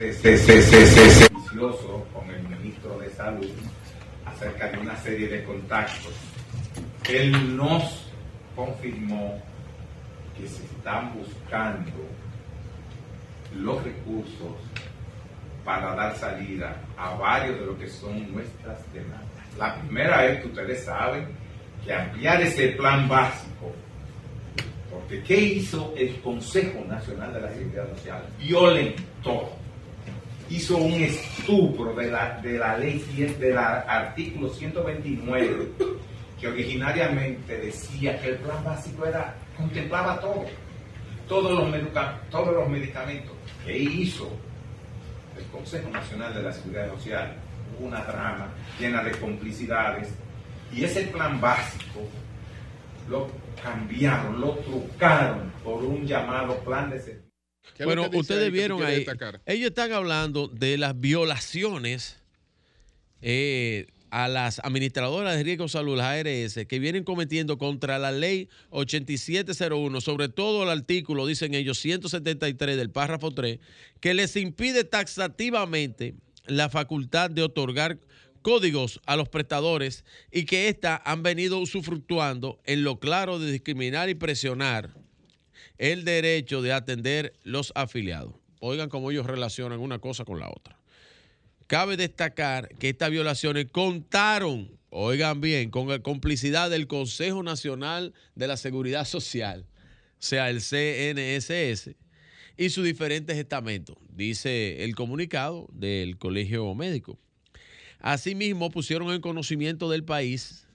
[0.00, 0.08] Con
[2.30, 3.50] el ministro de Salud
[4.24, 6.14] acerca de una serie de contactos.
[7.06, 8.10] Él nos
[8.56, 9.38] confirmó
[10.38, 11.92] que se están buscando
[13.54, 14.56] los recursos
[15.66, 19.28] para dar salida a varios de lo que son nuestras demandas.
[19.58, 21.28] La primera es que ustedes saben
[21.84, 23.70] que ampliar ese plan básico,
[24.90, 28.24] porque ¿qué hizo el Consejo Nacional de la Seguridad Social?
[28.38, 29.59] Violentó
[30.50, 35.72] hizo un estupro de la, de la ley 100 del artículo 129
[36.40, 40.44] que originariamente decía que el plan básico era contemplaba todo
[41.28, 43.32] todos los, los medicamentos
[43.64, 44.28] que hizo
[45.38, 47.36] el Consejo Nacional de la Seguridad Social.
[47.78, 48.48] Una trama
[48.80, 50.12] llena de complicidades
[50.72, 52.00] y ese plan básico
[53.08, 53.28] lo
[53.62, 57.29] cambiaron, lo trucaron por un llamado plan de servicio ¿Qué es lo
[57.84, 59.06] Bueno, ustedes vieron ahí,
[59.46, 62.16] ellos están hablando de las violaciones
[63.22, 68.48] eh, a las administradoras de riesgo salud, las ARS, que vienen cometiendo contra la ley
[68.70, 73.58] 8701, sobre todo el artículo, dicen ellos, 173 del párrafo 3,
[74.00, 76.14] que les impide taxativamente
[76.46, 77.98] la facultad de otorgar
[78.42, 84.08] códigos a los prestadores y que éstas han venido usufructuando en lo claro de discriminar
[84.08, 84.90] y presionar
[85.80, 88.34] el derecho de atender los afiliados.
[88.60, 90.78] Oigan cómo ellos relacionan una cosa con la otra.
[91.66, 98.46] Cabe destacar que estas violaciones contaron, oigan bien, con la complicidad del Consejo Nacional de
[98.46, 101.96] la Seguridad Social, o sea, el CNSS,
[102.58, 107.18] y sus diferentes estamentos, dice el comunicado del Colegio Médico.
[108.00, 110.66] Asimismo, pusieron en conocimiento del país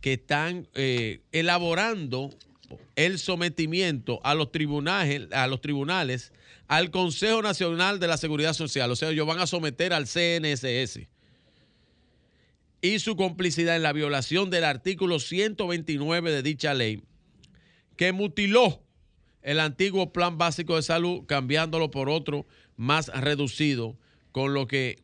[0.00, 2.30] que están eh, elaborando
[2.96, 6.32] el sometimiento a los tribunales,
[6.66, 8.90] al Consejo Nacional de la Seguridad Social.
[8.90, 11.00] O sea, ellos van a someter al CNSS.
[12.80, 17.02] Y su complicidad en la violación del artículo 129 de dicha ley,
[17.96, 18.82] que mutiló
[19.42, 23.96] el antiguo plan básico de salud, cambiándolo por otro más reducido,
[24.30, 24.98] con lo que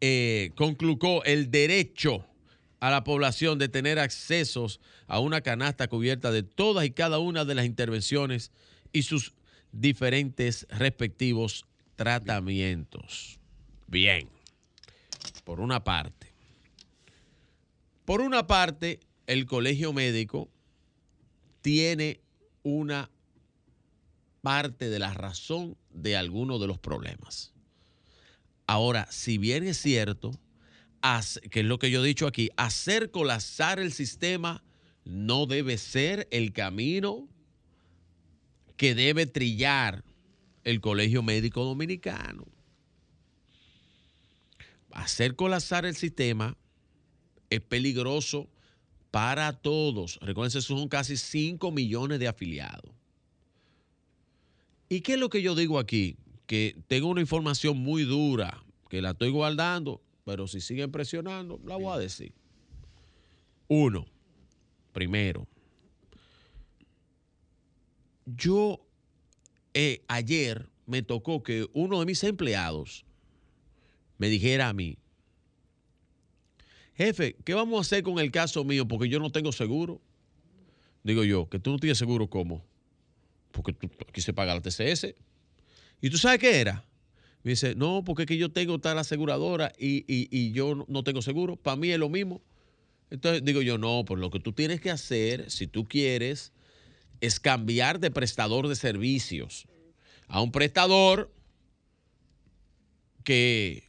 [0.00, 2.24] eh, concluyó el derecho
[2.86, 7.44] a la población de tener accesos a una canasta cubierta de todas y cada una
[7.44, 8.52] de las intervenciones
[8.92, 9.34] y sus
[9.72, 11.66] diferentes respectivos
[11.96, 13.40] tratamientos.
[13.88, 14.28] Bien,
[15.42, 16.32] por una parte.
[18.04, 20.48] Por una parte, el colegio médico
[21.62, 22.20] tiene
[22.62, 23.10] una
[24.42, 27.52] parte de la razón de algunos de los problemas.
[28.68, 30.38] Ahora, si bien es cierto,
[31.50, 34.62] que es lo que yo he dicho aquí, hacer colapsar el sistema
[35.04, 37.28] no debe ser el camino
[38.76, 40.04] que debe trillar
[40.64, 42.44] el Colegio Médico Dominicano.
[44.90, 46.56] Hacer colapsar el sistema
[47.50, 48.48] es peligroso
[49.10, 50.18] para todos.
[50.20, 52.90] Recuerden, son casi 5 millones de afiliados.
[54.88, 56.16] ¿Y qué es lo que yo digo aquí?
[56.46, 61.76] Que tengo una información muy dura, que la estoy guardando, pero si siguen presionando, la
[61.76, 62.32] voy a decir.
[63.68, 64.04] Uno,
[64.92, 65.46] primero,
[68.26, 68.84] yo
[69.72, 73.04] eh, ayer me tocó que uno de mis empleados
[74.18, 74.98] me dijera a mí,
[76.96, 78.88] jefe, ¿qué vamos a hacer con el caso mío?
[78.88, 80.00] Porque yo no tengo seguro.
[81.04, 82.64] Digo yo, que tú no tienes seguro, ¿cómo?
[83.52, 85.14] Porque tú, aquí se paga la TCS.
[86.00, 86.85] ¿Y tú sabes qué era?
[87.46, 91.04] Me dice, no, porque es que yo tengo tal aseguradora y, y- y yo no-
[91.04, 91.54] tengo seguro.
[91.54, 92.42] Para mí es lo mismo.
[93.08, 96.52] Entonces digo yo, no, pues lo que tú tienes que hacer, si tú quieres,
[97.20, 99.66] es cambiar de prestador de servicios
[100.26, 101.32] a un prestador
[103.22, 103.84] que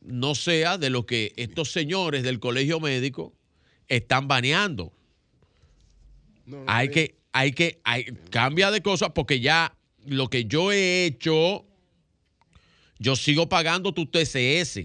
[0.00, 3.32] no sea de lo que estos señores del colegio médico
[3.86, 4.92] están baneando.
[6.66, 9.72] hay que, hay que, hay, cambia de cosas porque ya
[10.06, 11.64] lo que yo he hecho,
[12.98, 14.80] yo sigo pagando tu TCS,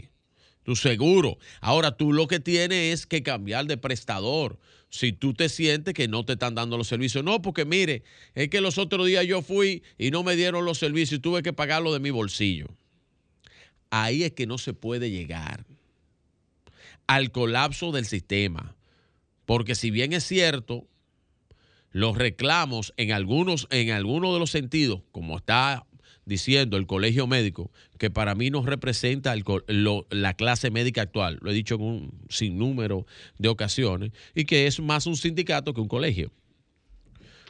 [0.64, 1.38] tu seguro.
[1.60, 4.60] Ahora tú lo que tienes es que cambiar de prestador.
[4.90, 7.24] Si tú te sientes que no te están dando los servicios.
[7.24, 8.04] No, porque mire,
[8.36, 11.44] es que los otros días yo fui y no me dieron los servicios y tuve
[11.44, 12.68] que pagarlo de mi bolsillo.
[13.90, 15.66] Ahí es que no se puede llegar
[17.08, 18.76] al colapso del sistema.
[19.46, 20.88] Porque si bien es cierto,
[21.92, 25.86] los reclamos en algunos, en algunos de los sentidos, como está
[26.26, 29.36] diciendo el colegio médico, que para mí no representa
[30.10, 33.06] la clase médica actual, lo he dicho en un sinnúmero
[33.38, 36.32] de ocasiones, y que es más un sindicato que un colegio.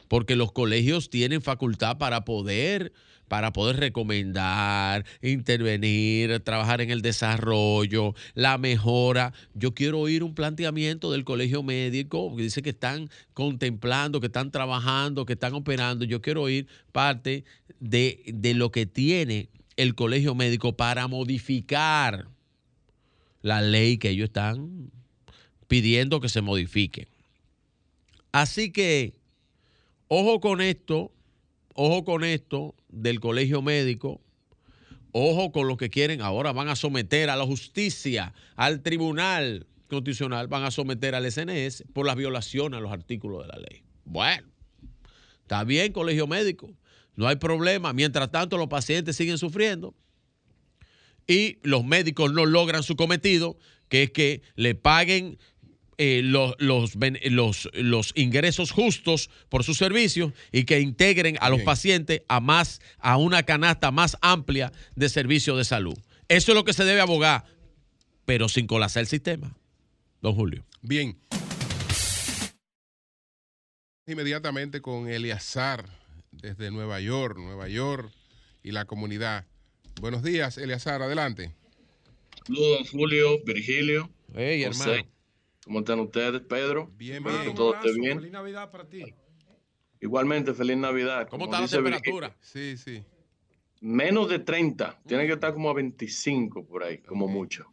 [0.08, 2.92] Porque los colegios tienen facultad para poder,
[3.28, 9.32] para poder recomendar, intervenir, trabajar en el desarrollo, la mejora.
[9.54, 14.50] Yo quiero oír un planteamiento del colegio médico que dice que están contemplando, que están
[14.50, 16.04] trabajando, que están operando.
[16.04, 17.46] Yo quiero oír parte
[17.82, 22.28] de, de lo que tiene el colegio médico para modificar
[23.40, 24.92] la ley que ellos están
[25.66, 27.08] pidiendo que se modifique.
[28.30, 29.14] Así que,
[30.06, 31.10] ojo con esto,
[31.74, 34.20] ojo con esto del colegio médico,
[35.10, 40.46] ojo con lo que quieren, ahora van a someter a la justicia, al tribunal constitucional,
[40.46, 43.82] van a someter al SNS por las violaciones a los artículos de la ley.
[44.04, 44.46] Bueno,
[45.42, 46.70] está bien, colegio médico,
[47.16, 47.92] no hay problema.
[47.92, 49.94] Mientras tanto, los pacientes siguen sufriendo
[51.26, 53.56] y los médicos no logran su cometido,
[53.88, 55.38] que es que le paguen
[55.98, 56.94] eh, los, los,
[57.30, 61.66] los- los ingresos justos por sus servicios y que integren a los Bien.
[61.66, 65.96] pacientes a más a una canasta más amplia de servicios de salud.
[66.28, 67.44] Eso es lo que se debe abogar,
[68.24, 69.54] pero sin colapsar el sistema.
[70.22, 70.64] Don Julio.
[70.80, 71.18] Bien.
[74.06, 75.84] Inmediatamente con Eleazar
[76.32, 78.10] desde Nueva York, Nueva York
[78.62, 79.46] y la comunidad.
[80.00, 81.54] Buenos días, Eleazar, adelante.
[82.46, 84.10] Saludos, Julio, Virgilio.
[84.34, 84.90] Hey, José.
[84.90, 85.08] hermano.
[85.64, 86.90] ¿Cómo están ustedes, Pedro?
[86.96, 88.18] Bien, que todo esté bien.
[88.18, 89.14] Feliz Navidad para ti.
[90.00, 91.28] Igualmente, feliz Navidad.
[91.28, 92.36] ¿Cómo Como está la Virgilio, temperatura?
[92.40, 93.04] Sí, sí.
[93.80, 95.00] Menos de 30.
[95.06, 97.66] Tiene que estar como a 25 por ahí, como mucho.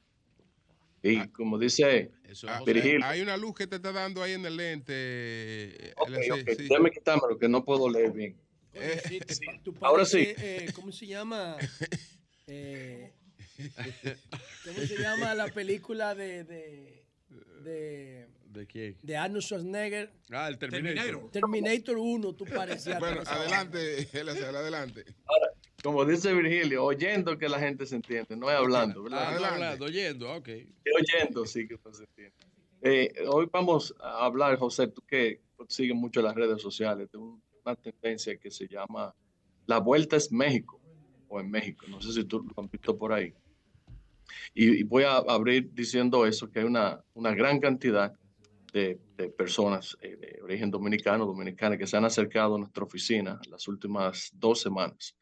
[1.01, 2.11] Y como dice
[2.47, 5.93] Ah, Virgilio, Hay una luz que te está dando ahí en el lente.
[5.97, 6.67] ok, Eleazar, ok, sí.
[6.69, 8.38] déjame quitármelo, que no puedo leer bien.
[8.73, 10.23] Oye, sí, te pa- tú ahora sí.
[10.25, 11.57] eh, ¿Cómo se llama?
[12.51, 13.14] Eh,
[14.65, 17.06] ¿Cómo se llama la película de, de,
[17.61, 18.98] de, ¿De quién?
[19.03, 20.11] de Arnold Schwarzenegger?
[20.31, 21.30] Ah, el Terminator.
[21.30, 22.99] Terminator 1, tú parecías.
[22.99, 25.06] Bueno, adelante, adelante.
[25.83, 29.27] Como dice Virgilio, oyendo que la gente se entiende, no es hablando, ¿verdad?
[29.27, 30.49] Ah, no hablando, oyendo, ok.
[30.49, 32.33] oyendo, sí que se entiende.
[32.81, 37.41] Eh, hoy vamos a hablar, José, tú que sigues mucho las redes sociales, de un-
[37.69, 39.14] una tendencia que se llama
[39.65, 40.81] La Vuelta es México,
[41.27, 43.33] o en México, no sé si tú lo has visto por ahí.
[44.53, 48.14] Y, y voy a abrir diciendo eso, que hay una, una gran cantidad
[48.73, 53.39] de, de personas eh, de origen dominicano, dominicanas, que se han acercado a nuestra oficina
[53.49, 55.15] las últimas dos semanas.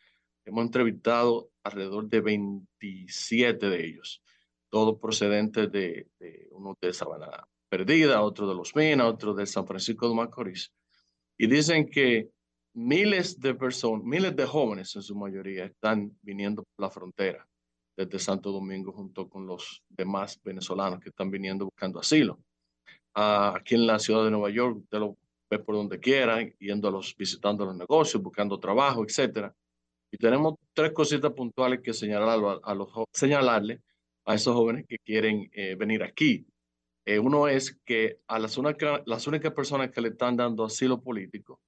[0.46, 4.22] Hemos entrevistado alrededor de 27 de ellos
[4.70, 9.66] todos procedentes de, de uno de Sabana Perdida, otro de Los Minas, otro de San
[9.66, 10.72] Francisco de Macorís.
[11.38, 12.30] Y dicen que
[12.78, 17.48] miles de personas, miles de jóvenes en su mayoría están viniendo por la frontera
[17.98, 22.40] desde Santo Domingo junto con los demás venezolanos que están viniendo buscando asilo.
[23.16, 25.18] Ah, aquí en la ciudad de Nueva York, usted lo
[25.50, 29.52] ve por donde quiera, yendo a los, visitando los negocios, buscando trabajo, etcétera.
[30.12, 33.82] Y tenemos tres cositas puntuales que señalar a, a los, señalarle
[34.26, 36.46] a esos jóvenes que quieren eh, venir aquí.
[37.08, 41.02] Eh, uno es que a las, única- las únicas personas que le están dando asilo
[41.02, 41.60] político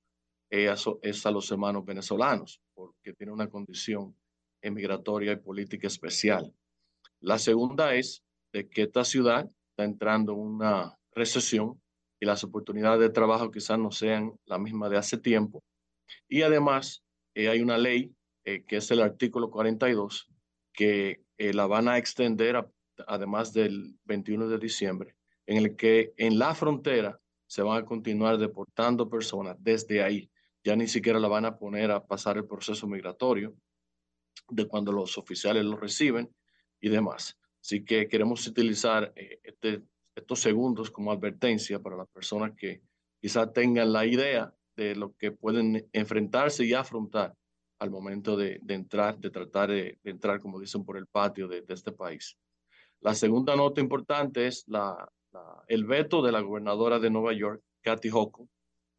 [0.49, 4.15] es a los hermanos venezolanos, porque tienen una condición
[4.61, 6.53] emigratoria y política especial.
[7.21, 11.81] La segunda es de que esta ciudad está entrando en una recesión
[12.19, 15.63] y las oportunidades de trabajo quizás no sean la misma de hace tiempo.
[16.27, 17.03] Y además
[17.35, 18.13] eh, hay una ley
[18.45, 20.27] eh, que es el artículo 42,
[20.73, 22.67] que eh, la van a extender
[23.07, 28.37] además del 21 de diciembre, en el que en la frontera se van a continuar
[28.37, 30.29] deportando personas desde ahí.
[30.69, 33.55] Ya ni siquiera la van a poner a pasar el proceso migratorio
[34.49, 36.29] de cuando los oficiales lo reciben
[36.79, 37.39] y demás.
[37.59, 39.81] Así que queremos utilizar eh, este-
[40.13, 42.83] estos segundos como advertencia para las personas que
[43.19, 47.33] quizás tengan la idea de lo que pueden enfrentarse y afrontar
[47.79, 51.93] al momento de, entrar, de tratar de, entrar, como dicen, por el patio de, este
[51.93, 52.37] país.
[53.01, 55.11] La segunda nota importante es la-
[55.67, 58.47] el veto de la gobernadora de Nueva York, Kathy Hochul,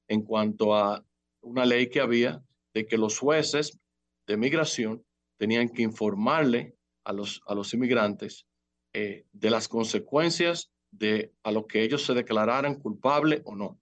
[0.08, 1.04] en cuanto a
[1.42, 2.42] una ley que había
[2.74, 3.78] de que los jueces
[4.26, 5.04] de migración
[5.38, 8.46] tenían que informarle a los, a los inmigrantes
[8.92, 13.80] eh, de las consecuencias de a lo que ellos se declararan culpable o no.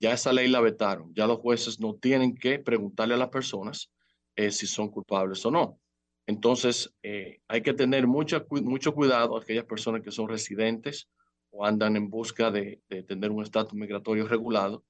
[0.00, 1.12] Ya esa ley la vetaron.
[1.14, 3.92] Ya los jueces no tienen que preguntarle a las personas
[4.36, 5.80] eh, si son culpables o no.
[6.26, 11.08] Entonces, eh, hay que tener mucha cu- mucho cuidado a aquellas personas que son residentes
[11.50, 14.84] o andan en busca de, de tener un estatus migratorio regulado,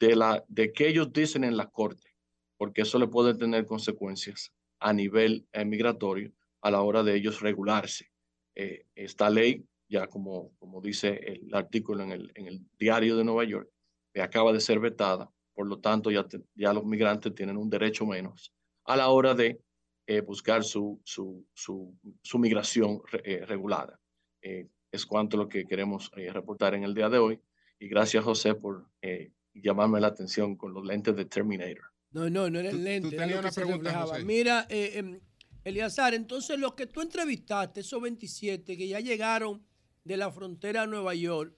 [0.00, 2.16] de, la, de que ellos dicen en la corte,
[2.58, 7.40] porque eso le puede tener consecuencias a nivel eh, migratorio a la hora de ellos
[7.40, 8.10] regularse.
[8.56, 13.24] Eh, esta ley, ya como, como dice el artículo en el, en el diario de
[13.24, 13.70] Nueva York,
[14.12, 18.06] que acaba de ser vetada, por lo tanto ya, ya los migrantes tienen un derecho
[18.06, 18.52] menos
[18.86, 19.60] a la hora de
[20.06, 24.00] eh, buscar su, su, su, su migración re- eh, regulada.
[24.42, 27.40] Eh, es cuanto lo que queremos eh, reportar en el día de hoy.
[27.78, 31.84] Y gracias, José, por eh, llamarme la atención con los lentes de Terminator.
[32.12, 33.14] No, no, no era el lente.
[33.14, 34.18] era tenías lo que una se pregunta.
[34.24, 35.20] Mira, eh, em,
[35.62, 39.62] Eliazar, entonces los que tú entrevistaste, esos 27 que ya llegaron
[40.04, 41.54] de la frontera a Nueva York,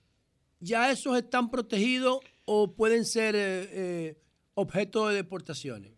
[0.59, 4.19] ¿ya esos están protegidos o pueden ser eh, eh,
[4.55, 5.93] objeto de deportaciones?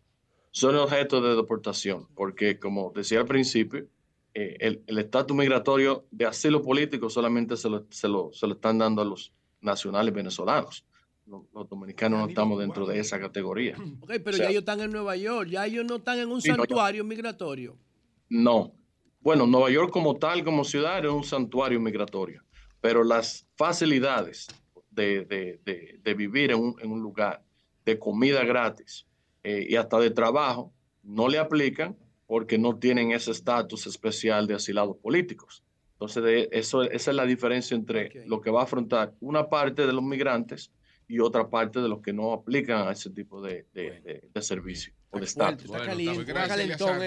[0.54, 3.88] son objeto de deportación, porque como decía al principio,
[4.34, 8.54] eh, el el estatus migratorio de asilo político solamente se lo, se, lo, se lo
[8.54, 10.84] están dando a los nacionales venezolanos.
[11.26, 13.76] Los, los dominicanos no estamos dentro de esa categoría.
[14.00, 16.30] Ok, pero O sea, ya ellos están en Nueva York, ya ellos no están en
[16.30, 17.78] un Sí, no, ya- santuario migratorio.
[18.28, 18.72] No.
[19.20, 22.42] Bueno, Nueva York como tal, como ciudad, es un santuario migratorio,
[22.80, 24.48] pero las facilidades
[24.90, 27.42] de, de- de- de vivir en un, en un lugar,
[27.86, 29.06] de comida gratis
[29.42, 30.72] eh, y hasta de trabajo,
[31.02, 31.96] no le aplican
[32.26, 35.62] porque no tienen ese estatus especial de asilados políticos.
[35.92, 39.86] Entonces, de eso, esa es la diferencia entre lo que va a afrontar una parte
[39.86, 40.70] de los migrantes
[41.08, 44.42] y otra parte de los que no aplican a ese tipo de, de, de- de
[44.42, 45.66] servicio o de estatus.
[45.66, 45.84] Bueno,
[46.26, 46.56] gracias,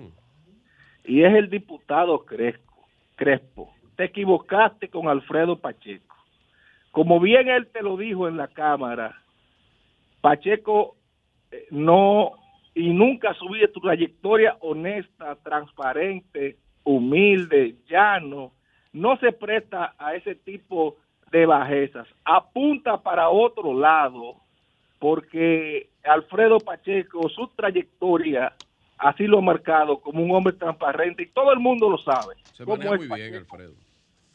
[1.05, 2.85] Y es el diputado Crespo.
[3.15, 3.73] Crespo.
[3.95, 6.14] Te equivocaste con Alfredo Pacheco.
[6.95, 9.21] Como bien él te lo dijo en la Cámara,
[10.21, 10.95] Pacheco
[11.51, 12.35] eh, no
[12.73, 18.53] y nunca subido tu trayectoria honesta, transparente, humilde, llano,
[18.93, 20.99] no se presta a ese tipo
[21.33, 22.07] de bajezas.
[22.25, 24.37] Apunta para otro lado,
[25.01, 28.53] porque Alfredo Pacheco, su trayectoria,
[28.99, 32.37] así lo ha marcado como un hombre transparente y todo el mundo lo sabe.
[32.53, 33.17] Se maneja muy Pacheco.
[33.17, 33.84] bien, Alfredo.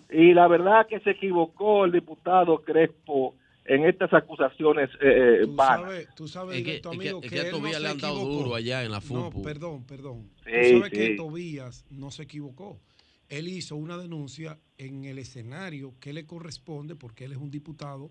[0.09, 5.81] Y la verdad que se equivocó el diputado Crespo en estas acusaciones eh, Tú vanas.
[5.81, 7.75] sabes, tú sabes Es que- directo, es que- amigo, es que, que a no Tobías
[7.75, 8.43] se le han dado equivocó.
[8.43, 9.41] duro allá en la No, FUPU.
[9.43, 10.29] perdón, perdón.
[10.43, 10.97] Sí, tú sabes sí.
[10.97, 12.79] que Tobías no se equivocó.
[13.27, 18.09] Él hizo una denuncia en el escenario que le corresponde porque él es un diputado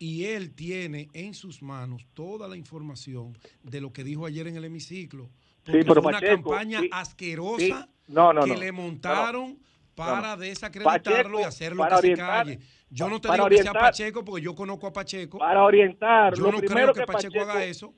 [0.00, 4.56] y él tiene en sus manos toda la información de lo que dijo ayer en
[4.56, 5.30] el hemiciclo.
[5.64, 7.72] Porque pero fue una Pacheco, campaña sí, asquerosa sí.
[8.12, 8.58] No, no, que no.
[8.60, 8.82] le No, no.
[8.82, 9.58] montaron
[9.96, 12.58] para desacreditarlo Pacheco, y hacerlo para que se orientar- calle.
[12.90, 15.38] Yo no te digo que sea orientar- Pacheco porque yo conozco a Pacheco.
[15.38, 17.92] Para orientar, Yo no creo que, que Pacheco, haga eso,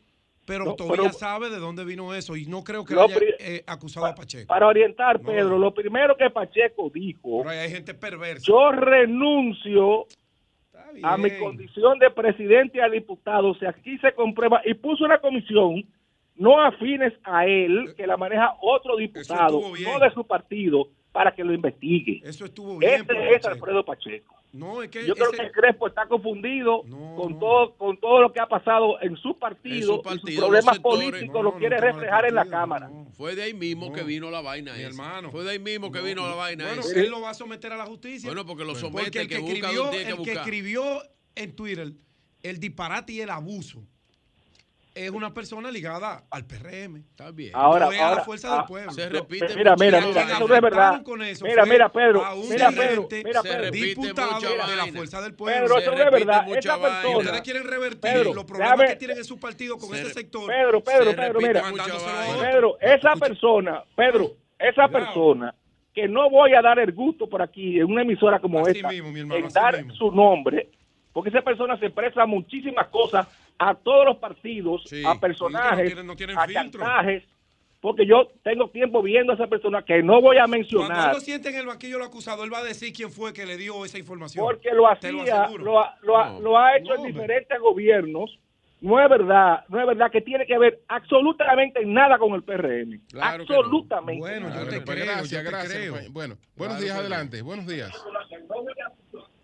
[0.47, 3.17] pero No, todavía pero- sabe de dónde vino eso y no creo que Lo haya
[3.39, 4.47] eh, acusado a Pacheco.
[4.47, 8.45] Para orientar, Pedro, lo primero que Pacheco dijo, Pero hay gente perversa.
[8.47, 10.07] yo renuncio
[11.03, 15.19] a mi condición de presidente y a diputado, si aquí se comprueba, y puso una
[15.21, 15.85] comisión
[16.37, 21.43] no afines a él, que la maneja otro diputado, no de su partido, para que
[21.45, 22.21] lo investigue.
[22.25, 23.01] Eso estuvo bien.
[23.03, 23.49] Este es Pacheco.
[23.49, 24.35] Alfredo Pacheco.
[24.51, 26.83] No, es que Yo creo ese- que Crespo está confundido
[27.17, 30.33] con todo con todo lo que ha pasado en su partido, En su partido, y
[30.37, 31.11] sus problemas sectores.
[31.11, 32.91] políticos lo quiere reflejar en la Cámara.
[33.13, 34.87] Fue de ahí mismo que vino la vaina esa.
[34.89, 35.31] hermano.
[35.31, 36.99] Fue de ahí mismo que vino la vaina Bueno, esa.
[36.99, 38.27] él lo va a someter a la justicia.
[38.31, 41.03] Bueno, porque lo Bueno, somete, porque el que que, escribió, que el que escribió
[41.35, 41.93] en Twitter
[42.43, 43.83] el disparate y el abuso
[45.05, 46.97] es una persona ligada al PRM.
[46.97, 47.53] Está bien.
[47.55, 48.91] Ahora, no es a la ahora, fuerza ah, del pueblo.
[48.93, 51.03] Se repite Mira, mira, mira, eso no es verdad.
[51.03, 53.63] Con eso Mira, mira, Pedro, a un mira, Pedro, mira, se Pedro.
[53.65, 55.63] repite diputado mucha de la fuerza del pueblo.
[55.67, 56.47] Pedro, eso no es verdad.
[56.47, 57.19] persona.
[57.19, 60.15] Ustedes quieren revertir Pedro, los problemas déjame- que tienen en su partido con Se ese
[60.15, 60.47] sector.
[60.47, 61.63] Pedro, Pedro, Se Pedro, mira.
[62.41, 65.55] Pedro, esa persona, Pedro, esa persona
[65.95, 68.89] que no voy a dar el gusto por aquí en una emisora como Así esta,
[68.89, 69.95] mismo, mi hermano, en dar mismo.
[69.95, 70.69] su nombre,
[71.13, 73.27] porque esa persona se expresa muchísimas cosas
[73.59, 75.03] a todos los partidos, Sí.
[75.07, 76.81] a personajes, tienen- no tienen a filtro.
[76.81, 77.25] chantajes,
[77.81, 81.15] porque yo tengo tiempo viendo a esa persona que no voy a Cuando él mencionar,
[81.15, 83.57] lo siente en el banquillo del acusado, él va a decir quién fue que le
[83.57, 84.45] dio esa información.
[84.45, 85.13] porque lo lo hacía,
[85.59, 86.41] lo, ha- lo ha- No.
[86.41, 87.13] lo ha hecho No, en hombre.
[87.13, 88.39] diferentes gobiernos.
[88.81, 93.01] No es verdad, no es verdad que tiene que ver absolutamente nada con el PRM.
[93.11, 93.59] Claro que no.
[93.59, 94.21] absolutamente.
[94.21, 94.63] Bueno, nada.
[94.63, 95.73] yo te creo, gracias, yo te gracias.
[95.75, 95.95] creo.
[96.13, 97.01] Bueno, buenos Claro días, no.
[97.01, 97.43] adelante.
[97.43, 97.91] Buenos días.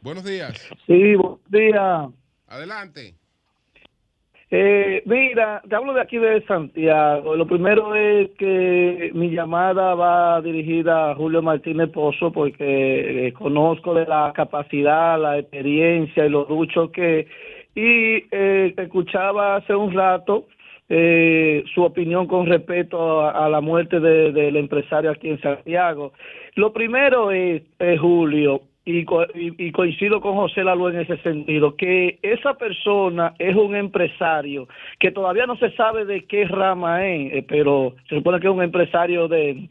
[0.02, 0.52] Buenos días.
[0.86, 2.10] Sí, buenos días.
[2.46, 3.14] Adelante.
[4.56, 7.34] Eh, mira, te hablo de aquí de Santiago.
[7.34, 13.94] Lo primero es que mi llamada va dirigida a Julio Martínez Pozo porque eh, conozco
[13.94, 17.26] de la capacidad, la experiencia y los duchos que...
[17.74, 20.46] Y eh, escuchaba hace un rato
[20.88, 26.12] eh, su opinión con respecto a, la muerte de- del empresario aquí en Santiago.
[26.54, 29.06] Lo primero es, eh, Julio, y,
[29.58, 35.10] y- coincido con José Lalu en ese sentido, que esa persona es un empresario que
[35.10, 38.62] todavía no se sabe de qué rama es, eh, pero se supone que es un
[38.62, 39.68] empresario de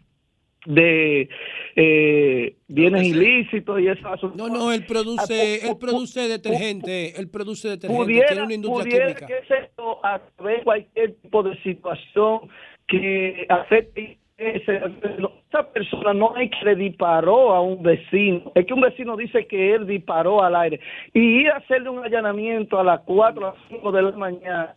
[0.66, 1.28] de
[1.76, 4.32] eh, bienes ilícitos y eso.
[4.34, 8.84] No, no, él produce, Ah, él produce detergente, él produce detergente, pudiera, tiene una industria
[8.86, 9.28] pudiera química.
[9.28, 12.50] que esto a través cualquier tipo de situación
[12.88, 18.82] que afecte esa persona no es que le disparó a un vecino, es que un
[18.82, 20.80] vecino dice que él disparó al aire.
[21.14, 24.76] Y ir a hacerle un allanamiento a las 4 a las 5 de la mañana,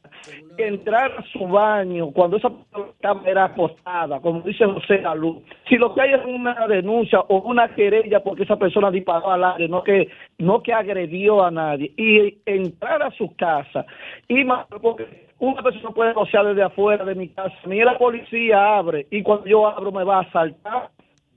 [0.59, 5.43] entrar a su baño cuando esa persona era acostada, como dice José Alú.
[5.69, 9.45] Si lo que hay es una denuncia o una querella porque esa persona disparó al
[9.45, 11.93] aire, no que no que agredió a nadie.
[11.97, 13.87] Y entrar a su casa
[14.29, 18.79] y más porque una persona puede negociar desde afuera de mi casa, ni la policía
[18.79, 20.91] abre y cuando yo abro me va a asaltar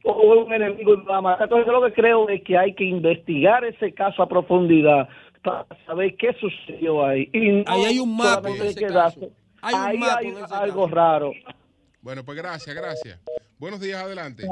[0.03, 1.43] o es un enemigo y me va a matar.
[1.43, 5.09] Entonces yo lo que creo es que hay que investigar ese caso a profundidad
[5.43, 7.29] para saber qué sucedió ahí.
[7.33, 9.29] Y no Ahí hay un mapa en ese caso.
[9.61, 11.31] Hay un ahí mapa hay en ese algo raro.
[12.01, 13.19] Bueno, pues gracias, gracias.
[13.57, 14.47] Buenos días, adelante.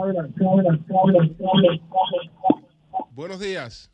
[3.11, 3.91] Buenos días.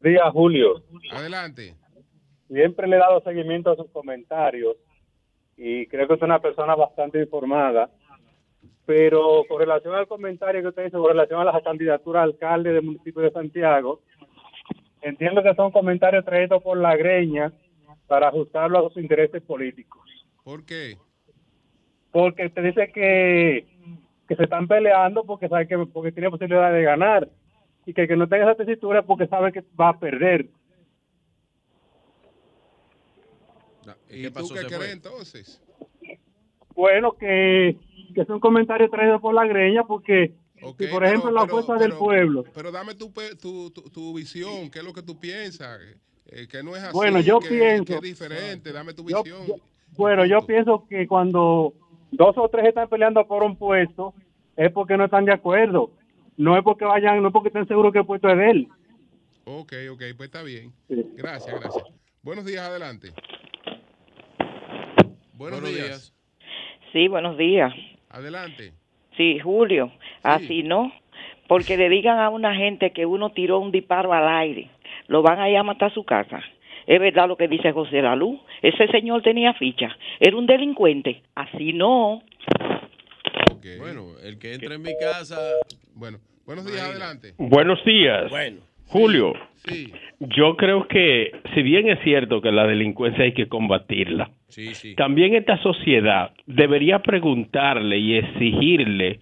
[0.00, 0.82] Día Julio.
[1.12, 1.74] Adelante.
[2.48, 4.76] Siempre le he dado seguimiento a sus comentarios
[5.56, 7.90] y creo que es una persona bastante informada.
[8.84, 12.72] Pero con relación al comentario que usted hizo, con relación a las candidaturas a alcalde
[12.72, 14.00] del municipio de Santiago,
[15.02, 17.52] entiendo que son comentarios traídos por la greña
[18.06, 20.02] para ajustarlo a sus intereses políticos.
[20.44, 20.96] ¿Por qué?
[22.12, 23.66] Porque usted dice que,
[24.28, 27.28] que se están peleando porque sabe que porque tiene posibilidad de ganar
[27.84, 30.46] y que el que no tenga esa tesitura es porque sabe que va a perder.
[34.10, 34.54] ¿Y, qué tú pasó?
[34.54, 34.90] qué Se crees fue.
[34.92, 35.62] entonces?
[36.74, 37.76] Bueno, que,
[38.14, 41.72] que son comentarios traídos por la greña porque si por pero- ejemplo la pero- fuerza
[41.74, 45.02] del pero- pueblo Pero dame tu, pe- tu, tu, tu visión, qué es lo que
[45.02, 45.80] tú piensas,
[46.26, 49.22] eh, que no es así, Bueno, yo que, pienso- que es diferente, dame tu Yo-
[49.22, 49.46] visión.
[49.46, 49.56] yo-
[49.96, 51.72] bueno yo pienso que cuando
[52.10, 54.12] dos o tres están peleando por un puesto
[54.56, 55.90] es porque no están de acuerdo
[56.36, 58.68] no es porque vayan no es porque estén seguros que el puesto es de él
[59.48, 60.72] Ok, ok, pues está bien.
[60.88, 61.06] Sí.
[61.14, 61.84] Gracias, gracias.
[62.20, 63.12] Buenos días, adelante.
[65.36, 65.88] Buenos, Buenos días.
[65.88, 66.12] días.
[66.92, 67.72] Sí, buenos días.
[68.08, 68.72] Adelante.
[69.18, 69.92] Sí, Julio,
[70.22, 70.92] así no,
[71.46, 74.70] porque le digan a una gente que uno tiró un disparo al aire,
[75.08, 76.42] lo van a ir a matar a su casa.
[76.86, 81.72] Es verdad lo que dice José Lalú, ese señor tenía ficha, era un delincuente, así
[81.72, 82.22] no.
[83.78, 85.38] Bueno, el que entra en mi casa.
[85.94, 87.34] Bueno, buenos días, adelante.
[87.36, 88.30] Buenos días.
[88.30, 88.60] Bueno.
[88.86, 89.92] Julio, Sí.
[90.20, 94.94] yo creo que si bien es cierto que la delincuencia hay que combatirla, Sí, sí.
[94.94, 99.18] también esta sociedad debería preguntarle y exigirle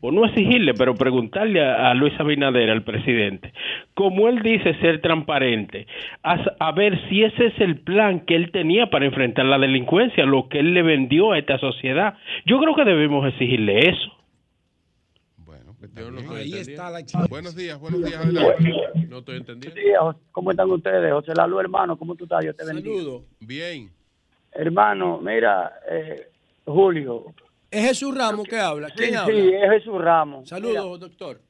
[0.00, 3.54] o no exigirle, pero preguntarle a, a Luis Abinader, al presidente,
[3.94, 5.86] como él dice ser transparente,
[6.22, 10.26] a, a ver si ese es el plan que él tenía para enfrentar la delincuencia,
[10.26, 12.18] lo que él le vendió a esta sociedad.
[12.44, 14.12] Yo creo que debemos exigirle eso.
[16.30, 18.72] Ahí está la Buenos días, buenos días, adelante.
[19.08, 19.80] No estoy entendiendo.
[19.80, 21.12] Sí, Jos- ¿Cómo están ustedes?
[21.12, 22.44] José Lalu, hermano, ¿cómo tú estás?
[22.44, 22.96] Yo te bendiga.
[22.96, 23.24] Saludo.
[23.40, 23.90] Bien.
[24.52, 26.28] Hermano, mira, eh,
[26.64, 27.26] Julio.
[27.70, 28.88] Es Jesús Ramos que habla.
[28.88, 29.34] Sí, ¿Quién sí, habla?
[29.66, 30.48] es Jesús Ramos.
[30.48, 31.40] Saludos, Mira, doctor.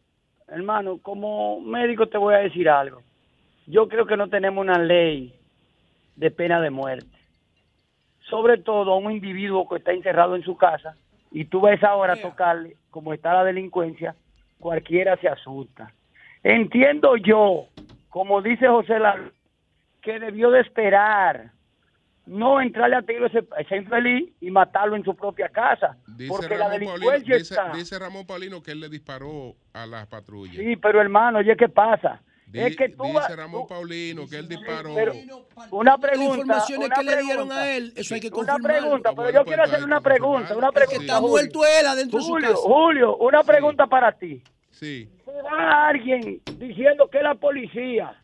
[0.48, 3.02] hermano, como médico te voy a decir algo.
[3.66, 5.34] Yo creo que no tenemos una ley
[6.16, 7.06] de pena de muerte.
[8.30, 10.96] Sobre todo a un individuo que está encerrado en su casa
[11.30, 14.14] y tú ves ahora tocarle, como está la delincuencia,
[14.58, 15.92] cualquiera se asusta.
[16.42, 17.66] Entiendo yo,
[18.08, 19.30] como dice José Lalu,
[20.02, 21.50] que debió de esperar,
[22.26, 25.96] no entrarle a tiro a ese, infeliz y matarlo en su propia casa.
[26.06, 27.72] Dice porque la Ramón, Paulino, delincuencia dice, está...
[27.74, 30.56] dice Ramón Paulino que él le disparó a las patrullas.
[30.56, 32.22] Sí, pero hermano, oye, ¿qué pasa?
[32.54, 34.94] Di- es que tú dice vas- Ramón Paulino que él disparó.
[34.94, 35.12] pero
[35.70, 36.34] una Las pregunta.
[36.36, 37.60] informaciones una que le dieron pregunta.
[37.62, 40.68] a él, eso hay que Una pregunta, pero yo quiero hacerle hay una pregunta, una
[40.68, 41.00] que pregunta.
[41.02, 41.30] está Julio.
[41.30, 42.62] muerto él adentro de su Julio, casa.
[42.62, 44.42] Julio, una pregunta para ti.
[44.70, 45.08] Sí.
[45.24, 48.20] Si va alguien diciendo que la policía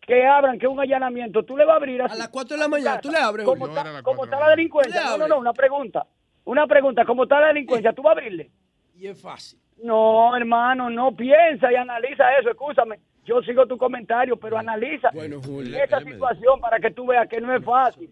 [0.00, 2.14] que abran, que es un allanamiento, tú le vas a abrir así.
[2.14, 3.46] A las 4 de la mañana, tú le abres.
[3.46, 3.80] Como Julio.
[3.80, 5.00] está, como está la delincuencia.
[5.00, 6.06] Le No, no, no, una pregunta.
[6.44, 8.50] Una pregunta, como está la delincuencia, tú vas a abrirle.
[8.96, 9.60] Y es fácil.
[9.82, 12.98] No, hermano, no piensa y analiza eso, escúchame.
[13.24, 15.76] Yo sigo tu comentario, pero analiza Bueno, Julio.
[15.82, 18.10] esa situación para que tú veas que no es fácil.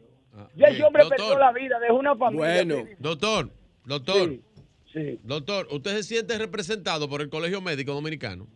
[0.55, 1.19] Ya ese hombre Doctor.
[1.19, 2.47] perdió la vida, dejó una familia.
[2.65, 2.85] Bueno.
[2.99, 3.49] Doctor,
[3.85, 4.43] doctor, Sí,
[4.93, 5.21] sí.
[5.25, 8.47] doctor, ¿usted se siente representado por el Colegio Médico Dominicano?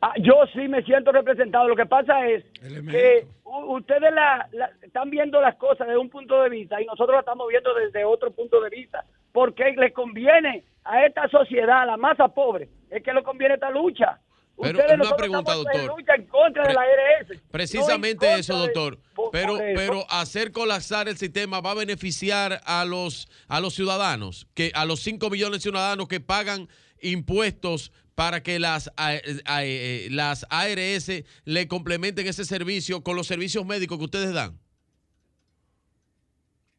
[0.00, 1.66] Ah, yo sí me siento representado.
[1.66, 2.44] Lo que pasa es
[2.90, 3.26] que
[3.68, 7.20] ustedes la, la- están viendo las cosas desde un punto de vista y nosotros la
[7.20, 9.04] estamos viendo desde otro punto de vista.
[9.32, 13.70] Porque les conviene a esta sociedad, a la masa pobre, es que le conviene esta
[13.70, 14.20] lucha.
[14.58, 15.98] Pero Ustedes una nosotros pregunta, estamos en doctor.
[16.00, 17.40] lucha en contra de la ARS.
[17.50, 18.98] Precisamente no eso, de- doctor.
[19.14, 19.64] por- Pero, eso.
[19.76, 24.86] pero hacer colapsar el sistema va a beneficiar a los a los ciudadanos, que a
[24.86, 26.68] los 5 millones de ciudadanos que pagan
[27.02, 33.26] impuestos para que las a- a- eh, las ARS le complementen ese servicio con los
[33.26, 34.58] servicios médicos que ustedes dan.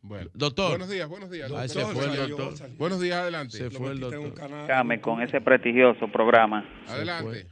[0.01, 0.29] Bueno.
[0.33, 0.69] Doctor.
[0.69, 1.49] Buenos días, buenos días.
[1.49, 1.93] Doctor.
[1.93, 2.69] fue el doctor.
[2.77, 3.57] Buenos días, adelante.
[3.57, 4.33] Se fue el doctor.
[5.01, 6.67] Con ese prestigioso programa.
[6.87, 7.47] Adelante.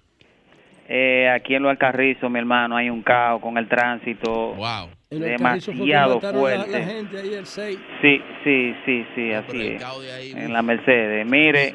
[0.88, 4.54] Eh, aquí en Lo Alcarrizo, mi hermano, hay un caos con el tránsito.
[4.54, 4.90] Wow.
[5.10, 6.72] Demasiado mataron la- fuerte.
[6.80, 7.80] La, gente ahí el 6.
[8.02, 9.82] Sí, sí, sí, sí, así el es.
[9.82, 11.26] caos de ahí, En la Mercedes.
[11.26, 11.74] Mire,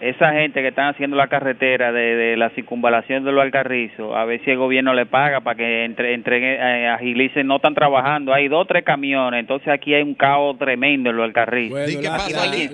[0.00, 4.24] esa gente que están haciendo la carretera de, de la circunvalación de los Alcarrizos, a
[4.24, 8.32] ver si el gobierno le paga para que entre, entregue, eh, agilicen, no están trabajando.
[8.34, 11.86] Hay dos, tres camiones, entonces aquí hay un caos tremendo en los Alcarrizos.
[11.86, 12.70] Di que para salir,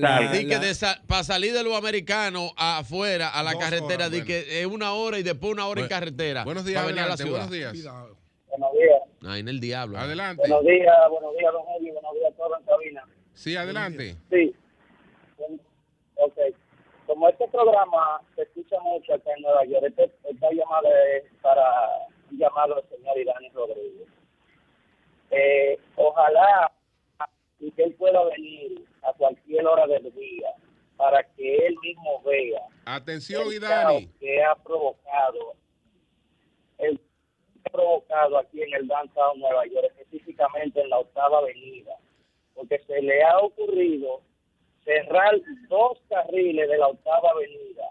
[1.06, 4.26] pa' salir de los americanos afuera a la Dos carretera, horas, di bueno.
[4.26, 6.44] que es una hora y después una hora en carretera.
[6.44, 7.30] Buenos días, venir a la adelante.
[7.30, 7.72] Buenos días.
[8.48, 9.32] Buenos días.
[9.32, 9.96] Ahí en el diablo.
[9.98, 10.42] Adelante.
[10.48, 11.92] Buenos días, buenos días, don Julio.
[11.94, 13.02] Buenos días a todos en cabina.
[13.34, 14.16] Sí, adelante.
[14.30, 14.54] Sí.
[17.52, 21.62] Programa se escucha mucho acá en Nueva York, este, esta llamada es para
[22.30, 24.08] un llamado al señor Irán Rodríguez.
[25.30, 26.72] Eh, ojalá
[27.60, 30.48] y que él pueda venir a cualquier hora del día
[30.96, 34.08] para que él mismo vea Atención, el Idani.
[34.18, 35.54] que ha provocado
[36.78, 37.00] el
[37.64, 41.96] ha provocado aquí en el downtown Nueva York, específicamente en la octava avenida,
[42.54, 44.20] porque se le ha ocurrido
[44.84, 45.34] cerrar
[45.68, 47.90] dos carriles de la octava avenida,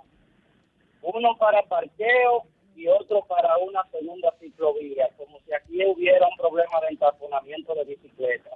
[1.02, 2.44] uno para parqueo
[2.76, 7.86] y otro para una segunda ciclovía, como si aquí hubiera un problema de entaponamiento de
[7.86, 8.54] bicicletas.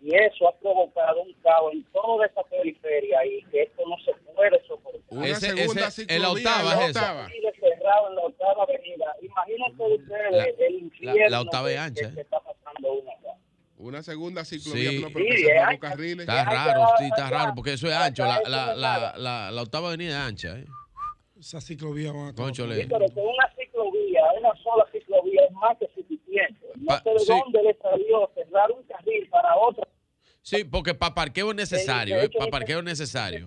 [0.00, 4.12] Y eso ha provocado un caos en toda esa periferia y que esto no se
[4.32, 5.02] puede soportar.
[5.10, 7.00] Una Ese- segunda ese- ciclovía en la octava la es esa.
[7.00, 7.28] octava.
[7.58, 9.16] Cerrados en la octava avenida.
[9.20, 12.14] Imagínense ustedes La- el infierno la octava es que- ancha, que, ¿eh?
[12.14, 13.34] que está pasando uno acá.
[13.78, 14.96] Una segunda ciclovía, Sí.
[15.04, 16.20] pero que Sí, que- carriles.
[16.28, 18.24] Está raro, sí, está raro, porque eso es ancho.
[18.24, 20.66] La, la, es la, la, la octava avenida es ancha, ¿eh?
[21.38, 22.32] Esa ciclovía van a.
[22.34, 22.74] Conchole.
[22.74, 26.66] Sí, pero con una ciclovía, una sola ciclovía es más que suficiente.
[26.76, 27.26] No sé de sí.
[27.28, 29.84] dónde le salió cerrar un carril para otro
[30.42, 32.28] Sí, porque para parqueo es necesario, ¿eh?
[32.36, 33.46] Para parqueo es necesario.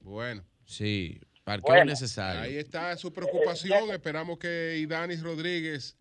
[0.00, 0.42] Bueno.
[0.64, 1.92] Sí, parqueo Bueno.
[1.92, 2.40] es necesario.
[2.42, 3.90] Ahí está su preocupación.
[3.90, 5.96] Esperamos que Idanis Rodríguez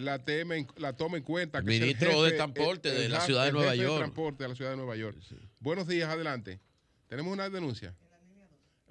[0.00, 1.58] la, teme, en- la tome en cuenta.
[1.58, 3.98] El que es ministro de Transporte de la ciudad de el Nueva jefe York.
[3.98, 5.16] transporte de la ciudad de Nueva York.
[5.60, 6.60] Buenos días, adelante.
[7.08, 7.94] ¿Tenemos una denuncia?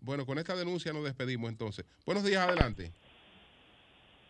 [0.02, 1.86] Bueno, con esta denuncia nos despedimos entonces.
[2.06, 2.92] Buenos días, adelante.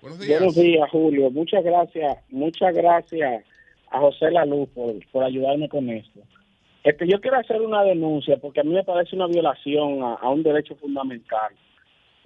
[0.02, 0.40] Buenos días.
[0.40, 1.32] Buenos días, Julio.
[1.32, 3.44] Muchas gracias, muchas gracias
[3.90, 6.22] a José Laluz por, por ayudarme con esto.
[6.84, 10.30] Este, yo quiero hacer una denuncia porque a mí me parece una violación a, a
[10.30, 11.54] un derecho fundamental.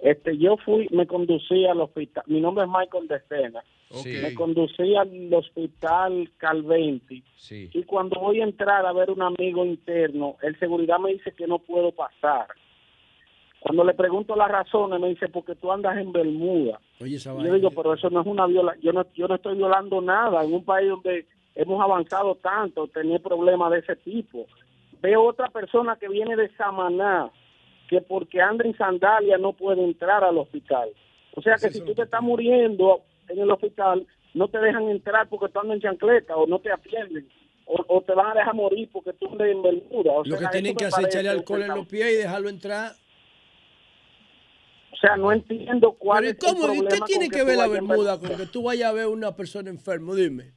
[0.00, 3.64] Este, yo fui, me conducí al hospital, mi nombre es Michael Decena,
[4.04, 7.68] me conducí al hospital Calventi Sí.
[7.72, 11.46] y cuando voy a entrar a ver un amigo interno, el seguridad me dice que
[11.48, 12.46] no puedo pasar.
[13.60, 16.78] Cuando le pregunto las razones, me dice, porque tú andas en Bermuda.
[17.00, 20.00] Oye, yo digo, pero eso no es una viola, yo no, yo no estoy violando
[20.00, 24.46] nada en un país donde hemos avanzado tanto, tener problemas de ese tipo.
[25.02, 27.30] Veo otra persona que viene de Samaná,
[27.88, 30.90] que porque anda en sandalia no puede entrar al hospital.
[31.34, 35.28] O sea que si tú te estás muriendo en el hospital, no te dejan entrar
[35.28, 37.28] porque tú andas en chancleta o no te atienden.
[37.66, 40.12] O, o te van a dejar morir porque tú andas en Bermuda.
[40.12, 42.16] O Lo que sea, tienen eso que hacer es echarle alcohol en los pies y
[42.16, 42.92] dejarlo entrar.
[44.92, 46.74] O sea, no entiendo cuál Pero ¿y es el cómo?
[46.74, 49.36] ¿Y problema qué tiene que ver la Bermuda con que tú vayas a ver una
[49.36, 50.14] persona enferma?
[50.14, 50.52] Dime.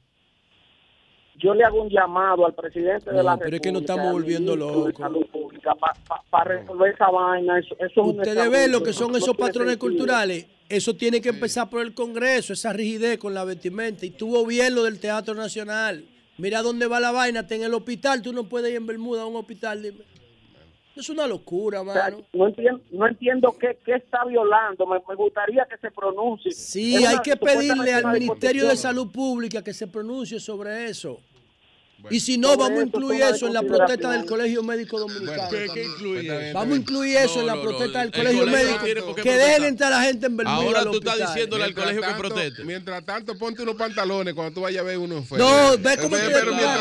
[1.36, 3.94] yo le hago un llamado al presidente de No, la pero es que nos República,
[3.94, 4.94] estamos volviendo de locos.
[5.62, 7.58] Pública, para resolver esa vaina.
[7.58, 10.46] Eso, eso Ustedes ven lo que son no esos patrones culturales.
[10.68, 14.06] Eso tiene que empezar por el Congreso, esa rigidez con la vestimenta.
[14.06, 16.06] Y tuvo bien lo del Teatro Nacional.
[16.38, 18.22] Mira dónde va la vaina, está en el hospital.
[18.22, 19.82] Tú no puedes ir en Bermuda a un hospital.
[19.82, 19.98] Dime.
[20.96, 22.22] Es una locura, O sea, mano.
[22.34, 24.86] no entiendo, no entiendo qué, qué está violando.
[24.86, 26.52] Me, me gustaría que se pronuncie.
[26.52, 28.76] Sí, Es hay una- que pedirle al Ministerio de.
[28.76, 31.20] Salud Pública que se pronuncie sobre eso.
[32.10, 35.48] Y si no, vamos a incluir eso en la protesta del Colegio Médico Dominicano.
[36.52, 39.14] Vamos a incluir eso en la protesta del el Colegio Médico.
[39.14, 40.56] que dejen entrar a la gente en Bermuda.
[40.56, 42.64] Ahora tú estás diciéndole al colegio que proteste.
[42.64, 45.44] Mientras tanto, ponte unos pantalones cuando tú vayas a ver uno enfermo.
[45.44, 46.22] No, ve cómo te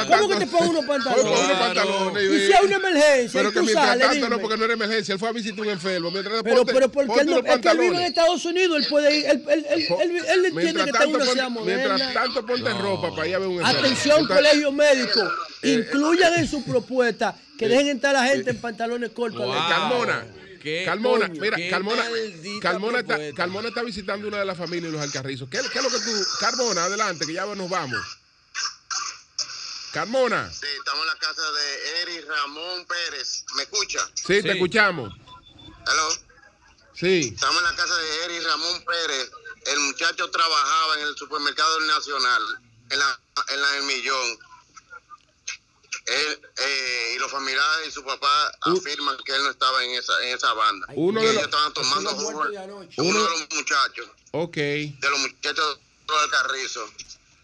[0.08, 1.22] ¿Cómo que te pongo unos pantalones?
[1.32, 4.40] Ponte unos pantalones Y si hay una emergencia, Pero que tú mientras sales, tanto no,
[4.40, 5.14] porque no era emergencia.
[5.14, 6.11] Él fue a visitar un enfermo.
[6.11, 8.01] Mientras Pero, ponte- pero porque él, no, es que él vive en.
[8.03, 11.17] Estados Unidos, él puede ir, él, él, él, él, él entiende que está en tanto,
[11.17, 11.95] una ciudad ponte- moderna.
[11.95, 13.80] mientras tanto, ponte ropa para ir a ver un enfermo.
[13.80, 15.11] Atención, colegio médico,
[15.64, 19.42] Eh, incluyan en su propuesta que dejen entrar a la gente en pantalones cortos.
[19.42, 20.26] Eh, la Carmona,
[20.62, 21.42] ¿Qué Carmona, coño?
[21.42, 22.04] mira, Qué Carmona,
[23.00, 23.36] está, propuesta.
[23.36, 25.50] Carmona está visitando una de las familias de los Alcarrizos.
[25.50, 28.00] ¿Qué, qué es lo que tú, Carmona, adelante, que ya nos vamos.
[29.92, 33.44] Carmona, Sí, estamos en la casa de Eri Ramón Pérez.
[33.56, 34.00] ¿Me escucha?
[34.16, 35.14] sí, te escuchamos.
[35.88, 36.10] Hello.
[36.94, 39.32] Sí, Estamos en la casa de Eri Ramón Pérez.
[39.66, 42.42] El muchacho trabajaba en el supermercado Nacional,
[42.90, 43.20] en la,
[43.54, 44.40] en la del Millón.
[46.12, 50.14] Él, eh, y los familiares y su papá afirman que él no estaba en esa,
[50.24, 50.88] en esa banda.
[50.96, 52.30] Uno Que de ellos los- estaban tomando jugo.
[52.42, 52.50] Uno
[52.98, 54.56] Uno- de los muchachos, ok.
[54.56, 56.86] de los muchachos del Carrizo.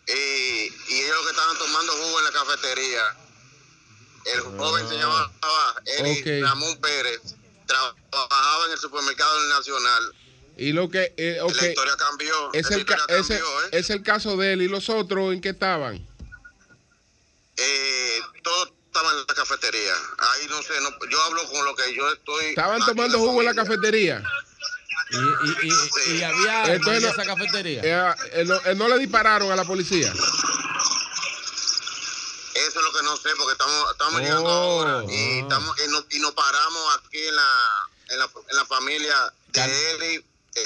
[0.07, 3.01] Y, y ellos que estaban tomando jugo en la cafetería.
[4.25, 5.31] El joven se llamaba
[5.85, 6.43] Eri Ok.
[6.49, 7.21] Ramón Pérez.
[7.65, 10.15] Trabajaba en el supermercado Nacional.
[10.57, 12.53] Y lo que, eh, ok, La historia cambió.
[12.53, 13.69] es el, historia cambió, ¿eh?
[13.73, 14.61] es el caso de él.
[14.63, 16.06] ¿Y los otros en qué estaban?
[17.57, 19.93] Eh, todos estaban en la cafetería.
[20.17, 22.45] Ahí no sé, no, yo hablo con lo que yo estoy.
[22.47, 24.23] Estaban tomando jugo en la cafetería.
[25.09, 25.17] Y,
[25.67, 27.81] y, y, y había Entonces en no- esa cafetería.
[27.83, 30.11] Eh, eh, no, eh, no le dispararon a la policía.
[32.53, 35.39] Eso es lo que no sé, porque estamos, estamos Oh, llegando ahora y, ah.
[35.43, 39.91] estamos, y, nos, y nos paramos aquí en la, en la, en la familia de
[39.91, 40.25] Eri,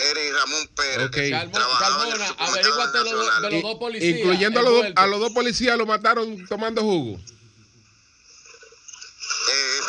[0.10, 1.08] Eri Ramón Pérez.
[1.08, 1.14] Ok.
[1.16, 4.18] que Calmo- trabajaba en el Calmona, supermercado averíguate del lo- de los dos policías.
[4.20, 5.04] Incluyendo a los, dos, envueltos.
[5.04, 7.20] a los dos policías, lo mataron tomando jugo.
[9.50, 9.80] Eh,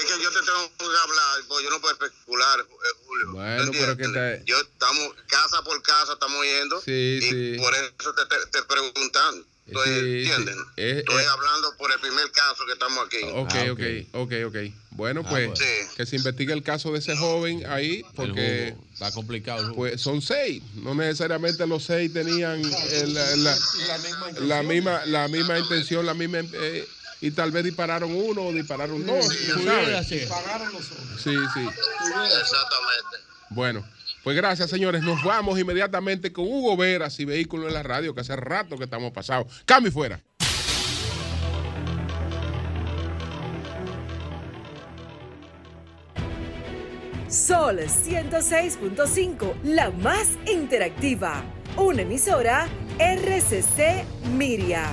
[0.00, 2.64] es que yo te tengo que hablar, pues yo no puedo especular, eh,
[3.06, 3.32] Julio.
[3.32, 4.44] Bueno, pero que está...
[4.44, 6.80] Yo estamos casa por casa, estamos yendo.
[6.82, 7.56] Sí, y sí.
[7.58, 9.44] por eso te, te, te preguntan.
[9.66, 10.30] Estoy, Sí, sí.
[10.30, 10.54] ¿Entienden?
[10.76, 11.26] Eh, Estoy eh.
[11.26, 13.16] hablando por el primer caso que estamos aquí.
[13.34, 13.80] Ok, Ah, ok,
[14.14, 14.56] ok, ok.
[14.90, 15.50] Bueno, Ah, pues.
[15.58, 15.64] Sí.
[15.96, 18.86] que se investigue el caso de ese joven ahí, porque jugo.
[18.92, 20.62] Está complicado pues son seis.
[20.74, 23.58] No necesariamente los seis tenían el- la, la-
[24.40, 26.86] la misma, la misma intención, la misma eh,
[27.20, 29.26] y tal vez dispararon uno o dispararon dos.
[29.26, 30.08] Pudiera sabes.
[30.08, 30.28] ser.
[31.22, 31.60] Sí, sí.
[32.40, 33.16] Exactamente.
[33.50, 33.84] Bueno,
[34.26, 35.04] pues gracias, señores.
[35.04, 38.82] Nos vamos inmediatamente con Hugo Veras y Vehículo en la Radio, que hace rato que
[38.82, 39.62] estamos pasados.
[39.64, 40.20] Cambio y fuera.
[47.28, 51.44] Sol 106.5, la más interactiva.
[51.76, 52.66] Una emisora
[52.98, 54.04] RCC
[54.36, 54.90] Miria.